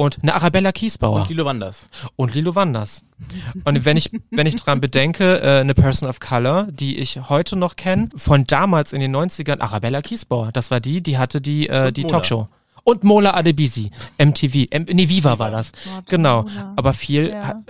und 0.00 0.18
eine 0.22 0.34
Arabella 0.34 0.72
Kiesbauer 0.72 1.20
Und 1.20 1.28
Lilo 1.28 1.44
Wanders. 1.44 1.90
und 2.16 2.34
Lilo 2.34 2.54
Wanders. 2.54 3.04
Und 3.64 3.84
wenn 3.84 3.98
ich, 3.98 4.10
wenn 4.30 4.46
ich 4.46 4.56
dran 4.56 4.80
bedenke, 4.80 5.40
äh, 5.42 5.60
eine 5.60 5.74
Person 5.74 6.08
of 6.08 6.20
Color, 6.20 6.68
die 6.70 6.96
ich 6.98 7.28
heute 7.28 7.54
noch 7.56 7.76
kenne, 7.76 8.08
von 8.16 8.46
damals 8.46 8.94
in 8.94 9.00
den 9.02 9.14
90ern, 9.14 9.60
Arabella 9.60 10.00
Kiesbauer, 10.00 10.52
das 10.52 10.70
war 10.70 10.80
die, 10.80 11.02
die 11.02 11.18
hatte 11.18 11.42
die, 11.42 11.68
äh, 11.68 11.92
die 11.92 12.00
Mola. 12.02 12.12
Talkshow. 12.12 12.48
Und 12.82 13.04
Mola 13.04 13.34
Adebisi, 13.34 13.90
MTV, 14.16 14.66
M 14.70 14.86
nee, 14.90 15.10
Viva 15.10 15.38
war 15.38 15.50
das. 15.50 15.70
Genau. 16.06 16.42
Mola. 16.44 16.72
Aber 16.76 16.94
viel, 16.94 17.28
Ja. 17.28 17.60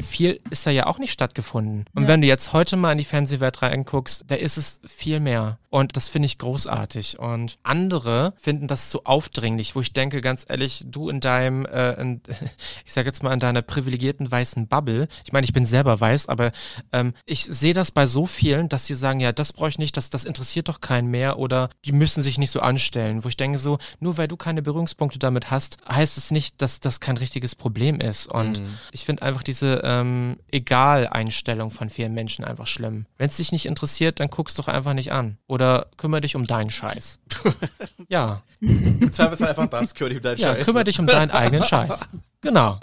viel 0.00 0.40
ist 0.48 0.66
da 0.66 0.70
ja 0.70 0.86
auch 0.86 0.98
nicht 0.98 1.12
stattgefunden. 1.12 1.84
Und 1.94 2.06
wenn 2.08 2.22
du 2.22 2.26
jetzt 2.26 2.54
heute 2.54 2.76
mal 2.78 2.92
in 2.92 2.98
die 2.98 3.04
Fernsehwelt 3.04 3.60
reinguckst, 3.60 4.24
da 4.28 4.36
ist 4.36 4.56
es 4.56 4.80
viel 4.86 5.20
mehr. 5.20 5.58
Und 5.74 5.96
das 5.96 6.08
finde 6.08 6.26
ich 6.26 6.38
großartig. 6.38 7.18
Und 7.18 7.58
andere 7.64 8.34
finden 8.40 8.68
das 8.68 8.92
so 8.92 9.02
aufdringlich, 9.02 9.74
wo 9.74 9.80
ich 9.80 9.92
denke, 9.92 10.20
ganz 10.20 10.46
ehrlich, 10.48 10.84
du 10.86 11.08
in 11.08 11.18
deinem, 11.18 11.66
äh, 11.66 12.00
in, 12.00 12.20
ich 12.86 12.92
sage 12.92 13.08
jetzt 13.08 13.24
mal 13.24 13.32
in 13.32 13.40
deiner 13.40 13.60
privilegierten 13.60 14.30
weißen 14.30 14.68
Bubble, 14.68 15.08
ich 15.24 15.32
meine, 15.32 15.44
ich 15.44 15.52
bin 15.52 15.66
selber 15.66 16.00
weiß, 16.00 16.28
aber 16.28 16.52
ähm, 16.92 17.12
ich 17.26 17.42
sehe 17.44 17.72
das 17.72 17.90
bei 17.90 18.06
so 18.06 18.24
vielen, 18.24 18.68
dass 18.68 18.86
sie 18.86 18.94
sagen, 18.94 19.18
ja, 19.18 19.32
das 19.32 19.52
brauche 19.52 19.70
ich 19.70 19.78
nicht, 19.78 19.96
das, 19.96 20.10
das 20.10 20.22
interessiert 20.24 20.68
doch 20.68 20.80
keinen 20.80 21.08
mehr 21.08 21.40
oder 21.40 21.70
die 21.84 21.90
müssen 21.90 22.22
sich 22.22 22.38
nicht 22.38 22.52
so 22.52 22.60
anstellen. 22.60 23.24
Wo 23.24 23.28
ich 23.28 23.36
denke 23.36 23.58
so, 23.58 23.78
nur 23.98 24.16
weil 24.16 24.28
du 24.28 24.36
keine 24.36 24.62
Berührungspunkte 24.62 25.18
damit 25.18 25.50
hast, 25.50 25.78
heißt 25.88 26.18
es 26.18 26.30
nicht, 26.30 26.62
dass 26.62 26.78
das 26.78 27.00
kein 27.00 27.16
richtiges 27.16 27.56
Problem 27.56 27.98
ist. 27.98 28.28
Und 28.28 28.62
ich 28.92 29.04
finde 29.04 29.22
einfach 29.22 29.42
diese 29.42 29.82
ähm, 29.82 30.36
Egal-Einstellung 30.52 31.72
von 31.72 31.90
vielen 31.90 32.14
Menschen 32.14 32.44
einfach 32.44 32.68
schlimm. 32.68 33.06
Wenn 33.18 33.26
es 33.26 33.38
dich 33.38 33.50
nicht 33.50 33.66
interessiert, 33.66 34.20
dann 34.20 34.30
guckst 34.30 34.56
doch 34.60 34.68
einfach 34.68 34.94
nicht 34.94 35.10
an. 35.10 35.36
Oder 35.48 35.63
kümmere 35.96 36.20
dich 36.22 36.36
um 36.36 36.46
deinen 36.46 36.70
Scheiß. 36.70 37.18
ja. 38.08 38.42
Im 38.60 39.12
Zweifelsfall 39.12 39.48
einfach 39.50 39.66
das, 39.66 39.94
Curly, 39.94 40.20
dein 40.20 40.36
Ja, 40.36 40.54
Scheiß. 40.54 40.64
kümmere 40.64 40.84
dich 40.84 40.98
um 41.00 41.06
deinen 41.06 41.30
eigenen 41.30 41.64
Scheiß. 41.64 42.00
Genau. 42.40 42.78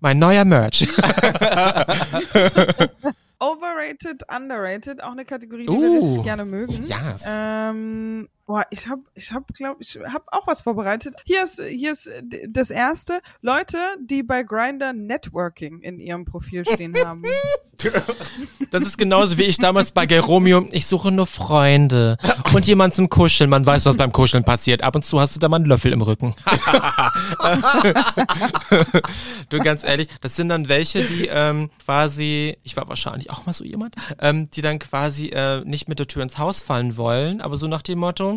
Mein 0.00 0.18
neuer 0.18 0.44
Merch. 0.44 0.86
Overrated, 3.38 4.22
underrated, 4.34 5.02
auch 5.02 5.12
eine 5.12 5.24
Kategorie, 5.26 5.66
die 5.66 5.68
Uh. 5.70 5.80
wir 5.82 5.92
richtig 5.96 6.22
gerne 6.24 6.44
mögen. 6.46 6.84
Yes. 6.84 7.24
Ähm, 7.28 8.28
boah, 8.46 8.64
ich 8.70 8.86
habe, 8.88 9.02
ich 9.14 9.32
habe, 9.32 9.44
glaube 9.52 9.76
ich, 9.80 9.96
habe 9.96 10.24
auch 10.28 10.46
was 10.46 10.60
vorbereitet. 10.60 11.14
Hier 11.24 11.42
ist, 11.42 11.60
hier 11.62 11.92
ist 11.92 12.10
d- 12.20 12.46
das 12.48 12.70
erste: 12.70 13.20
Leute, 13.42 13.78
die 14.00 14.22
bei 14.22 14.42
Grinder 14.42 14.92
Networking 14.92 15.80
in 15.80 15.98
ihrem 15.98 16.24
Profil 16.24 16.64
stehen 16.64 16.94
haben. 17.04 17.22
Das 18.70 18.84
ist 18.84 18.96
genauso 18.96 19.36
wie 19.36 19.42
ich 19.42 19.58
damals 19.58 19.92
bei 19.92 20.06
Geromeo. 20.06 20.66
Ich 20.72 20.86
suche 20.86 21.12
nur 21.12 21.26
Freunde 21.26 22.16
und 22.54 22.66
jemand 22.66 22.94
zum 22.94 23.10
Kuscheln. 23.10 23.50
Man 23.50 23.66
weiß, 23.66 23.84
was 23.84 23.98
beim 23.98 24.12
Kuscheln 24.12 24.44
passiert. 24.44 24.82
Ab 24.82 24.96
und 24.96 25.04
zu 25.04 25.20
hast 25.20 25.36
du 25.36 25.40
da 25.40 25.50
mal 25.50 25.56
einen 25.56 25.66
Löffel 25.66 25.92
im 25.92 26.00
Rücken. 26.00 26.34
du, 29.50 29.58
ganz 29.58 29.84
ehrlich, 29.84 30.08
das 30.20 30.36
sind 30.36 30.48
dann 30.48 30.68
welche, 30.68 31.04
die 31.04 31.26
ähm, 31.28 31.70
quasi, 31.84 32.56
ich 32.62 32.76
war 32.76 32.88
wahrscheinlich 32.88 33.30
auch 33.30 33.46
mal 33.46 33.52
so 33.52 33.64
jemand, 33.64 33.94
ähm, 34.20 34.50
die 34.50 34.62
dann 34.62 34.78
quasi 34.78 35.28
äh, 35.28 35.62
nicht 35.64 35.88
mit 35.88 35.98
der 35.98 36.06
Tür 36.06 36.22
ins 36.22 36.38
Haus 36.38 36.60
fallen 36.60 36.96
wollen, 36.96 37.40
aber 37.40 37.56
so 37.56 37.66
nach 37.68 37.82
dem 37.82 37.98
Motto, 37.98 38.35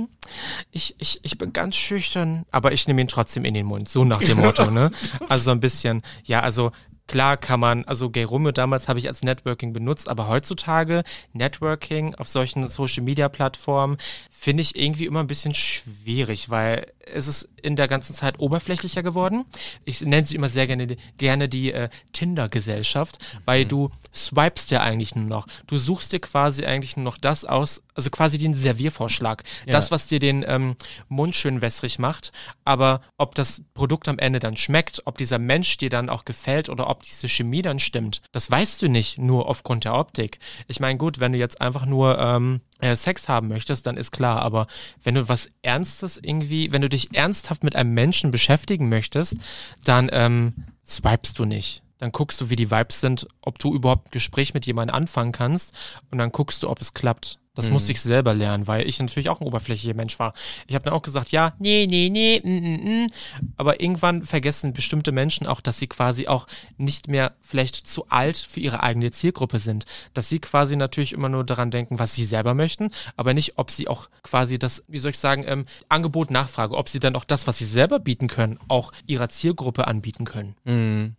ich, 0.72 0.95
ich, 1.00 1.20
ich 1.24 1.38
bin 1.38 1.52
ganz 1.54 1.76
schüchtern, 1.76 2.45
aber 2.52 2.72
ich 2.72 2.88
nehme 2.88 3.02
ihn 3.02 3.08
trotzdem 3.08 3.45
in 3.45 3.54
den 3.54 3.66
Mund. 3.66 3.89
So 3.89 4.06
nach 4.06 4.20
dem 4.20 4.39
Motto, 4.39 4.72
ne? 4.72 4.91
Also 5.30 5.45
so 5.45 5.52
ein 5.52 5.60
bisschen, 5.60 6.04
ja, 6.24 6.41
also 6.41 6.72
Klar 7.10 7.38
kann 7.38 7.60
man, 7.60 7.86
also 7.86 8.12
Gay 8.12 8.24
Romeo 8.24 8.52
damals 8.52 8.88
habe 8.88 9.00
ich 9.00 9.08
als 9.08 9.24
Networking 9.24 9.74
benutzt, 9.74 10.08
aber 10.08 10.28
heutzutage 10.28 11.04
Networking 11.34 12.14
auf 12.14 12.28
solchen 12.28 12.68
Social 12.68 13.02
Media 13.02 13.30
Plattformen 13.30 13.97
finde 14.40 14.62
ich 14.62 14.80
irgendwie 14.80 15.06
immer 15.06 15.20
ein 15.20 15.28
bisschen 15.28 15.54
schwierig, 15.54 16.50
weil 16.50 16.94
es 17.14 17.28
ist 17.28 17.50
in 17.62 17.76
der 17.76 17.90
ganzen 17.90 18.16
Zeit 18.16 18.40
oberflächlicher 18.40 19.04
geworden. 19.04 19.44
Ich 19.84 20.00
nenne 20.00 20.26
sie 20.26 20.36
immer 20.36 20.48
sehr 20.48 20.66
gerne, 20.66 20.96
gerne 21.18 21.50
die 21.50 21.74
äh, 21.74 21.90
Tinder-Gesellschaft, 22.14 23.20
weil 23.44 23.66
du 23.66 23.90
swipest 24.16 24.72
ja 24.72 24.80
eigentlich 24.80 25.14
nur 25.14 25.26
noch. 25.26 25.46
Du 25.68 25.78
suchst 25.78 26.14
dir 26.14 26.22
quasi 26.22 26.64
eigentlich 26.64 26.96
nur 26.96 27.04
noch 27.04 27.18
das 27.18 27.44
aus, 27.44 27.84
also 27.96 28.10
quasi 28.12 28.38
den 28.38 28.54
Serviervorschlag. 28.54 29.44
Das, 29.66 29.92
was 29.92 30.08
dir 30.08 30.20
den 30.20 30.46
ähm, 30.48 30.78
Mund 31.10 31.36
schön 31.36 31.62
wässrig 31.62 32.00
macht. 32.00 32.32
Aber 32.64 33.02
ob 33.18 33.36
das 33.36 33.62
Produkt 33.74 34.08
am 34.08 34.20
Ende 34.20 34.40
dann 34.40 34.56
schmeckt, 34.56 35.02
ob 35.04 35.18
dieser 35.18 35.40
Mensch 35.40 35.76
dir 35.78 35.90
dann 35.90 36.10
auch 36.10 36.24
gefällt 36.24 36.70
oder 36.70 36.90
ob 36.90 37.04
diese 37.04 37.28
Chemie 37.28 37.62
dann 37.62 37.80
stimmt, 37.80 38.22
das 38.32 38.50
weißt 38.50 38.82
du 38.82 38.88
nicht 38.88 39.18
nur 39.18 39.50
aufgrund 39.50 39.84
der 39.84 39.96
Optik. 39.96 40.40
Ich 40.68 40.80
meine, 40.80 40.98
gut, 40.98 41.20
wenn 41.20 41.34
du 41.34 41.38
jetzt 41.38 41.60
einfach 41.60 41.86
nur 41.86 42.18
ähm, 42.20 42.62
äh, 42.62 42.68
Sex 42.96 43.28
haben 43.28 43.48
möchtest, 43.48 43.86
dann 43.86 43.98
ist 43.98 44.12
klar. 44.12 44.42
Aber 44.42 44.68
wenn 45.04 45.16
du 45.16 45.28
was 45.28 45.50
Ernstes 45.62 46.20
irgendwie, 46.22 46.72
wenn 46.72 46.82
du 46.82 46.90
dich 46.90 47.14
ernsthaft 47.16 47.64
mit 47.64 47.76
einem 47.76 47.94
Menschen 47.94 48.32
beschäftigen 48.32 48.90
möchtest, 48.90 49.38
dann 49.84 50.10
ähm, 50.12 50.54
swipest 50.86 51.38
du 51.40 51.46
nicht. 51.46 51.84
Dann 51.98 52.12
guckst 52.14 52.40
du, 52.40 52.50
wie 52.50 52.56
die 52.56 52.72
Vibes 52.72 53.02
sind, 53.02 53.28
ob 53.42 53.60
du 53.60 53.76
überhaupt 53.76 54.08
ein 54.08 54.12
Gespräch 54.12 54.54
mit 54.54 54.66
jemandem 54.66 54.96
anfangen 54.96 55.34
kannst 55.34 55.74
und 56.12 56.18
dann 56.18 56.32
guckst 56.32 56.64
du, 56.64 56.70
ob 56.70 56.80
es 56.80 56.94
klappt. 56.94 57.40
Das 57.60 57.70
musste 57.72 57.91
ich 57.91 58.01
selber 58.01 58.34
lernen, 58.34 58.68
weil 58.68 58.88
ich 58.88 58.99
natürlich 58.99 59.30
auch 59.30 59.41
ein 59.41 59.47
oberflächlicher 59.47 59.95
Mensch 59.95 60.18
war. 60.20 60.34
Ich 60.68 60.76
habe 60.76 60.86
dann 60.86 60.93
auch 60.93 61.01
gesagt, 61.01 61.32
ja, 61.32 61.53
nee, 61.60 61.88
nee, 61.89 62.10
nee, 62.10 62.41
mm, 62.43 62.49
mm, 62.49 63.03
mm. 63.03 63.12
aber 63.57 63.82
irgendwann 63.82 64.24
vergessen 64.24 64.74
bestimmte 64.74 65.12
Menschen 65.12 65.47
auch, 65.47 65.62
dass 65.62 65.80
sie 65.80 65.88
quasi 65.88 66.28
auch 66.28 66.47
nicht 66.78 67.07
mehr 67.07 67.34
vielleicht 67.41 67.76
zu 67.76 68.07
alt 68.10 68.38
für 68.38 68.60
ihre 68.60 68.84
eigene 68.84 69.12
Zielgruppe 69.12 69.60
sind. 69.60 69.86
Dass 70.14 70.30
sie 70.30 70.39
quasi 70.39 70.76
natürlich 70.76 71.14
immer 71.14 71.30
nur 71.30 71.43
daran 71.43 71.72
denken, 71.72 71.99
was 71.99 72.16
sie 72.16 72.26
selber 72.26 72.53
möchten, 72.53 72.91
aber 73.16 73.34
nicht, 73.34 73.57
ob 73.57 73.72
sie 73.72 73.88
auch 73.88 74.10
quasi 74.24 74.60
das, 74.60 74.84
wie 74.88 74.99
soll 74.99 75.12
ich 75.12 75.20
sagen, 75.20 75.43
ähm, 75.47 75.66
Angebot 75.89 76.32
nachfrage, 76.32 76.76
ob 76.76 76.89
sie 76.89 76.99
dann 76.99 77.16
auch 77.16 77.26
das, 77.26 77.47
was 77.47 77.57
sie 77.57 77.66
selber 77.66 77.99
bieten 77.99 78.28
können, 78.28 78.60
auch 78.68 78.91
ihrer 79.05 79.30
Zielgruppe 79.30 79.88
anbieten 79.88 80.26
können. 80.26 80.55
Mhm. 80.64 81.16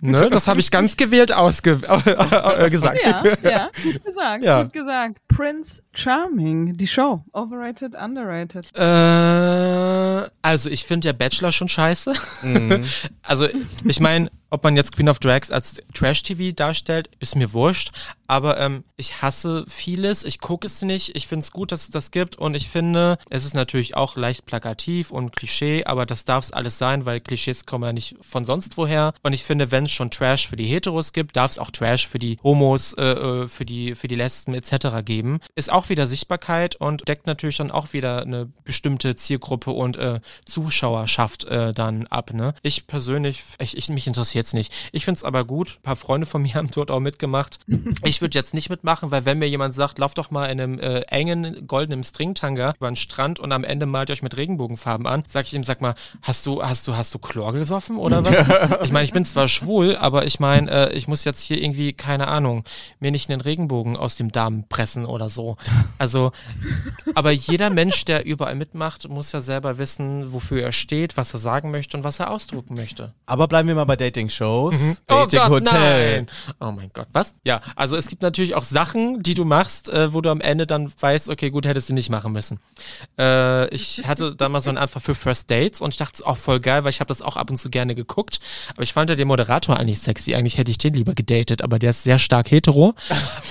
Ne? 0.00 0.30
Das 0.30 0.46
habe 0.48 0.60
ich 0.60 0.70
ganz 0.70 0.96
gewählt 0.96 1.32
ausge 1.32 1.80
äh, 2.58 2.70
gesagt. 2.70 3.02
ja, 3.02 3.22
ja, 3.42 3.70
gut 3.82 4.04
gesagt, 4.04 4.44
Ja. 4.44 4.62
gut 4.62 4.72
gesagt. 4.72 5.18
Prince 5.28 5.82
Charming, 5.92 6.76
die 6.76 6.86
Show. 6.86 7.24
Overrated, 7.32 7.94
underrated. 7.94 8.66
Äh, 8.74 10.28
also 10.42 10.70
ich 10.70 10.84
finde 10.84 11.08
der 11.08 11.12
Bachelor 11.14 11.52
schon 11.52 11.68
scheiße. 11.68 12.12
Also 13.22 13.48
ich 13.84 14.00
meine, 14.00 14.30
ob 14.50 14.64
man 14.64 14.76
jetzt 14.76 14.92
Queen 14.92 15.08
of 15.08 15.18
Drags 15.18 15.50
als 15.50 15.80
Trash-TV 15.94 16.54
darstellt, 16.54 17.10
ist 17.18 17.36
mir 17.36 17.52
wurscht. 17.52 17.90
Aber 18.28 18.58
ähm, 18.58 18.84
ich 18.96 19.22
hasse 19.22 19.64
vieles, 19.68 20.24
ich 20.24 20.40
gucke 20.40 20.66
es 20.66 20.82
nicht. 20.82 21.14
Ich 21.14 21.26
finde 21.26 21.44
es 21.44 21.52
gut, 21.52 21.70
dass 21.70 21.82
es 21.82 21.90
das 21.90 22.10
gibt 22.10 22.36
und 22.36 22.56
ich 22.56 22.68
finde, 22.68 23.18
es 23.30 23.44
ist 23.44 23.54
natürlich 23.54 23.96
auch 23.96 24.16
leicht 24.16 24.46
plakativ 24.46 25.10
und 25.10 25.34
Klischee, 25.34 25.84
aber 25.84 26.06
das 26.06 26.24
darf 26.24 26.44
es 26.44 26.52
alles 26.52 26.78
sein, 26.78 27.04
weil 27.04 27.20
Klischees 27.20 27.66
kommen 27.66 27.84
ja 27.84 27.92
nicht 27.92 28.16
von 28.20 28.44
sonst 28.44 28.76
woher. 28.76 29.14
Und 29.22 29.32
ich 29.32 29.44
finde, 29.44 29.70
wenn 29.70 29.84
es 29.84 29.92
schon 29.92 30.10
Trash 30.10 30.48
für 30.48 30.56
die 30.56 30.64
Heteros 30.64 31.12
gibt, 31.12 31.36
darf 31.36 31.52
es 31.52 31.58
auch 31.58 31.70
Trash 31.70 32.08
für 32.08 32.18
die 32.18 32.38
Homos, 32.42 32.94
äh, 32.94 33.04
äh, 33.04 33.48
für 33.48 33.64
die 33.64 33.94
für 33.94 34.08
die 34.08 34.16
Lesben 34.16 34.54
etc. 34.54 35.04
geben. 35.04 35.40
Ist 35.54 35.70
auch 35.70 35.88
wieder 35.88 36.06
Sichtbarkeit 36.06 36.76
und 36.76 37.06
deckt 37.08 37.26
natürlich 37.26 37.58
dann 37.58 37.70
auch 37.70 37.92
wieder 37.92 38.22
eine 38.22 38.46
bestimmte 38.64 39.14
Zielgruppe 39.14 39.70
und 39.70 39.96
äh, 39.98 40.20
Zuschauerschaft 40.44 41.44
äh, 41.44 41.72
dann 41.72 42.06
ab. 42.08 42.32
Ne? 42.32 42.54
Ich 42.62 42.86
persönlich, 42.86 43.42
ich, 43.60 43.76
ich 43.76 43.88
mich 43.88 44.06
interessiert 44.06 44.35
es 44.44 44.52
nicht. 44.52 44.72
Ich 44.92 45.04
finde 45.04 45.18
es 45.18 45.24
aber 45.24 45.44
gut. 45.44 45.78
Ein 45.78 45.82
paar 45.82 45.96
Freunde 45.96 46.26
von 46.26 46.42
mir 46.42 46.54
haben 46.56 46.70
dort 46.70 46.90
auch 46.90 47.00
mitgemacht. 47.00 47.58
Ich 48.04 48.20
würde 48.20 48.36
jetzt 48.38 48.54
nicht 48.54 48.70
mitmachen, 48.70 49.10
weil 49.10 49.24
wenn 49.24 49.38
mir 49.38 49.48
jemand 49.48 49.74
sagt, 49.74 49.98
lauf 49.98 50.14
doch 50.14 50.30
mal 50.30 50.46
in 50.46 50.60
einem 50.60 50.78
äh, 50.78 51.00
engen 51.02 51.66
goldenen 51.66 52.04
Stringtanga 52.04 52.74
über 52.76 52.90
den 52.90 52.96
Strand 52.96 53.40
und 53.40 53.52
am 53.52 53.64
Ende 53.64 53.86
malt 53.86 54.10
ihr 54.10 54.12
euch 54.12 54.22
mit 54.22 54.36
Regenbogenfarben 54.36 55.06
an, 55.06 55.24
sag 55.26 55.46
ich 55.46 55.54
ihm, 55.54 55.64
sag 55.64 55.80
mal, 55.80 55.94
hast 56.22 56.46
du, 56.46 56.62
hast 56.62 56.86
du, 56.86 56.96
hast 56.96 57.14
du 57.14 57.18
Chlor 57.18 57.52
gesoffen 57.52 57.96
oder 57.96 58.24
was? 58.24 58.80
ich 58.84 58.92
meine, 58.92 59.04
ich 59.04 59.12
bin 59.12 59.24
zwar 59.24 59.48
schwul, 59.48 59.96
aber 59.96 60.26
ich 60.26 60.40
meine, 60.40 60.70
äh, 60.70 60.92
ich 60.94 61.08
muss 61.08 61.24
jetzt 61.24 61.42
hier 61.42 61.60
irgendwie, 61.60 61.92
keine 61.92 62.28
Ahnung, 62.28 62.64
mir 63.00 63.10
nicht 63.10 63.30
einen 63.30 63.40
Regenbogen 63.40 63.96
aus 63.96 64.16
dem 64.16 64.32
Darm 64.32 64.64
pressen 64.68 65.06
oder 65.06 65.28
so. 65.28 65.56
Also, 65.98 66.32
aber 67.14 67.30
jeder 67.30 67.70
Mensch, 67.70 68.04
der 68.04 68.24
überall 68.26 68.54
mitmacht, 68.54 69.08
muss 69.08 69.32
ja 69.32 69.40
selber 69.40 69.78
wissen, 69.78 70.32
wofür 70.32 70.62
er 70.62 70.72
steht, 70.72 71.16
was 71.16 71.32
er 71.32 71.40
sagen 71.40 71.70
möchte 71.70 71.96
und 71.96 72.04
was 72.04 72.20
er 72.20 72.30
ausdrücken 72.30 72.74
möchte. 72.74 73.12
Aber 73.26 73.48
bleiben 73.48 73.68
wir 73.68 73.74
mal 73.74 73.84
bei 73.84 73.96
Dating 73.96 74.25
Dating-Shows. 74.26 75.02
Oh 75.10 75.26
Dating 75.26 75.38
Gott, 75.38 75.48
Hotel. 75.50 76.16
nein. 76.22 76.26
Oh 76.60 76.72
mein 76.72 76.90
Gott, 76.92 77.08
was? 77.12 77.34
Ja, 77.44 77.60
also 77.74 77.96
es 77.96 78.08
gibt 78.08 78.22
natürlich 78.22 78.54
auch 78.54 78.62
Sachen, 78.64 79.22
die 79.22 79.34
du 79.34 79.44
machst, 79.44 79.88
äh, 79.88 80.12
wo 80.12 80.20
du 80.20 80.30
am 80.30 80.40
Ende 80.40 80.66
dann 80.66 80.92
weißt, 81.00 81.28
okay, 81.28 81.50
gut, 81.50 81.66
hättest 81.66 81.88
du 81.90 81.94
nicht 81.94 82.10
machen 82.10 82.32
müssen. 82.32 82.60
Äh, 83.18 83.68
ich 83.74 84.06
hatte 84.06 84.34
da 84.34 84.48
mal 84.48 84.60
so 84.60 84.70
einen 84.70 84.78
Anfang 84.78 85.02
für 85.02 85.14
First 85.14 85.50
Dates 85.50 85.80
und 85.80 85.90
ich 85.90 85.96
dachte, 85.98 86.26
auch 86.26 86.36
voll 86.36 86.60
geil, 86.60 86.84
weil 86.84 86.90
ich 86.90 87.00
habe 87.00 87.08
das 87.08 87.22
auch 87.22 87.36
ab 87.36 87.50
und 87.50 87.56
zu 87.56 87.70
gerne 87.70 87.94
geguckt. 87.94 88.40
Aber 88.74 88.82
ich 88.82 88.92
fand 88.92 89.10
ja 89.10 89.16
den 89.16 89.28
Moderator 89.28 89.78
eigentlich 89.78 90.00
sexy. 90.00 90.34
Eigentlich 90.34 90.58
hätte 90.58 90.70
ich 90.70 90.78
den 90.78 90.94
lieber 90.94 91.14
gedatet, 91.14 91.62
aber 91.62 91.78
der 91.78 91.90
ist 91.90 92.02
sehr 92.02 92.18
stark 92.18 92.50
hetero. 92.50 92.94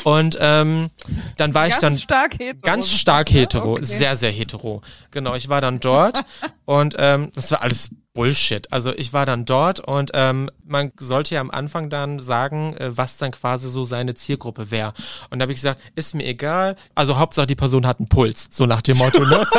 Und 0.04 0.38
ähm, 0.40 0.90
dann 1.38 1.54
war 1.54 1.66
ich 1.68 1.72
Ganz 1.74 1.82
dann 1.82 1.94
stark 1.98 2.34
hetero. 2.40 2.60
ganz 2.64 2.90
stark 2.90 3.32
hetero, 3.32 3.74
Okay. 3.76 3.84
sehr, 3.84 4.16
sehr 4.16 4.32
hetero. 4.32 4.82
Genau, 5.12 5.36
ich 5.36 5.50
war 5.50 5.60
dann 5.62 5.80
dort 5.80 6.22
und 6.66 6.96
ähm, 6.98 7.32
das 7.36 7.52
war 7.52 7.62
alles 7.62 7.90
Bullshit. 8.16 8.72
Also 8.72 8.91
ich 8.95 9.13
war 9.13 9.28
dann 9.28 9.45
dort 9.45 9.82
und 9.82 10.09
ähm, 10.16 10.49
man 10.66 10.91
sollte 10.97 11.36
ja 11.36 11.41
am 11.41 11.51
Anfang 11.51 11.91
dann 11.91 12.20
sagen, 12.20 12.76
äh, 12.78 12.97
was 12.97 13.18
dann 13.18 13.32
quasi 13.32 13.70
so 13.70 13.84
seine 13.84 14.16
Zielgruppe 14.16 14.72
wäre. 14.72 14.95
Und 15.30 15.38
da 15.38 15.43
habe 15.43 15.51
ich 15.51 15.57
gesagt, 15.57 15.82
ist 15.95 16.16
mir 16.16 16.26
egal. 16.26 16.76
Also 16.95 17.20
Hauptsache 17.20 17.45
die 17.45 17.55
Person 17.55 17.86
hat 17.86 17.99
einen 17.99 18.09
Puls, 18.09 18.47
so 18.49 18.66
nach 18.66 18.82
dem 18.82 18.97
Motto, 18.97 19.24
ne? 19.24 19.45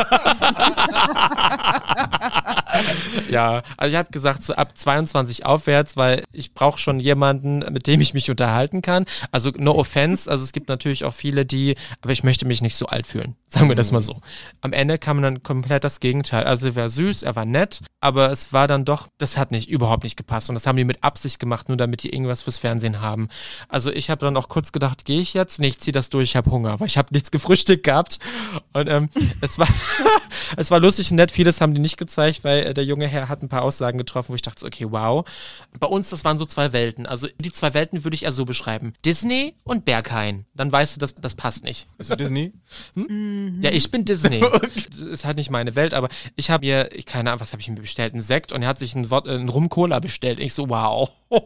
ja, 3.31 3.63
also 3.77 3.93
ich 3.93 3.99
habe 3.99 4.11
gesagt, 4.11 4.43
so 4.43 4.55
ab 4.55 4.77
22 4.77 5.47
aufwärts, 5.47 5.97
weil 5.97 6.25
ich 6.33 6.55
brauche 6.55 6.81
schon 6.81 6.99
jemanden, 6.99 7.61
mit 7.73 7.87
dem 7.87 8.01
ich 8.01 8.15
mich 8.15 8.31
unterhalten 8.31 8.83
kann. 8.83 9.05
Also 9.31 9.51
no 9.57 9.75
offense, 9.75 10.31
also 10.31 10.43
es 10.43 10.53
gibt 10.53 10.69
natürlich 10.69 11.05
auch 11.05 11.15
viele, 11.15 11.45
die, 11.45 11.77
aber 12.01 12.13
ich 12.13 12.25
möchte 12.25 12.47
mich 12.47 12.63
nicht 12.63 12.77
so 12.77 12.87
alt 12.87 13.07
fühlen. 13.07 13.37
Sagen 13.49 13.69
wir 13.69 13.77
das 13.77 13.93
mal 13.93 14.01
so. 14.01 14.21
Am 14.61 14.73
Ende 14.73 14.99
kam 14.99 15.23
dann 15.23 15.43
komplett 15.43 15.85
das 15.85 16.01
Gegenteil. 16.01 16.45
Also 16.45 16.69
er 16.69 16.77
war 16.77 16.89
süß, 16.89 17.23
er 17.23 17.37
war 17.37 17.45
nett, 17.45 17.81
aber 18.01 18.31
es 18.31 18.46
war 18.53 18.67
dann 18.67 18.85
doch, 18.85 19.09
das 19.19 19.37
hat 19.37 19.51
nicht, 19.51 19.69
überhaupt 19.69 20.05
nicht 20.05 20.17
gepasst. 20.17 20.49
Und 20.49 20.55
das 20.55 20.67
haben 20.67 20.77
die 20.77 20.85
mit 20.85 21.03
Absicht 21.03 21.39
gemacht, 21.39 21.69
nur 21.69 21.77
damit 21.77 22.03
die 22.03 22.13
irgendwas 22.13 22.43
fürs 22.43 22.59
Fernsehen 22.59 23.01
haben. 23.01 23.29
Also 23.69 23.91
ich 23.91 24.11
habe 24.11 24.25
dann 24.25 24.37
auch 24.37 24.49
kurz 24.49 24.73
gedacht, 24.73 25.05
gehe 25.05 25.21
ich 25.21 25.35
jetzt? 25.35 25.61
Nee, 25.61 25.69
ich 25.69 25.79
zieh 25.79 25.93
das 25.93 26.11
durch, 26.11 26.31
ich 26.31 26.37
habe 26.37 26.51
Hunger, 26.51 26.81
weil 26.81 26.87
ich 26.87 26.99
habe 26.99 27.09
nichts 27.13 27.31
gefrühstückt 27.37 27.85
gehabt. 27.85 28.19
Und 28.73 28.89
ähm, 28.89 29.09
es 29.41 29.59
war 29.59 29.69
es 30.57 30.71
war 30.71 30.81
lustig 30.81 31.11
und 31.11 31.17
nett, 31.17 31.31
vieles 31.31 31.61
haben 31.61 31.75
die 31.75 31.81
nicht 31.81 31.97
gezeigt, 31.97 32.45
weil 32.45 32.67
äh, 32.67 32.75
der 32.75 32.85
junge 32.85 33.07
Herr 33.07 33.29
hat 33.29 33.43
ein 33.43 33.49
paar 33.49 33.63
Aussagen 33.63 33.99
getroffen, 33.99 34.31
wo 34.31 34.35
ich 34.35 34.43
dachte, 34.43 34.65
okay, 34.67 34.87
wow. 34.91 35.27
Bei 35.79 35.87
uns, 35.87 36.11
das 36.11 36.25
waren 36.25 36.39
so 36.39 36.45
zwei 36.45 36.73
Welten. 36.73 37.07
Also 37.07 37.29
die 37.39 37.53
zwei 37.53 37.75
Welten 37.75 38.05
würde 38.05 38.15
ich 38.15 38.25
eher 38.25 38.33
so 38.33 38.45
beschreiben. 38.45 38.95
Disney 39.05 39.55
und 39.65 39.85
Berghain. 39.85 40.47
Dann 40.55 40.71
weißt 40.71 40.97
du, 40.97 41.01
das, 41.01 41.15
das 41.15 41.35
passt 41.35 41.65
nicht. 41.65 41.89
Bist 41.99 42.11
du 42.11 42.17
Disney? 42.17 42.53
Ja, 43.61 43.71
ich 43.71 43.91
bin 43.91 44.05
Disney. 44.05 44.41
Das 44.41 45.01
ist 45.01 45.25
halt 45.25 45.37
nicht 45.37 45.51
meine 45.51 45.75
Welt, 45.75 45.95
aber 45.95 46.09
ich 46.35 46.51
habe 46.51 46.67
mir, 46.67 46.95
ich 46.95 47.07
keine 47.07 47.31
Ahnung, 47.31 47.41
was 47.41 47.53
habe 47.53 47.61
ich 47.61 47.69
mir 47.69 47.77
bestellt? 47.77 48.15
Ein 48.15 48.21
Sekt 48.37 48.53
und 48.53 48.61
er 48.63 48.69
hat 48.69 48.79
sich 48.79 48.95
ein, 48.95 49.11
Wod- 49.11 49.27
äh, 49.27 49.35
ein 49.35 49.49
Rum-Cola 49.49 49.99
bestellt. 49.99 50.39
Ich 50.41 50.53
so, 50.53 50.69
wow. 50.69 51.11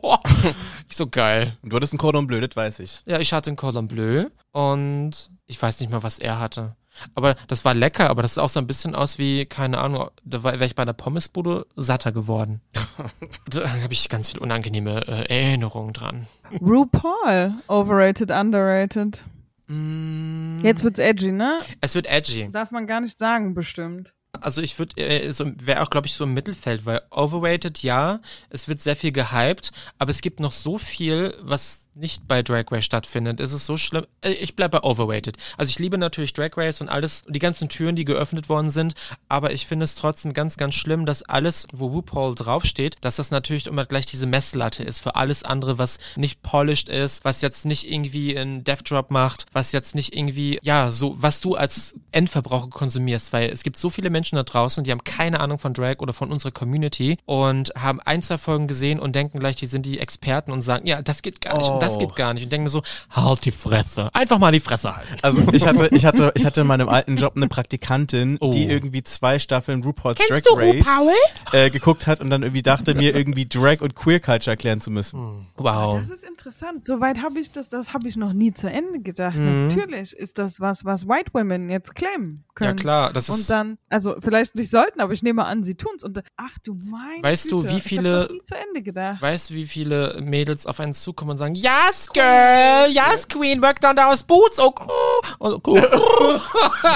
ich 0.89 0.97
so, 0.97 1.07
geil. 1.07 1.57
Und 1.63 1.71
du 1.73 1.77
hattest 1.77 1.95
ein 1.95 1.99
Cordon 1.99 2.27
Bleu, 2.27 2.41
das 2.41 2.57
weiß 2.57 2.81
ich. 2.81 3.03
Ja, 3.07 3.21
ich 3.21 3.33
hatte 3.33 3.49
ein 3.53 3.57
Cordon 3.57 3.87
Bleu 3.87 4.27
und 4.51 5.31
ich 5.47 5.63
weiß 5.63 5.79
nicht 5.79 5.91
mal, 5.93 6.03
was 6.03 6.19
er 6.19 6.41
hatte. 6.41 6.75
Aber 7.15 7.37
das 7.47 7.65
war 7.65 7.75
lecker, 7.75 8.11
aber 8.11 8.23
das 8.23 8.35
sah 8.35 8.43
auch 8.43 8.49
so 8.49 8.59
ein 8.59 8.67
bisschen 8.67 8.97
aus 8.97 9.19
wie, 9.19 9.47
keine 9.47 9.79
Ahnung, 9.79 10.11
da 10.25 10.43
wäre 10.43 10.65
ich 10.67 10.75
bei 10.75 10.85
der 10.85 10.93
Pommesbude 10.93 11.65
satter 11.77 12.11
geworden. 12.11 12.61
da 13.49 13.71
habe 13.83 13.93
ich 13.93 14.09
ganz 14.09 14.31
viele 14.31 14.41
unangenehme 14.41 15.07
äh, 15.07 15.33
Erinnerungen 15.33 15.93
dran. 15.93 16.27
RuPaul. 16.61 17.53
Overrated, 17.69 18.33
underrated. 18.33 19.23
Mm, 19.69 20.61
Jetzt 20.65 20.83
wird's 20.83 20.99
edgy, 20.99 21.31
ne? 21.31 21.59
es 21.81 21.95
wird 21.95 22.09
edgy. 22.11 22.49
Darf 22.51 22.73
man 22.73 22.89
gar 22.89 23.01
nicht 23.01 23.17
sagen, 23.17 23.55
bestimmt. 23.55 24.13
Also 24.33 24.63
ich 24.63 24.79
würde, 24.79 24.97
äh, 25.01 25.31
so, 25.33 25.51
wäre 25.57 25.83
auch, 25.83 25.91
glaube 25.91 26.07
ich, 26.07 26.15
so 26.15 26.25
im 26.25 26.35
Mittelfeld, 26.35 26.87
weil 26.87 27.03
overrated, 27.11 27.83
ja, 27.83 28.21
es 28.49 28.69
wird 28.69 28.81
sehr 28.81 28.97
viel 28.97 29.13
gehypt, 29.13 29.73
aber 29.99 30.11
es 30.11 30.21
gibt 30.21 30.41
noch 30.41 30.53
so 30.53 30.79
viel, 30.79 31.35
was 31.41 31.89
nicht 31.95 32.27
bei 32.29 32.43
Drag 32.43 32.65
Race 32.71 32.85
stattfindet. 32.85 33.41
Es 33.41 33.53
ist 33.53 33.67
so 33.67 33.77
schlimm. 33.77 34.07
Äh, 34.23 34.33
Ich 34.33 34.57
bleibe 34.57 34.81
bei 34.81 34.89
overrated. 34.89 35.37
Also 35.57 35.71
ich 35.71 35.79
liebe 35.79 35.99
natürlich 35.99 36.33
Drag 36.33 36.51
Race 36.57 36.81
und 36.81 36.89
alles, 36.89 37.25
die 37.29 37.39
ganzen 37.39 37.69
Türen, 37.69 37.97
die 37.97 38.05
geöffnet 38.05 38.49
worden 38.49 38.71
sind, 38.71 38.95
aber 39.29 39.53
ich 39.53 39.67
finde 39.67 39.85
es 39.85 39.95
trotzdem 39.95 40.33
ganz, 40.33 40.57
ganz 40.57 40.75
schlimm, 40.75 41.07
dass 41.07 41.23
alles, 41.23 41.67
wo 41.73 41.89
RuPaul 41.89 42.35
draufsteht, 42.35 42.97
dass 43.01 43.17
das 43.17 43.31
natürlich 43.31 43.67
immer 43.67 43.85
gleich 43.85 44.07
diese 44.07 44.27
Messlatte 44.27 44.85
ist 44.85 45.01
für 45.01 45.17
alles 45.17 45.43
andere, 45.43 45.79
was 45.79 45.99
nicht 46.17 46.43
polished 46.43 46.89
ist, 46.89 47.25
was 47.25 47.41
jetzt 47.41 47.65
nicht 47.67 47.91
irgendwie 47.91 48.39
einen 48.39 48.65
Death 48.65 48.91
Drop 48.91 49.11
macht, 49.11 49.47
was 49.53 49.73
jetzt 49.73 49.95
nicht 49.95 50.15
irgendwie, 50.17 50.59
ja, 50.63 50.91
so, 50.91 51.15
was 51.19 51.41
du 51.41 51.57
als 51.57 51.97
Endverbraucher 52.13 52.69
konsumierst, 52.71 53.33
weil 53.33 53.51
es 53.51 53.63
gibt 53.63 53.77
so 53.77 53.91
viele 53.91 54.11
Menschen 54.11 54.37
da 54.37 54.43
draußen, 54.43 54.85
die 54.85 54.91
haben 54.91 55.05
keine 55.05 55.41
Ahnung 55.41 55.59
von 55.59 55.75
Drag 55.75 55.97
oder 55.99 56.13
von 56.13 56.31
unserer 56.31 56.53
Community 56.53 57.19
und 57.27 57.73
haben 57.77 58.01
ein, 58.01 58.23
zwei 58.23 58.39
Folgen 58.39 58.69
gesehen 58.69 59.01
und 59.01 59.15
denken 59.17 59.39
gleich, 59.41 59.57
die 59.57 59.67
sind 59.67 59.87
die 59.87 59.99
Experten 59.99 60.53
und 60.53 60.63
sagen, 60.63 60.87
ja, 60.87 61.03
das 61.03 61.23
geht 61.23 61.41
gar 61.41 61.59
nicht 61.59 61.80
und 61.81 61.87
das 61.89 61.97
Oh. 61.97 61.99
geht 61.99 62.17
gar 62.17 62.35
nicht 62.35 62.45
und 62.45 62.53
denken 62.53 62.65
mir 62.65 62.71
so, 62.71 62.83
halt 63.11 63.45
die 63.45 63.51
Fresse. 63.51 64.11
Einfach 64.15 64.39
mal 64.39 64.53
die 64.53 64.61
Fresse 64.61 64.95
halten. 64.97 65.15
Also 65.23 65.43
ich 65.53 65.67
hatte, 65.67 65.89
ich 65.93 66.05
hatte, 66.05 66.33
ich 66.35 66.45
hatte 66.45 66.61
in 66.63 66.67
meinem 66.67 66.89
alten 66.91 67.17
Job 67.17 67.33
eine 67.37 67.49
Praktikantin, 67.49 68.37
Oh. 68.41 68.51
die 68.51 68.65
irgendwie 68.69 69.03
zwei 69.03 69.39
Staffeln 69.39 69.83
RuPaul's 69.83 70.19
Kennst 70.19 70.47
Drag 70.47 70.53
du 70.53 70.55
Race 70.59 71.15
äh, 71.53 71.71
geguckt 71.71 72.07
hat 72.07 72.21
und 72.21 72.31
dann 72.31 72.43
irgendwie 72.43 72.63
dachte, 72.63 72.95
mir 72.95 73.15
irgendwie 73.17 73.47
Drag 73.47 73.81
und 73.81 73.95
Queer 73.95 74.21
Culture 74.21 74.53
erklären 74.53 74.81
zu 74.81 74.91
müssen. 74.91 75.47
Wow. 75.57 75.99
Das 75.99 76.11
ist 76.11 76.25
interessant. 76.25 76.85
Soweit 76.85 77.23
habe 77.23 77.39
ich 77.41 77.51
das, 77.53 77.69
das 77.69 77.93
habe 77.93 78.09
ich 78.09 78.17
noch 78.17 78.33
nie 78.33 78.53
zu 78.53 78.69
Ende 78.71 79.01
gedacht. 79.01 79.37
Mhm. 79.37 79.69
Natürlich 79.69 80.13
ist 80.13 80.39
das 80.39 80.61
was, 80.61 80.85
was 80.85 81.07
White 81.09 81.31
Women 81.33 81.71
jetzt 81.71 81.95
claimen 81.95 82.45
können. 82.55 82.77
Ja 82.77 82.83
klar, 82.83 83.13
das 83.13 83.29
Und 83.29 83.41
ist 83.41 83.51
dann, 83.51 83.79
also 83.89 84.17
vielleicht 84.21 84.55
nicht 84.55 84.71
sollten, 84.71 85.01
aber 85.01 85.13
ich 85.13 85.23
nehme 85.23 85.45
an, 85.45 85.65
sie 85.65 85.75
tun's. 85.75 86.05
Und 86.05 86.21
ach 86.37 86.59
du 86.65 86.75
mein 86.75 87.23
Weißt 87.23 87.51
du, 87.51 87.59
Güte, 87.63 87.75
wie 87.77 87.81
viele- 87.81 88.09
Ich 88.11 88.15
habe 88.17 88.23
das 88.25 88.33
nie 88.33 88.43
zu 88.43 88.55
Ende 88.57 88.83
gedacht. 88.83 89.23
Weißt 89.23 89.51
du, 89.51 89.55
wie 89.55 89.67
viele 89.67 90.21
Mädels 90.23 90.67
auf 90.67 90.81
einen 90.81 90.95
zukommen 90.95 91.33
und 91.33 91.37
sagen, 91.37 91.55
yes, 91.71 92.09
girl, 92.13 92.89
yes, 92.91 93.27
queen, 93.29 93.61
work 93.63 93.81
down 93.81 93.97
those 93.97 94.23
boots, 94.25 94.59
oh, 94.59 94.73
cool. 94.81 95.21
Und, 95.39 95.67
cool. 95.67 96.41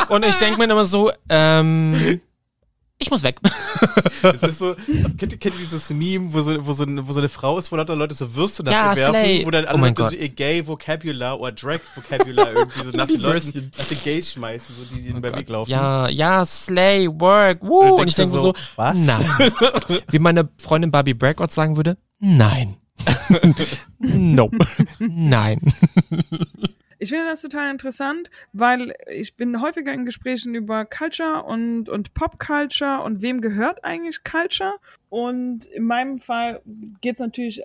und 0.09 0.25
ich 0.25 0.37
denke 0.37 0.59
mir 0.59 0.64
immer 0.64 0.85
so, 0.85 1.11
ähm, 1.29 2.20
ich 2.99 3.11
muss 3.11 3.22
weg. 3.22 3.39
Das 4.22 4.43
ist 4.43 4.59
so, 4.61 4.75
kennt, 5.18 5.33
ihr- 5.33 5.39
kennt 5.39 5.57
ihr 5.57 5.61
dieses 5.64 5.91
Meme, 5.91 6.33
wo 6.33 6.41
so, 6.41 6.66
wo, 6.66 6.72
so, 6.72 6.85
wo 6.89 7.12
so 7.12 7.18
eine 7.18 7.29
Frau 7.29 7.59
ist, 7.59 7.70
wo 7.70 7.77
lauter 7.77 7.95
Leute 7.97 8.14
so 8.14 8.35
Würste 8.35 8.62
Ja, 8.64 8.87
nachgewerfen, 8.87 9.14
Slay. 9.14 9.45
wo 9.47 9.51
dann 9.51 9.64
alle 9.66 9.79
Oh 9.79 9.81
Leute 9.85 10.03
so 10.05 10.09
Gott. 10.11 10.18
ihr 10.18 10.29
Gay-Vocabular 10.31 11.39
oder 11.41 11.53
Drag-Vocabular 11.53 12.53
irgendwie 12.53 12.83
so 12.83 12.91
nach 12.91 13.07
Die 13.07 13.14
den 13.14 13.20
Leuten, 13.22 13.70
nach 13.77 13.85
den 13.87 14.03
Gays 14.03 14.33
schmeißen, 14.33 14.75
so 14.77 14.85
die, 14.87 15.03
die 15.03 15.12
beim 15.12 15.35
Weg 15.35 15.49
laufen. 15.49 15.70
Ja, 15.70 16.09
ja, 16.09 16.45
slay, 16.47 17.09
work, 17.09 17.62
Und 17.62 17.68
woo. 17.68 17.89
du 17.89 17.95
Und 17.97 18.09
ich 18.09 18.14
denke 18.14 18.37
so, 18.37 18.43
so, 18.43 18.55
was? 18.77 18.97
nein. 18.97 19.25
Wie 20.09 20.18
meine 20.18 20.49
Freundin 20.62 20.91
Barbie 20.91 21.14
Brackout 21.14 21.51
sagen 21.51 21.77
würde, 21.77 21.99
nein. 22.20 22.79
nope. 23.99 24.59
Nein. 24.99 25.61
Ich 26.99 27.11
finde 27.11 27.26
das 27.26 27.42
total 27.42 27.70
interessant, 27.70 28.30
weil 28.53 28.95
ich 29.12 29.36
bin 29.36 29.61
häufiger 29.61 29.92
in 29.92 30.07
Gesprächen 30.07 30.55
über 30.55 30.84
Culture 30.86 31.42
und, 31.42 31.88
und 31.88 32.14
Pop-Culture 32.14 33.03
und 33.03 33.20
wem 33.20 33.40
gehört 33.40 33.84
eigentlich 33.84 34.24
Culture. 34.24 34.76
Und 35.11 35.66
in 35.66 35.84
meinem 35.84 36.20
Fall 36.20 36.62
geht 37.01 37.14
es 37.14 37.20
natürlich 37.20 37.62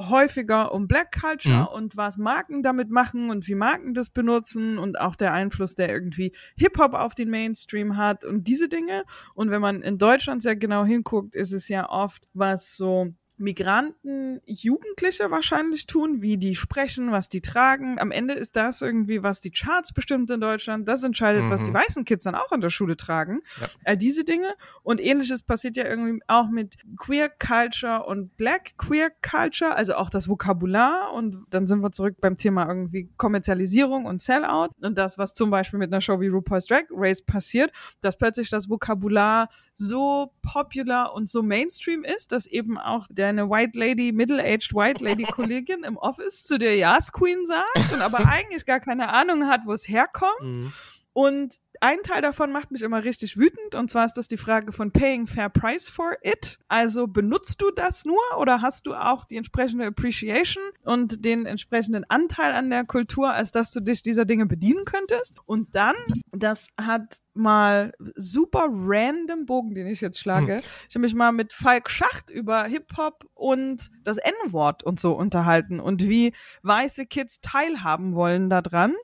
häufiger 0.00 0.72
um 0.72 0.86
Black 0.86 1.10
Culture 1.20 1.62
Mhm. 1.62 1.66
und 1.74 1.96
was 1.96 2.16
Marken 2.16 2.62
damit 2.62 2.88
machen 2.88 3.30
und 3.30 3.48
wie 3.48 3.56
Marken 3.56 3.94
das 3.94 4.10
benutzen 4.10 4.78
und 4.78 4.98
auch 5.00 5.16
der 5.16 5.32
Einfluss, 5.32 5.74
der 5.74 5.90
irgendwie 5.90 6.32
Hip-Hop 6.56 6.94
auf 6.94 7.14
den 7.14 7.30
Mainstream 7.30 7.96
hat 7.96 8.24
und 8.24 8.46
diese 8.46 8.68
Dinge. 8.68 9.02
Und 9.34 9.50
wenn 9.50 9.60
man 9.60 9.82
in 9.82 9.98
Deutschland 9.98 10.42
sehr 10.42 10.56
genau 10.56 10.84
hinguckt, 10.84 11.34
ist 11.34 11.52
es 11.52 11.68
ja 11.68 11.88
oft 11.90 12.22
was 12.32 12.76
so 12.76 13.12
Migranten, 13.38 14.40
Jugendliche 14.46 15.30
wahrscheinlich 15.30 15.86
tun, 15.86 16.22
wie 16.22 16.36
die 16.38 16.54
sprechen, 16.54 17.10
was 17.12 17.28
die 17.28 17.40
tragen. 17.40 17.98
Am 17.98 18.10
Ende 18.10 18.34
ist 18.34 18.56
das 18.56 18.82
irgendwie, 18.82 19.22
was 19.22 19.40
die 19.40 19.50
Charts 19.50 19.92
bestimmt 19.92 20.30
in 20.30 20.40
Deutschland. 20.40 20.86
Das 20.88 21.02
entscheidet, 21.04 21.44
was 21.50 21.60
Mhm. 21.60 21.64
die 21.66 21.74
weißen 21.74 22.04
Kids 22.04 22.24
dann 22.24 22.34
auch 22.34 22.52
in 22.52 22.60
der 22.60 22.70
Schule 22.70 22.96
tragen. 22.96 23.40
Ja. 23.60 23.66
All 23.84 23.96
diese 23.96 24.24
Dinge. 24.24 24.54
Und 24.82 25.00
ähnliches 25.00 25.42
passiert 25.42 25.76
ja 25.76 25.84
irgendwie 25.84 26.20
auch 26.26 26.48
mit 26.50 26.76
Queer 26.96 27.28
Culture 27.28 28.04
und 28.04 28.36
Black 28.36 28.76
Queer 28.78 29.10
Culture, 29.22 29.74
also 29.74 29.94
auch 29.94 30.10
das 30.10 30.28
Vokabular. 30.28 31.12
Und 31.12 31.44
dann 31.50 31.66
sind 31.66 31.80
wir 31.80 31.92
zurück 31.92 32.16
beim 32.20 32.36
Thema 32.36 32.66
irgendwie 32.66 33.10
Kommerzialisierung 33.16 34.04
und 34.06 34.20
Sellout. 34.20 34.68
Und 34.80 34.98
das, 34.98 35.18
was 35.18 35.34
zum 35.34 35.50
Beispiel 35.50 35.78
mit 35.78 35.92
einer 35.92 36.00
Show 36.00 36.20
wie 36.20 36.28
RuPaul's 36.28 36.66
Drag 36.66 36.84
Race 36.90 37.22
passiert, 37.22 37.70
dass 38.00 38.16
plötzlich 38.18 38.50
das 38.50 38.68
Vokabular 38.68 39.48
so 39.72 40.32
popular 40.42 41.14
und 41.14 41.28
so 41.28 41.42
Mainstream 41.42 42.04
ist, 42.04 42.32
dass 42.32 42.46
eben 42.46 42.78
auch 42.78 43.06
deine 43.28 43.48
White 43.50 43.78
Lady, 43.78 44.12
Middle-aged 44.12 44.74
White 44.74 45.04
Lady 45.04 45.22
Kollegin 45.30 45.84
im 45.84 45.96
Office 45.96 46.44
zu 46.44 46.58
der 46.58 46.76
Yas 46.76 47.12
Queen 47.12 47.44
sagt 47.46 47.92
und 47.92 48.00
aber 48.00 48.18
eigentlich 48.28 48.66
gar 48.66 48.80
keine 48.80 49.12
Ahnung 49.12 49.46
hat, 49.46 49.62
wo 49.66 49.72
es 49.72 49.86
herkommt. 49.88 50.56
Mhm. 50.56 50.72
Und 51.12 51.56
ein 51.80 52.02
Teil 52.02 52.22
davon 52.22 52.52
macht 52.52 52.70
mich 52.70 52.82
immer 52.82 53.04
richtig 53.04 53.36
wütend 53.36 53.74
und 53.74 53.90
zwar 53.90 54.04
ist 54.04 54.14
das 54.14 54.28
die 54.28 54.36
Frage 54.36 54.72
von 54.72 54.90
paying 54.90 55.26
fair 55.26 55.48
price 55.48 55.88
for 55.88 56.16
it. 56.22 56.58
Also 56.68 57.06
benutzt 57.06 57.60
du 57.60 57.70
das 57.70 58.04
nur 58.04 58.20
oder 58.38 58.62
hast 58.62 58.86
du 58.86 58.94
auch 58.94 59.24
die 59.24 59.36
entsprechende 59.36 59.86
Appreciation 59.86 60.62
und 60.84 61.24
den 61.24 61.46
entsprechenden 61.46 62.04
Anteil 62.08 62.52
an 62.52 62.70
der 62.70 62.84
Kultur, 62.84 63.32
als 63.32 63.50
dass 63.50 63.72
du 63.72 63.80
dich 63.80 64.02
dieser 64.02 64.24
Dinge 64.24 64.46
bedienen 64.46 64.84
könntest? 64.84 65.38
Und 65.46 65.74
dann, 65.74 65.96
das 66.32 66.68
hat 66.76 67.18
mal 67.34 67.92
super 68.16 68.68
random 68.70 69.46
Bogen, 69.46 69.74
den 69.74 69.86
ich 69.86 70.00
jetzt 70.00 70.18
schlage. 70.18 70.56
Hm. 70.56 70.62
Ich 70.88 70.94
habe 70.94 71.02
mich 71.02 71.14
mal 71.14 71.32
mit 71.32 71.52
Falk 71.52 71.88
Schacht 71.90 72.30
über 72.30 72.64
Hip-Hop 72.64 73.24
und 73.34 73.90
das 74.04 74.18
N-Wort 74.18 74.82
und 74.82 75.00
so 75.00 75.14
unterhalten 75.14 75.80
und 75.80 76.08
wie 76.08 76.32
weiße 76.62 77.06
Kids 77.06 77.40
teilhaben 77.40 78.14
wollen 78.14 78.50
daran. 78.50 78.94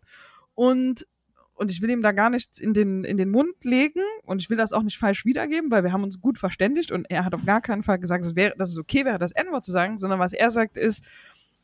Und 0.55 1.07
und 1.55 1.71
ich 1.71 1.81
will 1.83 1.91
ihm 1.91 2.03
da 2.03 2.13
gar 2.13 2.31
nichts 2.31 2.59
in 2.59 2.75
den, 2.75 3.05
in 3.05 3.17
den 3.17 3.31
Mund 3.31 3.65
legen 3.65 4.03
und 4.25 4.43
ich 4.43 4.51
will 4.51 4.57
das 4.57 4.73
auch 4.73 4.83
nicht 4.83 4.99
falsch 4.99 5.25
wiedergeben, 5.25 5.71
weil 5.71 5.85
wir 5.85 5.93
haben 5.93 6.03
uns 6.03 6.21
gut 6.21 6.39
verständigt 6.39 6.91
und 6.91 7.11
er 7.11 7.25
hat 7.25 7.35
auf 7.35 7.45
gar 7.45 7.61
keinen 7.61 7.83
Fall 7.83 7.99
gesagt, 7.99 8.25
es 8.25 8.35
wäre, 8.35 8.55
dass 8.57 8.71
es 8.71 8.79
okay 8.79 9.05
wäre, 9.05 9.19
das 9.19 9.33
N-Wort 9.33 9.65
zu 9.65 9.73
sagen, 9.73 9.97
sondern 9.97 10.19
was 10.19 10.33
er 10.33 10.51
sagt 10.51 10.77
ist, 10.77 11.05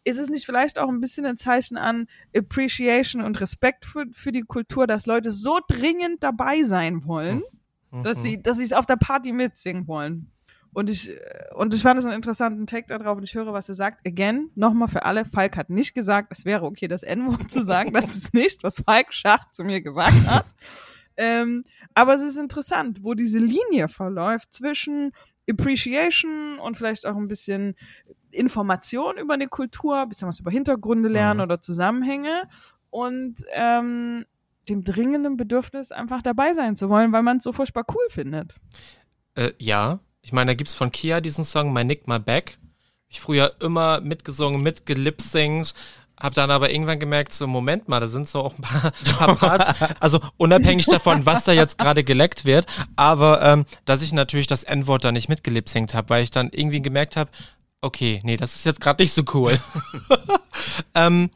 ist 0.05 0.19
es 0.19 0.31
nicht 0.31 0.47
vielleicht 0.47 0.79
auch 0.79 0.89
ein 0.89 1.01
bisschen 1.01 1.27
ein 1.27 1.37
Zeichen 1.37 1.77
an 1.77 2.07
Appreciation 2.35 3.23
und 3.23 3.41
Respekt 3.41 3.85
für, 3.85 4.07
für 4.13 4.33
die 4.33 4.43
Kultur, 4.43 4.87
dass 4.87 5.07
Leute 5.07 5.31
so 5.31 5.61
dringend 5.69 6.23
dabei 6.23 6.63
sein 6.63 7.05
wollen, 7.05 7.43
mhm. 7.91 8.03
dass 8.03 8.23
sie, 8.23 8.43
dass 8.43 8.59
sie 8.59 8.65
es 8.65 8.73
auf 8.73 8.87
der 8.87 8.97
Party 8.97 9.33
mitsingen 9.33 9.87
wollen? 9.87 10.31
Und 10.73 10.89
ich, 10.89 11.13
und 11.55 11.75
ich 11.75 11.83
fand 11.83 11.99
es 11.99 12.07
einen 12.07 12.15
interessanten 12.15 12.67
Take 12.67 12.87
darauf 12.87 13.19
und 13.19 13.25
ich 13.25 13.35
höre, 13.35 13.53
was 13.53 13.69
er 13.69 13.75
sagt. 13.75 14.07
Again, 14.07 14.51
nochmal 14.55 14.89
für 14.89 15.05
alle, 15.05 15.25
Falk 15.25 15.57
hat 15.57 15.69
nicht 15.69 15.95
gesagt, 15.95 16.29
es 16.31 16.45
wäre 16.45 16.65
okay, 16.65 16.87
das 16.87 17.03
N-Wort 17.03 17.51
zu 17.51 17.63
sagen. 17.63 17.93
Das 17.93 18.17
ist 18.17 18.35
nicht, 18.35 18.63
was 18.63 18.83
Falk 18.85 19.13
Schacht 19.13 19.55
zu 19.55 19.65
mir 19.65 19.81
gesagt 19.81 20.27
hat. 20.27 20.47
ähm, 21.17 21.65
aber 21.95 22.15
es 22.15 22.23
ist 22.23 22.39
interessant, 22.39 23.03
wo 23.03 23.15
diese 23.15 23.39
Linie 23.39 23.89
verläuft 23.89 24.55
zwischen 24.55 25.13
Appreciation 25.49 26.59
und 26.61 26.77
vielleicht 26.77 27.05
auch 27.07 27.17
ein 27.17 27.27
bisschen 27.27 27.75
Information 28.31 29.19
über 29.19 29.35
eine 29.35 29.49
Kultur, 29.49 30.07
bisschen 30.07 30.29
was 30.29 30.39
über 30.39 30.53
Hintergründe 30.53 31.09
lernen 31.09 31.39
mhm. 31.39 31.45
oder 31.45 31.61
Zusammenhänge 31.61 32.45
und 32.91 33.43
ähm, 33.53 34.25
dem 34.69 34.85
dringenden 34.85 35.37
Bedürfnis, 35.37 35.91
einfach 35.91 36.23
dabei 36.23 36.53
sein 36.53 36.77
zu 36.77 36.89
wollen, 36.89 37.13
weil 37.13 37.23
man 37.23 37.39
es 37.39 37.45
so 37.45 37.53
furchtbar 37.53 37.85
cool 37.93 38.07
findet. 38.09 38.55
Äh, 39.35 39.53
ja, 39.59 40.01
ich 40.23 40.33
meine, 40.33 40.51
da 40.51 40.55
gibt's 40.55 40.75
von 40.75 40.91
Kia 40.91 41.21
diesen 41.21 41.45
Song 41.45 41.73
My 41.73 41.85
Nick 41.85 42.07
My 42.07 42.19
Back. 42.19 42.59
Ich 43.09 43.21
früher 43.21 43.55
immer 43.61 44.01
mitgesungen, 44.01 44.63
mitgelipsingt, 44.63 45.75
hab 46.21 46.35
dann 46.35 46.51
aber 46.51 46.71
irgendwann 46.71 47.01
gemerkt, 47.01 47.33
so 47.33 47.47
Moment 47.47 47.89
mal, 47.89 47.99
da 47.99 48.07
sind 48.07 48.29
so 48.29 48.41
auch 48.41 48.57
ein 48.57 48.63
paar, 48.63 48.93
paar 49.19 49.37
Parts, 49.37 49.83
also 49.99 50.21
unabhängig 50.37 50.87
davon, 50.87 51.27
was 51.27 51.45
da 51.45 51.53
jetzt 51.53 51.79
gerade 51.79 52.05
geleckt 52.05 52.45
wird, 52.45 52.67
aber 52.95 53.43
ähm, 53.43 53.65
dass 53.87 54.03
ich 54.03 54.13
natürlich 54.13 54.47
das 54.47 54.63
N-Wort 54.63 55.03
da 55.03 55.13
nicht 55.13 55.29
mitgelipsingt 55.29 55.95
habe, 55.95 56.11
weil 56.11 56.23
ich 56.23 56.31
dann 56.31 56.51
irgendwie 56.53 56.83
gemerkt 56.83 57.17
habe, 57.17 57.31
okay, 57.81 58.21
nee, 58.23 58.37
das 58.37 58.55
ist 58.55 58.67
jetzt 58.67 58.81
gerade 58.81 59.03
nicht 59.03 59.13
so 59.13 59.23
cool. 59.33 59.59
ähm, 60.95 61.31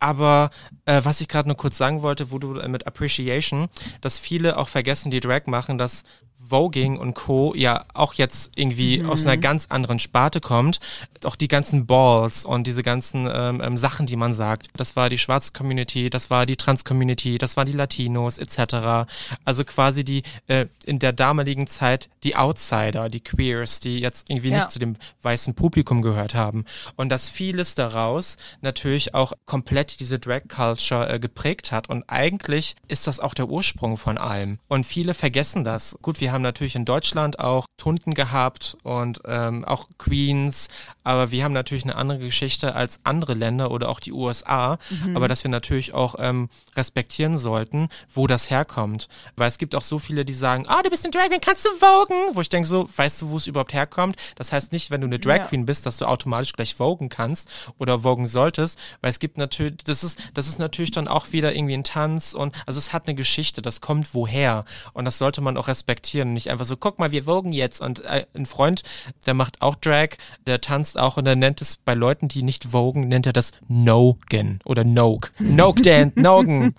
aber 0.00 0.50
äh, 0.84 1.00
was 1.02 1.20
ich 1.20 1.26
gerade 1.26 1.48
nur 1.48 1.56
kurz 1.56 1.76
sagen 1.76 2.02
wollte, 2.02 2.30
wo 2.30 2.38
du 2.38 2.54
äh, 2.58 2.68
mit 2.68 2.86
Appreciation, 2.86 3.68
dass 4.00 4.20
viele 4.20 4.56
auch 4.56 4.68
vergessen, 4.68 5.10
die 5.10 5.20
Drag 5.20 5.46
machen, 5.46 5.76
dass 5.76 6.04
Voging 6.38 6.96
und 6.96 7.14
Co. 7.14 7.54
ja 7.54 7.84
auch 7.94 8.14
jetzt 8.14 8.52
irgendwie 8.56 8.98
mhm. 8.98 9.10
aus 9.10 9.26
einer 9.26 9.36
ganz 9.36 9.66
anderen 9.68 9.98
Sparte 9.98 10.40
kommt. 10.40 10.80
Auch 11.24 11.36
die 11.36 11.48
ganzen 11.48 11.86
Balls 11.86 12.44
und 12.44 12.66
diese 12.66 12.82
ganzen 12.82 13.28
ähm, 13.32 13.60
ähm, 13.62 13.76
Sachen, 13.76 14.06
die 14.06 14.16
man 14.16 14.32
sagt. 14.32 14.68
Das 14.76 14.96
war 14.96 15.10
die 15.10 15.18
schwarze 15.18 15.52
Community, 15.52 16.10
das 16.10 16.30
war 16.30 16.46
die 16.46 16.56
Trans-Community, 16.56 17.38
das 17.38 17.56
waren 17.56 17.66
die 17.66 17.72
Latinos 17.72 18.38
etc. 18.38 19.10
Also 19.44 19.64
quasi 19.64 20.04
die 20.04 20.22
äh, 20.46 20.66
in 20.84 20.98
der 20.98 21.12
damaligen 21.12 21.66
Zeit 21.66 22.08
die 22.24 22.36
Outsider, 22.36 23.08
die 23.08 23.20
Queers, 23.20 23.80
die 23.80 23.98
jetzt 23.98 24.30
irgendwie 24.30 24.50
ja. 24.50 24.58
nicht 24.58 24.70
zu 24.70 24.78
dem 24.78 24.96
weißen 25.22 25.54
Publikum 25.54 26.02
gehört 26.02 26.34
haben. 26.34 26.64
Und 26.96 27.08
dass 27.10 27.28
vieles 27.28 27.74
daraus 27.74 28.36
natürlich 28.60 29.14
auch 29.14 29.32
komplett 29.46 30.00
diese 30.00 30.18
Drag-Culture 30.18 31.08
äh, 31.08 31.18
geprägt 31.18 31.72
hat. 31.72 31.88
Und 31.88 32.04
eigentlich 32.06 32.76
ist 32.86 33.06
das 33.06 33.20
auch 33.20 33.34
der 33.34 33.48
Ursprung 33.48 33.96
von 33.96 34.18
allem. 34.18 34.58
Und 34.68 34.84
viele 34.84 35.14
vergessen 35.14 35.64
das. 35.64 35.98
Gut, 36.00 36.20
wir 36.20 36.27
haben 36.32 36.38
haben 36.38 36.42
natürlich 36.42 36.76
in 36.76 36.84
Deutschland 36.84 37.40
auch 37.40 37.66
Tunden 37.78 38.14
gehabt 38.14 38.76
und 38.84 39.20
ähm, 39.24 39.64
auch 39.64 39.88
Queens, 39.98 40.68
aber 41.02 41.30
wir 41.30 41.42
haben 41.42 41.52
natürlich 41.52 41.84
eine 41.84 41.96
andere 41.96 42.18
Geschichte 42.18 42.74
als 42.74 43.00
andere 43.02 43.34
Länder 43.34 43.70
oder 43.70 43.88
auch 43.88 43.98
die 43.98 44.12
USA, 44.12 44.78
mhm. 44.90 45.16
aber 45.16 45.26
dass 45.26 45.42
wir 45.42 45.50
natürlich 45.50 45.94
auch 45.94 46.14
ähm, 46.18 46.48
respektieren 46.76 47.38
sollten, 47.38 47.88
wo 48.12 48.26
das 48.26 48.50
herkommt. 48.50 49.08
Weil 49.36 49.48
es 49.48 49.58
gibt 49.58 49.74
auch 49.74 49.82
so 49.82 49.98
viele, 49.98 50.24
die 50.24 50.32
sagen, 50.32 50.66
ah, 50.68 50.76
oh, 50.78 50.82
du 50.82 50.90
bist 50.90 51.04
ein 51.04 51.10
Drag 51.10 51.28
Queen, 51.28 51.40
kannst 51.40 51.64
du 51.64 51.70
vogen? 51.70 52.34
Wo 52.34 52.40
ich 52.40 52.48
denke 52.48 52.68
so, 52.68 52.88
weißt 52.94 53.22
du, 53.22 53.30
wo 53.30 53.36
es 53.36 53.46
überhaupt 53.46 53.72
herkommt? 53.72 54.16
Das 54.36 54.52
heißt 54.52 54.72
nicht, 54.72 54.90
wenn 54.90 55.00
du 55.00 55.06
eine 55.06 55.18
Drag 55.18 55.48
Queen 55.48 55.66
bist, 55.66 55.86
dass 55.86 55.98
du 55.98 56.06
automatisch 56.06 56.52
gleich 56.52 56.74
vogen 56.74 57.08
kannst 57.08 57.48
oder 57.78 58.00
vogen 58.00 58.26
solltest, 58.26 58.78
weil 59.00 59.10
es 59.10 59.18
gibt 59.18 59.38
natürlich, 59.38 59.78
das 59.84 60.04
ist, 60.04 60.18
das 60.34 60.48
ist 60.48 60.58
natürlich 60.58 60.90
dann 60.90 61.08
auch 61.08 61.32
wieder 61.32 61.54
irgendwie 61.54 61.74
ein 61.74 61.84
Tanz 61.84 62.34
und 62.34 62.54
also 62.66 62.78
es 62.78 62.92
hat 62.92 63.08
eine 63.08 63.14
Geschichte, 63.14 63.62
das 63.62 63.80
kommt 63.80 64.14
woher 64.14 64.64
und 64.92 65.04
das 65.04 65.18
sollte 65.18 65.40
man 65.40 65.56
auch 65.56 65.68
respektieren 65.68 66.17
und 66.22 66.32
nicht 66.32 66.50
einfach 66.50 66.64
so, 66.64 66.76
guck 66.76 66.98
mal, 66.98 67.10
wir 67.10 67.26
wogen 67.26 67.52
jetzt. 67.52 67.80
Und 67.80 68.04
äh, 68.04 68.26
ein 68.34 68.46
Freund, 68.46 68.82
der 69.26 69.34
macht 69.34 69.62
auch 69.62 69.74
Drag, 69.76 70.10
der 70.46 70.60
tanzt 70.60 70.98
auch 70.98 71.16
und 71.16 71.26
er 71.26 71.36
nennt 71.36 71.60
es 71.60 71.76
bei 71.76 71.94
Leuten, 71.94 72.28
die 72.28 72.42
nicht 72.42 72.72
wogen, 72.72 73.08
nennt 73.08 73.26
er 73.26 73.32
das 73.32 73.52
Nogan 73.68 74.60
oder 74.64 74.84
Nogue. 74.84 75.30
Nogue 75.38 75.82
Dan, 75.82 76.12
Nogan. 76.14 76.74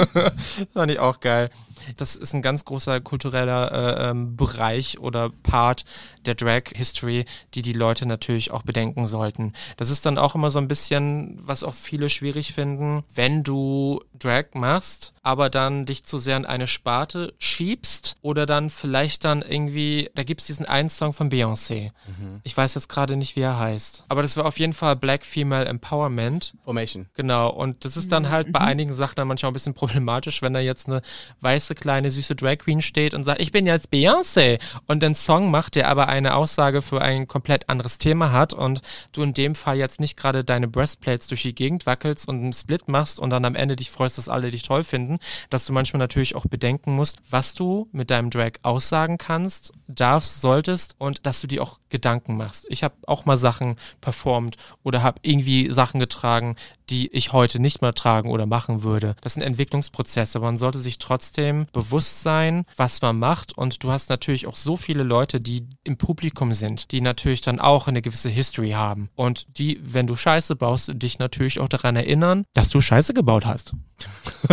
Fand 0.72 0.90
ich 0.90 0.98
auch 0.98 1.20
geil. 1.20 1.50
Das 1.96 2.16
ist 2.16 2.34
ein 2.34 2.42
ganz 2.42 2.64
großer 2.64 3.00
kultureller 3.00 3.72
äh, 3.72 4.10
ähm, 4.10 4.36
Bereich 4.36 4.98
oder 4.98 5.30
Part 5.42 5.84
der 6.24 6.34
Drag-History, 6.34 7.26
die 7.54 7.62
die 7.62 7.72
Leute 7.72 8.06
natürlich 8.06 8.50
auch 8.50 8.62
bedenken 8.62 9.06
sollten. 9.06 9.52
Das 9.76 9.90
ist 9.90 10.06
dann 10.06 10.18
auch 10.18 10.34
immer 10.34 10.50
so 10.50 10.58
ein 10.58 10.68
bisschen, 10.68 11.38
was 11.40 11.64
auch 11.64 11.74
viele 11.74 12.08
schwierig 12.08 12.52
finden, 12.52 13.04
wenn 13.14 13.42
du 13.42 14.00
Drag 14.18 14.46
machst, 14.54 15.14
aber 15.22 15.50
dann 15.50 15.86
dich 15.86 16.04
zu 16.04 16.18
sehr 16.18 16.36
in 16.36 16.46
eine 16.46 16.66
Sparte 16.66 17.32
schiebst 17.38 18.16
oder 18.22 18.46
dann 18.46 18.70
vielleicht 18.70 19.24
dann 19.24 19.42
irgendwie, 19.42 20.10
da 20.14 20.22
gibt 20.22 20.40
es 20.40 20.46
diesen 20.46 20.66
einen 20.66 20.88
Song 20.88 21.12
von 21.12 21.30
Beyoncé. 21.30 21.90
Mhm. 22.06 22.40
Ich 22.42 22.56
weiß 22.56 22.74
jetzt 22.74 22.88
gerade 22.88 23.16
nicht, 23.16 23.36
wie 23.36 23.40
er 23.40 23.58
heißt. 23.58 24.04
Aber 24.08 24.22
das 24.22 24.36
war 24.36 24.46
auf 24.46 24.58
jeden 24.58 24.72
Fall 24.72 24.96
Black 24.96 25.24
Female 25.24 25.64
Empowerment. 25.66 26.54
Formation. 26.64 27.06
Genau. 27.14 27.50
Und 27.50 27.84
das 27.84 27.96
ist 27.96 28.12
dann 28.12 28.30
halt 28.30 28.52
bei 28.52 28.60
mhm. 28.60 28.66
einigen 28.66 28.92
Sachen 28.92 29.16
dann 29.16 29.28
manchmal 29.28 29.50
ein 29.50 29.54
bisschen 29.54 29.74
problematisch, 29.74 30.42
wenn 30.42 30.52
da 30.52 30.60
jetzt 30.60 30.88
eine 30.88 31.02
weiße 31.40 31.73
kleine 31.74 32.10
süße 32.10 32.36
Drag 32.36 32.58
Queen 32.58 32.82
steht 32.82 33.14
und 33.14 33.24
sagt, 33.24 33.40
ich 33.40 33.52
bin 33.52 33.66
jetzt 33.66 33.92
Beyoncé 33.92 34.60
und 34.86 35.02
den 35.02 35.14
Song 35.14 35.50
macht, 35.50 35.76
der 35.76 35.88
aber 35.88 36.08
eine 36.08 36.34
Aussage 36.34 36.82
für 36.82 37.02
ein 37.02 37.26
komplett 37.26 37.68
anderes 37.68 37.98
Thema 37.98 38.32
hat 38.32 38.52
und 38.52 38.82
du 39.12 39.22
in 39.22 39.34
dem 39.34 39.54
Fall 39.54 39.76
jetzt 39.76 40.00
nicht 40.00 40.16
gerade 40.16 40.44
deine 40.44 40.68
Breastplates 40.68 41.28
durch 41.28 41.42
die 41.42 41.54
Gegend 41.54 41.86
wackelst 41.86 42.28
und 42.28 42.36
einen 42.36 42.52
Split 42.52 42.88
machst 42.88 43.18
und 43.18 43.30
dann 43.30 43.44
am 43.44 43.54
Ende 43.54 43.76
dich 43.76 43.90
freust, 43.90 44.18
dass 44.18 44.28
alle 44.28 44.50
dich 44.50 44.62
toll 44.62 44.84
finden, 44.84 45.18
dass 45.50 45.66
du 45.66 45.72
manchmal 45.72 45.98
natürlich 45.98 46.34
auch 46.34 46.46
bedenken 46.46 46.94
musst, 46.94 47.18
was 47.28 47.54
du 47.54 47.88
mit 47.92 48.10
deinem 48.10 48.30
Drag 48.30 48.52
aussagen 48.62 49.18
kannst, 49.18 49.72
darfst, 49.88 50.40
solltest 50.40 50.96
und 50.98 51.26
dass 51.26 51.40
du 51.40 51.46
dir 51.46 51.62
auch 51.62 51.78
Gedanken 51.88 52.36
machst. 52.36 52.66
Ich 52.68 52.82
habe 52.82 52.94
auch 53.06 53.24
mal 53.24 53.36
Sachen 53.36 53.76
performt 54.00 54.56
oder 54.82 55.02
habe 55.02 55.20
irgendwie 55.22 55.70
Sachen 55.70 56.00
getragen, 56.00 56.56
die 56.90 57.08
ich 57.12 57.32
heute 57.32 57.60
nicht 57.60 57.82
mehr 57.82 57.94
tragen 57.94 58.30
oder 58.30 58.46
machen 58.46 58.82
würde. 58.82 59.16
Das 59.20 59.34
sind 59.34 59.42
Entwicklungsprozesse. 59.42 60.40
Man 60.40 60.56
sollte 60.56 60.78
sich 60.78 60.98
trotzdem 60.98 61.63
bewusst 61.72 62.22
sein, 62.22 62.64
was 62.76 63.00
man 63.02 63.18
macht. 63.18 63.56
Und 63.56 63.82
du 63.82 63.90
hast 63.90 64.10
natürlich 64.10 64.46
auch 64.46 64.56
so 64.56 64.76
viele 64.76 65.02
Leute, 65.02 65.40
die 65.40 65.66
im 65.84 65.96
Publikum 65.96 66.52
sind, 66.52 66.92
die 66.92 67.00
natürlich 67.00 67.40
dann 67.40 67.60
auch 67.60 67.88
eine 67.88 68.02
gewisse 68.02 68.28
History 68.28 68.70
haben. 68.70 69.10
Und 69.14 69.58
die, 69.58 69.80
wenn 69.82 70.06
du 70.06 70.16
Scheiße 70.16 70.56
baust, 70.56 70.90
dich 70.94 71.18
natürlich 71.18 71.60
auch 71.60 71.68
daran 71.68 71.96
erinnern, 71.96 72.44
dass 72.54 72.70
du 72.70 72.80
Scheiße 72.80 73.14
gebaut 73.14 73.46
hast. 73.46 73.74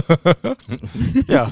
ja. 1.27 1.49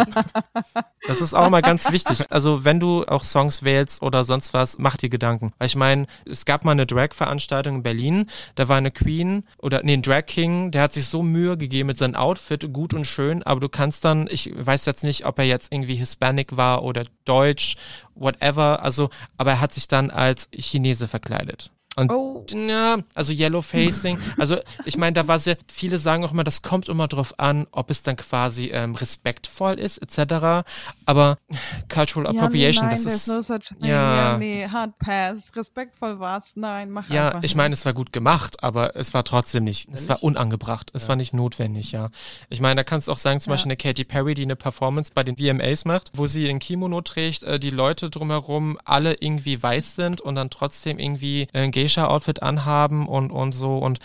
Das 1.08 1.22
ist 1.22 1.34
auch 1.34 1.50
mal 1.50 1.62
ganz 1.62 1.92
wichtig. 1.92 2.26
Also, 2.30 2.64
wenn 2.64 2.80
du 2.80 3.04
auch 3.06 3.24
Songs 3.24 3.64
wählst 3.64 4.02
oder 4.02 4.24
sonst 4.24 4.54
was, 4.54 4.78
mach 4.78 4.98
dir 4.98 5.10
Gedanken. 5.10 5.54
Weil 5.58 5.68
ich 5.68 5.76
meine, 5.76 6.06
es 6.26 6.46
gab 6.46 6.66
mal 6.66 6.72
eine 6.72 6.86
Drag-Veranstaltung 6.86 7.78
in 7.78 7.84
Berlin, 7.84 8.30
da 8.56 8.68
war 8.68 8.78
eine 8.78 8.92
Queen 8.92 9.46
oder 9.58 9.82
nee, 9.84 9.94
ein 9.94 10.02
Drag 10.02 10.26
King, 10.26 10.72
der 10.72 10.84
hat 10.84 10.94
sich 10.94 11.08
so 11.08 11.24
Mühe 11.24 11.58
gegeben 11.58 11.88
mit 11.88 11.98
seinem 11.98 12.16
Outfit, 12.16 12.72
gut 12.72 12.94
und 12.94 13.06
schön, 13.06 13.44
aber 13.44 13.60
du 13.60 13.70
kannst 13.70 14.06
dann, 14.06 14.28
ich 14.30 14.52
weiß 14.56 14.86
jetzt 14.86 15.04
nicht, 15.04 15.26
ob 15.26 15.40
er 15.40 15.46
jetzt 15.50 15.74
irgendwie 15.74 15.96
Hispanic 15.96 16.56
war 16.56 16.84
oder 16.84 17.06
Deutsch, 17.26 17.76
whatever, 18.16 18.82
also, 18.82 19.10
aber 19.38 19.52
er 19.52 19.62
hat 19.62 19.74
sich 19.74 19.88
dann 19.88 20.10
als 20.10 20.50
Chinese 20.54 21.08
verkleidet. 21.08 21.72
Und 22.00 22.12
Oh. 22.12 22.46
ja, 22.52 22.98
also 23.16 23.32
Yellow 23.34 23.62
Facing. 23.62 24.18
Also 24.38 24.58
ich 24.86 24.98
meine, 24.98 25.14
da 25.14 25.28
war 25.28 25.40
sehr, 25.40 25.58
viele 25.72 25.98
sagen 25.98 26.24
auch 26.24 26.32
immer, 26.32 26.44
das 26.44 26.62
kommt 26.62 26.90
immer 26.90 27.08
drauf 27.08 27.34
an, 27.38 27.68
ob 27.72 27.90
es 27.92 28.04
dann 28.04 28.16
quasi 28.16 28.68
ähm, 28.74 28.96
respektvoll 28.96 29.74
ist, 29.80 29.98
etc. 30.00 30.66
Aber 31.06 31.38
Cultural 31.94 32.28
Appropriation, 32.28 32.90
ja, 32.90 32.96
nee, 32.96 32.96
nein, 32.96 33.04
das 33.04 33.04
there's 33.04 33.28
ist. 33.28 33.28
no 33.28 33.42
such 33.42 33.78
thing. 33.78 33.90
ja. 33.90 34.32
Ja, 34.32 34.38
nee, 34.38 34.68
Hard 34.68 34.98
Pass. 35.00 35.52
Respektvoll 35.56 36.20
war's. 36.20 36.56
Nein, 36.56 36.92
mach 36.92 37.10
Ja, 37.10 37.28
einfach 37.28 37.44
ich 37.44 37.56
meine, 37.56 37.74
es 37.74 37.86
war 37.86 37.94
gut 37.94 38.12
gemacht, 38.14 38.64
aber 38.64 38.96
es 38.96 39.14
war 39.14 39.24
trotzdem 39.24 39.64
nicht, 39.64 39.90
es 39.92 40.08
war 40.10 40.24
unangebracht, 40.24 40.92
es 40.94 41.08
war 41.10 41.16
nicht 41.16 41.34
notwendig, 41.34 41.92
ja. 41.92 42.10
Ich 42.50 42.60
meine, 42.62 42.76
da 42.76 42.84
kannst 42.84 43.08
du 43.08 43.12
auch 43.12 43.18
sagen, 43.18 43.40
zum 43.40 43.52
Ja. 43.52 43.54
Beispiel 43.56 43.70
eine 43.72 43.78
Katy 43.78 44.04
Perry, 44.04 44.34
die 44.34 44.44
eine 44.44 44.56
Performance 44.56 45.12
bei 45.14 45.24
den 45.24 45.38
VMAs 45.38 45.86
macht, 45.86 46.12
wo 46.16 46.28
sie 46.28 46.50
ein 46.50 46.60
Kimono 46.60 47.02
trägt, 47.02 47.44
äh, 47.44 47.60
die 47.60 47.70
Leute 47.70 48.10
drumherum 48.10 48.78
alle 48.86 49.16
irgendwie 49.20 49.62
weiß 49.62 49.96
sind 49.96 50.22
und 50.22 50.36
dann 50.36 50.50
trotzdem 50.50 51.00
irgendwie 51.00 51.48
ein 51.54 51.72
Geisha-Outfit 51.90 52.44
anhaben 52.44 53.08
und, 53.08 53.32
und 53.32 53.52
so 53.54 53.78
und 53.80 54.00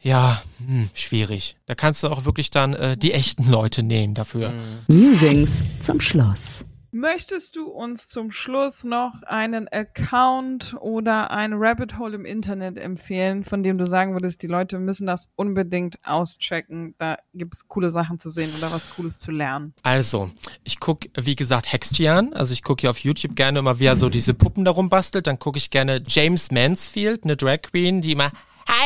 ja, 0.00 0.42
hm, 0.58 0.90
schwierig. 0.94 1.56
Da 1.66 1.74
kannst 1.74 2.02
du 2.02 2.08
auch 2.08 2.24
wirklich 2.24 2.50
dann 2.50 2.74
äh, 2.74 2.96
die 2.96 3.12
echten 3.12 3.50
Leute 3.50 3.82
nehmen 3.82 4.14
dafür. 4.14 4.52
Musings 4.88 5.62
zum 5.80 6.00
Schluss. 6.00 6.64
Möchtest 6.94 7.56
du 7.56 7.68
uns 7.68 8.08
zum 8.08 8.30
Schluss 8.30 8.84
noch 8.84 9.22
einen 9.22 9.66
Account 9.66 10.76
oder 10.78 11.30
ein 11.30 11.54
Rabbit 11.54 11.98
Hole 11.98 12.16
im 12.16 12.26
Internet 12.26 12.76
empfehlen, 12.76 13.44
von 13.44 13.62
dem 13.62 13.78
du 13.78 13.86
sagen 13.86 14.12
würdest, 14.12 14.42
die 14.42 14.46
Leute 14.46 14.78
müssen 14.78 15.06
das 15.06 15.30
unbedingt 15.34 15.96
auschecken? 16.04 16.94
Da 16.98 17.16
gibt's 17.32 17.66
coole 17.66 17.88
Sachen 17.88 18.20
zu 18.20 18.28
sehen 18.28 18.54
oder 18.54 18.70
was 18.70 18.90
Cooles 18.90 19.16
zu 19.16 19.30
lernen. 19.30 19.72
Also, 19.82 20.30
ich 20.64 20.80
gucke, 20.80 21.08
wie 21.18 21.34
gesagt, 21.34 21.72
Hextian. 21.72 22.34
Also 22.34 22.52
ich 22.52 22.62
gucke 22.62 22.82
ja 22.82 22.90
auf 22.90 22.98
YouTube 22.98 23.36
gerne 23.36 23.60
immer, 23.60 23.78
wie 23.78 23.86
er 23.86 23.96
so 23.96 24.10
diese 24.10 24.34
Puppen 24.34 24.66
darum 24.66 24.90
bastelt. 24.90 25.26
Dann 25.26 25.38
gucke 25.38 25.56
ich 25.56 25.70
gerne 25.70 26.02
James 26.06 26.50
Mansfield, 26.50 27.24
eine 27.24 27.38
Drag 27.38 27.62
Queen, 27.62 28.02
die 28.02 28.12
immer 28.12 28.32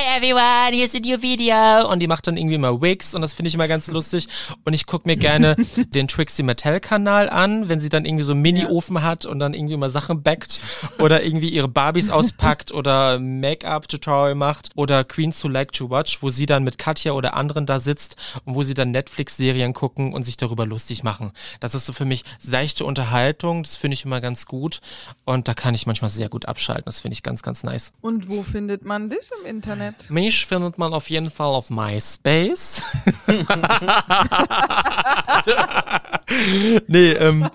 Hi 0.09 0.19
everyone, 0.19 0.73
here's 0.73 0.95
a 0.95 1.01
new 1.01 1.21
video. 1.21 1.91
Und 1.91 1.99
die 1.99 2.07
macht 2.07 2.29
dann 2.29 2.37
irgendwie 2.37 2.55
immer 2.55 2.81
Wigs 2.81 3.13
und 3.17 3.23
das 3.23 3.35
finde 3.35 3.49
ich 3.49 3.57
immer 3.57 3.67
ganz 3.67 3.89
lustig. 3.89 4.29
Und 4.65 4.73
ich 4.73 4.87
gucke 4.87 5.09
mir 5.09 5.17
gerne 5.17 5.57
den 5.77 6.07
Trixie 6.07 6.45
Mattel 6.45 6.79
Kanal 6.79 7.29
an, 7.29 7.69
wenn 7.69 7.81
sie 7.81 7.89
dann 7.89 8.05
irgendwie 8.05 8.23
so 8.23 8.31
einen 8.31 8.41
Mini-Ofen 8.41 9.03
hat 9.03 9.27
und 9.27 9.41
dann 9.41 9.53
irgendwie 9.53 9.75
immer 9.75 9.91
Sachen 9.91 10.23
backt 10.23 10.61
oder 11.01 11.25
irgendwie 11.25 11.49
ihre 11.49 11.67
Barbies 11.67 12.09
auspackt 12.11 12.71
oder 12.71 13.19
Make-up-Tutorial 13.19 14.37
macht 14.37 14.71
oder 14.77 15.03
Queens 15.03 15.43
Who 15.43 15.49
Like 15.49 15.73
to 15.73 15.91
Watch, 15.91 16.23
wo 16.23 16.31
sie 16.31 16.47
dann 16.47 16.63
mit 16.63 16.79
Katja 16.79 17.11
oder 17.11 17.35
anderen 17.35 17.67
da 17.67 17.81
sitzt 17.81 18.15
und 18.45 18.55
wo 18.55 18.63
sie 18.63 18.75
dann 18.75 18.93
Netflix-Serien 18.93 19.73
gucken 19.73 20.15
und 20.15 20.23
sich 20.23 20.37
darüber 20.37 20.67
lustig 20.67 21.03
machen. 21.03 21.33
Das 21.59 21.75
ist 21.75 21.85
so 21.85 21.93
für 21.93 22.05
mich 22.05 22.23
seichte 22.39 22.85
Unterhaltung, 22.85 23.65
das 23.65 23.77
finde 23.77 23.95
ich 23.95 24.05
immer 24.05 24.21
ganz 24.21 24.47
gut 24.47 24.81
und 25.25 25.49
da 25.49 25.55
kann 25.55 25.75
ich 25.75 25.85
manchmal 25.85 26.11
sehr 26.11 26.29
gut 26.29 26.47
abschalten. 26.47 26.85
Das 26.87 27.01
finde 27.01 27.15
ich 27.15 27.25
ganz, 27.25 27.43
ganz 27.43 27.65
nice. 27.65 27.93
Und 28.03 28.29
wo 28.29 28.45
findet 28.45 28.85
man 28.85 29.11
dich 29.11 29.31
im 29.41 29.47
Internet? 29.47 29.96
Mich 30.09 30.47
findet 30.47 30.79
man 30.79 30.95
auf 30.95 31.11
jeden 31.11 31.31
Fall 31.31 31.49
auf 31.49 31.71
MySpace. 31.71 32.83
nee, 36.87 37.13
ähm, 37.13 37.49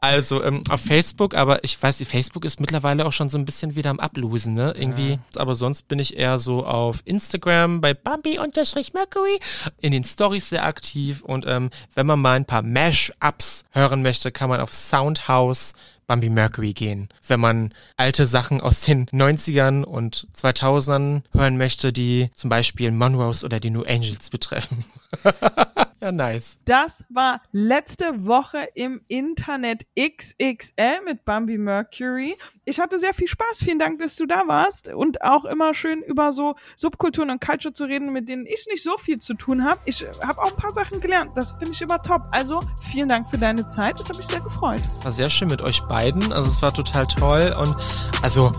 also 0.00 0.42
ähm, 0.42 0.62
auf 0.68 0.80
Facebook, 0.80 1.34
aber 1.34 1.64
ich 1.64 1.80
weiß, 1.80 2.02
Facebook 2.04 2.44
ist 2.44 2.60
mittlerweile 2.60 3.06
auch 3.06 3.12
schon 3.12 3.28
so 3.28 3.38
ein 3.38 3.44
bisschen 3.44 3.74
wieder 3.74 3.90
am 3.90 4.00
Ablosen, 4.00 4.54
ne? 4.54 4.74
Irgendwie. 4.76 5.18
Aber 5.36 5.54
sonst 5.54 5.88
bin 5.88 5.98
ich 5.98 6.16
eher 6.16 6.38
so 6.38 6.64
auf 6.64 7.02
Instagram 7.04 7.80
bei 7.80 7.94
Bambi-Mercury 7.94 9.38
in 9.80 9.92
den 9.92 10.04
Stories 10.04 10.48
sehr 10.48 10.64
aktiv 10.64 11.22
und 11.22 11.46
ähm, 11.46 11.70
wenn 11.94 12.06
man 12.06 12.20
mal 12.20 12.36
ein 12.36 12.44
paar 12.44 12.62
Mash-Ups 12.62 13.64
hören 13.72 14.02
möchte, 14.02 14.32
kann 14.32 14.48
man 14.48 14.60
auf 14.60 14.72
Soundhouse 14.72 15.74
Bambi 16.08 16.30
Mercury 16.30 16.72
gehen. 16.72 17.08
Wenn 17.28 17.38
man 17.38 17.72
alte 17.96 18.26
Sachen 18.26 18.60
aus 18.60 18.80
den 18.80 19.06
90ern 19.12 19.84
und 19.84 20.26
2000ern 20.36 21.22
hören 21.32 21.56
möchte, 21.56 21.92
die 21.92 22.30
zum 22.34 22.50
Beispiel 22.50 22.90
Monrose 22.90 23.46
oder 23.46 23.60
die 23.60 23.70
New 23.70 23.82
Angels 23.82 24.30
betreffen. 24.30 24.84
ja, 26.00 26.12
nice. 26.12 26.58
Das 26.64 27.04
war 27.08 27.40
letzte 27.52 28.26
Woche 28.26 28.68
im 28.74 29.00
Internet 29.08 29.86
XXL 29.98 31.00
mit 31.04 31.24
Bambi 31.24 31.58
Mercury. 31.58 32.36
Ich 32.64 32.78
hatte 32.78 32.98
sehr 32.98 33.14
viel 33.14 33.28
Spaß. 33.28 33.62
Vielen 33.64 33.78
Dank, 33.78 34.00
dass 34.00 34.16
du 34.16 34.26
da 34.26 34.42
warst 34.46 34.88
und 34.88 35.22
auch 35.22 35.44
immer 35.44 35.74
schön 35.74 36.02
über 36.02 36.32
so 36.32 36.54
Subkulturen 36.76 37.30
und 37.30 37.40
Culture 37.40 37.72
zu 37.72 37.84
reden, 37.84 38.12
mit 38.12 38.28
denen 38.28 38.46
ich 38.46 38.66
nicht 38.70 38.82
so 38.82 38.96
viel 38.98 39.18
zu 39.18 39.34
tun 39.34 39.64
habe. 39.64 39.80
Ich 39.86 40.04
habe 40.24 40.42
auch 40.42 40.50
ein 40.50 40.56
paar 40.56 40.72
Sachen 40.72 41.00
gelernt. 41.00 41.30
Das 41.34 41.52
finde 41.52 41.70
ich 41.72 41.80
immer 41.80 42.00
top. 42.02 42.22
Also 42.30 42.60
vielen 42.80 43.08
Dank 43.08 43.28
für 43.28 43.38
deine 43.38 43.68
Zeit. 43.68 43.98
Das 43.98 44.08
habe 44.10 44.20
ich 44.20 44.26
sehr 44.26 44.40
gefreut. 44.40 44.80
War 45.02 45.12
sehr 45.12 45.30
schön 45.30 45.48
mit 45.48 45.62
euch 45.62 45.80
beiden. 45.88 46.32
Also 46.32 46.50
es 46.50 46.60
war 46.60 46.72
total 46.72 47.06
toll 47.06 47.56
und 47.58 47.74
also 48.22 48.52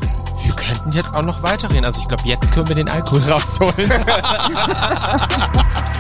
wir 0.44 0.56
könnten 0.56 0.92
jetzt 0.92 1.14
auch 1.14 1.24
noch 1.24 1.44
weiterreden. 1.44 1.86
Also 1.86 2.02
ich 2.02 2.08
glaube, 2.08 2.24
jetzt 2.26 2.52
können 2.54 2.68
wir 2.68 2.76
den 2.76 2.90
Alkohol 2.90 3.22
rausholen. 3.32 3.92